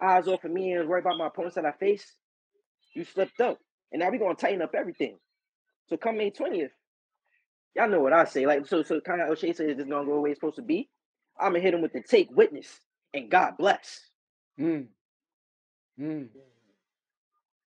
eyes 0.01 0.29
off 0.29 0.45
of 0.45 0.51
me 0.53 0.73
and 0.73 0.89
worried 0.89 1.03
about 1.05 1.19
my 1.19 1.27
opponents 1.27 1.57
that 1.57 1.67
I 1.67 1.73
face, 1.73 2.05
you 2.95 3.05
slipped 3.05 3.41
up. 3.41 3.59
And 3.93 4.01
now 4.01 4.11
we're 4.11 4.19
gonna 4.19 4.35
tighten 4.35 4.63
up 4.63 4.75
everything. 4.75 5.19
So 5.89 5.97
come 5.97 6.19
May 6.19 6.31
20th, 6.31 6.71
y'all 7.75 7.89
know 7.89 8.01
what 8.01 8.13
I 8.13 8.25
say. 8.25 8.47
Like 8.47 8.67
so, 8.67 8.83
so 8.83 9.01
kind 9.01 9.21
of 9.23 9.31
O'Shea 9.31 9.53
says 9.53 9.79
it's 9.79 9.89
gonna 9.89 10.07
go 10.07 10.15
the 10.15 10.21
way 10.21 10.31
it's 10.31 10.39
supposed 10.41 10.57
to 10.57 10.63
be. 10.63 10.89
I'm 11.39 11.53
gonna 11.53 11.61
hit 11.61 11.75
him 11.75 11.83
with 11.83 11.93
the 11.93 12.03
take 12.03 12.31
witness 12.31 12.69
and 13.13 13.31
God 13.31 13.55
bless. 13.59 14.01
Mm. 14.61 14.87
Mm. 16.01 16.29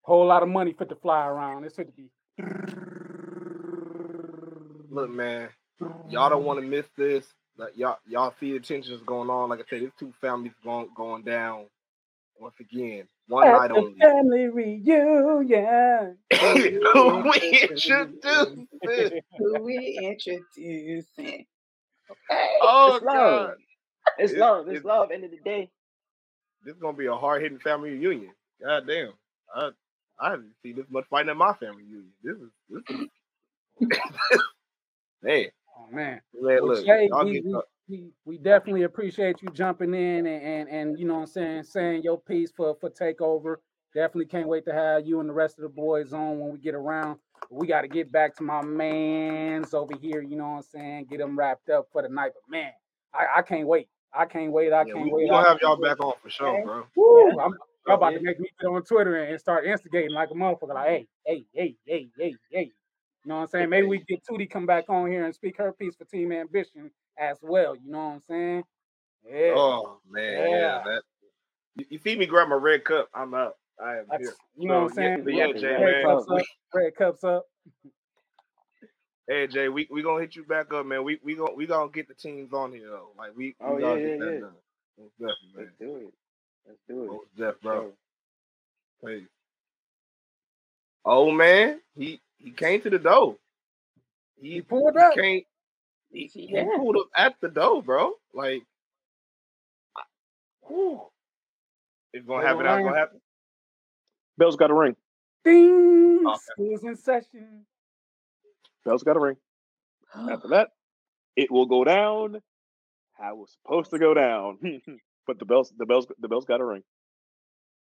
Whole 0.02 0.26
lot 0.26 0.42
of 0.42 0.48
money 0.48 0.72
for 0.72 0.84
to 0.84 0.96
fly 0.96 1.26
around. 1.26 1.64
It's 1.64 1.76
fit 1.76 1.88
to 1.88 1.92
be. 1.92 2.10
Look, 4.90 5.10
man, 5.10 5.50
y'all 6.08 6.30
don't 6.30 6.44
want 6.44 6.60
to 6.60 6.66
miss 6.66 6.86
this. 6.96 7.26
Like, 7.58 7.76
y'all 7.76 7.98
y'all 8.08 8.34
see 8.40 8.52
the 8.54 8.60
tensions 8.60 9.02
going 9.06 9.30
on. 9.30 9.50
Like 9.50 9.60
I 9.60 9.64
said, 9.70 9.82
there's 9.82 9.92
two 10.00 10.14
families 10.20 10.54
going 10.64 10.90
going 10.96 11.24
down 11.24 11.66
once 12.40 12.54
again. 12.60 13.08
One 13.28 13.50
At 13.50 13.52
night 13.52 13.72
the 13.74 13.84
only. 13.84 13.94
family 14.00 14.48
reunion. 14.48 16.18
Who 16.40 17.22
we 17.30 17.68
introducing? 17.70 18.68
Who 19.38 19.64
we 19.64 20.08
introducing? 20.10 21.46
Okay. 22.10 22.50
Oh 22.60 23.00
It's 23.00 23.02
love. 23.02 23.52
god. 23.52 23.56
It's 24.18 24.36
love. 24.36 24.68
It's 24.68 24.82
it- 24.82 24.84
love. 24.84 25.10
End 25.12 25.24
of 25.24 25.32
the 25.32 25.38
day. 25.38 25.70
This 26.64 26.74
is 26.76 26.80
gonna 26.82 26.96
be 26.96 27.06
a 27.06 27.14
hard 27.16 27.42
hitting 27.42 27.60
family 27.60 27.90
reunion. 27.90 28.32
God 28.62 28.86
damn. 28.86 29.12
I 29.54 29.70
I 30.20 30.30
haven't 30.32 30.54
seen 30.62 30.76
this 30.76 30.86
much 30.90 31.06
fighting 31.10 31.30
in 31.30 31.38
my 31.38 31.54
family 31.54 31.84
reunion. 31.84 32.12
This 32.22 32.36
is 32.36 32.50
this 32.70 32.82
is 32.90 32.98
man. 35.22 35.46
Man. 35.92 36.20
Man, 36.40 36.58
Well, 36.60 36.66
look, 36.74 36.86
Jay, 36.86 37.10
we, 37.22 37.40
we, 37.40 37.54
we, 37.88 38.10
we 38.24 38.38
definitely 38.38 38.82
appreciate 38.82 39.42
you 39.42 39.48
jumping 39.50 39.94
in 39.94 40.26
and, 40.26 40.42
and, 40.42 40.68
and 40.68 40.98
you 40.98 41.06
know 41.06 41.14
what 41.14 41.20
I'm 41.20 41.26
saying, 41.26 41.62
saying 41.64 42.02
your 42.02 42.20
piece 42.20 42.50
for, 42.50 42.76
for 42.80 42.90
takeover. 42.90 43.56
Definitely 43.94 44.26
can't 44.26 44.48
wait 44.48 44.64
to 44.66 44.72
have 44.72 45.06
you 45.06 45.20
and 45.20 45.28
the 45.28 45.32
rest 45.32 45.58
of 45.58 45.62
the 45.62 45.68
boys 45.68 46.12
on 46.12 46.38
when 46.38 46.52
we 46.52 46.58
get 46.58 46.74
around. 46.74 47.18
We 47.50 47.66
got 47.66 47.82
to 47.82 47.88
get 47.88 48.12
back 48.12 48.36
to 48.36 48.42
my 48.42 48.62
mans 48.62 49.72
over 49.72 49.94
here, 49.96 50.20
you 50.20 50.36
know 50.36 50.48
what 50.50 50.56
I'm 50.56 50.62
saying, 50.62 51.06
get 51.10 51.18
them 51.18 51.38
wrapped 51.38 51.70
up 51.70 51.88
for 51.92 52.02
the 52.02 52.08
night. 52.08 52.32
But 52.34 52.50
man, 52.50 52.72
I, 53.14 53.38
I 53.38 53.42
can't 53.42 53.66
wait. 53.66 53.88
I 54.12 54.24
can't 54.26 54.52
wait. 54.52 54.72
I 54.72 54.84
Yeah, 54.84 54.94
can't 54.94 55.04
we, 55.04 55.10
wait. 55.12 55.22
we 55.24 55.28
gonna 55.28 55.46
I 55.46 55.48
have 55.48 55.58
y'all 55.62 55.78
wait. 55.80 55.88
back 55.88 56.00
on 56.00 56.14
for 56.22 56.30
sure, 56.30 56.62
bro. 56.64 56.84
Woo, 56.96 57.28
Yeah. 57.36 57.44
I'm, 57.44 57.52
y'all 57.86 57.96
about 57.96 58.12
Yeah. 58.12 58.18
to 58.18 58.24
make 58.24 58.40
me 58.40 58.50
get 58.60 58.66
on 58.68 58.82
Twitter 58.82 59.16
and 59.16 59.30
and 59.32 59.40
start 59.40 59.66
instigating 59.66 60.12
like 60.12 60.30
a 60.30 60.34
motherfucker. 60.34 60.74
Like, 60.74 60.88
hey, 60.88 61.08
hey, 61.26 61.46
hey, 61.54 61.76
hey, 61.86 62.08
hey, 62.18 62.34
hey. 62.50 62.72
You 63.28 63.34
know 63.34 63.40
what 63.40 63.42
I'm 63.42 63.48
saying? 63.48 63.68
Maybe 63.68 63.86
we 63.86 63.98
get 64.08 64.22
Tootie 64.24 64.48
come 64.48 64.64
back 64.64 64.88
on 64.88 65.10
here 65.10 65.26
and 65.26 65.34
speak 65.34 65.58
her 65.58 65.70
piece 65.70 65.94
for 65.94 66.06
Team 66.06 66.32
Ambition 66.32 66.90
as 67.18 67.36
well. 67.42 67.76
You 67.76 67.92
know 67.92 67.98
what 67.98 68.14
I'm 68.14 68.20
saying? 68.22 68.64
Yeah. 69.30 69.52
Oh 69.54 70.00
man, 70.10 70.32
yeah. 70.32 70.48
Yeah. 70.48 70.82
that 70.86 71.02
you, 71.90 71.98
see 71.98 72.16
me 72.16 72.24
grab 72.24 72.48
my 72.48 72.54
red 72.54 72.84
cup, 72.84 73.10
I'm 73.12 73.34
out. 73.34 73.56
I 73.78 73.98
am 73.98 74.06
That's, 74.10 74.22
here. 74.22 74.34
you 74.56 74.66
know 74.66 74.84
what 74.84 74.92
I'm 74.92 74.94
So, 74.94 75.00
yeah, 75.02 75.16
saying? 75.16 75.24
yeah, 75.28 75.44
Red 75.44 75.58
Jay, 75.58 75.68
Red 75.72 76.06
man. 76.06 76.06
cups 76.06 76.26
up. 76.30 76.42
Red 76.72 76.94
cups 76.96 77.24
up. 77.24 77.44
Hey 79.26 79.46
Jay, 79.46 79.68
we 79.68 79.86
we 79.90 80.00
gonna 80.00 80.22
hit 80.22 80.34
you 80.34 80.44
back 80.44 80.72
up, 80.72 80.86
man. 80.86 81.04
We 81.04 81.18
we 81.22 81.34
gonna 81.34 81.52
we 81.52 81.66
gonna 81.66 81.90
get 81.90 82.08
the 82.08 82.14
teams 82.14 82.54
on 82.54 82.72
here 82.72 82.88
though. 82.88 83.10
Like 83.18 83.36
we, 83.36 83.48
we 83.48 83.54
Oh, 83.60 83.76
yeah, 83.76 83.88
yeah, 83.88 84.04
get 84.06 84.18
that 84.20 84.24
yeah. 84.24 84.40
done. 84.40 84.52
Most 84.98 85.12
definitely, 85.18 85.52
man. 85.54 85.64
Let's 85.66 85.78
do 85.78 85.96
it. 85.96 86.14
Let's 86.66 86.80
do 86.88 87.04
it. 87.04 87.08
Most 87.08 87.36
definitely, 87.36 87.60
bro. 87.62 87.92
Hey. 89.04 89.22
Oh 91.04 91.30
man, 91.30 91.80
he 91.94 92.22
he 92.38 92.50
came 92.50 92.80
to 92.82 92.90
the 92.90 92.98
door. 92.98 93.36
He, 94.40 94.54
He 94.54 94.60
pulled 94.62 94.96
up. 94.96 95.14
came. 95.14 95.42
He, 96.10 96.26
he 96.32 96.64
pulled 96.76 96.96
up 96.96 97.08
at 97.16 97.34
the 97.40 97.48
door, 97.48 97.82
bro. 97.82 98.12
Like, 98.32 98.62
I- 99.96 100.02
whew. 100.66 101.02
it's 102.12 102.26
gonna 102.26 102.46
happen. 102.46 102.64
It's 102.64 102.84
gonna 102.84 102.96
happen. 102.96 103.20
Bell's 104.38 104.56
got 104.56 104.70
a 104.70 104.74
ring. 104.74 104.96
Ding. 105.44 106.24
Okay. 106.26 106.38
School's 106.52 106.84
in 106.84 106.96
session. 106.96 107.66
Bell's 108.84 109.02
got 109.02 109.16
a 109.16 109.20
ring. 109.20 109.36
After 110.14 110.48
that, 110.50 110.68
it 111.36 111.50
will 111.50 111.66
go 111.66 111.84
down 111.84 112.40
how 113.18 113.32
it 113.32 113.36
was 113.36 113.56
supposed 113.62 113.90
to 113.90 113.98
go 113.98 114.14
down. 114.14 114.58
but 115.26 115.38
the 115.38 115.44
bells, 115.44 115.72
the 115.76 115.86
bells, 115.86 116.06
the 116.18 116.28
bells 116.28 116.44
got 116.44 116.60
a 116.60 116.64
ring. 116.64 116.82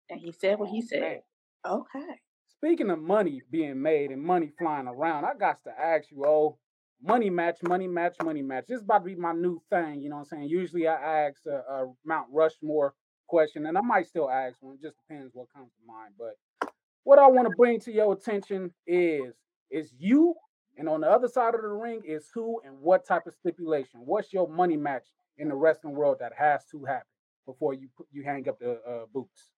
And 0.09 0.19
he 0.19 0.31
said 0.31 0.59
what 0.59 0.69
he 0.69 0.81
oh, 0.83 0.87
said. 0.87 1.21
Okay. 1.65 2.19
Speaking 2.64 2.91
of 2.91 2.99
money 2.99 3.41
being 3.49 3.82
made 3.82 4.12
and 4.12 4.22
money 4.22 4.51
flying 4.59 4.88
around, 4.88 5.26
I 5.26 5.34
got 5.34 5.64
to 5.64 5.72
ask 5.72 6.12
you, 6.12 6.24
oh, 6.28 6.59
money 7.01 7.28
match, 7.28 7.57
money 7.64 7.88
match, 7.88 8.16
money 8.24 8.43
match. 8.43 8.66
This 8.68 8.78
is 8.78 8.84
about 8.84 8.99
to 8.99 9.05
be 9.05 9.16
my 9.16 9.34
new 9.34 9.59
thing. 9.72 9.99
You 9.99 10.09
know 10.09 10.18
what 10.18 10.28
I'm 10.32 10.38
saying? 10.38 10.49
Usually 10.49 10.88
I 10.88 11.26
ask 11.26 11.43
a, 11.47 11.55
a 11.74 11.91
Mount 12.05 12.28
Rushmore 12.32 12.93
question, 13.26 13.66
and 13.66 13.80
I 13.80 13.82
might 13.82 14.05
still 14.05 14.30
ask 14.30 14.57
one. 14.62 14.76
It 14.76 14.82
just 14.84 14.95
depends 15.07 15.32
what 15.34 15.47
comes 15.51 15.72
to 15.72 15.88
mind. 15.88 16.14
But 16.20 16.72
what 17.03 17.18
I 17.18 17.28
want 17.30 17.49
to 17.49 17.55
bring 17.57 17.80
to 17.80 17.91
your 17.91 18.14
attention 18.14 18.72
is 18.86 19.34
is 19.72 19.91
you, 19.97 20.36
and 20.78 20.88
on 20.88 21.01
the 21.01 21.09
other 21.09 21.30
side 21.30 21.55
of 21.55 21.62
the 21.64 21.68
ring 21.68 22.03
is 22.05 22.30
who 22.32 22.62
and 22.64 22.78
what 22.80 23.07
type 23.07 23.26
of 23.26 23.34
stipulation. 23.34 24.01
What's 24.05 24.32
your 24.32 24.47
money 24.47 24.78
match 24.78 25.07
in 25.39 25.49
the 25.49 25.55
wrestling 25.55 25.95
world 25.95 26.18
that 26.20 26.34
has 26.38 26.64
to 26.74 26.86
happen 26.86 27.07
before 27.47 27.74
you 27.74 27.88
you 28.12 28.22
hang 28.24 28.47
up 28.47 28.59
the 28.59 28.74
uh, 28.88 29.05
boots? 29.12 29.51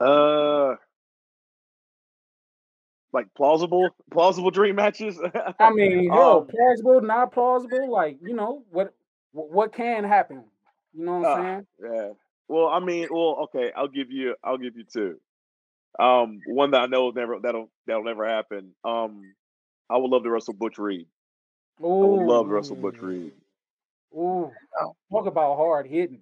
Uh, 0.00 0.74
like 3.12 3.26
plausible, 3.34 3.88
plausible 4.10 4.50
dream 4.50 4.76
matches. 4.76 5.18
I 5.58 5.70
mean, 5.72 6.10
hell, 6.10 6.40
Um, 6.40 6.46
plausible, 6.48 7.00
not 7.00 7.32
plausible. 7.32 7.90
Like, 7.90 8.18
you 8.22 8.34
know, 8.34 8.64
what 8.70 8.94
what 9.32 9.72
can 9.72 10.04
happen? 10.04 10.44
You 10.94 11.04
know 11.04 11.18
what 11.18 11.28
I'm 11.28 11.40
Uh, 11.40 11.42
saying? 11.42 11.66
yeah. 11.94 12.12
Well, 12.48 12.66
I 12.68 12.78
mean, 12.80 13.08
well, 13.10 13.38
okay. 13.44 13.72
I'll 13.74 13.88
give 13.88 14.10
you, 14.10 14.36
I'll 14.44 14.58
give 14.58 14.76
you 14.76 14.84
two. 14.84 15.18
Um, 15.98 16.40
one 16.46 16.72
that 16.72 16.82
I 16.82 16.86
know 16.86 17.10
never 17.10 17.38
that'll 17.40 17.70
that'll 17.86 18.04
never 18.04 18.28
happen. 18.28 18.72
Um, 18.84 19.34
I 19.88 19.96
would 19.96 20.10
love 20.10 20.24
to 20.24 20.30
wrestle 20.30 20.54
Butch 20.54 20.78
Reed. 20.78 21.06
I 21.80 21.84
would 21.84 22.26
love 22.26 22.46
to 22.46 22.52
wrestle 22.52 22.76
Butch 22.76 22.98
Reed. 23.00 23.32
Ooh, 24.14 24.50
talk 25.10 25.26
about 25.26 25.56
hard 25.56 25.86
hitting. 25.86 26.20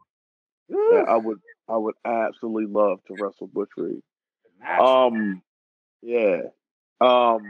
Yeah, 0.68 1.04
I 1.08 1.16
would, 1.16 1.38
I 1.68 1.76
would 1.76 1.94
absolutely 2.04 2.66
love 2.66 2.98
to 3.06 3.16
wrestle 3.18 3.46
Butch 3.46 3.70
Reed. 3.76 4.02
Um, 4.80 5.42
yeah. 6.02 6.42
Um, 7.00 7.42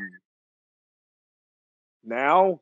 now, 2.05 2.61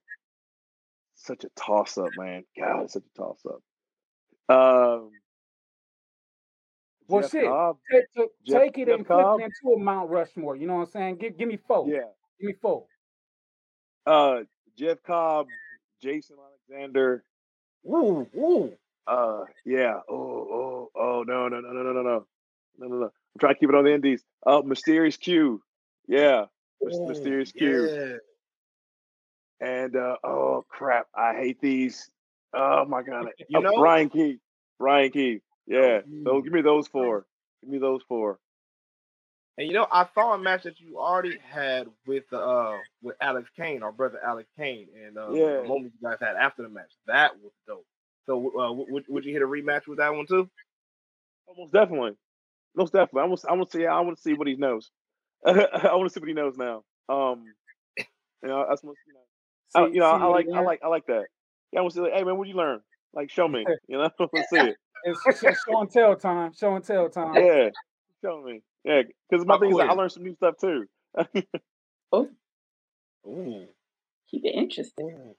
such 1.15 1.45
a 1.45 1.49
toss 1.57 1.99
up, 1.99 2.11
man. 2.17 2.45
God, 2.59 2.91
such 2.91 3.03
a 3.05 3.19
toss 3.19 3.39
up. 3.47 3.61
Um, 4.55 5.11
well, 7.09 7.23
Jeff 7.23 7.31
shit. 7.31 7.45
Cobb? 7.47 7.77
Take, 7.91 8.05
take- 8.17 8.31
Jeff- 8.47 8.61
take 8.61 8.79
it 8.79 8.87
Jeff 8.87 8.99
and 8.99 9.07
flip 9.07 9.19
Cobb? 9.19 9.41
it 9.41 9.45
into 9.45 9.75
a 9.75 9.79
Mount 9.79 10.11
Rushmore. 10.11 10.57
You 10.57 10.67
know 10.67 10.75
what 10.77 10.81
I'm 10.81 10.91
saying? 10.91 11.17
Give 11.17 11.37
give 11.37 11.49
me 11.49 11.59
four. 11.69 11.89
Yeah. 11.89 12.01
Give 12.41 12.49
me 12.49 12.55
four. 12.61 12.87
Uh, 14.07 14.41
Jeff 14.77 15.03
Cobb, 15.03 15.47
Jason 16.01 16.37
Alexander. 16.71 17.25
Woo, 17.85 18.27
woo. 18.33 18.73
Uh, 19.07 19.41
yeah. 19.65 20.01
Oh, 20.09 20.15
oh, 20.15 20.91
oh, 20.95 21.25
no, 21.27 21.49
no, 21.49 21.61
no, 21.61 21.73
no, 21.73 21.83
no, 21.83 21.93
no, 21.93 22.03
no, 22.03 22.27
no, 22.79 22.87
no, 22.87 22.97
no. 22.97 23.05
I'm 23.05 23.39
trying 23.41 23.55
to 23.55 23.61
keep 23.61 23.69
it 23.69 23.75
on 23.75 23.85
the 23.85 23.93
indies. 23.95 24.23
Oh, 24.47 24.63
Mysterious 24.63 25.17
Q. 25.17 25.63
Yeah. 26.09 26.47
Ooh, 26.85 27.09
Mysterious 27.09 27.53
Q. 27.53 27.89
Yeah. 27.89 28.17
And 29.67 29.95
uh, 29.97 30.17
oh 30.25 30.65
crap, 30.69 31.07
I 31.15 31.35
hate 31.35 31.61
these. 31.61 32.11
Oh 32.53 32.85
my 32.85 33.03
god, 33.03 33.27
You 33.49 33.59
Uh, 33.59 33.63
know- 33.63 33.79
Brian 33.81 34.09
Keith, 34.11 34.41
Brian 34.79 35.11
Keith, 35.13 35.43
yeah. 35.67 36.01
Mm. 36.01 36.25
So 36.25 36.41
give 36.43 36.53
me 36.53 36.63
those 36.63 36.89
four. 36.89 37.27
Give 37.63 37.71
me 37.71 37.79
those 37.79 38.01
four. 38.09 38.39
And 39.59 39.69
you 39.69 39.75
know, 39.75 39.87
I 39.93 40.09
saw 40.15 40.35
a 40.35 40.39
match 40.39 40.65
that 40.65 40.81
you 40.81 40.99
already 40.99 41.39
had 41.39 41.87
with 42.07 42.25
uh 42.33 42.77
with 43.03 43.15
Alex 43.21 43.49
Kane, 43.57 43.83
our 43.85 43.93
brother 43.93 44.19
Alex 44.25 44.49
Kane, 44.59 44.89
and 45.07 45.17
uh, 45.17 45.31
Yeah. 45.33 45.61
the 45.63 45.69
moment 45.69 45.93
you 46.01 46.09
guys 46.09 46.19
had 46.21 46.35
after 46.37 46.63
the 46.63 46.69
match. 46.69 46.91
That 47.07 47.39
was 47.41 47.53
dope. 47.69 47.87
So, 48.27 48.53
uh, 48.59 48.73
would 48.73 49.05
would 49.09 49.25
you 49.25 49.33
hit 49.33 49.43
a 49.43 49.47
rematch 49.47 49.87
with 49.87 49.99
that 49.99 50.15
one 50.15 50.27
too? 50.27 50.49
Almost 51.47 51.73
definitely, 51.73 52.13
most 52.75 52.93
definitely. 52.93 53.23
I 53.23 53.25
want, 53.27 53.45
I 53.49 53.53
want 53.55 53.71
to 53.71 53.79
see, 53.79 53.87
I 53.87 54.01
want 54.01 54.17
to 54.17 54.23
see 54.23 54.35
what 54.35 54.47
he 54.47 54.55
knows. 54.55 54.91
I 55.47 55.95
want 55.95 56.09
to 56.09 56.11
see 56.11 56.21
what 56.21 56.29
he 56.29 56.35
knows 56.35 56.57
now. 56.57 56.85
Um, 57.09 57.45
you 57.99 58.05
know, 58.49 58.65
that's 58.69 58.83
what 58.83 58.97
you 59.07 59.15
know. 59.15 59.21
I, 59.75 59.87
you 59.89 60.01
know, 60.01 60.07
I 60.07 60.27
like, 60.27 60.47
I 60.55 60.61
like, 60.61 60.81
I 60.85 60.89
like 60.89 61.07
that. 61.07 61.25
Yeah, 61.73 61.81
I 61.81 61.83
want 61.83 61.95
to 61.95 61.99
see, 61.99 62.03
like, 62.03 62.13
hey 62.13 62.19
man, 62.19 62.27
what 62.27 62.39
would 62.39 62.49
you 62.49 62.55
learn? 62.55 62.81
Like, 63.15 63.31
show 63.31 63.49
me. 63.49 63.67
You 63.89 63.99
know, 63.99 64.11
let's 64.33 64.51
see 64.51 64.59
it. 64.59 64.77
It's 65.05 65.21
sh- 65.21 65.67
show 65.67 65.81
and 65.81 65.91
tell 65.91 66.15
time. 66.17 66.53
Show 66.55 66.77
and 66.77 66.85
tell 66.85 67.09
time. 67.09 67.35
Yeah, 67.37 67.71
show 68.25 68.43
me. 68.43 68.63
Yeah, 68.85 69.03
because 69.29 69.45
my 69.45 69.55
Pop 69.55 69.61
thing 69.61 69.71
is, 69.71 69.77
like, 69.77 69.91
I 69.91 69.93
learned 69.95 70.13
some 70.13 70.23
new 70.23 70.35
stuff 70.35 70.55
too. 70.61 70.87
oh, 72.13 72.29
Ooh. 73.27 73.67
Keep 74.31 74.45
it 74.45 74.55
interesting. 74.55 75.35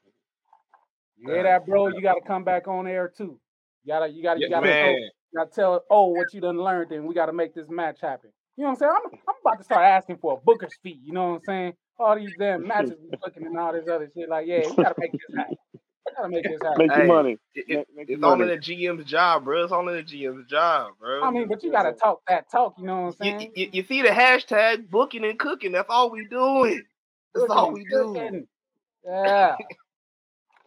You 1.23 1.33
hear 1.33 1.43
that, 1.43 1.65
bro? 1.65 1.87
You 1.87 2.01
got 2.01 2.15
to 2.15 2.21
come 2.21 2.43
back 2.43 2.67
on 2.67 2.85
air 2.85 3.07
too. 3.15 3.39
You 3.85 3.93
gotta, 3.93 4.07
you 4.09 4.21
gotta, 4.23 4.39
you 4.41 4.47
Yeah, 4.47 4.49
gotta, 4.49 4.65
man. 4.67 4.81
tell, 4.81 4.91
you 4.91 5.09
gotta 5.37 5.51
tell 5.51 5.83
oh 5.89 6.07
what 6.07 6.33
you 6.33 6.41
done 6.41 6.57
learned, 6.57 6.91
and 6.91 7.05
we 7.07 7.13
gotta 7.15 7.33
make 7.33 7.53
this 7.55 7.67
match 7.69 7.99
happen. 8.01 8.29
You 8.57 8.63
know 8.63 8.69
what 8.69 8.73
I'm 8.75 8.79
saying? 8.79 8.91
I'm, 8.95 9.19
I'm 9.29 9.35
about 9.45 9.57
to 9.59 9.63
start 9.63 9.83
asking 9.85 10.17
for 10.17 10.33
a 10.33 10.37
booker's 10.37 10.77
fee. 10.83 10.99
You 11.03 11.13
know 11.13 11.29
what 11.29 11.35
I'm 11.35 11.41
saying? 11.45 11.73
All 11.97 12.15
these 12.17 12.31
damn 12.37 12.67
matches 12.67 12.97
we 13.01 13.09
booking 13.23 13.45
and 13.45 13.57
all 13.57 13.71
this 13.73 13.87
other 13.87 14.09
shit. 14.15 14.29
Like, 14.29 14.47
yeah, 14.47 14.63
we 14.69 14.75
gotta 14.75 14.95
make 14.99 15.11
this 15.13 15.35
happen. 15.35 15.55
We 15.73 16.11
gotta 16.17 16.29
make 16.29 16.43
this 16.43 16.61
happen. 16.61 16.77
Make 16.77 16.91
Hey, 16.91 16.97
your 17.05 17.07
money. 17.07 17.37
It- 17.55 17.65
Make, 17.67 17.77
it- 17.79 17.87
make 17.95 18.09
your 18.09 18.17
it's 18.17 18.25
only 18.25 18.47
the 18.47 18.57
GM's 18.57 19.05
job, 19.05 19.45
bro. 19.45 19.63
It's 19.63 19.71
only 19.71 19.95
the 19.95 20.03
GM's 20.03 20.45
job, 20.49 20.93
bro. 20.99 21.23
I 21.23 21.31
mean, 21.31 21.47
but 21.47 21.63
you 21.63 21.71
gotta 21.71 21.93
talk 21.93 22.21
that 22.27 22.51
talk. 22.51 22.75
You 22.77 22.85
know 22.85 23.01
what 23.01 23.07
I'm 23.21 23.39
saying? 23.39 23.51
you, 23.55 23.69
you 23.71 23.83
see 23.83 24.01
the 24.01 24.09
hashtag 24.09 24.89
booking 24.89 25.23
and 25.25 25.39
cooking. 25.39 25.71
That's 25.71 25.89
all 25.89 26.09
we 26.11 26.25
doing. 26.27 26.83
That's 27.33 27.47
Cooking 27.47 27.57
all 27.57 27.71
we 27.71 27.85
do. 27.85 28.13
cooking. 28.13 28.47
Yeah. 29.05 29.55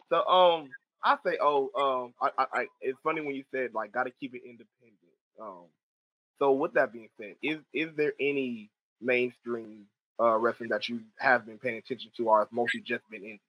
So 0.09 0.25
um, 0.25 0.69
I 1.03 1.17
say 1.25 1.37
oh 1.41 1.69
um, 1.75 2.13
I, 2.21 2.43
I, 2.43 2.59
I 2.61 2.67
it's 2.81 2.97
funny 3.03 3.21
when 3.21 3.35
you 3.35 3.43
said 3.51 3.73
like 3.73 3.91
got 3.91 4.03
to 4.03 4.11
keep 4.11 4.33
it 4.35 4.41
independent. 4.43 4.97
Um, 5.41 5.65
so 6.39 6.51
with 6.51 6.73
that 6.73 6.93
being 6.93 7.09
said, 7.19 7.35
is 7.41 7.59
is 7.73 7.89
there 7.95 8.13
any 8.19 8.69
mainstream 9.01 9.85
uh, 10.19 10.37
wrestling 10.37 10.69
that 10.69 10.87
you 10.89 11.01
have 11.17 11.45
been 11.45 11.57
paying 11.57 11.77
attention 11.77 12.11
to, 12.17 12.29
or 12.29 12.39
has 12.39 12.47
mostly 12.51 12.81
just 12.81 13.03
been 13.09 13.23
in? 13.23 13.39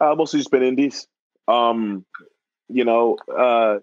Uh, 0.00 0.14
mostly 0.14 0.40
just 0.40 0.50
been 0.50 0.62
indies. 0.62 1.06
Um, 1.48 2.04
you 2.68 2.84
know, 2.84 3.16
uh, 3.34 3.78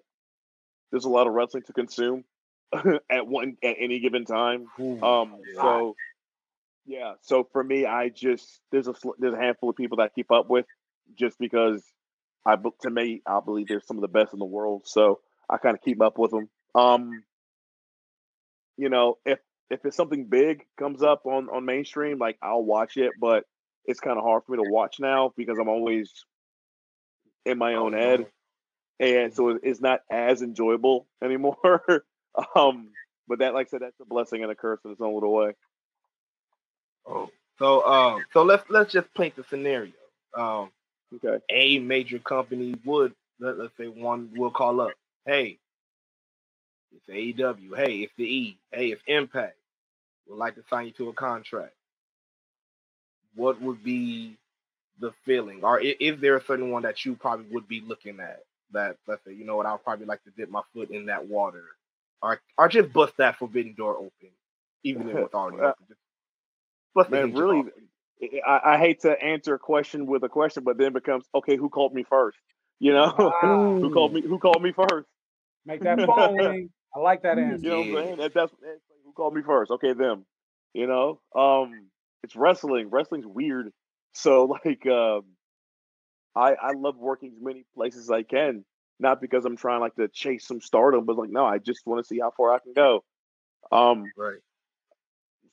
there's 0.91 1.05
a 1.05 1.09
lot 1.09 1.27
of 1.27 1.33
wrestling 1.33 1.63
to 1.63 1.73
consume 1.73 2.23
at 3.09 3.27
one 3.27 3.57
at 3.63 3.75
any 3.79 3.99
given 3.99 4.25
time. 4.25 4.67
Um, 4.79 5.37
Yeah. 5.53 5.61
so 5.61 5.95
yeah, 6.85 7.13
so 7.21 7.47
for 7.51 7.63
me, 7.63 7.85
I 7.85 8.09
just 8.09 8.61
there's 8.71 8.87
a 8.87 8.93
there's 9.17 9.33
a 9.33 9.39
handful 9.39 9.69
of 9.69 9.75
people 9.75 9.97
that 9.97 10.03
I 10.03 10.09
keep 10.09 10.31
up 10.31 10.49
with 10.49 10.65
just 11.17 11.37
because 11.39 11.83
I 12.45 12.55
to 12.81 12.89
me 12.89 13.21
I 13.25 13.39
believe 13.39 13.67
they're 13.67 13.81
some 13.81 13.97
of 13.97 14.01
the 14.01 14.07
best 14.07 14.33
in 14.33 14.39
the 14.39 14.45
world. 14.45 14.83
So 14.85 15.19
I 15.49 15.57
kind 15.57 15.75
of 15.75 15.81
keep 15.81 16.01
up 16.01 16.17
with 16.17 16.31
them. 16.31 16.49
Um, 16.73 17.23
you 18.77 18.89
know, 18.89 19.17
if 19.25 19.39
if 19.69 19.85
it's 19.85 19.97
something 19.97 20.25
big 20.25 20.65
comes 20.77 21.01
up 21.01 21.25
on 21.25 21.49
on 21.49 21.65
mainstream, 21.65 22.19
like 22.19 22.37
I'll 22.41 22.63
watch 22.63 22.97
it, 22.97 23.13
but 23.19 23.45
it's 23.85 23.99
kind 23.99 24.17
of 24.17 24.23
hard 24.23 24.43
for 24.45 24.53
me 24.53 24.63
to 24.63 24.71
watch 24.71 24.99
now 24.99 25.33
because 25.37 25.57
I'm 25.59 25.69
always 25.69 26.11
in 27.45 27.57
my 27.57 27.75
own 27.75 27.93
head, 27.93 28.25
and 28.99 29.33
so 29.33 29.59
it's 29.61 29.81
not 29.81 30.01
as 30.09 30.41
enjoyable 30.41 31.07
anymore. 31.23 31.81
um, 32.55 32.89
but 33.27 33.39
that, 33.39 33.53
like 33.53 33.67
I 33.67 33.69
said, 33.69 33.81
that's 33.81 33.99
a 33.99 34.05
blessing 34.05 34.43
and 34.43 34.51
a 34.51 34.55
curse 34.55 34.79
in 34.85 34.91
its 34.91 35.01
own 35.01 35.13
little 35.13 35.33
way. 35.33 35.53
Oh, 37.07 37.29
so 37.59 37.85
um, 37.85 38.25
so 38.33 38.43
let's 38.43 38.63
let's 38.69 38.91
just 38.91 39.13
paint 39.13 39.35
the 39.35 39.43
scenario. 39.43 39.93
Um, 40.35 40.71
Okay. 41.15 41.43
a 41.49 41.79
major 41.79 42.19
company 42.19 42.75
would 42.85 43.13
let, 43.39 43.57
let's 43.57 43.73
say 43.77 43.87
one 43.87 44.31
will 44.35 44.51
call 44.51 44.81
up, 44.81 44.91
hey, 45.25 45.59
it's 46.95 47.07
AEW, 47.39 47.75
hey, 47.77 47.97
it's 47.99 48.13
the 48.17 48.23
E, 48.25 48.59
hey, 48.71 48.87
it's 48.87 49.01
Impact, 49.07 49.57
would 50.27 50.39
like 50.39 50.55
to 50.55 50.63
sign 50.69 50.87
you 50.87 50.91
to 50.93 51.09
a 51.09 51.13
contract. 51.13 51.73
What 53.35 53.61
would 53.61 53.83
be 53.83 54.37
the 54.99 55.13
feeling, 55.25 55.63
or 55.63 55.79
is, 55.79 55.95
is 55.99 56.21
there 56.21 56.37
a 56.37 56.43
certain 56.45 56.71
one 56.71 56.83
that 56.83 57.05
you 57.05 57.15
probably 57.15 57.47
would 57.51 57.67
be 57.67 57.81
looking 57.81 58.19
at 58.19 58.41
that 58.73 58.97
let's 59.07 59.23
say, 59.25 59.33
you 59.33 59.45
know 59.45 59.57
what, 59.57 59.65
I'll 59.65 59.77
probably 59.77 60.05
like 60.07 60.23
to 60.25 60.31
dip 60.31 60.49
my 60.49 60.61
foot 60.73 60.91
in 60.91 61.07
that 61.07 61.27
water, 61.27 61.63
or 62.21 62.39
or 62.57 62.69
just 62.69 62.93
bust 62.93 63.13
that 63.17 63.37
forbidden 63.39 63.73
door 63.75 63.97
open, 63.97 64.31
even 64.83 65.09
if 65.09 65.17
it's 65.17 65.33
already 65.33 65.57
open. 65.61 65.85
Just 65.89 65.99
bust 66.95 67.11
Man, 67.11 67.33
really. 67.33 67.63
I, 68.21 68.61
I 68.65 68.77
hate 68.77 69.01
to 69.01 69.11
answer 69.21 69.55
a 69.55 69.59
question 69.59 70.05
with 70.05 70.23
a 70.23 70.29
question, 70.29 70.63
but 70.63 70.77
then 70.77 70.87
it 70.87 70.93
becomes 70.93 71.25
okay. 71.33 71.55
Who 71.55 71.69
called 71.69 71.93
me 71.93 72.03
first? 72.03 72.37
You 72.79 72.93
know, 72.93 73.13
Ah, 73.43 73.77
who 73.81 73.89
called 73.89 74.13
me? 74.13 74.21
Who 74.21 74.39
called 74.39 74.61
me 74.61 74.71
first? 74.71 75.07
Make 75.65 75.81
that 75.83 75.99
phone 76.05 76.37
ring. 76.37 76.69
I 76.95 76.99
like 76.99 77.23
that 77.23 77.37
answer. 77.37 77.63
You 77.63 77.71
know 77.71 77.81
what 77.81 77.99
I'm 77.99 78.05
saying? 78.05 78.17
That, 78.17 78.33
that's, 78.33 78.51
that's 78.51 78.63
like, 78.63 78.99
who 79.03 79.11
called 79.13 79.33
me 79.33 79.41
first. 79.45 79.71
Okay, 79.71 79.93
them. 79.93 80.25
You 80.73 80.87
know, 80.87 81.19
um, 81.35 81.87
it's 82.23 82.35
wrestling. 82.35 82.89
Wrestling's 82.89 83.25
weird. 83.25 83.71
So 84.13 84.57
like, 84.65 84.85
um, 84.87 85.23
I 86.35 86.53
I 86.53 86.71
love 86.73 86.97
working 86.97 87.33
as 87.35 87.41
many 87.41 87.65
places 87.75 88.03
as 88.03 88.11
I 88.11 88.23
can, 88.23 88.63
not 88.99 89.21
because 89.21 89.45
I'm 89.45 89.57
trying 89.57 89.81
like 89.81 89.95
to 89.95 90.07
chase 90.07 90.47
some 90.47 90.61
stardom, 90.61 91.05
but 91.05 91.17
like 91.17 91.29
no, 91.29 91.45
I 91.45 91.57
just 91.57 91.85
want 91.85 92.03
to 92.03 92.07
see 92.07 92.19
how 92.19 92.31
far 92.35 92.53
I 92.53 92.59
can 92.59 92.73
go. 92.73 93.03
Um, 93.71 94.05
Right. 94.15 94.39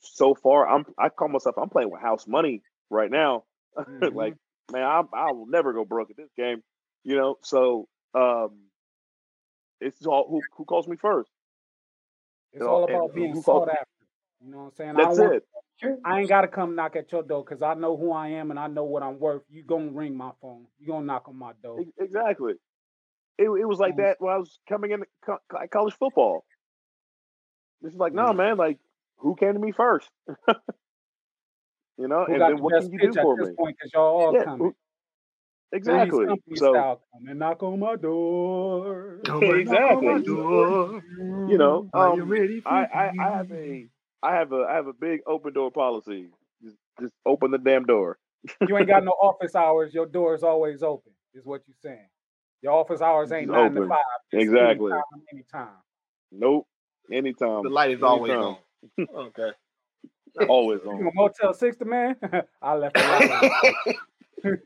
So 0.03 0.35
far, 0.35 0.67
I'm 0.67 0.85
I 0.97 1.09
call 1.09 1.29
myself 1.29 1.57
I'm 1.57 1.69
playing 1.69 1.91
with 1.91 2.01
house 2.01 2.27
money 2.27 2.61
right 2.89 3.11
now. 3.11 3.45
Mhm. 3.87 4.11
like, 4.13 4.35
man, 4.71 4.83
I 4.83 5.01
I 5.13 5.31
will 5.31 5.47
never 5.47 5.73
go 5.73 5.85
broke 5.85 6.11
at 6.11 6.17
this 6.17 6.31
game. 6.37 6.63
You 7.03 7.15
know, 7.17 7.37
so 7.43 7.87
um, 8.13 8.69
it's 9.79 10.05
all 10.05 10.27
who 10.29 10.47
who 10.57 10.65
calls 10.65 10.87
me 10.87 10.97
first. 10.97 11.31
It's 12.53 12.65
know, 12.65 12.67
all 12.67 12.83
about 12.83 13.13
being 13.15 13.35
sought 13.35 13.69
after. 13.69 13.85
You 14.41 14.51
know 14.51 14.57
what 14.59 14.63
I'm 14.65 14.71
saying? 14.75 14.97
I 14.97 15.09
That's 15.09 15.17
want, 15.17 15.35
it. 15.35 15.43
I 16.03 16.19
ain't 16.19 16.29
gotta 16.29 16.47
come 16.47 16.75
knock 16.75 16.95
at 16.95 17.11
your 17.11 17.23
door 17.23 17.43
because 17.43 17.61
I 17.61 17.73
know 17.75 17.97
who 17.97 18.11
I 18.11 18.29
am 18.29 18.51
and 18.51 18.59
I 18.59 18.67
know 18.67 18.83
what 18.83 19.03
I'm 19.03 19.19
worth. 19.19 19.43
You 19.49 19.63
gonna 19.63 19.91
ring 19.91 20.15
my 20.15 20.31
phone. 20.41 20.67
You 20.79 20.87
gonna 20.87 21.05
knock 21.05 21.27
on 21.27 21.37
my 21.37 21.53
door. 21.63 21.85
Exactly. 21.99 22.53
It, 23.37 23.45
it 23.45 23.65
was 23.65 23.79
like 23.79 23.95
Mm. 23.95 23.97
that 23.97 24.17
when 24.19 24.33
I 24.33 24.37
was 24.37 24.59
coming 24.67 24.91
in 24.91 25.03
co- 25.25 25.39
co- 25.49 25.67
college 25.71 25.93
football. 25.95 26.45
It's 27.81 27.95
like, 27.95 28.13
no, 28.13 28.31
Mhm. 28.31 28.33
man, 28.33 28.57
like, 28.57 28.79
who 29.17 29.35
came 29.35 29.53
to 29.53 29.59
me 29.59 29.71
first? 29.71 30.09
you 31.97 32.07
know, 32.07 32.25
Who 32.25 32.33
and 32.33 32.41
then 32.41 32.55
the 32.57 32.63
what 32.63 32.73
can 32.75 32.91
you 32.91 32.99
do 32.99 33.09
at 33.09 33.21
for 33.21 33.37
this 33.37 33.49
me? 33.49 33.55
point? 33.55 33.75
Because 33.77 33.91
y'all 33.93 34.03
all 34.03 34.33
Yeah, 34.33 34.45
coming. 34.45 34.59
who- 34.59 34.75
exactly. 35.71 36.25
Three's 36.25 36.29
company 36.29 36.55
So, 36.57 36.73
style 36.73 37.01
come 37.13 37.27
and 37.27 37.39
knock 37.39 37.63
on 37.63 37.79
my 37.79 37.95
door. 37.95 39.19
Come 39.25 39.43
and 39.43 39.65
knock 39.65 39.91
on 39.97 40.05
my 40.05 40.11
Exactly. 40.13 40.23
door. 40.25 41.01
you 41.49 41.57
know, 41.57 41.89
Are 41.93 42.15
you 42.15 42.23
um, 42.23 42.29
ready 42.29 42.61
I, 42.65 42.83
I, 42.83 43.11
I 43.19 43.37
have 43.37 43.51
a, 43.51 43.87
I 44.21 44.35
have 44.35 44.51
a, 44.51 44.65
I 44.69 44.73
have 44.75 44.87
a 44.87 44.93
big 44.93 45.21
open 45.27 45.53
door 45.53 45.71
policy. 45.71 46.29
Just, 46.63 46.77
just 47.01 47.13
open 47.25 47.51
the 47.51 47.57
damn 47.57 47.85
door. 47.85 48.17
you 48.67 48.77
ain't 48.77 48.87
got 48.87 49.03
no 49.03 49.11
office 49.21 49.55
hours. 49.55 49.93
Your 49.93 50.05
door 50.05 50.35
is 50.35 50.43
always 50.43 50.83
open. 50.83 51.11
Is 51.33 51.45
what 51.45 51.61
you're 51.67 51.75
saying? 51.81 52.07
Your 52.61 52.73
office 52.73 53.01
hours 53.01 53.31
ain't 53.31 53.47
Just 53.47 53.57
nine 53.57 53.73
to 53.73 53.79
open. 53.79 53.89
five. 53.89 53.97
It's 54.31 54.43
Exactly. 54.43 54.91
Anytime, 54.91 55.03
anytime. 55.33 55.77
Nope. 56.31 56.67
Anytime. 57.11 57.63
The 57.63 57.69
light 57.69 57.91
is 57.91 58.01
always 58.01 58.31
on. 58.31 58.57
Okay. 58.99 59.51
Always 60.49 60.81
on. 60.81 61.05
a 61.07 61.11
Motel 61.13 61.53
Six 61.53 61.77
the 61.77 61.85
man? 61.85 62.15
I 62.61 62.73
left 62.75 62.95
the 62.95 63.73
on. 64.45 64.57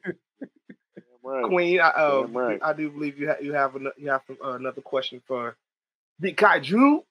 Right. 1.24 1.44
Queen, 1.46 1.82
I, 1.82 1.90
uh, 1.90 2.26
right. 2.30 2.60
I 2.64 2.72
do 2.72 2.90
believe 2.90 3.20
you 3.20 3.28
ha- 3.28 3.36
you 3.42 3.52
have 3.52 3.76
an- 3.76 3.92
you 3.98 4.10
have 4.10 4.22
some, 4.26 4.38
uh, 4.44 4.52
another 4.54 4.80
question 4.80 5.22
for 5.28 5.58
the 6.20 6.34
Kaiju. 6.34 7.04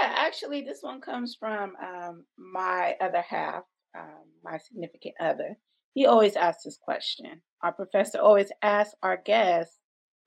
Yeah, 0.00 0.12
actually, 0.16 0.62
this 0.62 0.78
one 0.82 1.02
comes 1.02 1.34
from 1.34 1.76
um, 1.84 2.24
my 2.38 2.96
other 3.00 3.20
half, 3.20 3.64
um, 3.98 4.24
my 4.42 4.56
significant 4.56 5.14
other. 5.20 5.54
He 5.92 6.06
always 6.06 6.34
asks 6.34 6.64
this 6.64 6.78
question. 6.80 7.42
Our 7.62 7.72
professor 7.72 8.18
always 8.18 8.50
asks 8.62 8.94
our 9.02 9.18
guests, 9.18 9.76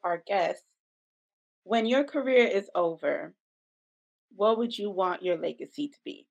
our 0.04 0.22
guests, 0.28 0.64
when 1.64 1.88
your 1.88 2.04
career 2.04 2.46
is 2.46 2.70
over, 2.76 3.34
what 4.36 4.58
would 4.58 4.78
you 4.78 4.90
want 4.90 5.24
your 5.24 5.38
legacy 5.38 5.90
to 5.90 5.98
be? 6.04 6.28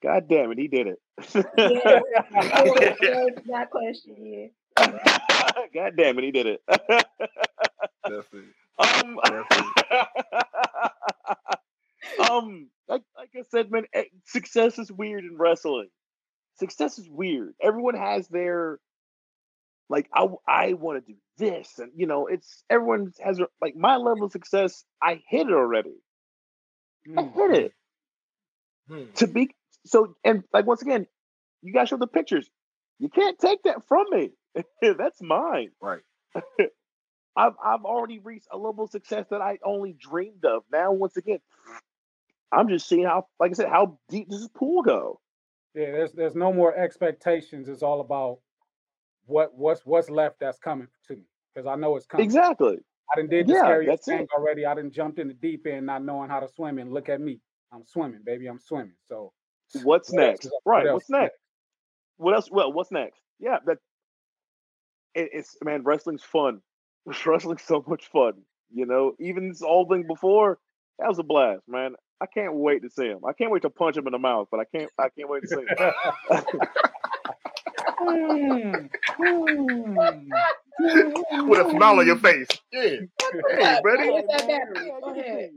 God 0.02 0.28
damn 0.28 0.52
it, 0.52 0.58
he 0.58 0.68
did 0.68 0.86
it. 0.86 0.98
Yeah, 1.34 1.42
that 2.32 3.42
that 3.46 3.70
question. 3.70 4.16
Yeah. 4.18 4.48
God 5.74 5.96
damn 5.96 6.18
it, 6.18 6.24
he 6.24 6.30
did 6.30 6.46
it. 6.46 6.62
That's 6.68 8.28
it. 8.32 8.44
um, 8.78 9.18
That's 9.24 9.48
um, 12.30 12.68
like 12.88 13.02
like 13.16 13.30
I 13.36 13.42
said, 13.50 13.70
man, 13.70 13.84
eh, 13.92 14.04
success 14.24 14.78
is 14.78 14.92
weird 14.92 15.24
in 15.24 15.36
wrestling. 15.36 15.88
Success 16.58 16.98
is 16.98 17.08
weird. 17.08 17.54
Everyone 17.60 17.94
has 17.94 18.28
their 18.28 18.78
like 19.88 20.08
I 20.14 20.26
I 20.46 20.72
want 20.74 21.04
to 21.06 21.12
do 21.12 21.18
this, 21.38 21.78
and 21.78 21.90
you 21.96 22.06
know, 22.06 22.26
it's 22.26 22.64
everyone 22.68 23.12
has 23.24 23.40
like 23.60 23.76
my 23.76 23.96
level 23.96 24.24
of 24.24 24.32
success. 24.32 24.84
I 25.02 25.22
hit 25.28 25.48
it 25.48 25.52
already. 25.52 25.94
I 27.16 27.22
Mm. 27.22 27.34
hit 27.34 27.50
it 27.64 27.74
Hmm. 28.88 29.04
to 29.16 29.26
be 29.26 29.54
so, 29.86 30.14
and 30.24 30.44
like 30.52 30.66
once 30.66 30.82
again, 30.82 31.06
you 31.62 31.72
guys 31.72 31.88
show 31.88 31.96
the 31.96 32.06
pictures. 32.06 32.48
You 32.98 33.08
can't 33.08 33.38
take 33.38 33.62
that 33.62 33.86
from 33.86 34.06
me. 34.10 34.30
That's 34.82 35.22
mine. 35.22 35.70
Right. 35.80 36.02
I've 37.36 37.54
I've 37.64 37.84
already 37.84 38.18
reached 38.18 38.48
a 38.50 38.58
level 38.58 38.84
of 38.84 38.90
success 38.90 39.26
that 39.30 39.40
I 39.40 39.58
only 39.64 39.92
dreamed 39.92 40.44
of. 40.44 40.64
Now, 40.72 40.92
once 40.92 41.16
again, 41.16 41.38
I'm 42.50 42.68
just 42.68 42.88
seeing 42.88 43.04
how, 43.04 43.26
like 43.38 43.50
I 43.52 43.54
said, 43.54 43.68
how 43.68 43.98
deep 44.08 44.28
does 44.28 44.40
this 44.40 44.48
pool 44.48 44.82
go? 44.82 45.20
Yeah, 45.74 45.92
there's 45.92 46.12
there's 46.12 46.34
no 46.34 46.52
more 46.52 46.74
expectations. 46.76 47.68
It's 47.68 47.82
all 47.82 48.00
about 48.00 48.40
what 49.28 49.54
what's 49.54 49.84
what's 49.84 50.10
left 50.10 50.40
that's 50.40 50.58
coming 50.58 50.88
to 51.06 51.16
me 51.16 51.22
because 51.54 51.66
I 51.66 51.76
know 51.76 51.96
it's 51.96 52.06
coming. 52.06 52.24
Exactly. 52.24 52.78
I 53.12 53.16
done 53.16 53.28
did 53.28 53.46
the 53.46 53.54
Yeah, 53.54 53.62
scariest 53.62 54.04
thing 54.04 54.20
it. 54.20 54.28
already. 54.36 54.66
I 54.66 54.74
didn't 54.74 54.92
jumped 54.92 55.18
in 55.18 55.28
the 55.28 55.34
deep 55.34 55.66
end 55.66 55.86
not 55.86 56.04
knowing 56.04 56.28
how 56.28 56.40
to 56.40 56.48
swim 56.48 56.78
and 56.78 56.92
look 56.92 57.08
at 57.08 57.20
me. 57.20 57.40
I'm 57.72 57.84
swimming, 57.84 58.20
baby. 58.24 58.46
I'm 58.46 58.58
swimming. 58.60 58.94
So 59.08 59.32
What's 59.82 60.10
what 60.12 60.20
next? 60.20 60.46
is 60.46 60.52
up? 60.52 60.60
What 60.64 60.72
Right. 60.84 60.92
What's 60.92 61.04
is 61.06 61.10
next? 61.10 61.36
What 62.16 62.34
else? 62.34 62.50
Well, 62.50 62.72
what's 62.72 62.90
next? 62.90 63.20
Yeah, 63.38 63.58
that 63.66 63.78
it, 65.14 65.30
it's 65.32 65.56
man, 65.62 65.82
wrestling's 65.84 66.22
fun. 66.22 66.60
Wrestling's 67.26 67.62
so 67.62 67.84
much 67.86 68.08
fun. 68.10 68.34
You 68.72 68.84
know, 68.86 69.14
even 69.18 69.48
this 69.48 69.62
old 69.62 69.88
thing 69.88 70.06
before, 70.06 70.58
that 70.98 71.08
was 71.08 71.18
a 71.18 71.22
blast, 71.22 71.62
man. 71.66 71.94
I 72.20 72.26
can't 72.26 72.54
wait 72.54 72.82
to 72.82 72.90
see 72.90 73.06
him. 73.06 73.20
I 73.26 73.32
can't 73.32 73.50
wait 73.50 73.62
to 73.62 73.70
punch 73.70 73.96
him 73.96 74.06
in 74.06 74.12
the 74.12 74.18
mouth, 74.18 74.48
but 74.50 74.60
I 74.60 74.64
can't. 74.64 74.90
I 74.98 75.08
can't 75.16 75.28
wait 75.30 75.42
to 75.42 75.48
see 75.48 75.56
him. 75.56 75.92
Mm, 78.00 78.90
mm. 79.20 80.28
With 81.48 81.66
a 81.66 81.70
smile 81.70 81.98
on 81.98 82.06
your 82.06 82.18
face. 82.18 82.46
Yeah. 82.72 82.82
Hey, 82.82 83.80
buddy. 83.82 84.12
Get 84.12 84.26
that 84.28 84.48
battery. 84.48 84.92
Go 85.02 85.10
ahead. 85.10 85.50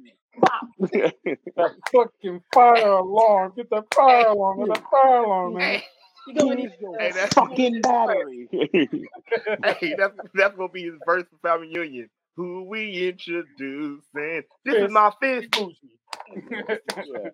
that 1.56 1.76
fucking 1.92 2.42
fire 2.54 2.88
alarm. 2.88 3.54
Get 3.56 3.70
that 3.70 3.86
fire 3.94 4.28
alarm. 4.28 4.60
Get 4.60 4.76
that 4.76 4.84
fire 4.90 5.24
alarm, 5.24 5.54
man. 5.56 5.82
You 6.28 6.36
gonna 6.36 6.56
need 6.56 6.72
Hey, 7.00 7.12
that's 7.14 7.34
fucking 7.34 7.82
battery. 7.82 8.48
hey, 8.52 9.96
that's 9.98 10.14
that's 10.34 10.56
gonna 10.56 10.70
be 10.70 10.84
his 10.84 10.94
first 11.06 11.26
family 11.42 11.68
reunion. 11.68 12.10
who 12.36 12.64
we 12.64 13.08
introducing. 13.10 14.44
This 14.66 14.76
is 14.76 14.92
my 14.92 15.12
fist. 15.22 15.52
bougie. 15.52 16.00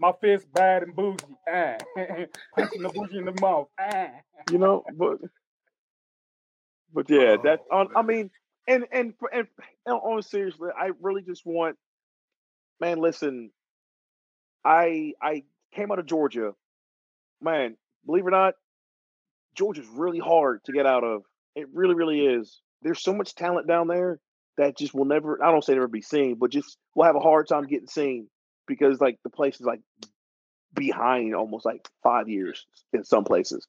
My 0.00 0.12
fist 0.20 0.52
bad 0.52 0.82
and 0.82 0.94
bougie. 0.94 1.24
Ah. 1.48 1.76
Punching 2.56 2.82
the 2.82 2.88
bougie 2.88 3.18
in 3.18 3.24
the 3.24 3.34
mouth. 3.40 3.68
Ah. 3.78 4.08
You 4.50 4.58
know, 4.58 4.84
but 4.96 5.18
but 6.92 7.08
yeah, 7.08 7.36
that 7.44 7.60
Oh, 7.70 7.78
on 7.78 7.88
I 7.96 8.02
mean, 8.02 8.30
and 8.66 8.84
and 8.92 9.14
and 9.32 9.46
and 9.86 9.94
on 9.94 10.22
seriously, 10.22 10.70
I 10.76 10.90
really 11.00 11.22
just 11.22 11.42
want, 11.44 11.76
man. 12.80 12.98
Listen, 12.98 13.50
I 14.64 15.12
I 15.22 15.44
came 15.74 15.92
out 15.92 15.98
of 15.98 16.06
Georgia, 16.06 16.52
man. 17.40 17.76
Believe 18.06 18.24
it 18.24 18.28
or 18.28 18.30
not, 18.32 18.54
Georgia's 19.54 19.88
really 19.88 20.18
hard 20.18 20.62
to 20.64 20.72
get 20.72 20.86
out 20.86 21.04
of. 21.04 21.22
It 21.54 21.68
really, 21.72 21.94
really 21.94 22.20
is. 22.26 22.60
There's 22.82 23.02
so 23.02 23.14
much 23.14 23.34
talent 23.34 23.66
down 23.68 23.88
there 23.88 24.18
that 24.58 24.76
just 24.76 24.92
will 24.92 25.04
never. 25.04 25.42
I 25.42 25.50
don't 25.50 25.64
say 25.64 25.74
never 25.74 25.88
be 25.88 26.02
seen, 26.02 26.36
but 26.38 26.50
just 26.50 26.76
will 26.94 27.04
have 27.04 27.16
a 27.16 27.20
hard 27.20 27.48
time 27.48 27.64
getting 27.64 27.86
seen 27.86 28.28
because 28.66 29.00
like 29.00 29.18
the 29.24 29.30
place 29.30 29.56
is 29.56 29.66
like 29.66 29.80
behind 30.74 31.34
almost 31.34 31.64
like 31.64 31.88
five 32.02 32.28
years 32.28 32.66
in 32.92 33.04
some 33.04 33.24
places 33.24 33.66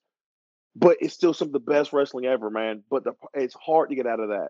but 0.76 0.98
it's 1.00 1.14
still 1.14 1.34
some 1.34 1.48
of 1.48 1.54
the 1.54 1.60
best 1.60 1.94
wrestling 1.94 2.26
ever, 2.26 2.50
man. 2.50 2.84
But 2.90 3.06
the, 3.06 3.14
it's 3.34 3.56
hard 3.56 3.90
to 3.90 3.96
get 3.96 4.06
out 4.06 4.20
of 4.20 4.30
that, 4.30 4.50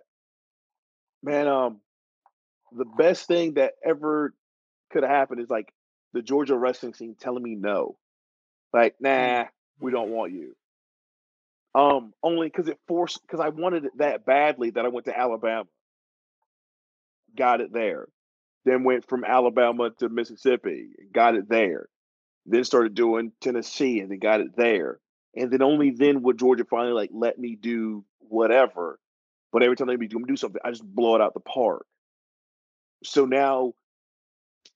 man. 1.22 1.48
Um, 1.48 1.82
the 2.72 2.86
best 2.86 3.28
thing 3.28 3.54
that 3.54 3.74
ever 3.86 4.34
could 4.92 5.04
have 5.04 5.12
happened 5.12 5.42
is 5.42 5.50
like 5.50 5.72
the 6.14 6.24
Georgia 6.24 6.58
wrestling 6.58 6.94
scene 6.96 7.16
telling 7.20 7.44
me 7.44 7.56
no, 7.56 7.98
like 8.74 8.96
nah, 9.00 9.46
we 9.80 9.92
don't 9.92 10.10
want 10.10 10.34
you. 10.34 10.56
Um, 11.76 12.14
only 12.24 12.48
because 12.48 12.70
it 12.70 12.80
forced 12.88 13.22
because 13.22 13.40
I 13.40 13.50
wanted 13.50 13.86
it 13.86 13.98
that 13.98 14.26
badly 14.26 14.72
that 14.72 14.86
I 14.86 14.88
went 14.88 15.06
to 15.06 15.18
Alabama, 15.18 15.68
got 17.38 17.62
it 17.62 17.72
there, 17.72 18.08
then 18.66 18.84
went 18.84 19.08
from 19.08 19.24
Alabama 19.24 19.92
to 20.00 20.10
Mississippi, 20.10 20.90
got 21.14 21.36
it 21.36 21.50
there, 21.50 21.88
then 22.46 22.64
started 22.64 22.96
doing 22.96 23.32
Tennessee 23.42 24.00
and 24.00 24.12
then 24.12 24.20
got 24.20 24.42
it 24.42 24.56
there 24.58 25.00
and 25.36 25.52
then 25.52 25.62
only 25.62 25.92
then 25.92 26.22
would 26.24 26.40
Georgia 26.40 26.66
finally 26.66 26.94
like 26.94 27.10
let 27.14 27.38
me 27.38 27.56
do 27.56 28.06
whatever. 28.20 29.00
But 29.52 29.64
every 29.64 29.76
time 29.76 29.88
they 29.88 29.96
be 29.96 30.08
doing 30.08 30.26
do 30.26 30.36
something, 30.36 30.62
I 30.64 30.72
just 30.72 30.84
blow 30.84 31.16
it 31.16 31.22
out 31.22 31.34
the 31.34 31.40
park. 31.40 31.86
So 33.04 33.26
now, 33.26 33.74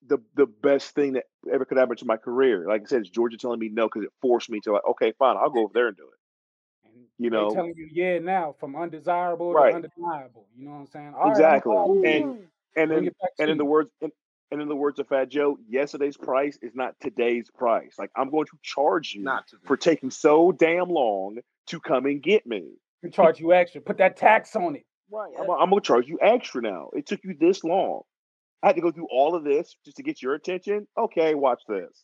the 0.07 0.19
the 0.35 0.45
best 0.45 0.95
thing 0.95 1.13
that 1.13 1.25
ever 1.51 1.65
could 1.65 1.77
happen 1.77 1.97
to 1.97 2.05
my 2.05 2.17
career, 2.17 2.65
like 2.67 2.81
I 2.81 2.85
said, 2.85 3.01
is 3.01 3.09
Georgia 3.09 3.37
telling 3.37 3.59
me 3.59 3.69
no 3.69 3.87
because 3.87 4.03
it 4.03 4.11
forced 4.21 4.49
me 4.49 4.59
to 4.61 4.73
like, 4.73 4.85
okay, 4.91 5.13
fine, 5.17 5.37
I'll 5.37 5.49
go 5.49 5.63
over 5.63 5.73
there 5.73 5.87
and 5.87 5.97
do 5.97 6.03
it. 6.07 6.19
And 6.85 7.07
You 7.17 7.29
know, 7.29 7.49
telling 7.49 7.73
you 7.75 7.89
yeah 7.91 8.19
now 8.19 8.55
from 8.59 8.75
undesirable 8.75 9.55
right? 9.55 9.71
to 9.71 9.75
undeniable. 9.75 10.47
You 10.55 10.65
know 10.65 10.71
what 10.71 10.77
I'm 10.79 10.87
saying? 10.87 11.13
All 11.15 11.29
right, 11.31 11.31
Exactly. 11.31 11.75
gonna 11.75 11.99
And. 12.05 12.47
And 12.75 12.91
then 12.91 13.09
and 13.39 13.49
in 13.49 13.57
the 13.57 13.65
words 13.65 13.89
and, 14.01 14.11
and 14.51 14.61
in 14.61 14.67
the 14.67 14.75
words 14.75 14.99
of 14.99 15.07
Fat 15.07 15.29
Joe, 15.29 15.57
yesterday's 15.67 16.17
price 16.17 16.57
is 16.61 16.73
not 16.75 16.95
today's 17.01 17.49
price. 17.49 17.95
Like 17.97 18.11
I'm 18.15 18.29
going 18.29 18.45
to 18.47 18.57
charge 18.63 19.13
you 19.13 19.23
Not 19.23 19.45
for 19.65 19.77
taking 19.77 20.11
so 20.11 20.51
damn 20.51 20.89
long 20.89 21.39
to 21.67 21.79
come 21.79 22.05
and 22.05 22.21
get 22.21 22.45
me. 22.45 22.71
We 23.03 23.09
charge 23.09 23.39
you 23.39 23.53
extra. 23.53 23.81
Put 23.81 23.97
that 23.97 24.17
tax 24.17 24.55
on 24.55 24.75
it. 24.75 24.85
Right. 25.11 25.31
I'm, 25.39 25.49
I'm 25.49 25.69
gonna 25.69 25.81
charge 25.81 26.07
you 26.07 26.19
extra 26.21 26.61
now. 26.61 26.89
It 26.93 27.05
took 27.05 27.23
you 27.23 27.35
this 27.39 27.63
long. 27.63 28.01
I 28.61 28.67
had 28.67 28.75
to 28.75 28.81
go 28.81 28.91
through 28.91 29.07
all 29.09 29.35
of 29.35 29.43
this 29.43 29.75
just 29.85 29.97
to 29.97 30.03
get 30.03 30.21
your 30.21 30.33
attention. 30.33 30.87
Okay, 30.97 31.33
watch 31.33 31.61
this. 31.67 32.03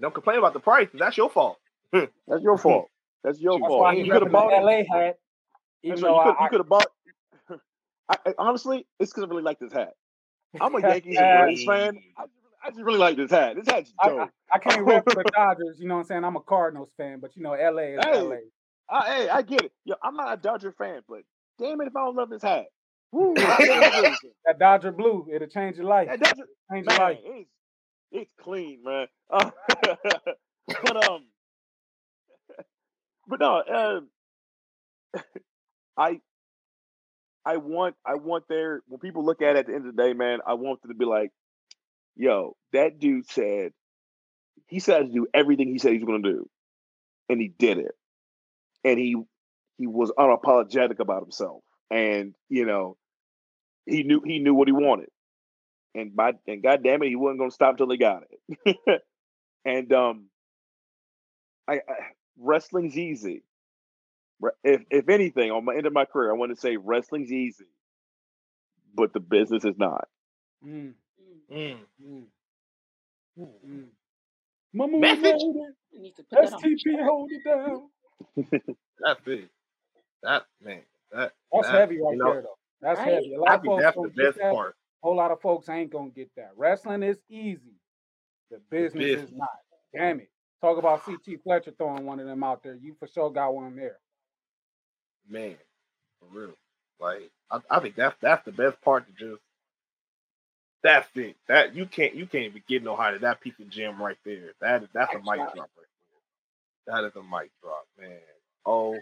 Don't 0.00 0.14
complain 0.14 0.38
about 0.38 0.52
the 0.52 0.60
price. 0.60 0.88
That's 0.94 1.16
your 1.16 1.30
fault. 1.30 1.58
That's 1.92 2.42
your 2.42 2.58
fault. 2.58 2.88
That's 3.24 3.40
your 3.40 3.58
That's 3.58 3.68
fault. 3.68 3.96
you 3.96 4.12
could 4.12 4.22
have 4.22 4.32
bought. 4.32 4.52
LA 4.62 4.82
hat. 4.90 5.16
Even 5.82 6.00
That's 6.00 6.02
right. 6.02 6.26
You 6.26 6.32
could 6.32 6.42
you 6.42 6.48
could 6.50 6.60
have 6.60 6.68
bought. 6.68 6.86
I, 8.08 8.16
I, 8.26 8.34
honestly, 8.38 8.86
it's 8.98 9.10
because 9.10 9.24
I 9.24 9.26
really 9.28 9.42
like 9.42 9.58
this 9.58 9.72
hat. 9.72 9.92
I'm 10.60 10.74
a 10.74 10.80
Yankees 10.88 11.16
and 11.18 11.44
Braves 11.44 11.64
fan. 11.64 12.02
I 12.16 12.22
just, 12.22 12.32
I 12.64 12.70
just 12.70 12.82
really 12.82 12.98
like 12.98 13.16
this 13.16 13.30
hat. 13.30 13.56
This 13.56 13.66
hat's 13.66 13.92
I, 14.02 14.06
I, 14.06 14.10
dope. 14.10 14.30
I 14.52 14.58
can't 14.58 14.82
rep 14.86 15.04
for 15.04 15.22
the 15.22 15.30
Dodgers. 15.34 15.78
You 15.78 15.88
know 15.88 15.94
what 15.94 16.00
I'm 16.00 16.06
saying? 16.06 16.24
I'm 16.24 16.36
a 16.36 16.40
Cardinals 16.40 16.90
fan, 16.96 17.20
but 17.20 17.36
you 17.36 17.42
know 17.42 17.50
LA 17.50 17.82
is 17.82 18.00
hey, 18.04 18.20
LA. 18.20 18.36
I, 18.90 19.16
hey, 19.16 19.28
I 19.28 19.42
get 19.42 19.62
it. 19.62 19.72
Yo, 19.84 19.94
I'm 20.02 20.16
not 20.16 20.32
a 20.32 20.40
Dodger 20.40 20.72
fan, 20.72 21.02
but 21.08 21.20
damn 21.58 21.80
it 21.80 21.88
if 21.88 21.96
I 21.96 22.00
don't 22.04 22.16
love 22.16 22.30
this 22.30 22.42
hat. 22.42 22.66
Woo, 23.12 23.34
I 23.36 23.56
damn 23.58 23.82
agree 23.82 24.10
with 24.10 24.18
you. 24.22 24.30
That 24.46 24.58
Dodger 24.58 24.92
blue, 24.92 25.28
it'll 25.32 25.48
change 25.48 25.76
your 25.76 25.86
life. 25.86 26.08
That 26.08 26.20
Dodger, 26.20 26.46
Change 26.72 26.86
your 26.88 26.98
life. 26.98 27.18
it's 27.24 27.50
it's 28.10 28.30
clean, 28.40 28.82
man. 28.84 29.06
Uh, 29.30 29.50
but 30.66 31.08
um, 31.08 31.24
but 33.26 33.40
no, 33.40 33.62
um, 33.62 35.22
I 35.96 36.20
I 37.44 37.56
want 37.56 37.94
I 38.04 38.14
want 38.16 38.44
their 38.48 38.82
when 38.88 39.00
people 39.00 39.24
look 39.24 39.42
at 39.42 39.56
it 39.56 39.60
at 39.60 39.66
the 39.66 39.74
end 39.74 39.86
of 39.86 39.96
the 39.96 40.02
day, 40.02 40.12
man, 40.12 40.40
I 40.46 40.54
want 40.54 40.82
them 40.82 40.90
to 40.90 40.96
be 40.96 41.04
like, 41.04 41.30
yo, 42.16 42.56
that 42.72 42.98
dude 42.98 43.28
said 43.28 43.72
he 44.66 44.80
said 44.80 45.06
to 45.06 45.12
do 45.12 45.26
everything 45.34 45.68
he 45.68 45.78
said 45.78 45.92
he 45.92 45.98
was 45.98 46.06
gonna 46.06 46.22
do. 46.22 46.48
And 47.28 47.40
he 47.40 47.48
did 47.48 47.78
it. 47.78 47.92
And 48.84 48.98
he 48.98 49.16
he 49.78 49.86
was 49.86 50.12
unapologetic 50.18 51.00
about 51.00 51.22
himself. 51.22 51.62
And 51.90 52.34
you 52.48 52.66
know, 52.66 52.96
he 53.86 54.02
knew 54.02 54.22
he 54.24 54.38
knew 54.38 54.54
what 54.54 54.68
he 54.68 54.72
wanted. 54.72 55.08
And 55.94 56.14
by 56.14 56.32
and 56.46 56.62
god 56.62 56.82
damn 56.84 57.02
it, 57.02 57.08
he 57.08 57.16
wasn't 57.16 57.40
gonna 57.40 57.50
stop 57.50 57.72
until 57.72 57.90
he 57.90 57.98
got 57.98 58.22
it. 58.66 59.02
and 59.64 59.92
um 59.92 60.26
I, 61.68 61.74
I 61.74 61.94
wrestling's 62.38 62.96
easy. 62.98 63.42
Re- 64.40 64.50
If 64.64 64.84
if 64.90 65.08
anything, 65.08 65.50
on 65.50 65.64
my 65.64 65.74
end 65.74 65.86
of 65.86 65.92
my 65.92 66.04
career, 66.04 66.30
I 66.30 66.36
want 66.36 66.54
to 66.54 66.60
say 66.60 66.76
wrestling's 66.76 67.32
easy, 67.32 67.66
but 68.94 69.12
the 69.12 69.20
business 69.20 69.64
is 69.64 69.76
not. 69.78 70.08
Mm, 70.64 70.94
Mm. 71.50 71.78
mm, 72.04 72.24
Mm. 73.38 73.48
mm. 73.66 73.88
Mama 74.74 74.98
Message. 74.98 75.22
made 75.22 75.32
You 75.92 76.00
need 76.02 76.16
to 76.16 76.22
put 76.24 76.38
it. 76.44 76.50
that 76.50 76.52
on. 76.54 76.60
STP 76.62 77.04
hold 77.04 77.30
it 77.32 77.44
down. 77.44 77.90
That's 79.00 79.26
it. 79.26 79.50
That 80.22 80.44
man. 80.62 80.82
That 81.12 81.32
That's 81.52 81.68
that 81.68 81.80
heavy 81.80 82.00
right 82.02 82.12
you 82.12 82.18
know. 82.18 82.32
there 82.32 82.42
though. 82.42 82.58
That's 82.82 82.98
Right? 82.98 83.14
heavy. 83.14 83.34
A 83.34 83.40
lot 83.40 83.50
I 83.50 83.54
of 83.56 83.64
folks 83.64 83.82
that's 83.82 83.96
the 83.96 84.08
best 84.16 84.38
that. 84.38 84.52
part. 84.52 84.74
A 85.02 85.06
whole 85.06 85.16
lot 85.16 85.30
of 85.30 85.40
folks 85.40 85.68
ain't 85.68 85.90
gonna 85.90 86.10
get 86.10 86.30
that. 86.36 86.50
Wrestling 86.56 87.02
is 87.02 87.18
easy. 87.28 87.74
The 88.50 88.56
The 88.56 88.62
business 88.70 89.22
is 89.22 89.32
not. 89.32 89.48
Damn 89.94 90.20
it. 90.20 90.30
Talk 90.60 90.78
about 90.78 91.04
CT 91.04 91.40
Fletcher 91.44 91.72
throwing 91.78 92.04
one 92.04 92.20
of 92.20 92.26
them 92.26 92.42
out 92.42 92.62
there. 92.62 92.74
You 92.74 92.94
for 92.98 93.06
sure 93.06 93.30
got 93.30 93.54
one 93.54 93.76
there. 93.76 93.98
Man, 95.30 95.56
for 96.20 96.38
real. 96.38 96.54
Like 97.00 97.30
I, 97.50 97.60
I 97.70 97.80
think 97.80 97.96
that's 97.96 98.16
that's 98.22 98.44
the 98.44 98.52
best 98.52 98.80
part 98.82 99.06
to 99.06 99.12
just 99.12 99.42
that's 100.82 101.08
it. 101.16 101.36
That 101.48 101.74
you 101.74 101.86
can't 101.86 102.14
you 102.14 102.26
can't 102.26 102.44
even 102.46 102.62
get 102.68 102.84
no 102.84 102.96
higher. 102.96 103.12
Than 103.14 103.22
that 103.22 103.40
piece 103.40 103.58
of 103.60 103.70
gym 103.70 104.02
right 104.02 104.18
there. 104.24 104.52
That 104.60 104.82
is 104.84 104.88
that's 104.94 105.14
a 105.14 105.18
mic 105.18 105.36
drop 105.36 105.56
right 105.56 105.68
there. 106.86 106.94
That 106.94 107.04
is 107.06 107.16
a 107.16 107.22
mic 107.22 107.50
drop, 107.62 107.86
man. 108.00 108.18
Oh, 108.66 108.98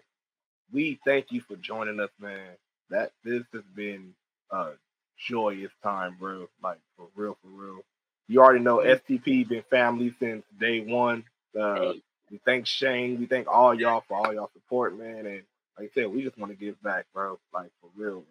we 0.72 0.98
thank 1.04 1.32
you 1.32 1.40
for 1.42 1.56
joining 1.56 2.00
us, 2.00 2.10
man. 2.20 2.50
That 2.90 3.12
this 3.24 3.44
has 3.52 3.62
been 3.74 4.14
a 4.50 4.70
joyous 5.18 5.72
time, 5.82 6.16
bro. 6.20 6.48
Like 6.62 6.78
for 6.96 7.08
real, 7.16 7.36
for 7.42 7.48
real. 7.48 7.80
You 8.28 8.40
already 8.42 8.64
know 8.64 8.78
STP 8.78 9.48
been 9.48 9.64
family 9.70 10.14
since 10.20 10.44
day 10.60 10.80
one. 10.80 11.24
Uh, 11.58 11.94
we 12.30 12.40
thank 12.44 12.66
Shane. 12.66 13.20
We 13.20 13.26
thank 13.26 13.48
all 13.48 13.74
y'all 13.74 14.04
for 14.08 14.16
all 14.18 14.34
y'all 14.34 14.50
support, 14.54 14.98
man. 14.98 15.26
And 15.26 15.42
like 15.78 15.90
I 15.90 15.94
said, 15.94 16.06
we 16.08 16.22
just 16.22 16.38
want 16.38 16.52
to 16.52 16.56
give 16.56 16.80
back, 16.82 17.06
bro. 17.12 17.38
Like 17.52 17.70
for 17.80 17.90
real. 17.96 18.16
Man. 18.16 18.24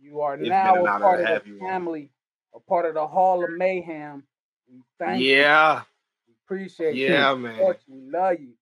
You 0.00 0.20
are 0.20 0.34
It's 0.34 0.48
now 0.48 0.84
a 0.84 0.98
part 0.98 1.20
of 1.20 1.44
the 1.44 1.50
you 1.50 1.60
on. 1.60 1.68
family, 1.68 2.10
a 2.54 2.60
part 2.60 2.86
of 2.86 2.94
the 2.94 3.06
Hall 3.06 3.42
of 3.44 3.50
Mayhem. 3.50 4.24
We 4.70 4.80
thank 4.98 5.20
you. 5.22 5.32
Yeah, 5.32 5.82
We 6.26 6.34
appreciate 6.44 6.94
you. 6.96 7.06
yeah, 7.06 7.34
We 7.34 7.42
man. 7.42 7.74
We 7.88 8.00
love 8.10 8.36
you. 8.40 8.54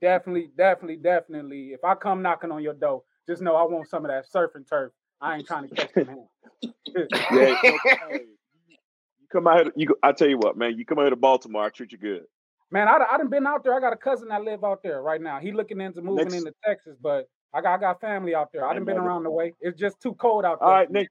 Definitely, 0.00 0.50
definitely, 0.56 0.96
definitely. 0.96 1.72
If 1.72 1.84
I 1.84 1.94
come 1.94 2.22
knocking 2.22 2.52
on 2.52 2.62
your 2.62 2.74
door, 2.74 3.02
just 3.26 3.42
know 3.42 3.56
I 3.56 3.62
want 3.62 3.88
some 3.88 4.04
of 4.04 4.10
that 4.10 4.30
surf 4.30 4.52
and 4.54 4.66
turf. 4.66 4.92
I 5.20 5.36
ain't 5.36 5.46
trying 5.46 5.68
to 5.68 5.74
catch 5.74 5.92
them 5.94 6.06
hands. 6.06 6.28
Yeah, 7.32 7.48
you 7.48 7.78
come 9.32 9.46
out. 9.48 9.56
Here, 9.64 9.72
you 9.74 9.86
go- 9.86 9.96
I 10.02 10.12
tell 10.12 10.28
you 10.28 10.38
what, 10.38 10.56
man. 10.56 10.78
You 10.78 10.84
come 10.84 10.98
out 10.98 11.02
here 11.02 11.10
to 11.10 11.16
Baltimore, 11.16 11.64
I 11.64 11.70
treat 11.70 11.90
you 11.92 11.98
good. 11.98 12.24
Man, 12.70 12.86
I, 12.88 12.98
I 13.10 13.16
done 13.18 13.30
been 13.30 13.46
out 13.46 13.64
there. 13.64 13.74
I 13.74 13.80
got 13.80 13.92
a 13.92 13.96
cousin 13.96 14.28
that 14.28 14.42
live 14.44 14.62
out 14.64 14.82
there 14.82 15.02
right 15.02 15.20
now. 15.20 15.38
He 15.40 15.52
looking 15.52 15.80
into 15.80 16.02
moving 16.02 16.26
Next, 16.26 16.34
into 16.34 16.52
Texas, 16.64 16.96
but 17.00 17.28
I 17.54 17.60
got 17.60 17.74
I 17.74 17.80
got 17.80 18.00
family 18.00 18.34
out 18.34 18.50
there. 18.52 18.64
I 18.64 18.70
hey, 18.70 18.74
done 18.74 18.84
been 18.84 18.98
around 18.98 19.22
the 19.22 19.30
way. 19.30 19.54
It's 19.60 19.78
just 19.78 20.00
too 20.00 20.14
cold 20.14 20.44
out 20.44 20.60
there 20.60 20.68
All 20.68 20.74
right, 20.74 20.88
for. 20.88 20.92
Nick. 20.92 21.08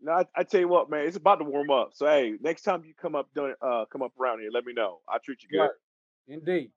No, 0.00 0.12
I, 0.12 0.24
I 0.34 0.44
tell 0.44 0.60
you 0.60 0.68
what, 0.68 0.88
man. 0.88 1.06
It's 1.06 1.16
about 1.16 1.36
to 1.40 1.44
warm 1.44 1.70
up. 1.70 1.90
So 1.94 2.06
hey, 2.06 2.34
next 2.40 2.62
time 2.62 2.84
you 2.86 2.94
come 2.94 3.14
up, 3.14 3.28
doing, 3.34 3.54
uh, 3.60 3.84
come 3.92 4.02
up 4.02 4.12
around 4.18 4.40
here, 4.40 4.50
let 4.52 4.64
me 4.64 4.72
know. 4.72 5.00
I 5.08 5.18
treat 5.18 5.42
you 5.42 5.60
Right. 5.60 5.70
good. 6.28 6.34
Indeed. 6.34 6.70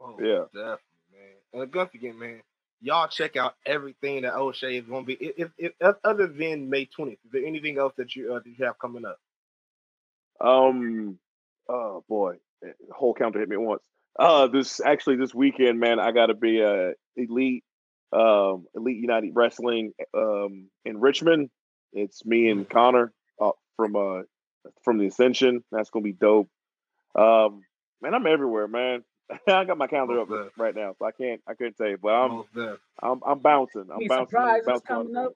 Oh, 0.00 0.16
Yeah. 0.20 0.44
definitely, 0.54 0.78
man. 1.12 1.62
And 1.62 1.74
once 1.74 1.94
again, 1.94 2.18
man, 2.18 2.42
y'all 2.80 3.08
check 3.08 3.36
out 3.36 3.54
everything 3.66 4.22
that 4.22 4.34
O'Shea 4.34 4.78
is 4.78 4.86
going 4.86 5.04
to 5.04 5.06
be. 5.06 5.14
If, 5.14 5.50
if, 5.58 5.72
if 5.80 5.96
other 6.04 6.26
than 6.26 6.70
May 6.70 6.86
20th, 6.86 7.12
is 7.24 7.32
there 7.32 7.44
anything 7.44 7.78
else 7.78 7.92
that 7.96 8.14
you 8.16 8.34
uh, 8.34 8.38
that 8.38 8.46
you 8.46 8.64
have 8.64 8.78
coming 8.78 9.04
up? 9.04 9.18
Um. 10.40 11.18
Oh 11.68 12.04
boy, 12.08 12.36
eh, 12.64 12.72
whole 12.92 13.14
counter 13.14 13.38
hit 13.38 13.48
me 13.48 13.56
at 13.56 13.62
once. 13.62 13.82
Uh, 14.18 14.46
this 14.48 14.80
actually 14.80 15.16
this 15.16 15.34
weekend, 15.34 15.78
man. 15.80 16.00
I 16.00 16.12
got 16.12 16.26
to 16.26 16.34
be 16.34 16.60
a 16.60 16.94
elite 17.16 17.64
um, 18.12 18.66
Elite 18.74 18.98
United 18.98 19.32
Wrestling 19.34 19.92
um, 20.14 20.68
in 20.84 21.00
Richmond. 21.00 21.50
It's 21.92 22.24
me 22.24 22.48
and 22.50 22.68
Konnor 22.68 23.12
uh, 23.40 23.50
from 23.76 23.96
uh 23.96 24.22
from 24.82 24.98
the 24.98 25.06
Ascension. 25.06 25.64
That's 25.70 25.90
gonna 25.90 26.02
be 26.04 26.12
dope. 26.12 26.48
Um, 27.14 27.62
man, 28.00 28.14
I'm 28.14 28.26
everywhere, 28.26 28.68
man. 28.68 29.04
I 29.46 29.64
got 29.64 29.78
my 29.78 29.86
calendar 29.86 30.20
up 30.20 30.28
Most 30.28 30.52
right 30.58 30.74
now, 30.74 30.94
so 30.98 31.06
I 31.06 31.12
can't 31.12 31.40
I 31.46 31.54
couldn't 31.54 31.76
say, 31.76 31.92
it, 31.92 32.00
but 32.02 32.08
I'm 32.10 32.30
Most 32.30 32.54
def. 32.54 32.78
I'm 33.02 33.20
I'm 33.26 33.38
bouncing. 33.38 33.86
I'm 33.90 33.96
Any 33.96 34.08
bouncing. 34.08 34.38
bouncing 34.38 34.80
coming 34.86 35.16
up? 35.16 35.32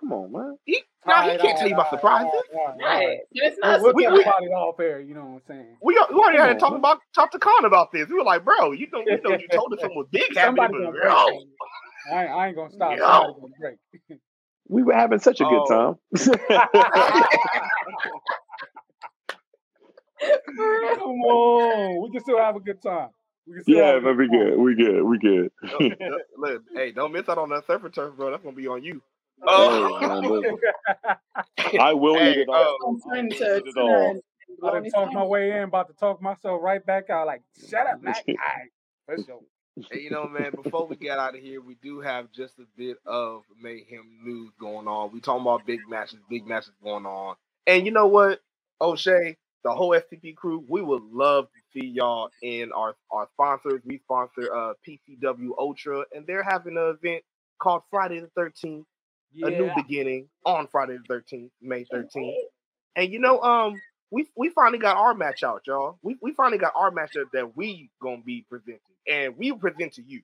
Come 0.00 0.12
on, 0.12 0.32
man. 0.32 0.58
He, 0.64 0.82
nah, 1.06 1.22
he 1.30 1.38
can't 1.38 1.58
tell 1.58 1.68
you 1.68 1.74
about 1.74 1.86
alright, 1.86 2.00
surprises. 2.00 2.30
alright, 2.54 2.80
alright, 2.80 3.06
Right. 3.08 3.18
it's 3.32 3.56
We'll, 3.62 3.70
not 3.72 3.82
we'll 3.82 3.94
We- 3.94 4.04
talk 4.04 4.14
we- 4.14 4.22
about 4.22 4.42
it 4.42 4.50
off 4.52 4.80
air. 4.80 5.00
You 5.00 5.14
know 5.14 5.24
what 5.24 5.28
I'm 5.28 5.42
saying? 5.48 5.76
We, 5.82 5.94
we 5.94 6.16
already 6.20 6.38
had 6.38 6.52
to 6.54 6.58
talk 6.58 6.74
about 6.74 6.98
talk 7.14 7.30
to 7.32 7.38
Kaun 7.38 7.64
about 7.64 7.92
this. 7.92 8.08
We 8.08 8.14
were 8.16 8.24
like, 8.24 8.44
bro, 8.44 8.72
you 8.72 8.86
know, 8.92 9.00
you 9.06 9.18
know, 9.22 9.30
you 9.36 9.48
told 9.48 9.72
us 9.72 9.80
something 9.80 9.96
was 9.96 10.06
big 10.10 10.22
happening, 10.36 10.56
Somebody 10.66 10.72
but 10.72 10.78
gonna 10.78 10.92
break. 10.92 11.04
yo. 11.04 12.16
I, 12.16 12.22
ain't- 12.24 12.30
I 12.32 12.46
ain't 12.48 12.56
gonna 12.56 12.70
stop. 12.72 12.96
Yo. 12.96 13.04
Gonna 13.40 13.52
break. 13.60 13.76
We 14.68 14.82
were 14.84 14.94
having 14.94 15.18
such 15.18 15.40
a 15.40 15.44
good 15.44 15.64
Oh. 15.70 15.98
time. 16.14 16.16
Come 20.20 21.20
on, 21.22 22.02
we 22.02 22.10
can 22.12 22.20
still 22.22 22.38
have 22.38 22.56
a 22.56 22.60
good 22.60 22.80
time. 22.82 23.08
We 23.46 23.54
can 23.54 23.62
still 23.64 23.76
yeah, 23.76 23.98
but 24.02 24.16
we 24.16 24.28
good. 24.28 24.56
We 24.56 24.74
good. 24.76 25.02
We 25.02 25.18
good. 25.18 25.50
Hey, 26.74 26.92
don't 26.92 27.12
miss 27.12 27.28
out 27.28 27.38
on 27.38 27.48
that 27.50 27.66
surfer 27.66 27.88
turf, 27.90 28.14
bro. 28.16 28.30
That's 28.30 28.42
gonna 28.42 28.54
be 28.56 28.68
on 28.68 28.84
you. 28.84 29.02
Hey, 29.48 29.98
man, 30.00 30.22
look, 30.22 30.46
I 31.80 31.92
will 31.94 32.16
eat 32.16 32.38
it 32.38 32.48
all. 32.48 32.78
oh, 32.80 32.88
I'm 32.88 33.00
trying 33.00 33.26
Eat 33.32 33.38
to 33.38 33.56
it 33.56 33.76
all. 33.76 34.20
I 34.64 34.70
done 34.70 34.90
talked 34.90 35.14
my 35.14 35.24
way 35.24 35.52
in, 35.52 35.64
about 35.64 35.88
to 35.88 35.94
talk 35.94 36.22
myself 36.22 36.60
right 36.62 36.84
back 36.84 37.10
out. 37.10 37.26
Like, 37.26 37.42
shut 37.68 37.86
up, 37.86 38.02
Mac. 38.02 38.24
All 38.28 38.34
right, 38.34 38.70
for 39.06 39.24
sure. 39.24 39.40
Hey, 39.90 40.02
you 40.02 40.10
know, 40.10 40.28
man, 40.28 40.52
before 40.62 40.86
we 40.86 40.96
get 40.96 41.18
out 41.18 41.34
of 41.34 41.40
here, 41.40 41.60
we 41.60 41.76
do 41.82 42.00
have 42.00 42.30
just 42.30 42.58
a 42.58 42.64
bit 42.76 42.98
of 43.06 43.42
mayhem 43.60 44.18
news 44.22 44.52
going 44.60 44.86
on. 44.86 45.10
We 45.12 45.20
talking 45.20 45.42
about 45.42 45.66
big 45.66 45.80
matches, 45.88 46.18
big 46.28 46.46
matches 46.46 46.72
going 46.82 47.06
on. 47.06 47.36
And 47.66 47.86
you 47.86 47.92
know 47.92 48.06
what, 48.06 48.40
O'Shea, 48.80 49.36
the 49.64 49.72
whole 49.72 49.90
STP 49.90 50.36
crew, 50.36 50.62
we 50.68 50.82
would 50.82 51.02
love 51.10 51.46
to 51.46 51.60
see 51.72 51.86
y'all 51.86 52.30
in 52.42 52.70
our, 52.72 52.94
our 53.10 53.28
sponsors. 53.32 53.80
We 53.84 53.98
sponsor 53.98 54.54
uh 54.54 54.74
PCW 54.86 55.50
Ultra, 55.58 56.04
and 56.14 56.26
they're 56.26 56.42
having 56.42 56.76
an 56.76 56.96
event 57.02 57.24
called 57.58 57.82
Friday 57.90 58.20
the 58.20 58.30
13th, 58.38 58.84
a 59.42 59.50
new 59.50 59.70
beginning 59.76 60.28
on 60.44 60.66
Friday 60.68 60.98
the 61.08 61.14
13th, 61.14 61.50
May 61.60 61.84
13th. 61.84 62.34
And 62.96 63.12
you 63.12 63.18
know, 63.18 63.40
um, 63.40 63.80
we 64.10 64.28
we 64.36 64.50
finally 64.50 64.78
got 64.78 64.96
our 64.96 65.14
match 65.14 65.42
out, 65.42 65.62
y'all. 65.66 65.98
We 66.02 66.16
we 66.20 66.32
finally 66.32 66.58
got 66.58 66.72
our 66.76 66.90
matchup 66.90 67.30
that 67.32 67.56
we 67.56 67.90
gonna 68.00 68.22
be 68.22 68.44
presenting, 68.48 68.80
and 69.08 69.36
we 69.36 69.52
present 69.52 69.94
to 69.94 70.02
you 70.02 70.20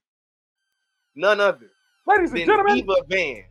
none 1.14 1.40
other 1.40 1.70
Ladies 2.06 2.32
and 2.32 2.47
gentlemen, 2.47 2.74
Viva 2.76 2.94
Van 3.09 3.44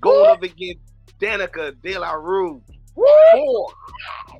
going 0.00 0.30
up 0.30 0.42
against 0.42 0.80
Danica 1.20 1.78
De 1.82 1.98
La 1.98 2.12
Rue 2.12 2.62
for 2.94 3.72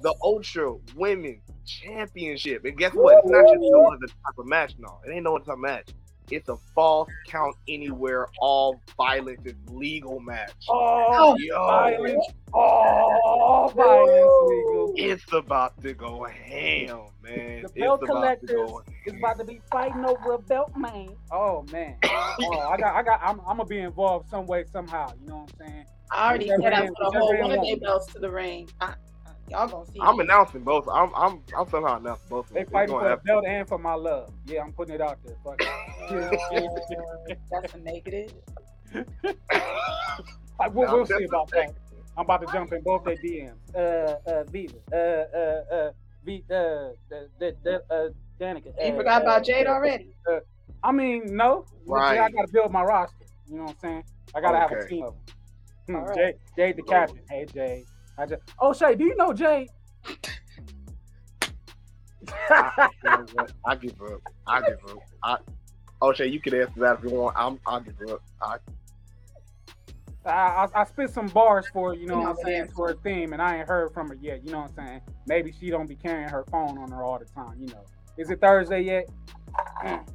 the 0.01 0.15
Ultra 0.23 0.77
Women's 0.97 1.43
Championship. 1.67 2.65
And 2.65 2.77
guess 2.79 2.95
what? 2.95 3.19
It's 3.19 3.29
not 3.29 3.45
just 3.45 3.59
no 3.61 3.87
other 3.87 4.07
type 4.07 4.39
of 4.39 4.47
match. 4.47 4.75
No, 4.79 5.01
it 5.07 5.13
ain't 5.13 5.25
no 5.25 5.37
other 5.37 5.45
type 5.45 5.55
of 5.55 5.61
match. 5.61 5.89
It's 6.31 6.49
a 6.49 6.57
false 6.75 7.09
count 7.27 7.57
anywhere, 7.69 8.29
all 8.41 8.81
violence 8.97 9.41
is 9.45 9.55
legal 9.69 10.21
match. 10.21 10.53
all 10.69 11.35
Yo, 11.39 11.55
violence, 11.67 12.27
all 12.53 13.73
violence 13.75 14.33
legal. 14.43 14.95
it's 14.97 15.33
about 15.33 15.81
to 15.83 15.93
go 15.95 16.25
ham, 16.25 17.01
man. 17.23 17.63
The 17.63 17.69
It's 17.69 17.73
belt 17.73 18.03
about 18.03 18.03
to 18.03 18.07
collectors 18.07 18.51
go 18.51 18.83
is 19.07 19.15
about 19.15 19.39
to 19.39 19.45
be 19.45 19.61
fighting 19.71 20.05
over 20.05 20.35
a 20.35 20.39
belt, 20.39 20.73
man. 20.77 21.09
Oh 21.33 21.65
man, 21.73 21.97
oh, 22.05 22.59
I 22.73 22.77
got, 22.77 22.95
I 22.95 23.03
got, 23.03 23.21
I'm, 23.23 23.41
I'm 23.41 23.57
gonna 23.57 23.65
be 23.65 23.81
involved 23.81 24.29
some 24.31 24.47
way, 24.47 24.65
somehow. 24.71 25.11
You 25.21 25.29
know 25.29 25.37
what 25.39 25.53
I'm 25.61 25.69
saying? 25.69 25.85
I 26.13 26.29
already 26.29 26.49
said 26.49 26.73
I 26.73 26.85
end- 26.87 26.95
put 26.97 27.07
a 27.07 27.07
whichever 27.07 27.19
whole 27.25 27.41
one 27.41 27.53
of 27.59 27.65
their 27.67 27.77
belts 27.79 28.07
to 28.13 28.19
the 28.21 28.31
ring. 28.31 28.69
I, 28.81 28.87
I- 28.87 28.95
y'all 29.49 29.69
gonna 29.69 29.87
see. 29.87 29.99
I'm 30.01 30.19
it. 30.21 30.25
announcing 30.25 30.63
both. 30.63 30.89
I'm 30.93 31.13
I'm 31.15 31.43
I'm 31.57 31.69
somehow 31.69 31.99
announcing 31.99 32.27
both. 32.29 32.47
of 32.49 32.55
They 32.55 32.61
them. 32.61 32.63
It's 32.65 32.73
fighting 32.73 32.95
for 32.99 33.09
the 33.09 33.17
belt 33.25 33.45
and 33.47 33.69
for 33.69 33.79
my 33.79 33.95
love. 33.95 34.33
Yeah, 34.47 34.63
I'm 34.63 34.73
putting 34.73 34.95
it 34.95 35.01
out 35.01 35.19
there. 35.25 35.37
Fuck 36.11 36.33
it. 36.53 36.99
Uh, 36.99 37.35
that's 37.51 37.75
a 37.75 37.79
negative. 37.79 38.33
Like, 40.59 40.75
we'll, 40.75 40.89
No, 40.89 40.97
we'll 40.97 41.07
see 41.07 41.25
about 41.25 41.53
okay. 41.55 41.67
that. 41.67 41.75
I'm 42.17 42.25
about 42.25 42.41
to 42.47 42.53
jump 42.53 42.73
in 42.73 42.83
both 42.83 43.05
their 43.05 43.17
DMs. 43.17 43.55
Uh, 43.75 44.31
uh, 44.31 44.45
Viva. 44.45 44.75
Uh, 44.93 44.97
uh, 44.97 45.75
uh, 45.75 45.93
V, 46.25 46.45
uh, 46.51 46.55
the, 47.09 47.29
the, 47.39 47.57
the, 47.63 47.83
uh, 47.91 48.09
Danica. 48.39 48.67
You 48.79 48.93
uh, 48.93 48.97
forgot 48.97 49.23
about 49.23 49.41
uh, 49.41 49.45
Jade 49.45 49.67
uh, 49.67 49.71
already. 49.71 50.15
I 50.83 50.93
mean, 50.93 51.35
no. 51.37 51.65
Right. 51.87 52.19
I 52.19 52.31
gotta 52.31 52.49
build 52.53 52.73
my 52.73 52.83
roster. 52.83 53.27
You 53.49 53.57
know 53.57 53.65
what 53.65 53.71
I'm 53.71 53.79
saying? 53.81 54.05
I 54.35 54.41
gotta 54.41 54.59
have 54.59 54.71
a 54.71 54.87
team 54.89 55.05
of 55.05 55.15
them. 55.15 55.37
Hmm, 55.87 55.97
All 55.97 56.03
right. 56.07 56.17
Jade, 56.17 56.35
Jade 56.57 56.77
the 56.77 56.83
captain. 56.83 57.21
Hey, 57.29 57.47
Jade. 57.53 57.85
I 58.19 58.27
just, 58.27 58.43
oh, 58.61 58.73
Shay, 58.73 58.95
do 58.95 59.05
you 59.05 59.17
know 59.17 59.33
Jade? 59.33 59.69
You 60.09 60.15
know 63.05 63.27
what? 63.33 63.53
I 63.65 63.77
give 63.77 64.01
up. 64.03 64.21
I 64.47 64.61
give 64.61 64.79
up. 64.89 64.99
I 65.23 65.39
oh 66.01 66.13
Shay, 66.13 66.27
you 66.27 66.41
can 66.41 66.55
answer 66.55 66.81
that 66.81 66.99
if 66.99 67.05
you 67.05 67.11
want. 67.11 67.37
I'm 67.39 67.61
I'll 67.67 67.81
give 67.81 67.95
up. 68.09 68.23
I 68.43 68.57
I, 70.25 70.31
I, 70.31 70.69
I 70.75 70.85
spit 70.85 71.11
some 71.11 71.29
bars 71.29 71.67
for 71.73 71.95
you 71.95 72.07
know 72.07 72.19
what 72.19 72.29
I'm 72.29 72.37
saying 72.45 72.69
for 72.75 72.91
a 72.91 72.95
theme, 72.95 73.33
and 73.33 73.41
I 73.41 73.59
ain't 73.59 73.69
heard 73.69 73.93
from 73.93 74.09
her 74.09 74.19
yet. 74.21 74.45
You 74.45 74.53
know 74.53 74.61
what 74.61 74.71
I'm 74.79 74.87
saying? 74.87 75.01
Maybe 75.27 75.53
she 75.59 75.71
don't 75.71 75.87
be 75.87 75.97
carrying 75.97 76.29
her 76.29 76.45
phone 76.51 76.79
on 76.79 76.91
her 76.91 77.03
all 77.03 77.19
the 77.19 77.25
time. 77.25 77.55
You 77.59 77.69
know, 77.69 77.85
is 78.19 78.31
it 78.31 78.41
Thursday 78.41 78.81
yet? 78.83 79.09
Mm. 79.83 80.07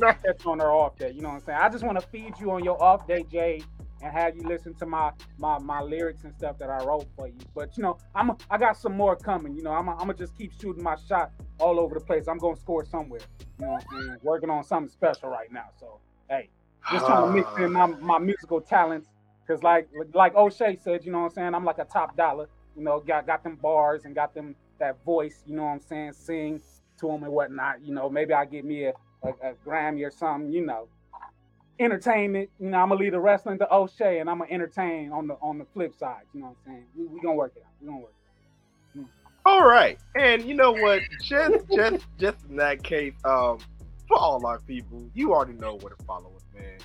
Catch 0.00 0.46
on 0.46 0.58
her 0.58 0.72
off 0.72 0.96
day. 0.96 1.10
You 1.10 1.20
know 1.20 1.28
what 1.28 1.34
I'm 1.36 1.40
saying? 1.42 1.58
I 1.60 1.68
just 1.68 1.84
want 1.84 2.00
to 2.00 2.06
feed 2.06 2.38
you 2.40 2.50
on 2.50 2.64
your 2.64 2.82
off 2.82 3.06
day, 3.06 3.24
Jay, 3.30 3.62
and 4.02 4.12
have 4.12 4.36
you 4.36 4.42
listen 4.42 4.74
to 4.74 4.86
my 4.86 5.12
my 5.38 5.58
my 5.58 5.80
lyrics 5.80 6.24
and 6.24 6.34
stuff 6.34 6.58
that 6.58 6.70
I 6.70 6.84
wrote 6.84 7.06
for 7.16 7.28
you. 7.28 7.38
But 7.54 7.76
you 7.76 7.82
know, 7.82 7.98
I'm 8.14 8.30
a, 8.30 8.36
I 8.50 8.58
got 8.58 8.76
some 8.76 8.96
more 8.96 9.16
coming. 9.16 9.54
You 9.54 9.62
know, 9.62 9.72
I'm 9.72 9.88
i 9.88 9.92
I'm 9.92 9.98
gonna 9.98 10.14
just 10.14 10.36
keep 10.36 10.52
shooting 10.60 10.82
my 10.82 10.96
shot 11.08 11.32
all 11.58 11.78
over 11.80 11.94
the 11.94 12.04
place. 12.04 12.26
I'm 12.28 12.38
gonna 12.38 12.56
score 12.56 12.84
somewhere. 12.84 13.20
You 13.58 13.66
know 13.66 13.78
I'm? 13.92 14.18
Working 14.22 14.50
on 14.50 14.64
something 14.64 14.90
special 14.90 15.28
right 15.28 15.52
now. 15.52 15.66
So 15.78 16.00
hey 16.28 16.50
just 16.90 17.06
trying 17.06 17.28
to 17.28 17.32
mix 17.32 17.48
in 17.58 17.72
my, 17.72 17.86
my 17.86 18.18
musical 18.18 18.60
talents. 18.60 19.08
Cause 19.46 19.62
like 19.62 19.88
like 20.14 20.34
O'Shea 20.34 20.76
said, 20.76 21.04
you 21.04 21.12
know 21.12 21.18
what 21.20 21.24
I'm 21.26 21.30
saying, 21.32 21.54
I'm 21.54 21.64
like 21.64 21.78
a 21.78 21.84
top 21.84 22.16
dollar. 22.16 22.48
You 22.76 22.84
know, 22.84 23.00
got 23.00 23.26
got 23.26 23.42
them 23.42 23.56
bars 23.56 24.04
and 24.04 24.14
got 24.14 24.34
them 24.34 24.54
that 24.78 25.04
voice. 25.04 25.42
You 25.46 25.56
know 25.56 25.64
what 25.64 25.70
I'm 25.70 25.80
saying, 25.80 26.12
sing 26.12 26.60
to 27.00 27.08
them 27.08 27.24
and 27.24 27.32
whatnot. 27.32 27.84
You 27.84 27.92
know, 27.92 28.08
maybe 28.08 28.32
I 28.32 28.44
get 28.44 28.64
me 28.64 28.84
a, 28.84 28.92
a, 29.24 29.28
a 29.50 29.54
Grammy 29.66 30.06
or 30.06 30.10
something. 30.10 30.52
You 30.52 30.64
know, 30.64 30.88
entertainment. 31.82 32.50
You 32.58 32.70
know, 32.70 32.78
I'm 32.78 32.88
gonna 32.88 33.00
leave 33.00 33.12
the 33.12 33.20
wrestling 33.20 33.58
to 33.58 33.74
O'Shea, 33.74 34.18
and 34.20 34.30
I'm 34.30 34.38
gonna 34.38 34.50
entertain 34.50 35.12
on 35.12 35.26
the 35.26 35.34
on 35.34 35.58
the 35.58 35.66
flip 35.72 35.94
side. 35.94 36.22
You 36.32 36.40
know 36.40 36.46
what 36.48 36.56
I'm 36.66 36.72
saying? 36.72 36.84
We, 36.96 37.06
we 37.06 37.20
gonna 37.20 37.34
work 37.34 37.52
it 37.56 37.62
out. 37.64 37.72
We 37.80 37.86
gonna 37.86 37.98
work. 38.00 38.12
It 38.94 39.00
out 39.00 39.06
All 39.46 39.66
right, 39.66 39.98
and 40.16 40.44
you 40.44 40.54
know 40.54 40.72
what? 40.72 41.02
Just, 41.22 41.68
just, 41.74 42.06
just 42.18 42.38
in 42.48 42.56
that 42.56 42.82
case, 42.82 43.14
um, 43.24 43.58
for 44.08 44.16
all 44.16 44.44
our 44.46 44.60
people, 44.60 45.08
you 45.14 45.32
already 45.32 45.54
know 45.54 45.76
where 45.76 45.94
to 45.94 46.04
follow 46.04 46.32
us, 46.36 46.44
man. 46.54 46.78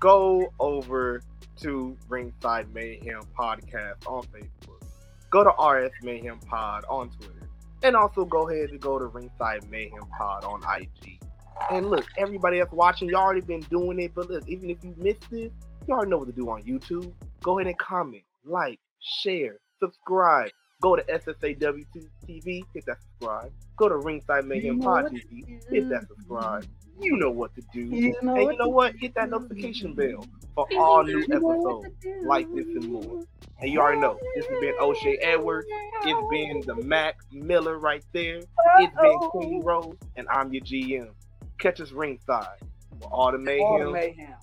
Go 0.00 0.52
over 0.60 1.22
to 1.60 1.96
Ringside 2.08 2.72
Mayhem 2.74 3.22
Podcast 3.38 4.06
on 4.06 4.24
Facebook. 4.24 4.82
Go 5.30 5.44
to 5.44 5.50
RS 5.62 5.92
Mayhem 6.02 6.38
Pod 6.40 6.84
on 6.88 7.10
Twitter, 7.10 7.48
and 7.82 7.96
also 7.96 8.24
go 8.24 8.48
ahead 8.48 8.70
and 8.70 8.80
go 8.80 8.98
to 8.98 9.06
Ringside 9.06 9.68
Mayhem 9.70 10.06
Pod 10.16 10.44
on 10.44 10.62
IG. 10.80 11.20
And 11.70 11.90
look, 11.90 12.04
everybody 12.18 12.58
that's 12.58 12.72
watching, 12.72 13.08
y'all 13.08 13.22
already 13.22 13.40
been 13.40 13.60
doing 13.62 14.00
it, 14.00 14.12
but 14.14 14.28
look, 14.30 14.48
even 14.48 14.70
if 14.70 14.82
you 14.82 14.94
missed 14.96 15.32
it, 15.32 15.52
you 15.86 15.94
already 15.94 16.10
know 16.10 16.18
what 16.18 16.26
to 16.26 16.32
do 16.32 16.50
on 16.50 16.62
YouTube. 16.62 17.12
Go 17.42 17.58
ahead 17.58 17.68
and 17.68 17.78
comment, 17.78 18.22
like, 18.44 18.78
share, 19.00 19.58
subscribe. 19.80 20.50
Go 20.82 20.96
to 20.96 21.02
SSAW 21.04 21.84
TV, 22.28 22.62
hit 22.74 22.84
that 22.86 22.98
subscribe. 23.00 23.52
Go 23.76 23.88
to 23.88 23.96
Ringside 23.96 24.44
Mayhem 24.44 24.80
Pod 24.80 25.06
TV, 25.06 25.60
hit 25.70 25.88
that 25.88 26.06
subscribe. 26.08 26.66
You 27.00 27.16
know 27.16 27.30
what 27.30 27.54
to 27.56 27.62
do. 27.72 27.80
You 27.80 28.14
know 28.22 28.34
and 28.34 28.52
you 28.52 28.58
know 28.58 28.68
what? 28.68 28.94
Hit 29.00 29.14
that 29.14 29.30
notification 29.30 29.94
bell 29.94 30.26
for 30.54 30.66
all 30.76 31.02
new 31.02 31.22
episodes 31.22 31.88
like 32.24 32.46
this 32.54 32.66
and 32.66 32.88
more. 32.88 33.24
And 33.60 33.70
you 33.70 33.80
already 33.80 34.00
know, 34.00 34.18
this 34.36 34.46
has 34.46 34.60
been 34.60 34.74
O'Shea 34.80 35.16
Edwards. 35.18 35.66
It's 36.04 36.30
been 36.30 36.62
the 36.66 36.82
Mac 36.84 37.16
Miller 37.32 37.78
right 37.78 38.04
there. 38.12 38.36
It's 38.78 38.94
been 39.00 39.18
Queen 39.30 39.62
Rose, 39.64 39.96
and 40.16 40.28
I'm 40.28 40.52
your 40.52 40.62
GM. 40.62 41.10
Catch 41.58 41.80
us 41.80 41.92
ringside 41.92 42.58
for 43.00 43.08
all 43.08 43.32
the 43.32 43.38
All 43.60 43.78
the 43.78 43.90
mayhem. 43.90 43.92
mayhem. 43.92 44.34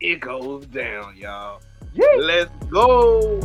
It 0.00 0.20
goes 0.20 0.66
down, 0.66 1.16
y'all. 1.16 1.60
Yeah. 1.94 2.04
Let's 2.18 2.50
go. 2.66 3.40